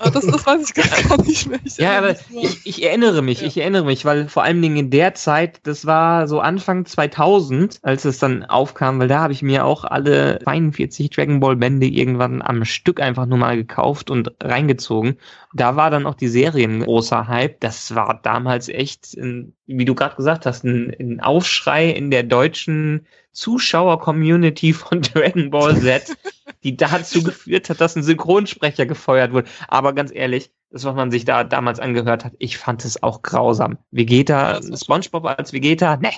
Ah, 0.00 0.10
das, 0.10 0.26
das 0.26 0.44
weiß 0.44 0.68
ich 0.68 0.74
gar 0.74 1.22
nicht 1.22 1.48
mehr. 1.48 1.60
Ich 1.64 1.76
ja, 1.78 1.98
aber 1.98 2.10
ich, 2.10 2.60
ich, 2.64 2.84
erinnere 2.84 3.22
mich, 3.22 3.40
ja. 3.40 3.46
ich 3.46 3.56
erinnere 3.58 3.84
mich, 3.84 4.04
weil 4.04 4.28
vor 4.28 4.42
allen 4.42 4.60
Dingen 4.60 4.76
in 4.76 4.90
der 4.90 5.14
Zeit, 5.14 5.60
das 5.62 5.86
war 5.86 6.26
so 6.26 6.40
Anfang 6.40 6.86
2000, 6.86 7.78
als 7.82 8.04
es 8.04 8.18
dann 8.18 8.44
aufkam, 8.44 8.98
weil 8.98 9.08
da 9.08 9.20
habe 9.20 9.32
ich 9.32 9.42
mir 9.42 9.64
auch 9.64 9.84
alle 9.84 10.40
42 10.42 11.10
Dragon 11.10 11.40
Ball 11.40 11.56
Bände 11.56 11.86
irgendwann 11.86 12.42
am 12.42 12.64
Stück 12.64 13.00
einfach 13.00 13.26
nur 13.26 13.38
mal 13.38 13.56
gekauft 13.56 14.10
und 14.10 14.34
reingezogen. 14.42 15.16
Da 15.54 15.76
war 15.76 15.90
dann 15.90 16.06
auch 16.06 16.14
die 16.14 16.28
Serie 16.28 16.66
ein 16.66 16.82
großer 16.82 17.28
Hype. 17.28 17.60
Das 17.60 17.94
war 17.94 18.20
damals 18.22 18.68
echt, 18.68 19.16
ein, 19.16 19.54
wie 19.66 19.84
du 19.84 19.94
gerade 19.94 20.16
gesagt 20.16 20.46
hast, 20.46 20.64
ein, 20.64 20.94
ein 20.98 21.20
Aufschrei 21.20 21.90
in 21.90 22.10
der 22.10 22.22
deutschen 22.22 23.06
Zuschauer-Community 23.32 24.72
von 24.72 25.02
Dragon 25.14 25.50
Ball 25.50 25.80
Z, 25.80 26.16
die 26.62 26.76
dazu 26.76 27.22
geführt 27.22 27.68
hat, 27.70 27.80
dass 27.80 27.96
ein 27.96 28.02
Synchronsprecher 28.02 28.86
gefeuert 28.86 29.32
wurde. 29.32 29.48
Aber 29.68 29.92
ganz 29.92 30.10
ehrlich, 30.12 30.50
das, 30.70 30.84
was 30.84 30.94
man 30.94 31.10
sich 31.10 31.24
da 31.24 31.44
damals 31.44 31.80
angehört 31.80 32.24
hat, 32.24 32.32
ich 32.38 32.58
fand 32.58 32.84
es 32.84 33.02
auch 33.02 33.22
grausam. 33.22 33.78
Vegeta, 33.90 34.60
SpongeBob 34.62 35.24
als 35.26 35.52
Vegeta, 35.52 35.96
ne. 35.96 36.10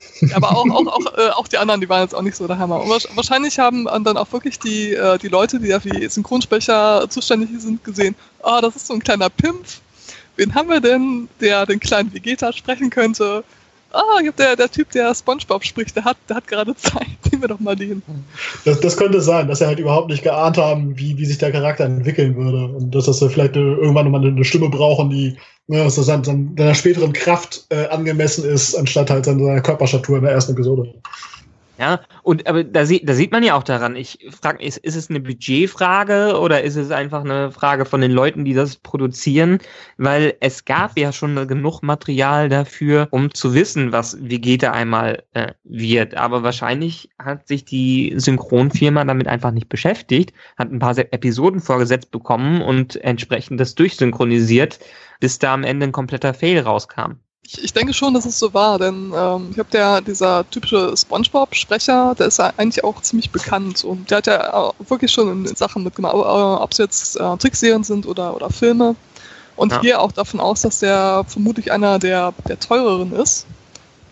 Aber 0.34 0.52
auch, 0.52 0.68
auch, 0.70 0.86
auch, 0.86 1.18
äh, 1.18 1.30
auch 1.30 1.48
die 1.48 1.58
anderen, 1.58 1.80
die 1.80 1.88
waren 1.88 2.02
jetzt 2.02 2.14
auch 2.14 2.22
nicht 2.22 2.36
so 2.36 2.46
der 2.46 2.58
Hammer. 2.58 2.80
Und 2.80 2.88
wahrscheinlich 3.16 3.58
haben 3.58 3.84
dann 3.84 4.16
auch 4.16 4.32
wirklich 4.32 4.58
die, 4.58 4.94
äh, 4.94 5.18
die 5.18 5.28
Leute, 5.28 5.58
die 5.58 5.68
ja 5.68 5.80
für 5.80 6.08
Synchronsprecher 6.08 7.06
zuständig 7.08 7.50
sind, 7.58 7.82
gesehen, 7.82 8.14
ah, 8.42 8.58
oh, 8.58 8.60
das 8.60 8.76
ist 8.76 8.86
so 8.86 8.94
ein 8.94 9.02
kleiner 9.02 9.28
Pimpf. 9.28 9.80
Wen 10.38 10.54
haben 10.54 10.70
wir 10.70 10.80
denn, 10.80 11.28
der 11.40 11.66
den 11.66 11.80
kleinen 11.80 12.14
Vegeta 12.14 12.52
sprechen 12.52 12.88
könnte? 12.88 13.44
ah, 13.92 14.20
der, 14.38 14.56
der 14.56 14.70
Typ, 14.70 14.90
der 14.90 15.14
Spongebob 15.14 15.64
spricht, 15.64 15.96
der 15.96 16.04
hat, 16.04 16.16
der 16.28 16.36
hat 16.36 16.46
gerade 16.46 16.74
Zeit, 16.76 17.06
nehmen 17.30 17.42
wir 17.42 17.48
doch 17.48 17.60
mal 17.60 17.76
den. 17.76 18.02
Das, 18.64 18.80
das 18.80 18.96
könnte 18.96 19.20
sein, 19.20 19.48
dass 19.48 19.58
sie 19.58 19.66
halt 19.66 19.78
überhaupt 19.78 20.10
nicht 20.10 20.22
geahnt 20.22 20.58
haben, 20.58 20.98
wie, 20.98 21.16
wie 21.18 21.26
sich 21.26 21.38
der 21.38 21.52
Charakter 21.52 21.84
entwickeln 21.84 22.36
würde. 22.36 22.66
Und 22.76 22.94
dass 22.94 23.06
das 23.06 23.18
vielleicht 23.18 23.56
irgendwann 23.56 24.10
nochmal 24.10 24.26
eine 24.26 24.44
Stimme 24.44 24.68
brauchen, 24.68 25.10
die 25.10 25.36
ne, 25.66 25.88
seiner 25.90 26.74
späteren 26.74 27.12
Kraft 27.12 27.66
äh, 27.70 27.86
angemessen 27.88 28.44
ist, 28.44 28.74
anstatt 28.74 29.10
halt 29.10 29.24
seiner 29.24 29.60
Körperstatur 29.60 30.18
in 30.18 30.24
der 30.24 30.32
ersten 30.32 30.52
Episode. 30.52 30.94
Ja, 31.78 32.00
und 32.24 32.48
aber 32.48 32.64
da, 32.64 32.84
sie, 32.84 33.04
da 33.04 33.14
sieht 33.14 33.30
man 33.30 33.44
ja 33.44 33.54
auch 33.54 33.62
daran, 33.62 33.94
ich 33.94 34.18
frage, 34.30 34.64
ist, 34.64 34.78
ist 34.78 34.96
es 34.96 35.10
eine 35.10 35.20
Budgetfrage 35.20 36.36
oder 36.40 36.64
ist 36.64 36.74
es 36.74 36.90
einfach 36.90 37.20
eine 37.22 37.52
Frage 37.52 37.84
von 37.84 38.00
den 38.00 38.10
Leuten, 38.10 38.44
die 38.44 38.52
das 38.52 38.74
produzieren? 38.76 39.58
Weil 39.96 40.34
es 40.40 40.64
gab 40.64 40.98
ja 40.98 41.12
schon 41.12 41.46
genug 41.46 41.82
Material 41.82 42.48
dafür, 42.48 43.06
um 43.12 43.32
zu 43.32 43.54
wissen, 43.54 43.92
was 43.92 44.18
Vegeta 44.20 44.72
einmal 44.72 45.22
äh, 45.34 45.52
wird. 45.62 46.16
Aber 46.16 46.42
wahrscheinlich 46.42 47.10
hat 47.20 47.46
sich 47.46 47.64
die 47.64 48.12
Synchronfirma 48.16 49.04
damit 49.04 49.28
einfach 49.28 49.52
nicht 49.52 49.68
beschäftigt, 49.68 50.32
hat 50.56 50.72
ein 50.72 50.80
paar 50.80 50.98
Episoden 50.98 51.60
vorgesetzt 51.60 52.10
bekommen 52.10 52.60
und 52.60 52.96
entsprechend 53.04 53.60
das 53.60 53.76
durchsynchronisiert, 53.76 54.80
bis 55.20 55.38
da 55.38 55.54
am 55.54 55.62
Ende 55.62 55.86
ein 55.86 55.92
kompletter 55.92 56.34
Fail 56.34 56.58
rauskam. 56.58 57.20
Ich, 57.42 57.64
ich 57.64 57.72
denke 57.72 57.94
schon, 57.94 58.14
dass 58.14 58.26
es 58.26 58.38
so 58.38 58.52
war, 58.52 58.78
denn 58.78 59.12
ähm, 59.16 59.48
ich 59.52 59.58
habe 59.58 59.70
der 59.72 60.00
dieser 60.00 60.48
typische 60.50 60.94
SpongeBob-Sprecher, 60.96 62.14
der 62.18 62.26
ist 62.26 62.38
ja 62.38 62.52
eigentlich 62.56 62.84
auch 62.84 63.00
ziemlich 63.00 63.30
bekannt 63.30 63.84
und 63.84 64.10
der 64.10 64.18
hat 64.18 64.26
ja 64.26 64.72
wirklich 64.86 65.10
schon 65.10 65.46
in, 65.46 65.56
Sachen 65.56 65.82
mitgemacht, 65.82 66.14
ob 66.14 66.72
es 66.72 66.78
jetzt 66.78 67.16
äh, 67.18 67.36
Trickserien 67.36 67.84
sind 67.84 68.06
oder 68.06 68.34
oder 68.36 68.50
Filme. 68.50 68.96
Und 69.56 69.72
ja. 69.72 69.80
gehe 69.80 69.98
auch 69.98 70.12
davon 70.12 70.40
aus, 70.40 70.62
dass 70.62 70.80
der 70.80 71.24
vermutlich 71.26 71.72
einer 71.72 71.98
der 71.98 72.34
der 72.46 72.60
teureren 72.60 73.12
ist, 73.12 73.46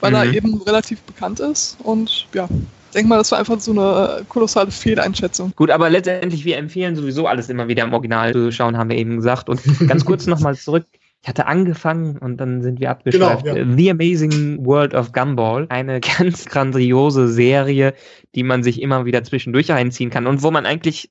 weil 0.01 0.11
mhm. 0.11 0.17
er 0.17 0.25
eben 0.33 0.63
relativ 0.63 1.03
bekannt 1.03 1.39
ist 1.41 1.77
und 1.83 2.27
ja, 2.33 2.49
denke 2.97 3.09
mal, 3.09 3.19
das 3.19 3.31
war 3.31 3.39
einfach 3.39 3.61
so 3.61 3.73
eine 3.73 4.25
kolossale 4.29 4.71
Fehleinschätzung. 4.71 5.53
Gut, 5.55 5.71
aber 5.71 5.91
letztendlich, 5.91 6.45
wir 6.45 6.57
empfehlen 6.57 6.97
sowieso 6.97 7.27
alles 7.27 7.49
immer 7.49 7.69
wieder 7.69 7.85
im 7.85 7.93
Original 7.93 8.33
zu 8.33 8.51
schauen, 8.51 8.77
haben 8.77 8.89
wir 8.91 8.97
eben 8.97 9.17
gesagt. 9.17 9.49
Und 9.49 9.61
ganz 9.89 10.05
kurz 10.05 10.27
nochmal 10.27 10.57
zurück 10.57 10.87
ich 11.27 11.29
hatte 11.29 11.49
angefangen 11.49 12.19
und 12.19 12.37
dann 12.37 12.63
sind 12.63 12.79
wir 12.79 12.89
abgeschweift. 12.89 13.45
Genau, 13.47 13.57
ja. 13.57 13.77
The 13.77 13.91
Amazing 13.91 14.65
World 14.65 14.95
of 14.95 15.11
Gumball. 15.11 15.67
Eine 15.71 15.99
ganz 16.19 16.45
grandiose 16.47 17.27
Serie, 17.27 17.95
die 18.37 18.45
man 18.45 18.63
sich 18.63 18.81
immer 18.81 19.07
wieder 19.07 19.25
zwischendurch 19.25 19.69
reinziehen 19.73 20.09
kann 20.11 20.29
und 20.29 20.45
wo 20.45 20.53
man 20.53 20.67
eigentlich, 20.67 21.11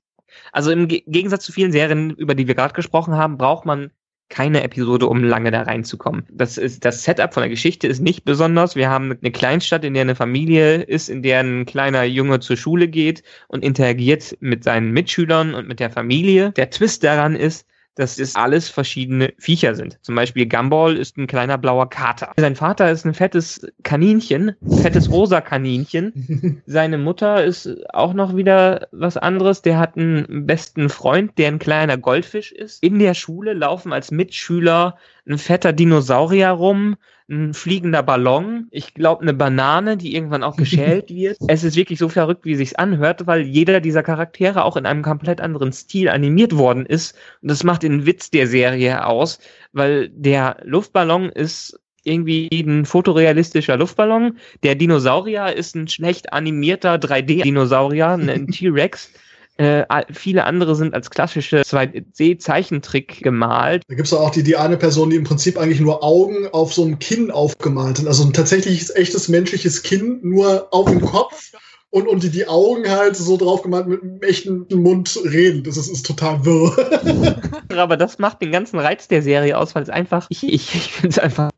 also 0.54 0.72
im 0.72 0.88
Ge- 0.88 1.04
Gegensatz 1.06 1.44
zu 1.44 1.52
vielen 1.52 1.74
Serien, 1.74 2.12
über 2.12 2.34
die 2.34 2.48
wir 2.48 2.56
gerade 2.56 2.74
gesprochen 2.74 3.16
haben, 3.16 3.38
braucht 3.38 3.66
man 3.66 3.92
keine 4.30 4.64
Episode, 4.64 5.08
um 5.08 5.22
lange 5.22 5.52
da 5.52 5.64
reinzukommen. 5.64 6.24
Das 6.32 6.58
ist 6.58 6.86
das 6.86 7.04
Setup 7.04 7.34
von 7.34 7.42
der 7.42 7.50
Geschichte 7.50 7.86
ist 7.86 8.02
nicht 8.02 8.24
besonders. 8.24 8.78
Wir 8.78 8.90
haben 8.90 9.18
eine 9.22 9.32
Kleinstadt, 9.32 9.84
in 9.84 9.96
der 9.96 10.04
eine 10.04 10.16
Familie 10.16 10.76
ist, 10.82 11.10
in 11.10 11.24
der 11.24 11.42
ein 11.42 11.66
kleiner 11.66 12.06
Junge 12.06 12.40
zur 12.40 12.56
Schule 12.56 12.88
geht 12.88 13.22
und 13.50 13.66
interagiert 13.66 14.38
mit 14.40 14.64
seinen 14.64 14.92
Mitschülern 14.92 15.54
und 15.54 15.68
mit 15.68 15.82
der 15.82 15.90
Familie. 15.90 16.54
Der 16.54 16.70
Twist 16.70 17.04
daran 17.04 17.36
ist, 17.36 17.68
dass 17.96 18.20
es 18.20 18.36
alles 18.36 18.70
verschiedene 18.70 19.34
Viecher 19.38 19.76
sind. 19.76 19.98
Zum 20.02 20.16
Beispiel 20.16 20.48
Gumball 20.48 20.98
ist 20.98 21.18
ein 21.18 21.28
kleiner 21.28 21.58
blauer 21.58 21.90
Kater. 21.90 22.32
Sein 22.38 22.56
Vater 22.56 22.92
ist 22.92 23.06
ein 23.06 23.14
fettes 23.14 23.66
Kaninchen, 23.84 24.56
fettes 24.82 25.10
rosa 25.12 25.42
Kaninchen. 25.42 26.62
Seine 26.66 26.98
Mutter 26.98 27.44
ist 27.44 27.70
auch 27.94 28.14
noch 28.14 28.36
wieder 28.36 28.88
was 28.92 29.18
anderes. 29.18 29.62
Der 29.62 29.80
hat 29.80 29.98
einen 29.98 30.46
besten 30.46 30.90
Freund, 30.90 31.38
der 31.38 31.48
ein 31.48 31.60
kleiner 31.60 31.98
Goldfisch 31.98 32.52
ist. 32.52 32.84
In 32.84 33.00
der 33.00 33.14
Schule 33.14 33.54
laufen 33.54 33.94
als 33.94 34.12
Mitschüler 34.12 34.98
ein 35.28 35.38
fetter 35.38 35.74
Dinosaurier 35.74 36.50
rum, 36.50 36.96
ein 37.28 37.54
fliegender 37.54 38.04
Ballon, 38.04 38.68
ich 38.70 38.94
glaube 38.94 39.24
eine 39.24 39.34
Banane, 39.34 39.98
die 39.98 40.16
irgendwann 40.16 40.44
auch 40.44 40.56
geschält 40.56 41.10
wird. 41.14 41.38
Es 41.48 41.64
ist 41.64 41.76
wirklich 41.76 41.98
so 41.98 42.10
verrückt, 42.10 42.46
wie 42.46 42.56
sich's 42.56 42.76
anhört, 42.76 43.26
weil 43.26 43.42
jeder 43.42 43.82
dieser 43.82 44.04
Charaktere 44.04 44.64
auch 44.64 44.78
in 44.78 44.86
einem 44.86 45.02
komplett 45.02 45.42
anderen 45.42 45.74
Stil 45.74 46.10
animiert 46.10 46.56
worden 46.56 46.86
ist 46.86 47.16
und 47.42 47.50
das 47.50 47.64
macht 47.64 47.84
den 47.84 48.06
Witz 48.06 48.30
der 48.30 48.48
Serie 48.48 49.06
aus, 49.06 49.40
weil 49.74 50.10
der 50.10 50.58
Luftballon 50.64 51.30
ist 51.30 51.80
irgendwie 52.06 52.48
ein 52.52 52.86
fotorealistischer 52.86 53.78
Luftballon. 53.78 54.38
Der 54.62 54.76
Dinosaurier 54.76 55.56
ist 55.56 55.76
ein 55.76 55.88
schlecht 55.88 56.32
animierter 56.34 56.96
3D-Dinosaurier, 56.96 58.14
ein 58.14 58.48
T-Rex. 58.52 59.12
Äh, 59.58 59.86
viele 60.12 60.44
andere 60.44 60.76
sind 60.76 60.94
als 60.94 61.10
klassische 61.10 61.62
2D-Zeichentrick 61.62 63.22
gemalt. 63.22 63.84
Da 63.88 63.96
gibt's 63.96 64.14
auch 64.14 64.30
die, 64.30 64.44
die 64.44 64.58
eine 64.58 64.76
Person, 64.76 65.10
die 65.10 65.16
im 65.16 65.24
Prinzip 65.24 65.58
eigentlich 65.58 65.80
nur 65.80 66.04
Augen 66.04 66.48
auf 66.52 66.74
so 66.74 66.84
einem 66.84 67.00
Kinn 67.00 67.32
aufgemalt 67.32 67.98
sind. 67.98 68.08
Also 68.08 68.26
ein 68.26 68.34
tatsächliches, 68.34 68.94
echtes 68.94 69.30
menschliches 69.30 69.84
Kinn, 69.84 70.20
nur 70.24 70.68
auf 70.74 70.90
dem 70.90 71.02
Kopf. 71.02 71.52
Und, 71.90 72.10
und 72.10 72.24
die, 72.24 72.30
die 72.30 72.50
Augen 72.50 72.90
halt 72.90 73.16
so 73.16 73.38
drauf 73.38 73.62
gemalt 73.62 73.88
mit 73.88 74.04
einem 74.04 74.22
echten 74.22 74.68
Mund 74.70 75.18
reden. 75.24 75.64
Das 75.64 75.78
ist, 75.78 75.88
ist 75.88 76.06
total 76.06 76.44
wirr. 76.44 77.40
Aber 77.78 77.96
das 77.96 78.20
macht 78.20 78.42
den 78.42 78.52
ganzen 78.52 78.80
Reiz 78.80 79.08
der 79.08 79.22
Serie 79.22 79.58
aus, 79.58 79.76
weil 79.76 79.84
es 79.84 79.90
einfach, 79.90 80.28
ich, 80.28 80.44
ich, 80.44 80.76
ich 80.76 80.92
finde 80.92 81.10
es 81.10 81.20
einfach 81.20 81.52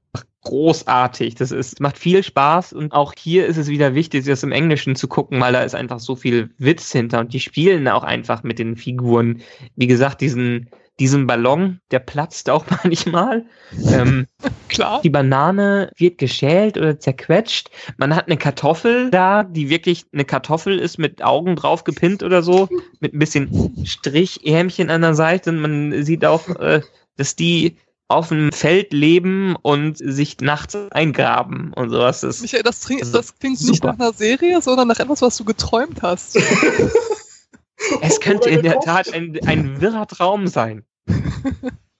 großartig. 0.44 1.36
Das 1.36 1.52
ist, 1.52 1.80
macht 1.80 1.98
viel 1.98 2.24
Spaß 2.24 2.74
und 2.74 2.94
auch 2.94 3.14
hier 3.18 3.46
ist 3.46 3.58
es 3.58 3.68
wieder 3.68 3.96
wichtig, 3.96 4.26
das 4.26 4.44
im 4.44 4.52
Englischen 4.52 4.96
zu 4.96 5.08
gucken, 5.08 5.40
weil 5.42 5.54
da 5.54 5.62
ist 5.62 5.76
einfach 5.76 6.00
so 6.00 6.16
viel 6.16 6.52
Witz 6.58 6.92
hinter 6.92 7.20
und 7.20 7.34
die 7.34 7.40
spielen 7.40 7.88
auch 7.88 8.04
einfach 8.04 8.44
mit 8.44 8.60
den 8.60 8.76
Figuren. 8.76 9.42
Wie 9.76 9.88
gesagt, 9.88 10.22
diesen, 10.22 10.70
diesen 11.00 11.28
Ballon, 11.28 11.80
der 11.92 12.00
platzt 12.00 12.50
auch 12.50 12.66
manchmal. 12.84 13.46
Ähm, 13.92 14.28
Klar. 14.70 15.02
die 15.02 15.10
Banane 15.10 15.92
wird 15.98 16.18
geschält 16.18 16.78
oder 16.78 17.00
zerquetscht. 17.00 17.70
Man 17.98 18.16
hat 18.16 18.28
eine 18.28 18.38
Kartoffel 18.38 19.10
da, 19.12 19.44
die 19.44 19.70
wirklich 19.70 20.06
eine 20.14 20.26
Kartoffel 20.26 20.80
ist 20.80 20.98
mit 20.98 21.24
Augen 21.24 21.56
drauf 21.56 21.84
gepinnt 21.84 22.24
oder 22.24 22.44
so, 22.44 22.70
mit 23.00 23.14
ein 23.14 23.20
bisschen 23.20 23.86
Strichärmchen 23.86 24.90
an 24.90 25.02
der 25.02 25.16
Seite. 25.16 25.52
Und 25.52 25.60
man 25.60 26.04
sieht 26.04 26.26
auch, 26.26 26.48
äh, 26.60 26.82
dass 27.16 27.36
die 27.36 27.78
auf 28.10 28.30
dem 28.30 28.52
Feld 28.52 28.94
leben 28.94 29.56
und 29.62 29.98
sich 29.98 30.38
nachts 30.40 30.76
eingraben 30.92 31.74
und 31.74 31.90
sowas. 31.90 32.22
Das, 32.22 32.42
Michael, 32.42 32.64
das, 32.64 32.86
klingt- 32.86 33.02
Also, 33.04 33.18
das 33.18 33.38
klingt 33.38 33.62
nicht 33.62 33.84
nach 33.84 34.00
einer 34.00 34.14
Serie, 34.14 34.62
sondern 34.62 34.88
nach 34.88 35.00
etwas, 35.00 35.22
was 35.22 35.36
du 35.38 35.44
geträumt 35.44 36.02
hast. 36.02 36.36
es 38.02 38.20
könnte 38.20 38.50
in 38.50 38.64
der. 38.64 38.80
Tat 38.80 39.14
ein, 39.14 39.38
ein 39.46 39.82
wirrer 39.82 40.08
Traum 40.08 40.48
sein. 40.48 40.84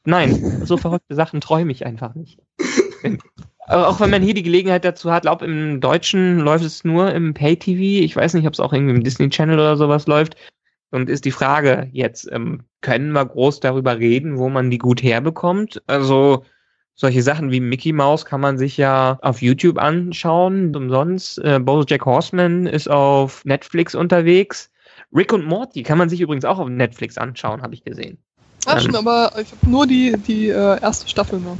Nein, 0.06 0.62
so 0.66 0.78
verrückte 0.78 1.16
Sachen 1.16 1.42
träume 1.42 1.72
ich 1.72 1.86
einfach 1.86 2.16
nicht. 2.16 2.40
Auch 3.68 4.00
wenn 4.00 4.10
man 4.10 4.22
hier 4.22 4.34
die 4.34 4.44
Gelegenheit 4.44 4.86
dazu 4.86 5.12
hat, 5.12 5.24
glaube 5.24 5.46
im 5.46 5.82
Deutschen 5.82 6.40
läuft 6.40 6.64
es 6.64 6.86
nur 6.86 7.14
im 7.14 7.34
Pay-TV. 7.34 8.06
Ich 8.06 8.16
weiß 8.16 8.34
nicht, 8.34 8.48
ob 8.48 8.54
es 8.54 8.62
auch 8.62 8.72
irgendwie 8.72 8.96
im 8.96 9.04
Disney 9.04 9.30
Channel 9.30 9.56
oder 9.60 9.76
sowas 9.76 10.08
läuft. 10.08 10.38
Und 10.92 11.10
ist 11.10 11.26
die 11.26 11.32
Frage 11.32 11.90
jetzt, 11.92 12.30
ähm, 12.32 12.62
können 12.82 13.12
wir 13.12 13.26
groß 13.26 13.60
darüber 13.60 13.98
reden, 14.00 14.38
wo 14.38 14.50
man 14.50 14.70
die 14.70 14.78
gut 14.78 15.04
herbekommt? 15.04 15.82
Also 15.88 16.46
solche 16.96 17.22
Sachen 17.22 17.52
wie 17.52 17.60
Mickey 17.60 17.94
Mouse 17.94 18.26
kann 18.26 18.42
man 18.42 18.58
sich 18.58 18.78
ja 18.78 19.20
auf 19.22 19.42
YouTube 19.42 19.78
anschauen, 19.78 20.76
umsonst. 20.76 21.40
Äh, 21.40 21.60
Jack 21.88 22.06
Horseman 22.06 22.66
ist 22.66 22.90
auf 22.90 23.44
Netflix 23.46 23.96
unterwegs. 23.96 24.72
Rick 25.14 25.32
und 25.34 25.46
Morty 25.46 25.84
kann 25.84 25.98
man 25.98 26.10
sich 26.10 26.22
übrigens 26.22 26.46
auch 26.46 26.60
auf 26.60 26.70
Netflix 26.70 27.18
anschauen, 27.18 27.62
habe 27.62 27.74
ich 27.74 27.84
gesehen. 27.84 28.18
Ah, 28.66 28.74
Ähm. 28.74 28.80
stimmt, 28.80 28.96
aber 28.98 29.32
ich 29.40 29.52
habe 29.52 29.70
nur 29.70 29.88
die, 29.88 30.16
die 30.28 30.50
äh, 30.50 30.82
erste 30.82 31.08
Staffel 31.08 31.40
nur. 31.40 31.56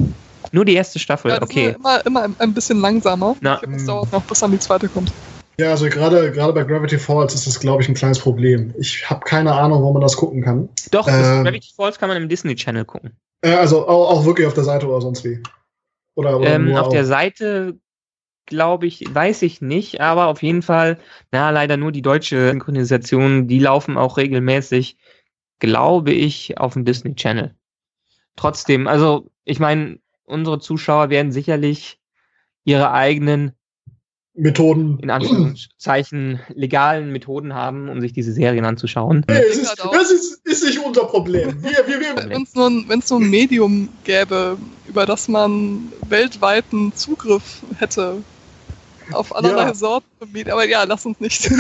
Nur 0.52 0.66
die 0.66 0.74
erste 0.74 1.00
Staffel, 1.00 1.32
Ja, 1.32 1.42
okay. 1.42 1.76
immer, 1.78 2.06
immer 2.06 2.24
ein, 2.24 2.36
ein 2.40 2.54
bisschen 2.54 2.80
langsamer. 2.80 3.36
Na, 3.42 3.56
ich 3.56 3.62
glaube, 3.62 3.76
es 3.76 3.84
mm. 3.84 3.88
dauert 3.88 4.12
noch, 4.14 4.24
bis 4.24 4.40
dann 4.40 4.52
die 4.52 4.60
zweite 4.60 4.88
kommt. 4.88 5.12
Ja, 5.60 5.72
also 5.72 5.90
gerade 5.90 6.32
gerade 6.32 6.54
bei 6.54 6.64
Gravity 6.64 7.00
Falls 7.00 7.34
ist 7.34 7.48
das, 7.48 7.60
glaube 7.60 7.82
ich, 7.82 7.90
ein 7.90 7.96
kleines 7.96 8.20
Problem. 8.20 8.74
Ich 8.78 9.10
habe 9.10 9.22
keine 9.22 9.54
Ahnung, 9.54 9.82
wo 9.82 9.92
man 9.92 10.02
das 10.02 10.16
gucken 10.16 10.44
kann. 10.44 10.70
Doch, 10.92 11.08
Ähm. 11.08 11.44
Gravity 11.44 11.72
Falls 11.76 11.98
kann 11.98 12.10
man 12.10 12.18
im 12.18 12.30
Disney 12.30 12.56
Channel 12.56 12.86
gucken. 12.86 13.18
Äh, 13.42 13.54
also 13.54 13.88
auch, 13.88 14.12
auch 14.12 14.26
wirklich 14.26 14.46
auf 14.46 14.54
der 14.54 14.64
Seite 14.64 14.88
oder 14.88 15.02
sonst 15.02 15.24
wie. 15.24 15.42
Oder, 16.16 16.38
oder 16.38 16.48
Ähm, 16.48 16.66
nur 16.66 16.82
auf 16.82 16.90
der 16.90 17.06
Seite, 17.06 17.80
glaube 18.46 18.88
ich, 18.88 19.04
weiß 19.14 19.42
ich 19.44 19.62
nicht, 19.62 20.02
aber 20.02 20.28
auf 20.28 20.42
jeden 20.42 20.62
Fall, 20.62 21.00
na, 21.32 21.50
leider 21.50 21.78
nur 21.78 21.92
die 21.92 22.02
deutsche 22.02 22.50
Synchronisation, 22.50 23.48
die 23.48 23.60
laufen 23.60 23.98
auch 23.98 24.18
regelmäßig, 24.18 24.98
glaube 25.60 26.12
ich, 26.12 26.58
auf 26.60 26.74
dem 26.74 26.86
Disney 26.86 27.16
Channel. 27.16 27.56
Trotzdem, 28.36 28.88
also, 28.88 29.30
ich 29.44 29.60
meine, 29.60 30.00
unsere 30.24 30.60
Zuschauer 30.60 31.10
werden 31.10 31.32
sicherlich 31.32 32.00
ihre 32.64 32.92
eigenen, 32.92 33.54
Methoden. 34.38 35.00
in 35.02 35.10
Anführungszeichen, 35.10 36.40
legalen 36.54 37.12
Methoden 37.12 37.54
haben, 37.56 37.90
um 37.90 38.00
sich 38.02 38.14
diese 38.14 38.32
Serien 38.32 38.66
anzuschauen. 38.66 39.26
Nee, 39.28 39.40
es 39.50 39.58
ist, 39.58 39.78
das 39.92 40.12
ist, 40.12 40.46
ist 40.46 40.64
nicht 40.64 40.80
unser 40.80 41.06
Problem. 41.06 41.62
Wir, 41.64 41.72
wir, 41.88 42.00
wir, 42.00 42.16
Wenn 42.30 42.44
es 42.44 42.54
nur, 42.56 42.70
ein- 42.70 42.86
wenn's 42.88 43.10
nur 43.10 43.20
ein 43.20 43.30
Medium 43.30 43.90
gäbe, 44.04 44.58
über 44.88 45.06
das 45.08 45.28
man 45.28 45.92
weltweiten 46.08 46.94
Zugriff 46.96 47.62
hätte 47.80 48.18
auf 49.12 49.36
allerlei 49.36 49.68
Ja. 49.68 49.74
Sorten. 49.74 50.06
Aber 50.52 50.66
ja, 50.68 50.84
lass 50.84 51.06
uns 51.06 51.20
nicht. 51.20 51.44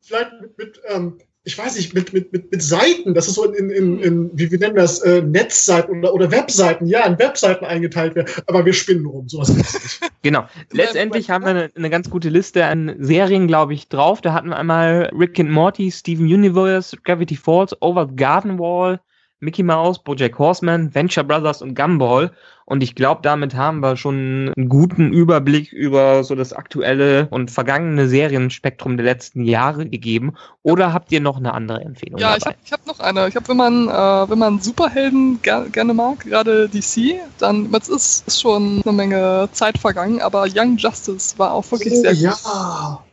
vielleicht 0.00 0.32
mit, 0.40 0.56
mit 0.58 0.80
ähm, 0.88 1.18
ich 1.48 1.56
weiß 1.56 1.76
nicht, 1.76 1.94
mit, 1.94 2.12
mit, 2.12 2.30
mit, 2.30 2.52
mit 2.52 2.62
Seiten, 2.62 3.14
das 3.14 3.26
ist 3.26 3.36
so 3.36 3.50
in, 3.50 3.70
in, 3.70 3.98
in 4.00 4.30
wie 4.34 4.50
wir 4.50 4.58
nennen 4.58 4.76
das, 4.76 5.00
äh, 5.00 5.22
Netzseiten 5.22 6.00
oder, 6.00 6.12
oder 6.12 6.30
Webseiten, 6.30 6.86
ja, 6.86 7.06
in 7.06 7.18
Webseiten 7.18 7.64
eingeteilt 7.64 8.14
werden, 8.14 8.30
aber 8.46 8.66
wir 8.66 8.74
spinnen 8.74 9.06
rum, 9.06 9.30
sowas 9.30 9.54
gibt's 9.56 9.72
nicht. 9.72 10.12
Genau. 10.22 10.46
Letztendlich 10.72 11.30
haben 11.30 11.44
wir 11.44 11.50
eine, 11.50 11.70
eine 11.74 11.90
ganz 11.90 12.10
gute 12.10 12.28
Liste 12.28 12.66
an 12.66 12.96
Serien, 12.98 13.46
glaube 13.46 13.72
ich, 13.72 13.88
drauf. 13.88 14.20
Da 14.20 14.34
hatten 14.34 14.48
wir 14.48 14.56
einmal 14.56 15.10
Rick 15.16 15.38
and 15.38 15.50
Morty, 15.50 15.90
Steven 15.92 16.26
Universe, 16.26 16.96
Gravity 17.02 17.36
Falls, 17.36 17.74
Over 17.80 18.08
the 18.08 18.16
Garden 18.16 18.58
Wall, 18.58 19.00
Mickey 19.40 19.62
Mouse, 19.62 19.98
Bojack 20.02 20.38
Horseman, 20.38 20.94
Venture 20.94 21.24
Brothers 21.24 21.62
und 21.62 21.74
Gumball. 21.74 22.32
Und 22.64 22.82
ich 22.82 22.94
glaube, 22.94 23.22
damit 23.22 23.54
haben 23.54 23.80
wir 23.80 23.96
schon 23.96 24.52
einen 24.54 24.68
guten 24.68 25.10
Überblick 25.12 25.72
über 25.72 26.22
so 26.22 26.34
das 26.34 26.52
aktuelle 26.52 27.26
und 27.30 27.50
vergangene 27.50 28.08
Serienspektrum 28.08 28.98
der 28.98 29.06
letzten 29.06 29.44
Jahre 29.44 29.86
gegeben. 29.88 30.34
Oder 30.62 30.92
habt 30.92 31.10
ihr 31.12 31.20
noch 31.20 31.38
eine 31.38 31.54
andere 31.54 31.80
Empfehlung 31.80 32.20
Ja, 32.20 32.36
ich 32.36 32.44
dabei? 32.44 32.56
habe 32.56 32.58
ich 32.64 32.72
hab 32.72 32.86
noch 32.86 33.00
eine. 33.00 33.28
Ich 33.28 33.36
habe, 33.36 33.48
wenn 33.48 33.56
man, 33.56 33.88
äh, 33.88 34.30
wenn 34.30 34.38
man 34.38 34.60
Superhelden 34.60 35.40
ger 35.40 35.66
gerne 35.70 35.94
mag, 35.94 36.20
gerade 36.20 36.68
DC, 36.68 37.20
dann 37.38 37.72
jetzt 37.72 37.88
ist, 37.88 38.26
ist 38.26 38.40
schon 38.42 38.82
eine 38.84 38.92
Menge 38.92 39.48
Zeit 39.52 39.78
vergangen, 39.78 40.20
aber 40.20 40.46
Young 40.54 40.76
Justice 40.76 41.38
war 41.38 41.52
auch 41.52 41.70
wirklich 41.70 41.94
Oh, 41.94 42.02
sehr 42.02 42.14
gut. 42.16 43.07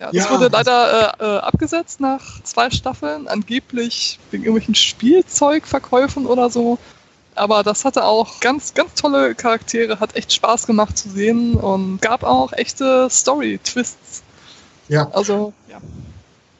Ja. 0.00 0.06
Das 0.12 0.24
Ja. 0.24 0.30
wurde 0.30 0.48
leider 0.48 1.14
äh, 1.20 1.24
äh, 1.24 1.38
abgesetzt 1.38 2.00
nach 2.00 2.42
zwei 2.42 2.70
Staffeln, 2.70 3.28
angeblich 3.28 4.18
wegen 4.30 4.44
irgendwelchen 4.44 4.74
Spielzeugverkäufen 4.74 6.26
oder 6.26 6.50
so. 6.50 6.78
Aber 7.36 7.62
das 7.62 7.84
hatte 7.84 8.04
auch 8.04 8.40
ganz, 8.40 8.74
ganz 8.74 8.94
tolle 8.94 9.34
Charaktere, 9.34 10.00
hat 10.00 10.16
echt 10.16 10.32
Spaß 10.32 10.66
gemacht 10.66 10.98
zu 10.98 11.08
sehen 11.10 11.54
und 11.54 12.02
gab 12.02 12.24
auch 12.24 12.52
echte 12.52 13.08
Story-Twists. 13.08 14.22
Ja. 14.88 15.08
Also, 15.12 15.52
ja. 15.68 15.78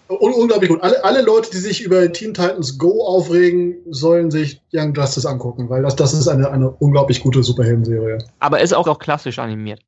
Un 0.09 0.33
unglaublich 0.33 0.71
gut. 0.71 0.83
Alle, 0.83 1.05
alle 1.05 1.23
Leute, 1.23 1.51
die 1.51 1.59
sich 1.59 1.83
über 1.83 2.13
Teen 2.13 2.35
Titans 2.35 2.79
Go 2.79 3.05
aufregen, 3.05 3.77
sollen 3.91 4.31
sich 4.31 4.61
Young 4.73 4.93
Justice 4.95 5.29
angucken, 5.29 5.69
weil 5.69 5.83
das, 5.83 5.95
das 5.97 6.13
ist 6.15 6.27
eine, 6.29 6.51
eine 6.51 6.71
unglaublich 6.71 7.21
gute 7.23 7.43
Superhelden-Serie. 7.43 8.19
Aber 8.41 8.61
ist 8.61 8.73
auch, 8.75 8.89
auch 8.89 8.99
klassisch 8.99 9.39
animiert. 9.39 9.81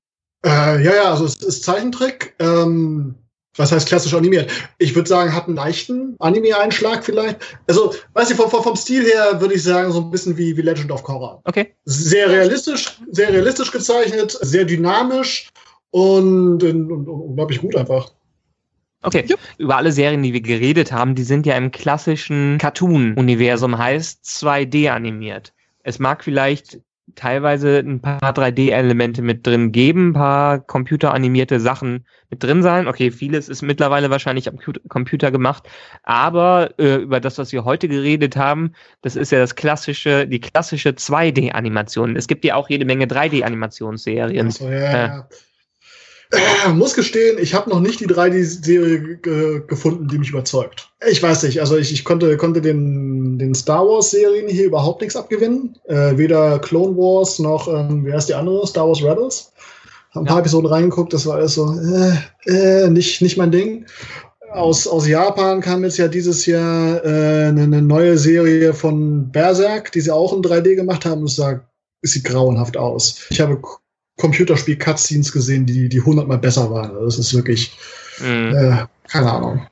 Äh, 0.45 0.83
ja, 0.83 0.95
ja, 0.95 1.11
also 1.11 1.25
es 1.25 1.37
ist 1.37 1.65
Zeichentrick. 1.65 2.35
Ähm, 2.39 3.17
was 3.57 3.73
heißt 3.73 3.89
klassisch 3.89 4.15
animiert? 4.15 4.51
Ich 4.79 4.95
würde 4.95 5.09
sagen, 5.09 5.35
hat 5.35 5.47
einen 5.47 5.57
leichten 5.57 6.17
Anime-Einschlag 6.19 7.05
vielleicht. 7.05 7.39
Also, 7.67 7.95
weiß 8.15 8.31
ich, 8.31 8.37
vom, 8.37 8.51
vom 8.51 8.77
Stil 8.77 9.05
her 9.05 9.41
würde 9.41 9.55
ich 9.55 9.63
sagen, 9.63 9.93
so 9.93 10.01
ein 10.01 10.11
bisschen 10.11 10.37
wie, 10.37 10.57
wie 10.57 10.63
Legend 10.63 10.91
of 10.91 11.03
Korra. 11.03 11.41
Okay. 11.45 11.75
Sehr 11.85 12.31
realistisch, 12.31 12.99
sehr 13.11 13.31
realistisch 13.31 13.71
gezeichnet, 13.71 14.37
sehr 14.41 14.65
dynamisch 14.65 15.51
und, 15.91 16.63
und, 16.63 16.91
und 16.91 17.09
unglaublich 17.09 17.61
gut 17.61 17.77
einfach. 17.77 18.11
Okay, 19.03 19.25
Jupp. 19.27 19.41
über 19.59 19.77
alle 19.77 19.91
Serien, 19.91 20.23
die 20.23 20.33
wir 20.33 20.41
geredet 20.41 20.93
haben, 20.93 21.15
die 21.15 21.25
sind 21.25 21.45
ja 21.45 21.57
im 21.57 21.73
klassischen 21.73 22.59
Cartoon-Universum, 22.59 23.77
heißt 23.77 24.25
2D 24.25 24.91
animiert. 24.91 25.53
Es 25.83 25.99
mag 25.99 26.23
vielleicht 26.23 26.79
teilweise 27.15 27.79
ein 27.79 28.01
paar 28.01 28.33
3D-Elemente 28.33 29.23
mit 29.23 29.47
drin 29.47 29.73
geben, 29.73 30.11
ein 30.11 30.13
paar 30.15 30.59
computeranimierte 30.61 31.61
Sachen 31.61 32.07
mit 32.31 32.43
drin 32.43 32.63
sein. 32.63 32.89
Okay, 32.89 33.11
vieles 33.11 33.49
ist 33.49 33.63
mittlerweile 33.63 34.11
wahrscheinlich 34.11 34.49
am 34.49 34.59
Computer 34.89 35.31
gemacht, 35.31 35.69
aber 36.03 36.71
äh, 36.79 36.97
über 36.97 37.21
das, 37.21 37.39
was 37.39 37.53
wir 37.53 37.65
heute 37.65 37.89
geredet 37.89 38.37
haben, 38.37 38.73
das 39.03 39.17
ist 39.17 39.33
ja 39.33 39.39
das 39.39 39.55
klassische, 39.55 40.27
die 40.27 40.41
klassische 40.41 40.91
2D-Animation. 40.91 42.17
Es 42.17 42.29
gibt 42.29 42.45
ja 42.45 42.55
auch 42.55 42.71
jede 42.71 42.85
Menge 42.85 43.07
3D-Animationsserien. 43.07 44.51
So, 44.51 44.69
ja, 44.69 44.71
äh, 44.71 44.93
ja. 44.93 45.19
Äh, 45.19 45.23
muss 46.75 46.95
gestehen, 46.95 47.39
ich 47.39 47.55
habe 47.55 47.71
noch 47.71 47.81
nicht 47.81 48.01
die 48.01 48.07
3D-Serie 48.07 49.19
gefunden, 49.67 50.09
die 50.09 50.19
mich 50.19 50.31
überzeugt. 50.31 50.91
Ich 51.09 51.23
weiß 51.23 51.43
nicht, 51.43 51.61
also 51.61 51.77
ich, 51.77 51.93
ich 51.93 52.05
konnte, 52.05 52.37
konnte 52.37 52.61
den, 52.61 53.39
den 53.39 53.55
Star 53.55 53.87
Wars-Serien 53.87 54.49
hier 54.49 54.67
überhaupt 54.67 55.01
nichts 55.01 55.17
abgewinnen. 55.17 55.77
Äh, 55.85 56.17
weder 56.17 56.59
Clone 56.59 56.97
Wars 56.97 57.39
noch, 57.39 57.69
ähm, 57.69 58.07
wie 58.07 58.13
heißt 58.13 58.29
die 58.29 58.35
andere? 58.35 58.67
Star 58.67 58.89
Wars 58.89 59.03
Rebels. 59.03 59.53
Hab 60.13 60.23
ein 60.23 60.27
paar 60.27 60.41
Episoden 60.41 60.67
reingeguckt, 60.67 61.13
das 61.13 61.27
war 61.27 61.37
alles 61.37 61.55
so, 61.55 61.75
äh, 61.75 62.85
äh, 62.85 62.91
nicht, 62.91 63.23
nicht 63.23 63.37
mein 63.37 63.51
Ding. 63.51 63.87
Aus, 64.53 64.87
aus 64.87 65.09
Japan 65.09 65.63
kam 65.63 65.83
jetzt 65.83 65.97
ja 65.97 66.09
dieses 66.09 66.45
Jahr 66.45 67.03
äh, 67.05 67.49
eine, 67.49 67.63
eine 67.63 67.81
neue 67.81 68.19
Serie 68.19 68.75
von 68.75 69.31
Berserk, 69.33 69.91
die 69.93 70.03
sie 70.03 70.11
auch 70.11 70.35
in 70.35 70.43
3D 70.43 70.75
gemacht 70.77 71.07
haben. 71.07 71.23
Und 71.23 71.31
es 71.31 71.37
sah, 71.37 71.61
es 72.03 72.13
sieht 72.13 72.25
grauenhaft 72.25 72.77
aus. 72.77 73.27
Ich 73.31 73.41
habe 73.41 73.59
Computerspiel-Cutscenes 74.19 75.33
gesehen, 75.33 75.67
die, 75.67 75.89
die 75.89 76.01
hundertmal 76.01 76.39
besser 76.39 76.71
waren. 76.71 76.91
Also 76.93 77.07
das 77.07 77.19
ist 77.19 77.35
wirklich, 77.35 77.77
mhm. 78.21 78.55
äh, 78.55 78.87
keine 79.09 79.33
Ahnung. 79.33 79.67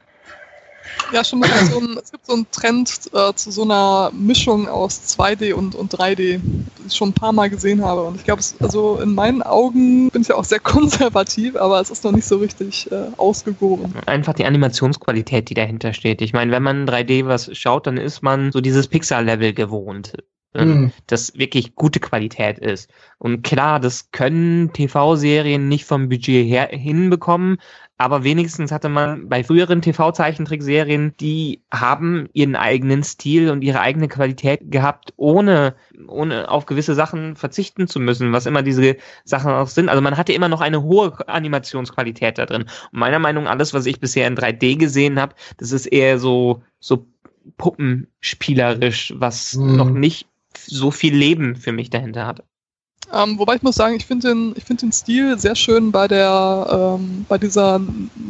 Ja, 1.13 1.25
schon 1.25 1.41
mal 1.41 1.49
so 1.71 1.81
ein, 1.81 1.99
es 2.03 2.13
gibt 2.13 2.27
so 2.27 2.35
einen 2.35 2.51
Trend 2.53 3.11
äh, 3.13 3.33
zu 3.35 3.51
so 3.51 3.63
einer 3.63 4.13
Mischung 4.15 4.69
aus 4.69 5.17
2D 5.19 5.53
und, 5.55 5.75
und 5.75 5.93
3D, 5.93 6.15
die 6.17 6.41
ich 6.87 6.95
schon 6.95 7.11
ein 7.11 7.15
paar 7.15 7.33
Mal 7.33 7.51
gesehen 7.51 7.85
habe. 7.85 8.03
Und 8.03 8.17
ich 8.17 8.25
glaube, 8.25 8.43
also 8.61 9.01
in 9.01 9.15
meinen 9.15 9.43
Augen 9.43 10.11
bin 10.11 10.23
ich 10.23 10.29
ja 10.29 10.37
auch 10.37 10.45
sehr 10.45 10.61
konservativ, 10.61 11.57
aber 11.57 11.81
es 11.81 11.91
ist 11.91 12.05
noch 12.05 12.13
nicht 12.13 12.27
so 12.27 12.37
richtig 12.37 12.91
äh, 12.93 13.07
ausgegoren. 13.17 13.93
Einfach 14.07 14.35
die 14.35 14.45
Animationsqualität, 14.45 15.51
die 15.51 15.55
dahinter 15.55 15.93
steht. 15.95 16.23
Ich 16.23 16.33
meine, 16.33 16.53
wenn 16.53 16.63
man 16.63 16.89
3D 16.89 17.27
was 17.27 17.57
schaut, 17.57 17.87
dann 17.87 17.97
ist 17.97 18.23
man 18.23 18.53
so 18.53 18.61
dieses 18.61 18.87
Pixar-Level 18.87 19.53
gewohnt. 19.53 20.13
Mhm. 20.55 20.93
das 21.07 21.39
wirklich 21.39 21.77
gute 21.77 22.01
Qualität 22.01 22.59
ist. 22.59 22.91
Und 23.19 23.43
klar, 23.43 23.79
das 23.79 24.11
können 24.11 24.73
TV-Serien 24.73 25.69
nicht 25.69 25.85
vom 25.85 26.09
Budget 26.09 26.47
her 26.47 26.69
hinbekommen, 26.73 27.59
aber 28.01 28.25
wenigstens 28.25 28.73
hatte 28.73 28.89
man 28.89 29.29
bei 29.29 29.45
früheren 29.45 29.83
TV-Zeichentrickserien, 29.83 31.15
die 31.21 31.61
haben 31.71 32.31
ihren 32.33 32.57
eigenen 32.57 33.05
Stil 33.05 33.51
und 33.51 33.63
ihre 33.63 33.81
eigene 33.81 34.09
Qualität 34.09 34.73
gehabt, 34.73 35.13
ohne, 35.19 35.75
ohne 36.09 36.51
auf 36.51 36.65
gewisse 36.65 36.95
Sachen 36.95 37.37
verzichten 37.37 37.89
zu 37.89 38.01
müssen, 38.01 38.33
was 38.33 38.47
immer 38.47 38.63
diese 38.63 38.97
Sachen 39.25 39.53
auch 39.53 39.69
sind. 39.69 39.91
Also 39.91 40.01
man 40.01 40.17
hatte 40.17 40.33
immer 40.33 40.49
noch 40.49 40.63
eine 40.63 40.83
hohe 40.83 41.29
Animationsqualität 41.29 42.39
da 42.39 42.47
drin. 42.47 42.63
Und 42.63 42.99
meiner 42.99 43.19
Meinung 43.19 43.45
nach, 43.45 43.51
alles, 43.51 43.75
was 43.75 43.85
ich 43.85 44.01
bisher 44.01 44.27
in 44.27 44.35
3D 44.35 44.79
gesehen 44.79 45.21
habe, 45.21 45.35
das 45.59 45.71
ist 45.71 45.85
eher 45.85 46.19
so, 46.19 46.63
so 46.79 47.07
puppenspielerisch, 47.59 49.13
was 49.17 49.57
mhm. 49.57 49.77
noch 49.77 49.91
nicht 49.91 50.27
so 50.71 50.91
viel 50.91 51.15
Leben 51.15 51.57
für 51.57 51.73
mich 51.73 51.91
dahinter 51.91 52.27
hat. 52.27 52.45
Ähm, 53.13 53.39
wobei 53.39 53.57
ich 53.57 53.63
muss 53.63 53.75
sagen, 53.75 53.97
ich 53.97 54.07
finde 54.07 54.29
den, 54.29 54.55
ich 54.57 54.65
den 54.65 54.93
Stil 54.93 55.39
sehr 55.39 55.57
schön 55.57 55.91
bei 55.91 56.07
der, 56.07 56.99
ähm, 56.99 57.27
bei 57.29 57.39
dieser 57.39 57.81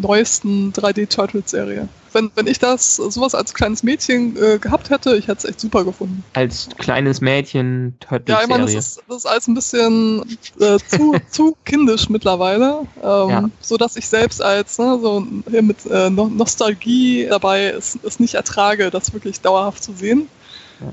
neuesten 0.01 0.73
3D 0.73 1.09
Turtles 1.09 1.51
Serie. 1.51 1.89
Wenn, 2.13 2.31
wenn 2.35 2.47
ich 2.47 2.59
das 2.59 2.97
sowas 2.97 3.35
als 3.35 3.55
kleines 3.55 3.83
Mädchen 3.83 4.37
äh, 4.37 4.59
gehabt 4.59 4.91
hätte, 4.91 5.17
ich 5.17 5.29
hätte 5.29 5.39
es 5.39 5.45
echt 5.45 5.61
super 5.61 5.85
gefunden. 5.85 6.25
Als 6.33 6.69
kleines 6.79 7.21
Mädchen 7.21 7.97
Turtles 8.01 8.27
Serie. 8.27 8.41
Ja, 8.41 8.43
ich 8.43 8.49
meine, 8.49 8.65
das 8.65 8.75
ist, 8.75 9.03
das 9.07 9.19
ist 9.19 9.27
alles 9.27 9.49
ein 9.49 9.55
bisschen 9.55 10.39
äh, 10.59 10.79
zu, 10.79 11.15
zu 11.31 11.57
kindisch 11.65 12.09
mittlerweile, 12.09 12.87
ähm, 13.03 13.29
ja. 13.29 13.51
so 13.61 13.77
dass 13.77 13.97
ich 13.97 14.09
selbst 14.09 14.43
als 14.43 14.79
ne, 14.79 14.99
so 15.01 15.27
hier 15.51 15.63
mit 15.63 15.85
äh, 15.87 16.09
Nostalgie 16.09 17.27
dabei 17.29 17.67
es, 17.67 17.99
es 18.03 18.19
nicht 18.19 18.35
ertrage, 18.35 18.91
das 18.91 19.13
wirklich 19.13 19.41
dauerhaft 19.43 19.83
zu 19.83 19.93
sehen. 19.93 20.27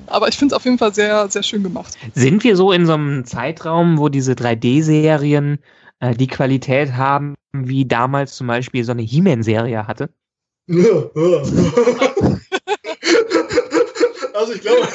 Aber 0.07 0.27
ich 0.27 0.37
finde 0.37 0.53
es 0.53 0.57
auf 0.57 0.65
jeden 0.65 0.77
Fall 0.77 0.93
sehr, 0.93 1.29
sehr 1.29 1.43
schön 1.43 1.63
gemacht. 1.63 1.95
Sind 2.13 2.43
wir 2.43 2.55
so 2.55 2.71
in 2.71 2.85
so 2.85 2.93
einem 2.93 3.25
Zeitraum, 3.25 3.97
wo 3.97 4.09
diese 4.09 4.33
3D-Serien 4.33 5.59
äh, 5.99 6.13
die 6.13 6.27
Qualität 6.27 6.93
haben, 6.93 7.35
wie 7.53 7.85
damals 7.85 8.35
zum 8.35 8.47
Beispiel 8.47 8.83
so 8.83 8.91
eine 8.91 9.01
He-Man-Serie 9.01 9.87
hatte? 9.87 10.09
also 14.33 14.53
ich 14.53 14.61
glaube, 14.61 14.87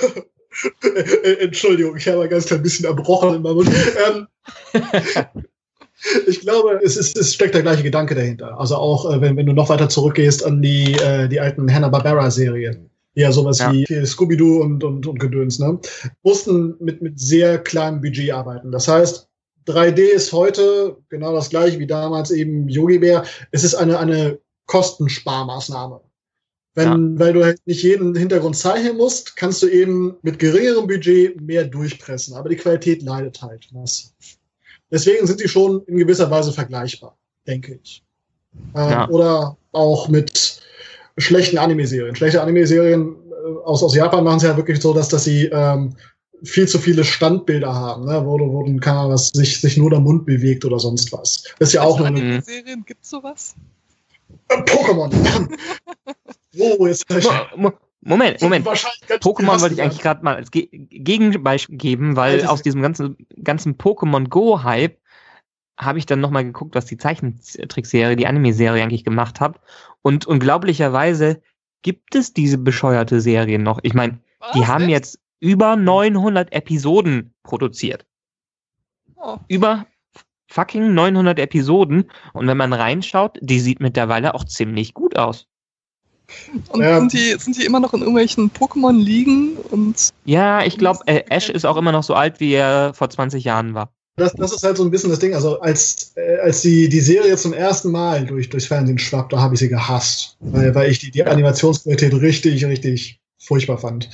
Entschuldigung, 1.40 1.96
ich 1.96 2.06
habe 2.08 2.22
ein 2.22 2.28
ganz 2.28 2.46
klein 2.46 2.62
bisschen 2.62 2.84
erbrochen 2.84 3.36
in 3.36 3.42
meinem 3.42 3.56
Mund. 3.56 3.70
Ähm, 4.06 4.26
ich 6.26 6.40
glaube, 6.40 6.80
es, 6.84 6.96
ist, 6.96 7.16
es 7.16 7.34
steckt 7.34 7.54
der 7.54 7.62
gleiche 7.62 7.82
Gedanke 7.82 8.14
dahinter. 8.14 8.58
Also 8.58 8.76
auch, 8.76 9.10
äh, 9.10 9.20
wenn, 9.20 9.36
wenn 9.36 9.46
du 9.46 9.52
noch 9.52 9.68
weiter 9.68 9.88
zurückgehst 9.88 10.44
an 10.44 10.62
die, 10.62 10.94
äh, 10.94 11.28
die 11.28 11.40
alten 11.40 11.72
Hanna-Barbera-Serien. 11.72 12.90
Ja, 13.14 13.30
sowas 13.30 13.58
ja. 13.58 13.72
wie 13.72 14.06
Scooby-Doo 14.06 14.62
und, 14.62 14.82
und, 14.84 15.06
und 15.06 15.20
Gedöns, 15.20 15.58
ne? 15.58 15.78
Mussten 16.22 16.76
mit, 16.80 17.02
mit 17.02 17.20
sehr 17.20 17.58
kleinem 17.58 18.00
Budget 18.00 18.32
arbeiten. 18.32 18.72
Das 18.72 18.88
heißt, 18.88 19.28
3D 19.66 19.98
ist 19.98 20.32
heute 20.32 20.96
genau 21.08 21.34
das 21.34 21.50
gleiche 21.50 21.78
wie 21.78 21.86
damals 21.86 22.30
eben 22.30 22.68
Yogi 22.68 22.98
Bär. 22.98 23.24
Es 23.50 23.64
ist 23.64 23.74
eine, 23.74 23.98
eine 23.98 24.38
Kostensparmaßnahme. 24.66 26.00
Wenn, 26.74 26.88
ja. 26.88 27.20
weil 27.20 27.32
du 27.34 27.44
halt 27.44 27.60
nicht 27.66 27.82
jeden 27.82 28.14
Hintergrund 28.14 28.56
zeichnen 28.56 28.96
musst, 28.96 29.36
kannst 29.36 29.62
du 29.62 29.68
eben 29.68 30.16
mit 30.22 30.38
geringerem 30.38 30.86
Budget 30.86 31.38
mehr 31.38 31.64
durchpressen. 31.64 32.34
Aber 32.34 32.48
die 32.48 32.56
Qualität 32.56 33.02
leidet 33.02 33.42
halt 33.42 33.68
massiv. 33.72 34.10
Deswegen 34.90 35.26
sind 35.26 35.40
sie 35.40 35.48
schon 35.48 35.82
in 35.84 35.98
gewisser 35.98 36.30
Weise 36.30 36.52
vergleichbar, 36.52 37.18
denke 37.46 37.78
ich. 37.82 38.02
Ähm, 38.74 38.90
ja. 38.90 39.08
Oder 39.10 39.56
auch 39.72 40.08
mit 40.08 40.61
schlechten 41.18 41.58
Anime-Serien. 41.58 42.14
Schlechte 42.16 42.42
Anime-Serien 42.42 43.14
äh, 43.30 43.64
aus, 43.64 43.82
aus 43.82 43.94
Japan 43.94 44.24
machen 44.24 44.38
es 44.38 44.42
ja 44.42 44.56
wirklich 44.56 44.80
so, 44.80 44.92
dass, 44.92 45.08
dass 45.08 45.24
sie 45.24 45.46
ähm, 45.46 45.94
viel 46.44 46.66
zu 46.66 46.78
viele 46.78 47.04
Standbilder 47.04 47.72
haben, 47.72 48.06
ne? 48.06 48.22
wo, 48.24 48.38
wo 48.38 48.76
kann 48.78 49.10
was 49.10 49.28
sich, 49.28 49.60
sich 49.60 49.76
nur 49.76 49.90
der 49.90 50.00
Mund 50.00 50.26
bewegt 50.26 50.64
oder 50.64 50.78
sonst 50.78 51.12
was. 51.12 51.44
Das 51.58 51.68
ist 51.68 51.74
ja 51.74 51.82
auch 51.82 52.00
eine. 52.00 52.42
Serien 52.42 52.84
gibt 52.84 53.04
sowas? 53.04 53.54
Äh, 54.48 54.56
Pokémon. 54.62 55.12
oh, 56.58 56.86
jetzt 56.86 57.06
Mo 57.56 57.72
Moment, 58.04 58.42
Moment. 58.42 58.66
Pokémon 58.66 59.60
wollte 59.60 59.74
ich 59.74 59.82
eigentlich 59.82 60.02
gerade 60.02 60.24
mal 60.24 60.34
als 60.34 60.50
Ge 60.50 60.68
Gegenbeispiel 60.72 61.76
geben, 61.76 62.16
weil 62.16 62.44
aus 62.46 62.62
diesem 62.62 62.82
ganzen, 62.82 63.16
ganzen 63.42 63.78
Pokémon 63.78 64.28
Go-Hype 64.28 64.98
habe 65.78 65.98
ich 65.98 66.06
dann 66.06 66.20
nochmal 66.20 66.44
geguckt, 66.44 66.74
was 66.74 66.86
die 66.86 66.96
Zeichentrickserie, 66.96 68.16
die 68.16 68.26
Anime-Serie 68.26 68.82
eigentlich 68.82 69.04
gemacht 69.04 69.40
hat. 69.40 69.60
Und 70.02 70.26
unglaublicherweise 70.26 71.40
gibt 71.82 72.14
es 72.14 72.32
diese 72.32 72.58
bescheuerte 72.58 73.20
Serie 73.20 73.58
noch. 73.58 73.80
Ich 73.82 73.94
meine, 73.94 74.20
die 74.54 74.66
haben 74.66 74.84
echt? 74.84 74.90
jetzt 74.90 75.20
über 75.40 75.76
900 75.76 76.52
Episoden 76.52 77.34
produziert. 77.42 78.06
Oh. 79.16 79.38
Über 79.48 79.86
fucking 80.48 80.94
900 80.94 81.38
Episoden. 81.38 82.10
Und 82.32 82.46
wenn 82.46 82.56
man 82.56 82.72
reinschaut, 82.72 83.38
die 83.40 83.60
sieht 83.60 83.80
mittlerweile 83.80 84.34
auch 84.34 84.44
ziemlich 84.44 84.94
gut 84.94 85.16
aus. 85.16 85.46
Und 86.70 86.80
ja. 86.80 86.98
sind, 86.98 87.12
die, 87.12 87.34
sind 87.38 87.56
die 87.56 87.64
immer 87.64 87.80
noch 87.80 87.92
in 87.92 88.00
irgendwelchen 88.00 88.50
Pokémon-Ligen? 88.52 89.94
Ja, 90.24 90.62
ich 90.64 90.78
glaube, 90.78 91.00
äh, 91.06 91.24
Ash 91.28 91.48
ist 91.50 91.66
auch 91.66 91.76
immer 91.76 91.92
noch 91.92 92.02
so 92.02 92.14
alt, 92.14 92.40
wie 92.40 92.52
er 92.52 92.94
vor 92.94 93.10
20 93.10 93.44
Jahren 93.44 93.74
war. 93.74 93.92
Das, 94.16 94.34
das 94.34 94.52
ist 94.52 94.62
halt 94.62 94.76
so 94.76 94.84
ein 94.84 94.90
bisschen 94.90 95.10
das 95.10 95.20
Ding. 95.20 95.34
Also 95.34 95.60
als, 95.60 96.12
äh, 96.16 96.38
als 96.38 96.60
die, 96.60 96.88
die 96.88 97.00
Serie 97.00 97.36
zum 97.36 97.54
ersten 97.54 97.90
Mal 97.90 98.26
durch, 98.26 98.50
durchs 98.50 98.66
Fernsehen 98.66 98.98
schwappte, 98.98 99.40
habe 99.40 99.54
ich 99.54 99.60
sie 99.60 99.68
gehasst. 99.68 100.36
Weil, 100.40 100.74
weil 100.74 100.90
ich 100.90 100.98
die, 100.98 101.10
die 101.10 101.24
Animationsqualität 101.24 102.12
richtig, 102.14 102.64
richtig 102.64 103.20
furchtbar 103.38 103.78
fand. 103.78 104.10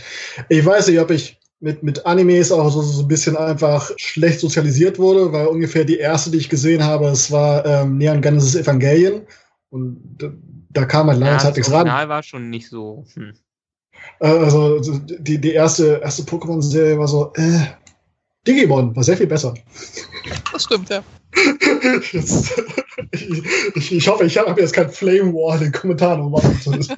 Ich 0.49 0.65
weiß 0.65 0.89
nicht, 0.89 1.01
ob 1.01 1.11
ich 1.11 1.39
mit, 1.61 1.83
mit 1.83 2.07
Animes 2.07 2.53
auch 2.53 2.71
so, 2.71 2.83
so 2.83 3.03
ein 3.03 3.09
bisschen 3.09 3.37
einfach 3.37 3.91
schlecht 3.97 4.39
sozialisiert 4.41 4.99
wurde, 4.99 5.33
weil 5.33 5.47
ungefähr 5.47 5.85
die 5.85 5.99
erste, 5.99 6.31
die 6.31 6.39
ich 6.39 6.49
gesehen 6.49 6.85
habe, 6.85 7.07
es 7.09 7.33
war 7.33 7.67
ähm, 7.67 7.99
Neon 7.99 8.23
Genesis 8.23 8.55
Evangelion. 8.55 9.23
Und 9.71 10.01
da, 10.19 10.33
da 10.71 10.85
kam 10.85 11.09
halt 11.09 11.19
lange 11.19 11.33
ja, 11.33 11.39
Zeit 11.39 11.57
nichts 11.57 11.73
ran. 11.73 11.87
Das 11.87 12.09
war 12.09 12.23
schon 12.23 12.51
nicht 12.51 12.69
so. 12.69 13.05
Hm. 13.15 13.33
Äh, 14.21 14.29
also 14.29 14.81
die, 14.81 15.39
die 15.39 15.53
erste, 15.53 16.01
erste 16.03 16.23
Pokémon-Serie 16.23 16.99
war 16.99 17.09
so, 17.09 17.33
äh, 17.35 17.61
Digimon 18.49 18.97
war 18.97 19.03
sehr 19.05 19.17
viel 19.17 19.27
besser. 19.27 19.55
Das 20.53 20.65
stimmt, 20.65 20.89
ja. 20.89 21.03
ich, 22.01 22.15
ich, 23.75 23.93
ich 23.93 24.09
hoffe, 24.09 24.25
ich 24.25 24.39
habe 24.39 24.59
jetzt 24.61 24.73
kein 24.73 24.89
Flame 24.89 25.35
War 25.35 25.57
in 25.57 25.65
den 25.65 25.73
Kommentaren 25.73 26.25
gemacht. 26.25 26.97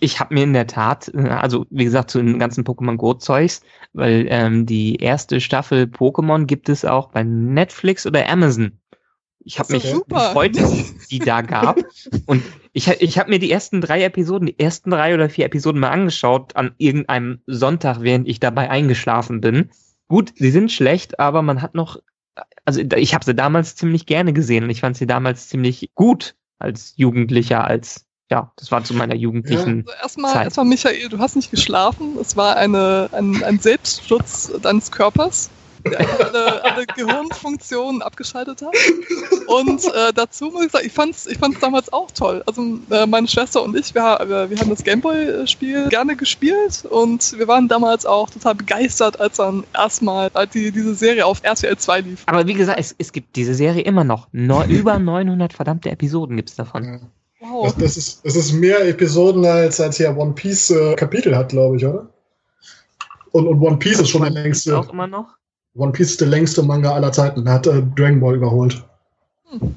Ich 0.00 0.20
habe 0.20 0.34
mir 0.34 0.42
in 0.42 0.52
der 0.52 0.66
Tat, 0.66 1.10
äh, 1.14 1.28
also 1.28 1.66
wie 1.70 1.84
gesagt, 1.84 2.10
zu 2.10 2.18
den 2.18 2.38
ganzen 2.38 2.64
Pokémon 2.64 2.96
Go-Zeugs, 2.96 3.62
weil 3.94 4.26
ähm, 4.28 4.66
die 4.66 4.96
erste 4.96 5.40
Staffel 5.40 5.84
Pokémon 5.84 6.44
gibt 6.44 6.68
es 6.68 6.84
auch 6.84 7.10
bei 7.10 7.22
Netflix 7.22 8.04
oder 8.06 8.28
Amazon. 8.28 8.78
Ich 9.46 9.58
habe 9.58 9.72
mich 9.74 9.84
super. 9.84 10.28
gefreut, 10.28 10.56
dass 10.56 10.72
es 10.72 11.08
die 11.08 11.18
da 11.18 11.42
gab. 11.42 11.78
Und 12.26 12.42
ich, 12.72 12.88
ich 12.88 13.18
habe 13.18 13.30
mir 13.30 13.38
die 13.38 13.50
ersten 13.50 13.80
drei 13.80 14.02
Episoden, 14.02 14.46
die 14.46 14.58
ersten 14.58 14.90
drei 14.90 15.14
oder 15.14 15.28
vier 15.28 15.44
Episoden 15.44 15.80
mal 15.80 15.90
angeschaut 15.90 16.56
an 16.56 16.74
irgendeinem 16.78 17.40
Sonntag, 17.46 18.00
während 18.00 18.26
ich 18.26 18.40
dabei 18.40 18.70
eingeschlafen 18.70 19.40
bin. 19.40 19.70
Gut, 20.08 20.32
sie 20.36 20.50
sind 20.50 20.70
schlecht, 20.70 21.18
aber 21.18 21.42
man 21.42 21.62
hat 21.62 21.74
noch, 21.74 21.98
also 22.64 22.80
ich 22.80 23.14
habe 23.14 23.24
sie 23.24 23.34
damals 23.34 23.76
ziemlich 23.76 24.06
gerne 24.06 24.32
gesehen 24.32 24.64
und 24.64 24.70
ich 24.70 24.80
fand 24.80 24.96
sie 24.96 25.06
damals 25.06 25.48
ziemlich 25.48 25.90
gut 25.94 26.34
als 26.58 26.94
Jugendlicher, 26.96 27.64
als 27.64 28.06
ja, 28.30 28.50
das 28.56 28.70
war 28.70 28.82
zu 28.82 28.94
meiner 28.94 29.14
jugendlichen 29.14 29.84
Also 29.86 30.02
erstmal, 30.02 30.32
Zeit. 30.32 30.44
erstmal, 30.46 30.66
Michael, 30.66 31.08
du 31.08 31.18
hast 31.18 31.36
nicht 31.36 31.50
geschlafen. 31.50 32.16
Es 32.18 32.36
war 32.36 32.56
eine, 32.56 33.08
ein, 33.12 33.42
ein 33.44 33.58
Selbstschutz 33.58 34.50
deines 34.62 34.90
Körpers, 34.90 35.50
alle, 35.84 36.64
alle 36.64 36.86
Gehirnfunktionen 36.86 38.02
abgeschaltet 38.02 38.62
hat. 38.62 38.74
Und 39.46 39.84
äh, 39.84 40.12
dazu 40.14 40.46
muss 40.46 40.66
ich 40.66 40.72
sagen, 40.72 40.86
ich 40.86 40.92
fand's, 40.92 41.26
ich 41.26 41.38
fand's 41.38 41.60
damals 41.60 41.92
auch 41.92 42.10
toll. 42.10 42.42
Also 42.46 42.78
äh, 42.90 43.06
meine 43.06 43.28
Schwester 43.28 43.62
und 43.62 43.76
ich, 43.76 43.94
wir, 43.94 44.18
wir, 44.26 44.50
wir 44.50 44.58
haben 44.58 44.70
das 44.70 44.82
Gameboy-Spiel 44.82 45.88
gerne 45.88 46.16
gespielt 46.16 46.84
und 46.88 47.38
wir 47.38 47.48
waren 47.48 47.68
damals 47.68 48.06
auch 48.06 48.30
total 48.30 48.54
begeistert, 48.54 49.20
als 49.20 49.36
dann 49.36 49.64
erstmal 49.74 50.30
als 50.34 50.52
die, 50.52 50.70
diese 50.70 50.94
Serie 50.94 51.26
auf 51.26 51.42
RTL 51.42 51.76
2 51.76 52.00
lief. 52.00 52.22
Aber 52.26 52.46
wie 52.46 52.54
gesagt, 52.54 52.78
es, 52.78 52.94
es 52.98 53.12
gibt 53.12 53.36
diese 53.36 53.54
Serie 53.54 53.82
immer 53.82 54.04
noch. 54.04 54.28
Neu, 54.32 54.64
über 54.68 54.98
900 54.98 55.52
verdammte 55.52 55.90
Episoden 55.90 56.36
gibt's 56.36 56.56
davon. 56.56 56.84
Ja. 56.84 57.00
Wow. 57.40 57.66
Das, 57.66 57.76
das, 57.76 57.96
ist, 57.96 58.24
das 58.24 58.36
ist 58.36 58.52
mehr 58.52 58.86
Episoden 58.88 59.44
als, 59.44 59.80
als 59.80 59.98
hier 59.98 60.16
One 60.16 60.32
Piece 60.32 60.70
äh, 60.70 60.94
Kapitel 60.94 61.36
hat, 61.36 61.50
glaube 61.50 61.76
ich, 61.76 61.84
oder? 61.84 62.08
Und, 63.32 63.46
und 63.46 63.60
One 63.60 63.76
Piece 63.76 64.00
ist 64.00 64.10
schon 64.10 64.22
der 64.22 64.30
längste. 64.30 64.78
Auch 64.78 64.92
immer 64.92 65.06
noch? 65.06 65.36
One 65.76 65.92
Piece 65.92 66.10
ist 66.12 66.20
der 66.20 66.28
längste 66.28 66.62
Manga 66.62 66.92
aller 66.94 67.12
Zeiten. 67.12 67.48
Hat 67.48 67.66
äh, 67.66 67.82
Dragon 67.96 68.20
Ball 68.20 68.36
überholt. 68.36 68.84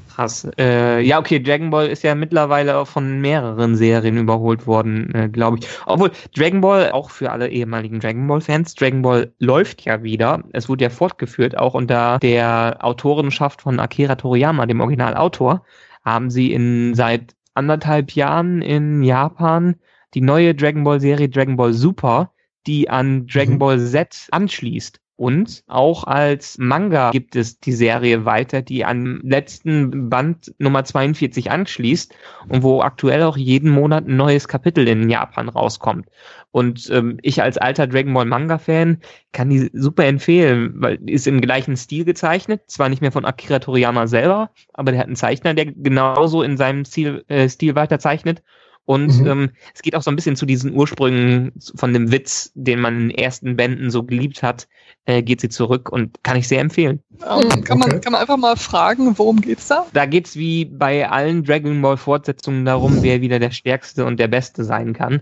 Krass. 0.09 0.47
Äh, 0.57 1.01
ja, 1.01 1.19
okay, 1.19 1.39
Dragon 1.39 1.69
Ball 1.69 1.87
ist 1.87 2.03
ja 2.03 2.15
mittlerweile 2.15 2.77
auch 2.77 2.87
von 2.87 3.21
mehreren 3.21 3.75
Serien 3.75 4.17
überholt 4.17 4.65
worden, 4.65 5.13
äh, 5.13 5.29
glaube 5.29 5.59
ich. 5.59 5.67
Obwohl, 5.85 6.11
Dragon 6.35 6.61
Ball, 6.61 6.91
auch 6.91 7.11
für 7.11 7.31
alle 7.31 7.49
ehemaligen 7.49 7.99
Dragon 7.99 8.25
Ball-Fans, 8.27 8.73
Dragon 8.73 9.03
Ball 9.03 9.31
läuft 9.39 9.85
ja 9.85 10.01
wieder. 10.01 10.43
Es 10.51 10.67
wurde 10.67 10.85
ja 10.85 10.89
fortgeführt, 10.89 11.57
auch 11.57 11.75
unter 11.75 12.17
der 12.19 12.77
Autorenschaft 12.81 13.61
von 13.61 13.79
Akira 13.79 14.15
Toriyama, 14.15 14.65
dem 14.65 14.81
Originalautor, 14.81 15.63
haben 16.03 16.31
sie 16.31 16.51
in 16.53 16.95
seit 16.95 17.35
anderthalb 17.53 18.11
Jahren 18.13 18.61
in 18.63 19.03
Japan 19.03 19.75
die 20.15 20.21
neue 20.21 20.55
Dragon 20.55 20.83
Ball-Serie 20.83 21.29
Dragon 21.29 21.55
Ball 21.55 21.73
Super, 21.73 22.31
die 22.65 22.89
an 22.89 23.27
Dragon 23.27 23.55
Mhm. 23.55 23.59
Ball 23.59 23.79
Z 23.79 24.27
anschließt. 24.31 24.99
Und 25.17 25.63
auch 25.65 26.03
als 26.03 26.59
Manga 26.59 27.09
gibt 27.09 27.35
es 27.35 27.59
die 27.59 27.73
Serie 27.73 28.25
weiter, 28.25 28.61
die 28.61 28.85
am 28.85 29.19
letzten 29.23 30.09
Band 30.11 30.53
Nummer 30.59 30.83
42 30.83 31.49
anschließt 31.49 32.13
und 32.49 32.61
wo 32.61 32.81
aktuell 32.81 33.23
auch 33.23 33.35
jeden 33.35 33.71
Monat 33.71 34.07
ein 34.07 34.15
neues 34.15 34.47
Kapitel 34.47 34.87
in 34.87 35.09
Japan 35.09 35.49
rauskommt. 35.49 36.07
Und 36.51 36.87
ähm, 36.91 37.17
ich 37.23 37.41
als 37.41 37.57
alter 37.57 37.87
Dragon 37.87 38.13
Ball 38.13 38.25
Manga-Fan 38.25 38.99
kann 39.31 39.49
die 39.49 39.71
super 39.73 40.05
empfehlen, 40.05 40.73
weil 40.75 40.99
die 40.99 41.13
ist 41.13 41.25
im 41.25 41.41
gleichen 41.41 41.77
Stil 41.77 42.05
gezeichnet, 42.05 42.61
zwar 42.67 42.87
nicht 42.87 43.01
mehr 43.01 43.11
von 43.11 43.25
Akira 43.25 43.57
Toriyama 43.57 44.05
selber, 44.05 44.51
aber 44.71 44.91
der 44.91 44.99
hat 44.99 45.07
einen 45.07 45.15
Zeichner, 45.15 45.55
der 45.55 45.65
genauso 45.65 46.43
in 46.43 46.57
seinem 46.57 46.85
Stil, 46.85 47.25
äh, 47.27 47.49
Stil 47.49 47.73
weiterzeichnet. 47.73 48.43
Und 48.87 49.19
Mhm. 49.19 49.27
ähm, 49.27 49.49
es 49.75 49.81
geht 49.81 49.95
auch 49.95 50.01
so 50.01 50.09
ein 50.09 50.15
bisschen 50.15 50.37
zu 50.37 50.45
diesen 50.45 50.73
Ursprüngen 50.73 51.51
von 51.75 51.91
dem 51.91 52.09
Witz, 52.09 52.53
den 52.55 52.79
man 52.79 52.95
in 52.95 53.09
den 53.09 53.17
ersten 53.17 53.57
Bänden 53.57 53.91
so 53.91 54.03
geliebt 54.03 54.41
hat, 54.41 54.69
äh, 55.03 55.21
geht 55.21 55.41
sie 55.41 55.49
zurück 55.49 55.91
und 55.91 56.23
kann 56.23 56.37
ich 56.37 56.47
sehr 56.47 56.61
empfehlen. 56.61 57.03
Ähm, 57.15 57.49
kann, 57.49 57.59
okay. 57.59 57.75
man, 57.75 58.01
kann 58.01 58.13
man 58.13 58.21
einfach 58.21 58.37
mal 58.37 58.55
fragen, 58.55 59.17
worum 59.19 59.41
geht's 59.41 59.67
da? 59.67 59.85
Da 59.91 60.05
geht's 60.05 60.37
wie 60.37 60.63
bei 60.63 61.09
allen 61.09 61.43
Dragon 61.43 61.81
Ball 61.81 61.97
Fortsetzungen 61.97 62.63
darum, 62.63 63.03
wer 63.03 63.19
wieder 63.19 63.39
der 63.39 63.51
Stärkste 63.51 64.05
und 64.05 64.21
der 64.21 64.29
Beste 64.29 64.63
sein 64.63 64.93
kann. 64.93 65.19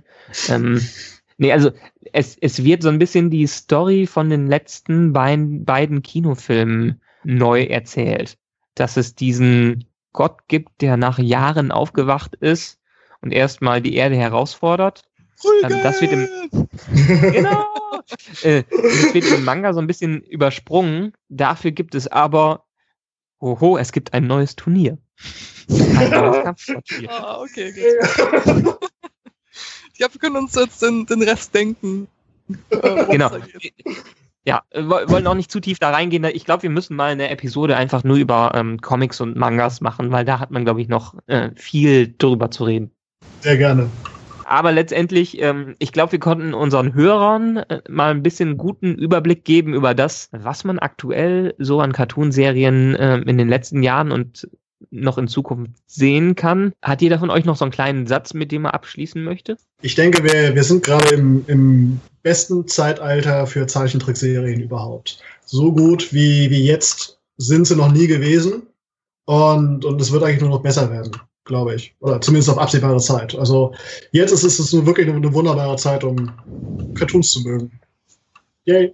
Ähm, 0.48 0.80
nee, 1.40 1.52
also 1.52 1.72
es, 2.14 2.38
es 2.40 2.64
wird 2.64 2.84
so 2.84 2.90
ein 2.90 3.00
bisschen 3.00 3.32
die 3.32 3.48
Story 3.48 4.06
von 4.06 4.30
den 4.30 4.46
letzten 4.46 5.12
beiden, 5.12 5.66
beiden 5.66 6.04
Kinofilmen 6.04 7.02
neu 7.24 7.64
erzählt. 7.64 8.38
Dass 8.76 8.96
es 8.96 9.16
diesen 9.16 9.86
Gott 10.14 10.48
gibt, 10.48 10.82
der 10.82 10.98
nach 10.98 11.18
Jahren 11.18 11.72
aufgewacht 11.72 12.36
ist 12.36 12.80
und 13.26 13.32
erstmal 13.32 13.82
die 13.82 13.96
Erde 13.96 14.16
herausfordert. 14.16 15.04
Ähm, 15.64 15.80
das 15.84 16.00
wird 16.02 16.14
im- 16.14 16.30
Genau. 17.34 17.66
äh, 18.44 18.64
das 18.70 19.14
wird 19.14 19.26
im 19.32 19.44
Manga 19.44 19.74
so 19.74 19.80
ein 19.82 19.88
bisschen 19.88 20.22
übersprungen. 20.22 21.12
Dafür 21.28 21.72
gibt 21.72 21.94
es 21.96 22.08
aber, 22.08 22.64
oho, 23.40 23.78
es 23.78 23.92
gibt 23.92 24.14
ein 24.14 24.28
neues 24.28 24.56
Turnier. 24.56 24.98
Ein 25.70 26.10
neues 26.12 26.44
Kampfsportspiel. 26.44 27.10
Ah, 27.10 27.42
okay, 27.42 27.72
gut. 27.74 28.78
Ich 29.92 29.98
glaube, 30.00 30.14
wir 30.14 30.20
können 30.22 30.36
uns 30.38 30.56
jetzt 30.56 30.82
den, 30.82 31.06
den 31.06 31.22
Rest 31.24 31.54
denken. 31.56 32.08
äh, 32.70 33.06
Genau. 33.12 33.30
da 33.30 33.40
geht. 33.40 33.74
Ja, 34.48 34.62
äh, 34.70 34.84
woll- 34.84 35.10
wollen 35.10 35.26
auch 35.26 35.34
nicht 35.34 35.50
zu 35.52 35.60
tief 35.60 35.80
da 35.80 35.90
reingehen. 35.90 36.24
Ich 36.26 36.46
glaube, 36.46 36.64
wir 36.64 36.70
müssen 36.70 36.96
mal 36.96 37.12
eine 37.12 37.30
Episode 37.30 37.76
einfach 37.78 38.04
nur 38.04 38.18
über 38.18 38.52
ähm, 38.54 38.80
Comics 38.80 39.20
und 39.20 39.36
Mangas 39.36 39.82
machen, 39.82 40.12
weil 40.12 40.24
da 40.26 40.40
hat 40.40 40.52
man, 40.52 40.64
glaube 40.64 40.82
ich, 40.82 40.88
noch 40.88 41.16
äh, 41.28 41.50
viel 41.56 42.14
drüber 42.18 42.52
zu 42.52 42.66
reden. 42.66 42.92
Sehr 43.42 43.58
gerne. 43.58 43.90
Aber 44.46 44.72
letztendlich, 44.72 45.42
ähm, 45.42 45.76
ich 45.80 45.92
glaube, 45.92 46.14
wir 46.14 46.20
konnten 46.20 46.54
unseren 46.54 46.94
Hörern 46.94 47.58
äh, 47.58 47.82
mal 47.90 48.12
ein 48.12 48.22
bisschen 48.22 48.58
guten 48.58 48.96
Überblick 48.96 49.44
geben 49.44 49.74
über 49.74 49.96
das, 49.96 50.30
was 50.32 50.64
man 50.64 50.78
aktuell 50.78 51.56
so 51.58 51.82
an 51.82 51.94
Cartoonserien 51.94 52.96
ähm, 53.00 53.24
in 53.24 53.38
den 53.40 53.50
letzten 53.50 53.82
Jahren 53.82 54.12
und 54.12 54.48
noch 54.92 55.18
in 55.18 55.28
Zukunft 55.28 55.72
sehen 55.88 56.36
kann. 56.36 56.74
Hat 56.82 57.02
jeder 57.02 57.18
von 57.18 57.32
euch 57.32 57.46
noch 57.46 57.56
so 57.56 57.66
einen 57.66 57.72
kleinen 57.72 58.06
Satz, 58.06 58.34
mit 58.36 58.52
dem 58.52 58.66
er 58.66 58.76
abschließen 58.76 59.24
möchte? 59.24 59.58
Ich 59.82 59.96
denke, 59.96 60.24
wir, 60.24 60.54
wir 60.54 60.64
sind 60.64 60.84
gerade 60.84 61.16
im, 61.16 61.44
im 61.48 62.00
besten 62.22 62.68
Zeitalter 62.68 63.48
für 63.48 63.66
Zeichentrickserien 63.66 64.62
überhaupt. 64.62 65.20
So 65.46 65.72
gut 65.72 66.14
wie, 66.14 66.50
wie 66.52 66.66
jetzt 66.66 67.20
sind 67.38 67.66
sie 67.66 67.76
noch 67.76 67.92
nie 67.92 68.08
gewesen. 68.08 68.64
Und, 69.26 69.86
und 69.86 70.00
es 70.00 70.12
wird 70.12 70.24
eigentlich 70.24 70.42
nur 70.42 70.52
noch 70.52 70.62
besser 70.62 70.92
werden, 70.92 71.12
glaube 71.46 71.76
ich. 71.76 71.96
Oder 72.02 72.20
zumindest 72.20 72.50
auf 72.50 72.58
absehbare 72.58 73.00
Zeit. 73.00 73.36
Also 73.36 73.74
jetzt 74.12 74.32
ist 74.32 74.44
es 74.44 74.86
wirklich 74.86 75.08
eine, 75.08 75.16
eine 75.16 75.34
wunderbare 75.34 75.78
Zeit, 75.78 76.04
um 76.04 76.32
Cartoons 76.96 77.32
zu 77.32 77.42
mögen. 77.42 77.72
Yay. 78.66 78.92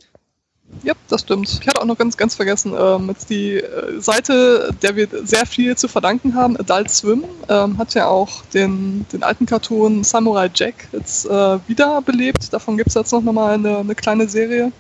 Ja, 0.84 0.94
das 1.10 1.22
stimmt. 1.22 1.60
Ich 1.62 1.68
hatte 1.68 1.82
auch 1.82 1.86
noch 1.86 1.98
ganz, 1.98 2.16
ganz 2.16 2.36
vergessen, 2.36 2.74
ähm, 2.78 3.10
jetzt 3.10 3.30
die 3.30 3.56
äh, 3.58 4.00
Seite, 4.00 4.74
der 4.82 4.96
wir 4.96 5.08
sehr 5.26 5.46
viel 5.46 5.76
zu 5.76 5.90
verdanken 5.90 6.34
haben, 6.34 6.56
Adult 6.58 6.90
Swim, 6.90 7.26
ähm, 7.50 7.78
hat 7.78 7.94
ja 7.94 8.08
auch 8.08 8.46
den, 8.54 9.06
den 9.12 9.22
alten 9.22 9.46
Cartoon 9.46 10.04
Samurai 10.04 10.50
Jack 10.54 10.88
jetzt 10.94 11.26
äh, 11.26 11.60
wiederbelebt. 11.68 12.54
Davon 12.54 12.78
gibt 12.78 12.90
es 12.90 12.96
jetzt 12.96 13.12
noch 13.12 13.22
mal 13.22 13.54
eine, 13.54 13.80
eine 13.80 13.96
kleine 13.96 14.30
Serie. 14.30 14.72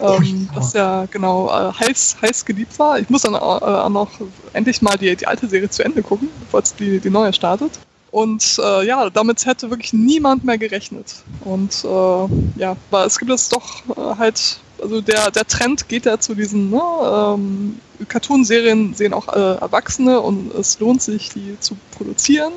Ähm, 0.00 0.48
ja. 0.52 0.54
das 0.54 0.72
ja 0.72 1.06
genau 1.10 1.48
äh, 1.48 1.72
heiß, 1.72 2.16
heiß 2.22 2.44
geliebt 2.44 2.78
war. 2.78 2.98
Ich 2.98 3.08
muss 3.10 3.22
dann 3.22 3.34
auch, 3.34 3.62
äh, 3.62 3.64
auch 3.64 3.88
noch 3.88 4.10
endlich 4.52 4.82
mal 4.82 4.96
die, 4.96 5.14
die 5.16 5.26
alte 5.26 5.48
Serie 5.48 5.70
zu 5.70 5.82
Ende 5.84 6.02
gucken, 6.02 6.28
bevor 6.40 6.60
jetzt 6.60 6.78
die, 6.78 7.00
die 7.00 7.10
neue 7.10 7.32
startet. 7.32 7.78
Und 8.10 8.60
äh, 8.62 8.86
ja, 8.86 9.08
damit 9.10 9.46
hätte 9.46 9.70
wirklich 9.70 9.92
niemand 9.92 10.44
mehr 10.44 10.58
gerechnet. 10.58 11.22
Und 11.44 11.84
äh, 11.84 12.60
ja, 12.60 12.76
aber 12.90 13.06
es 13.06 13.18
gibt 13.18 13.30
jetzt 13.30 13.52
doch 13.52 13.82
äh, 13.96 14.18
halt, 14.18 14.58
also 14.82 15.00
der, 15.00 15.30
der 15.30 15.46
Trend 15.46 15.88
geht 15.88 16.06
ja 16.06 16.18
zu 16.18 16.34
diesen 16.34 16.70
ne, 16.70 16.82
ähm, 17.04 17.80
Cartoon-Serien, 18.08 18.94
sehen 18.94 19.14
auch 19.14 19.28
äh, 19.28 19.60
Erwachsene 19.60 20.20
und 20.20 20.52
es 20.54 20.80
lohnt 20.80 21.02
sich, 21.02 21.30
die 21.30 21.58
zu 21.60 21.76
produzieren. 21.96 22.52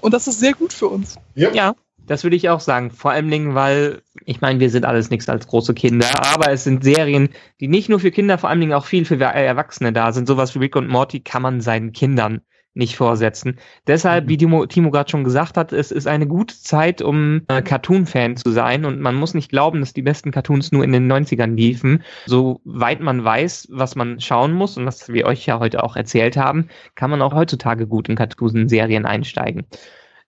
Und 0.00 0.12
das 0.12 0.26
ist 0.26 0.40
sehr 0.40 0.52
gut 0.52 0.74
für 0.74 0.88
uns. 0.88 1.16
Ja. 1.34 1.50
Ja, 1.52 1.74
das 2.06 2.22
würde 2.24 2.36
ich 2.36 2.50
auch 2.50 2.60
sagen. 2.60 2.90
Vor 2.90 3.12
allen 3.12 3.30
Dingen, 3.30 3.54
weil, 3.54 4.02
ich 4.24 4.40
meine, 4.40 4.60
wir 4.60 4.70
sind 4.70 4.84
alles 4.84 5.10
nichts 5.10 5.28
als 5.28 5.46
große 5.46 5.74
Kinder, 5.74 6.08
aber 6.34 6.50
es 6.50 6.64
sind 6.64 6.84
Serien, 6.84 7.28
die 7.60 7.68
nicht 7.68 7.88
nur 7.88 8.00
für 8.00 8.10
Kinder, 8.10 8.38
vor 8.38 8.50
allen 8.50 8.60
Dingen 8.60 8.72
auch 8.72 8.86
viel 8.86 9.04
für 9.04 9.20
Erwachsene 9.20 9.92
da 9.92 10.12
sind. 10.12 10.26
Sowas 10.26 10.54
wie 10.54 10.60
Rick 10.60 10.76
und 10.76 10.88
Morty 10.88 11.20
kann 11.20 11.42
man 11.42 11.60
seinen 11.60 11.92
Kindern 11.92 12.40
nicht 12.74 12.96
vorsetzen. 12.96 13.58
Deshalb, 13.86 14.28
wie 14.28 14.36
Timo, 14.36 14.66
Timo 14.66 14.90
gerade 14.90 15.08
schon 15.08 15.22
gesagt 15.22 15.56
hat, 15.56 15.72
es 15.72 15.92
ist 15.92 16.08
eine 16.08 16.26
gute 16.26 16.56
Zeit, 16.58 17.02
um 17.02 17.42
äh, 17.48 17.62
Cartoon-Fan 17.62 18.36
zu 18.36 18.50
sein 18.50 18.84
und 18.84 19.00
man 19.00 19.14
muss 19.14 19.32
nicht 19.32 19.50
glauben, 19.50 19.80
dass 19.80 19.92
die 19.92 20.02
besten 20.02 20.32
Cartoons 20.32 20.72
nur 20.72 20.82
in 20.82 20.90
den 20.90 21.10
90ern 21.10 21.54
liefen. 21.54 22.02
Soweit 22.26 23.00
man 23.00 23.24
weiß, 23.24 23.68
was 23.70 23.94
man 23.94 24.20
schauen 24.20 24.52
muss 24.52 24.76
und 24.76 24.86
was 24.86 25.08
wir 25.08 25.26
euch 25.26 25.46
ja 25.46 25.60
heute 25.60 25.84
auch 25.84 25.94
erzählt 25.94 26.36
haben, 26.36 26.68
kann 26.96 27.10
man 27.10 27.22
auch 27.22 27.32
heutzutage 27.32 27.86
gut 27.86 28.08
in 28.08 28.16
Cartoon-Serien 28.16 29.06
einsteigen. 29.06 29.66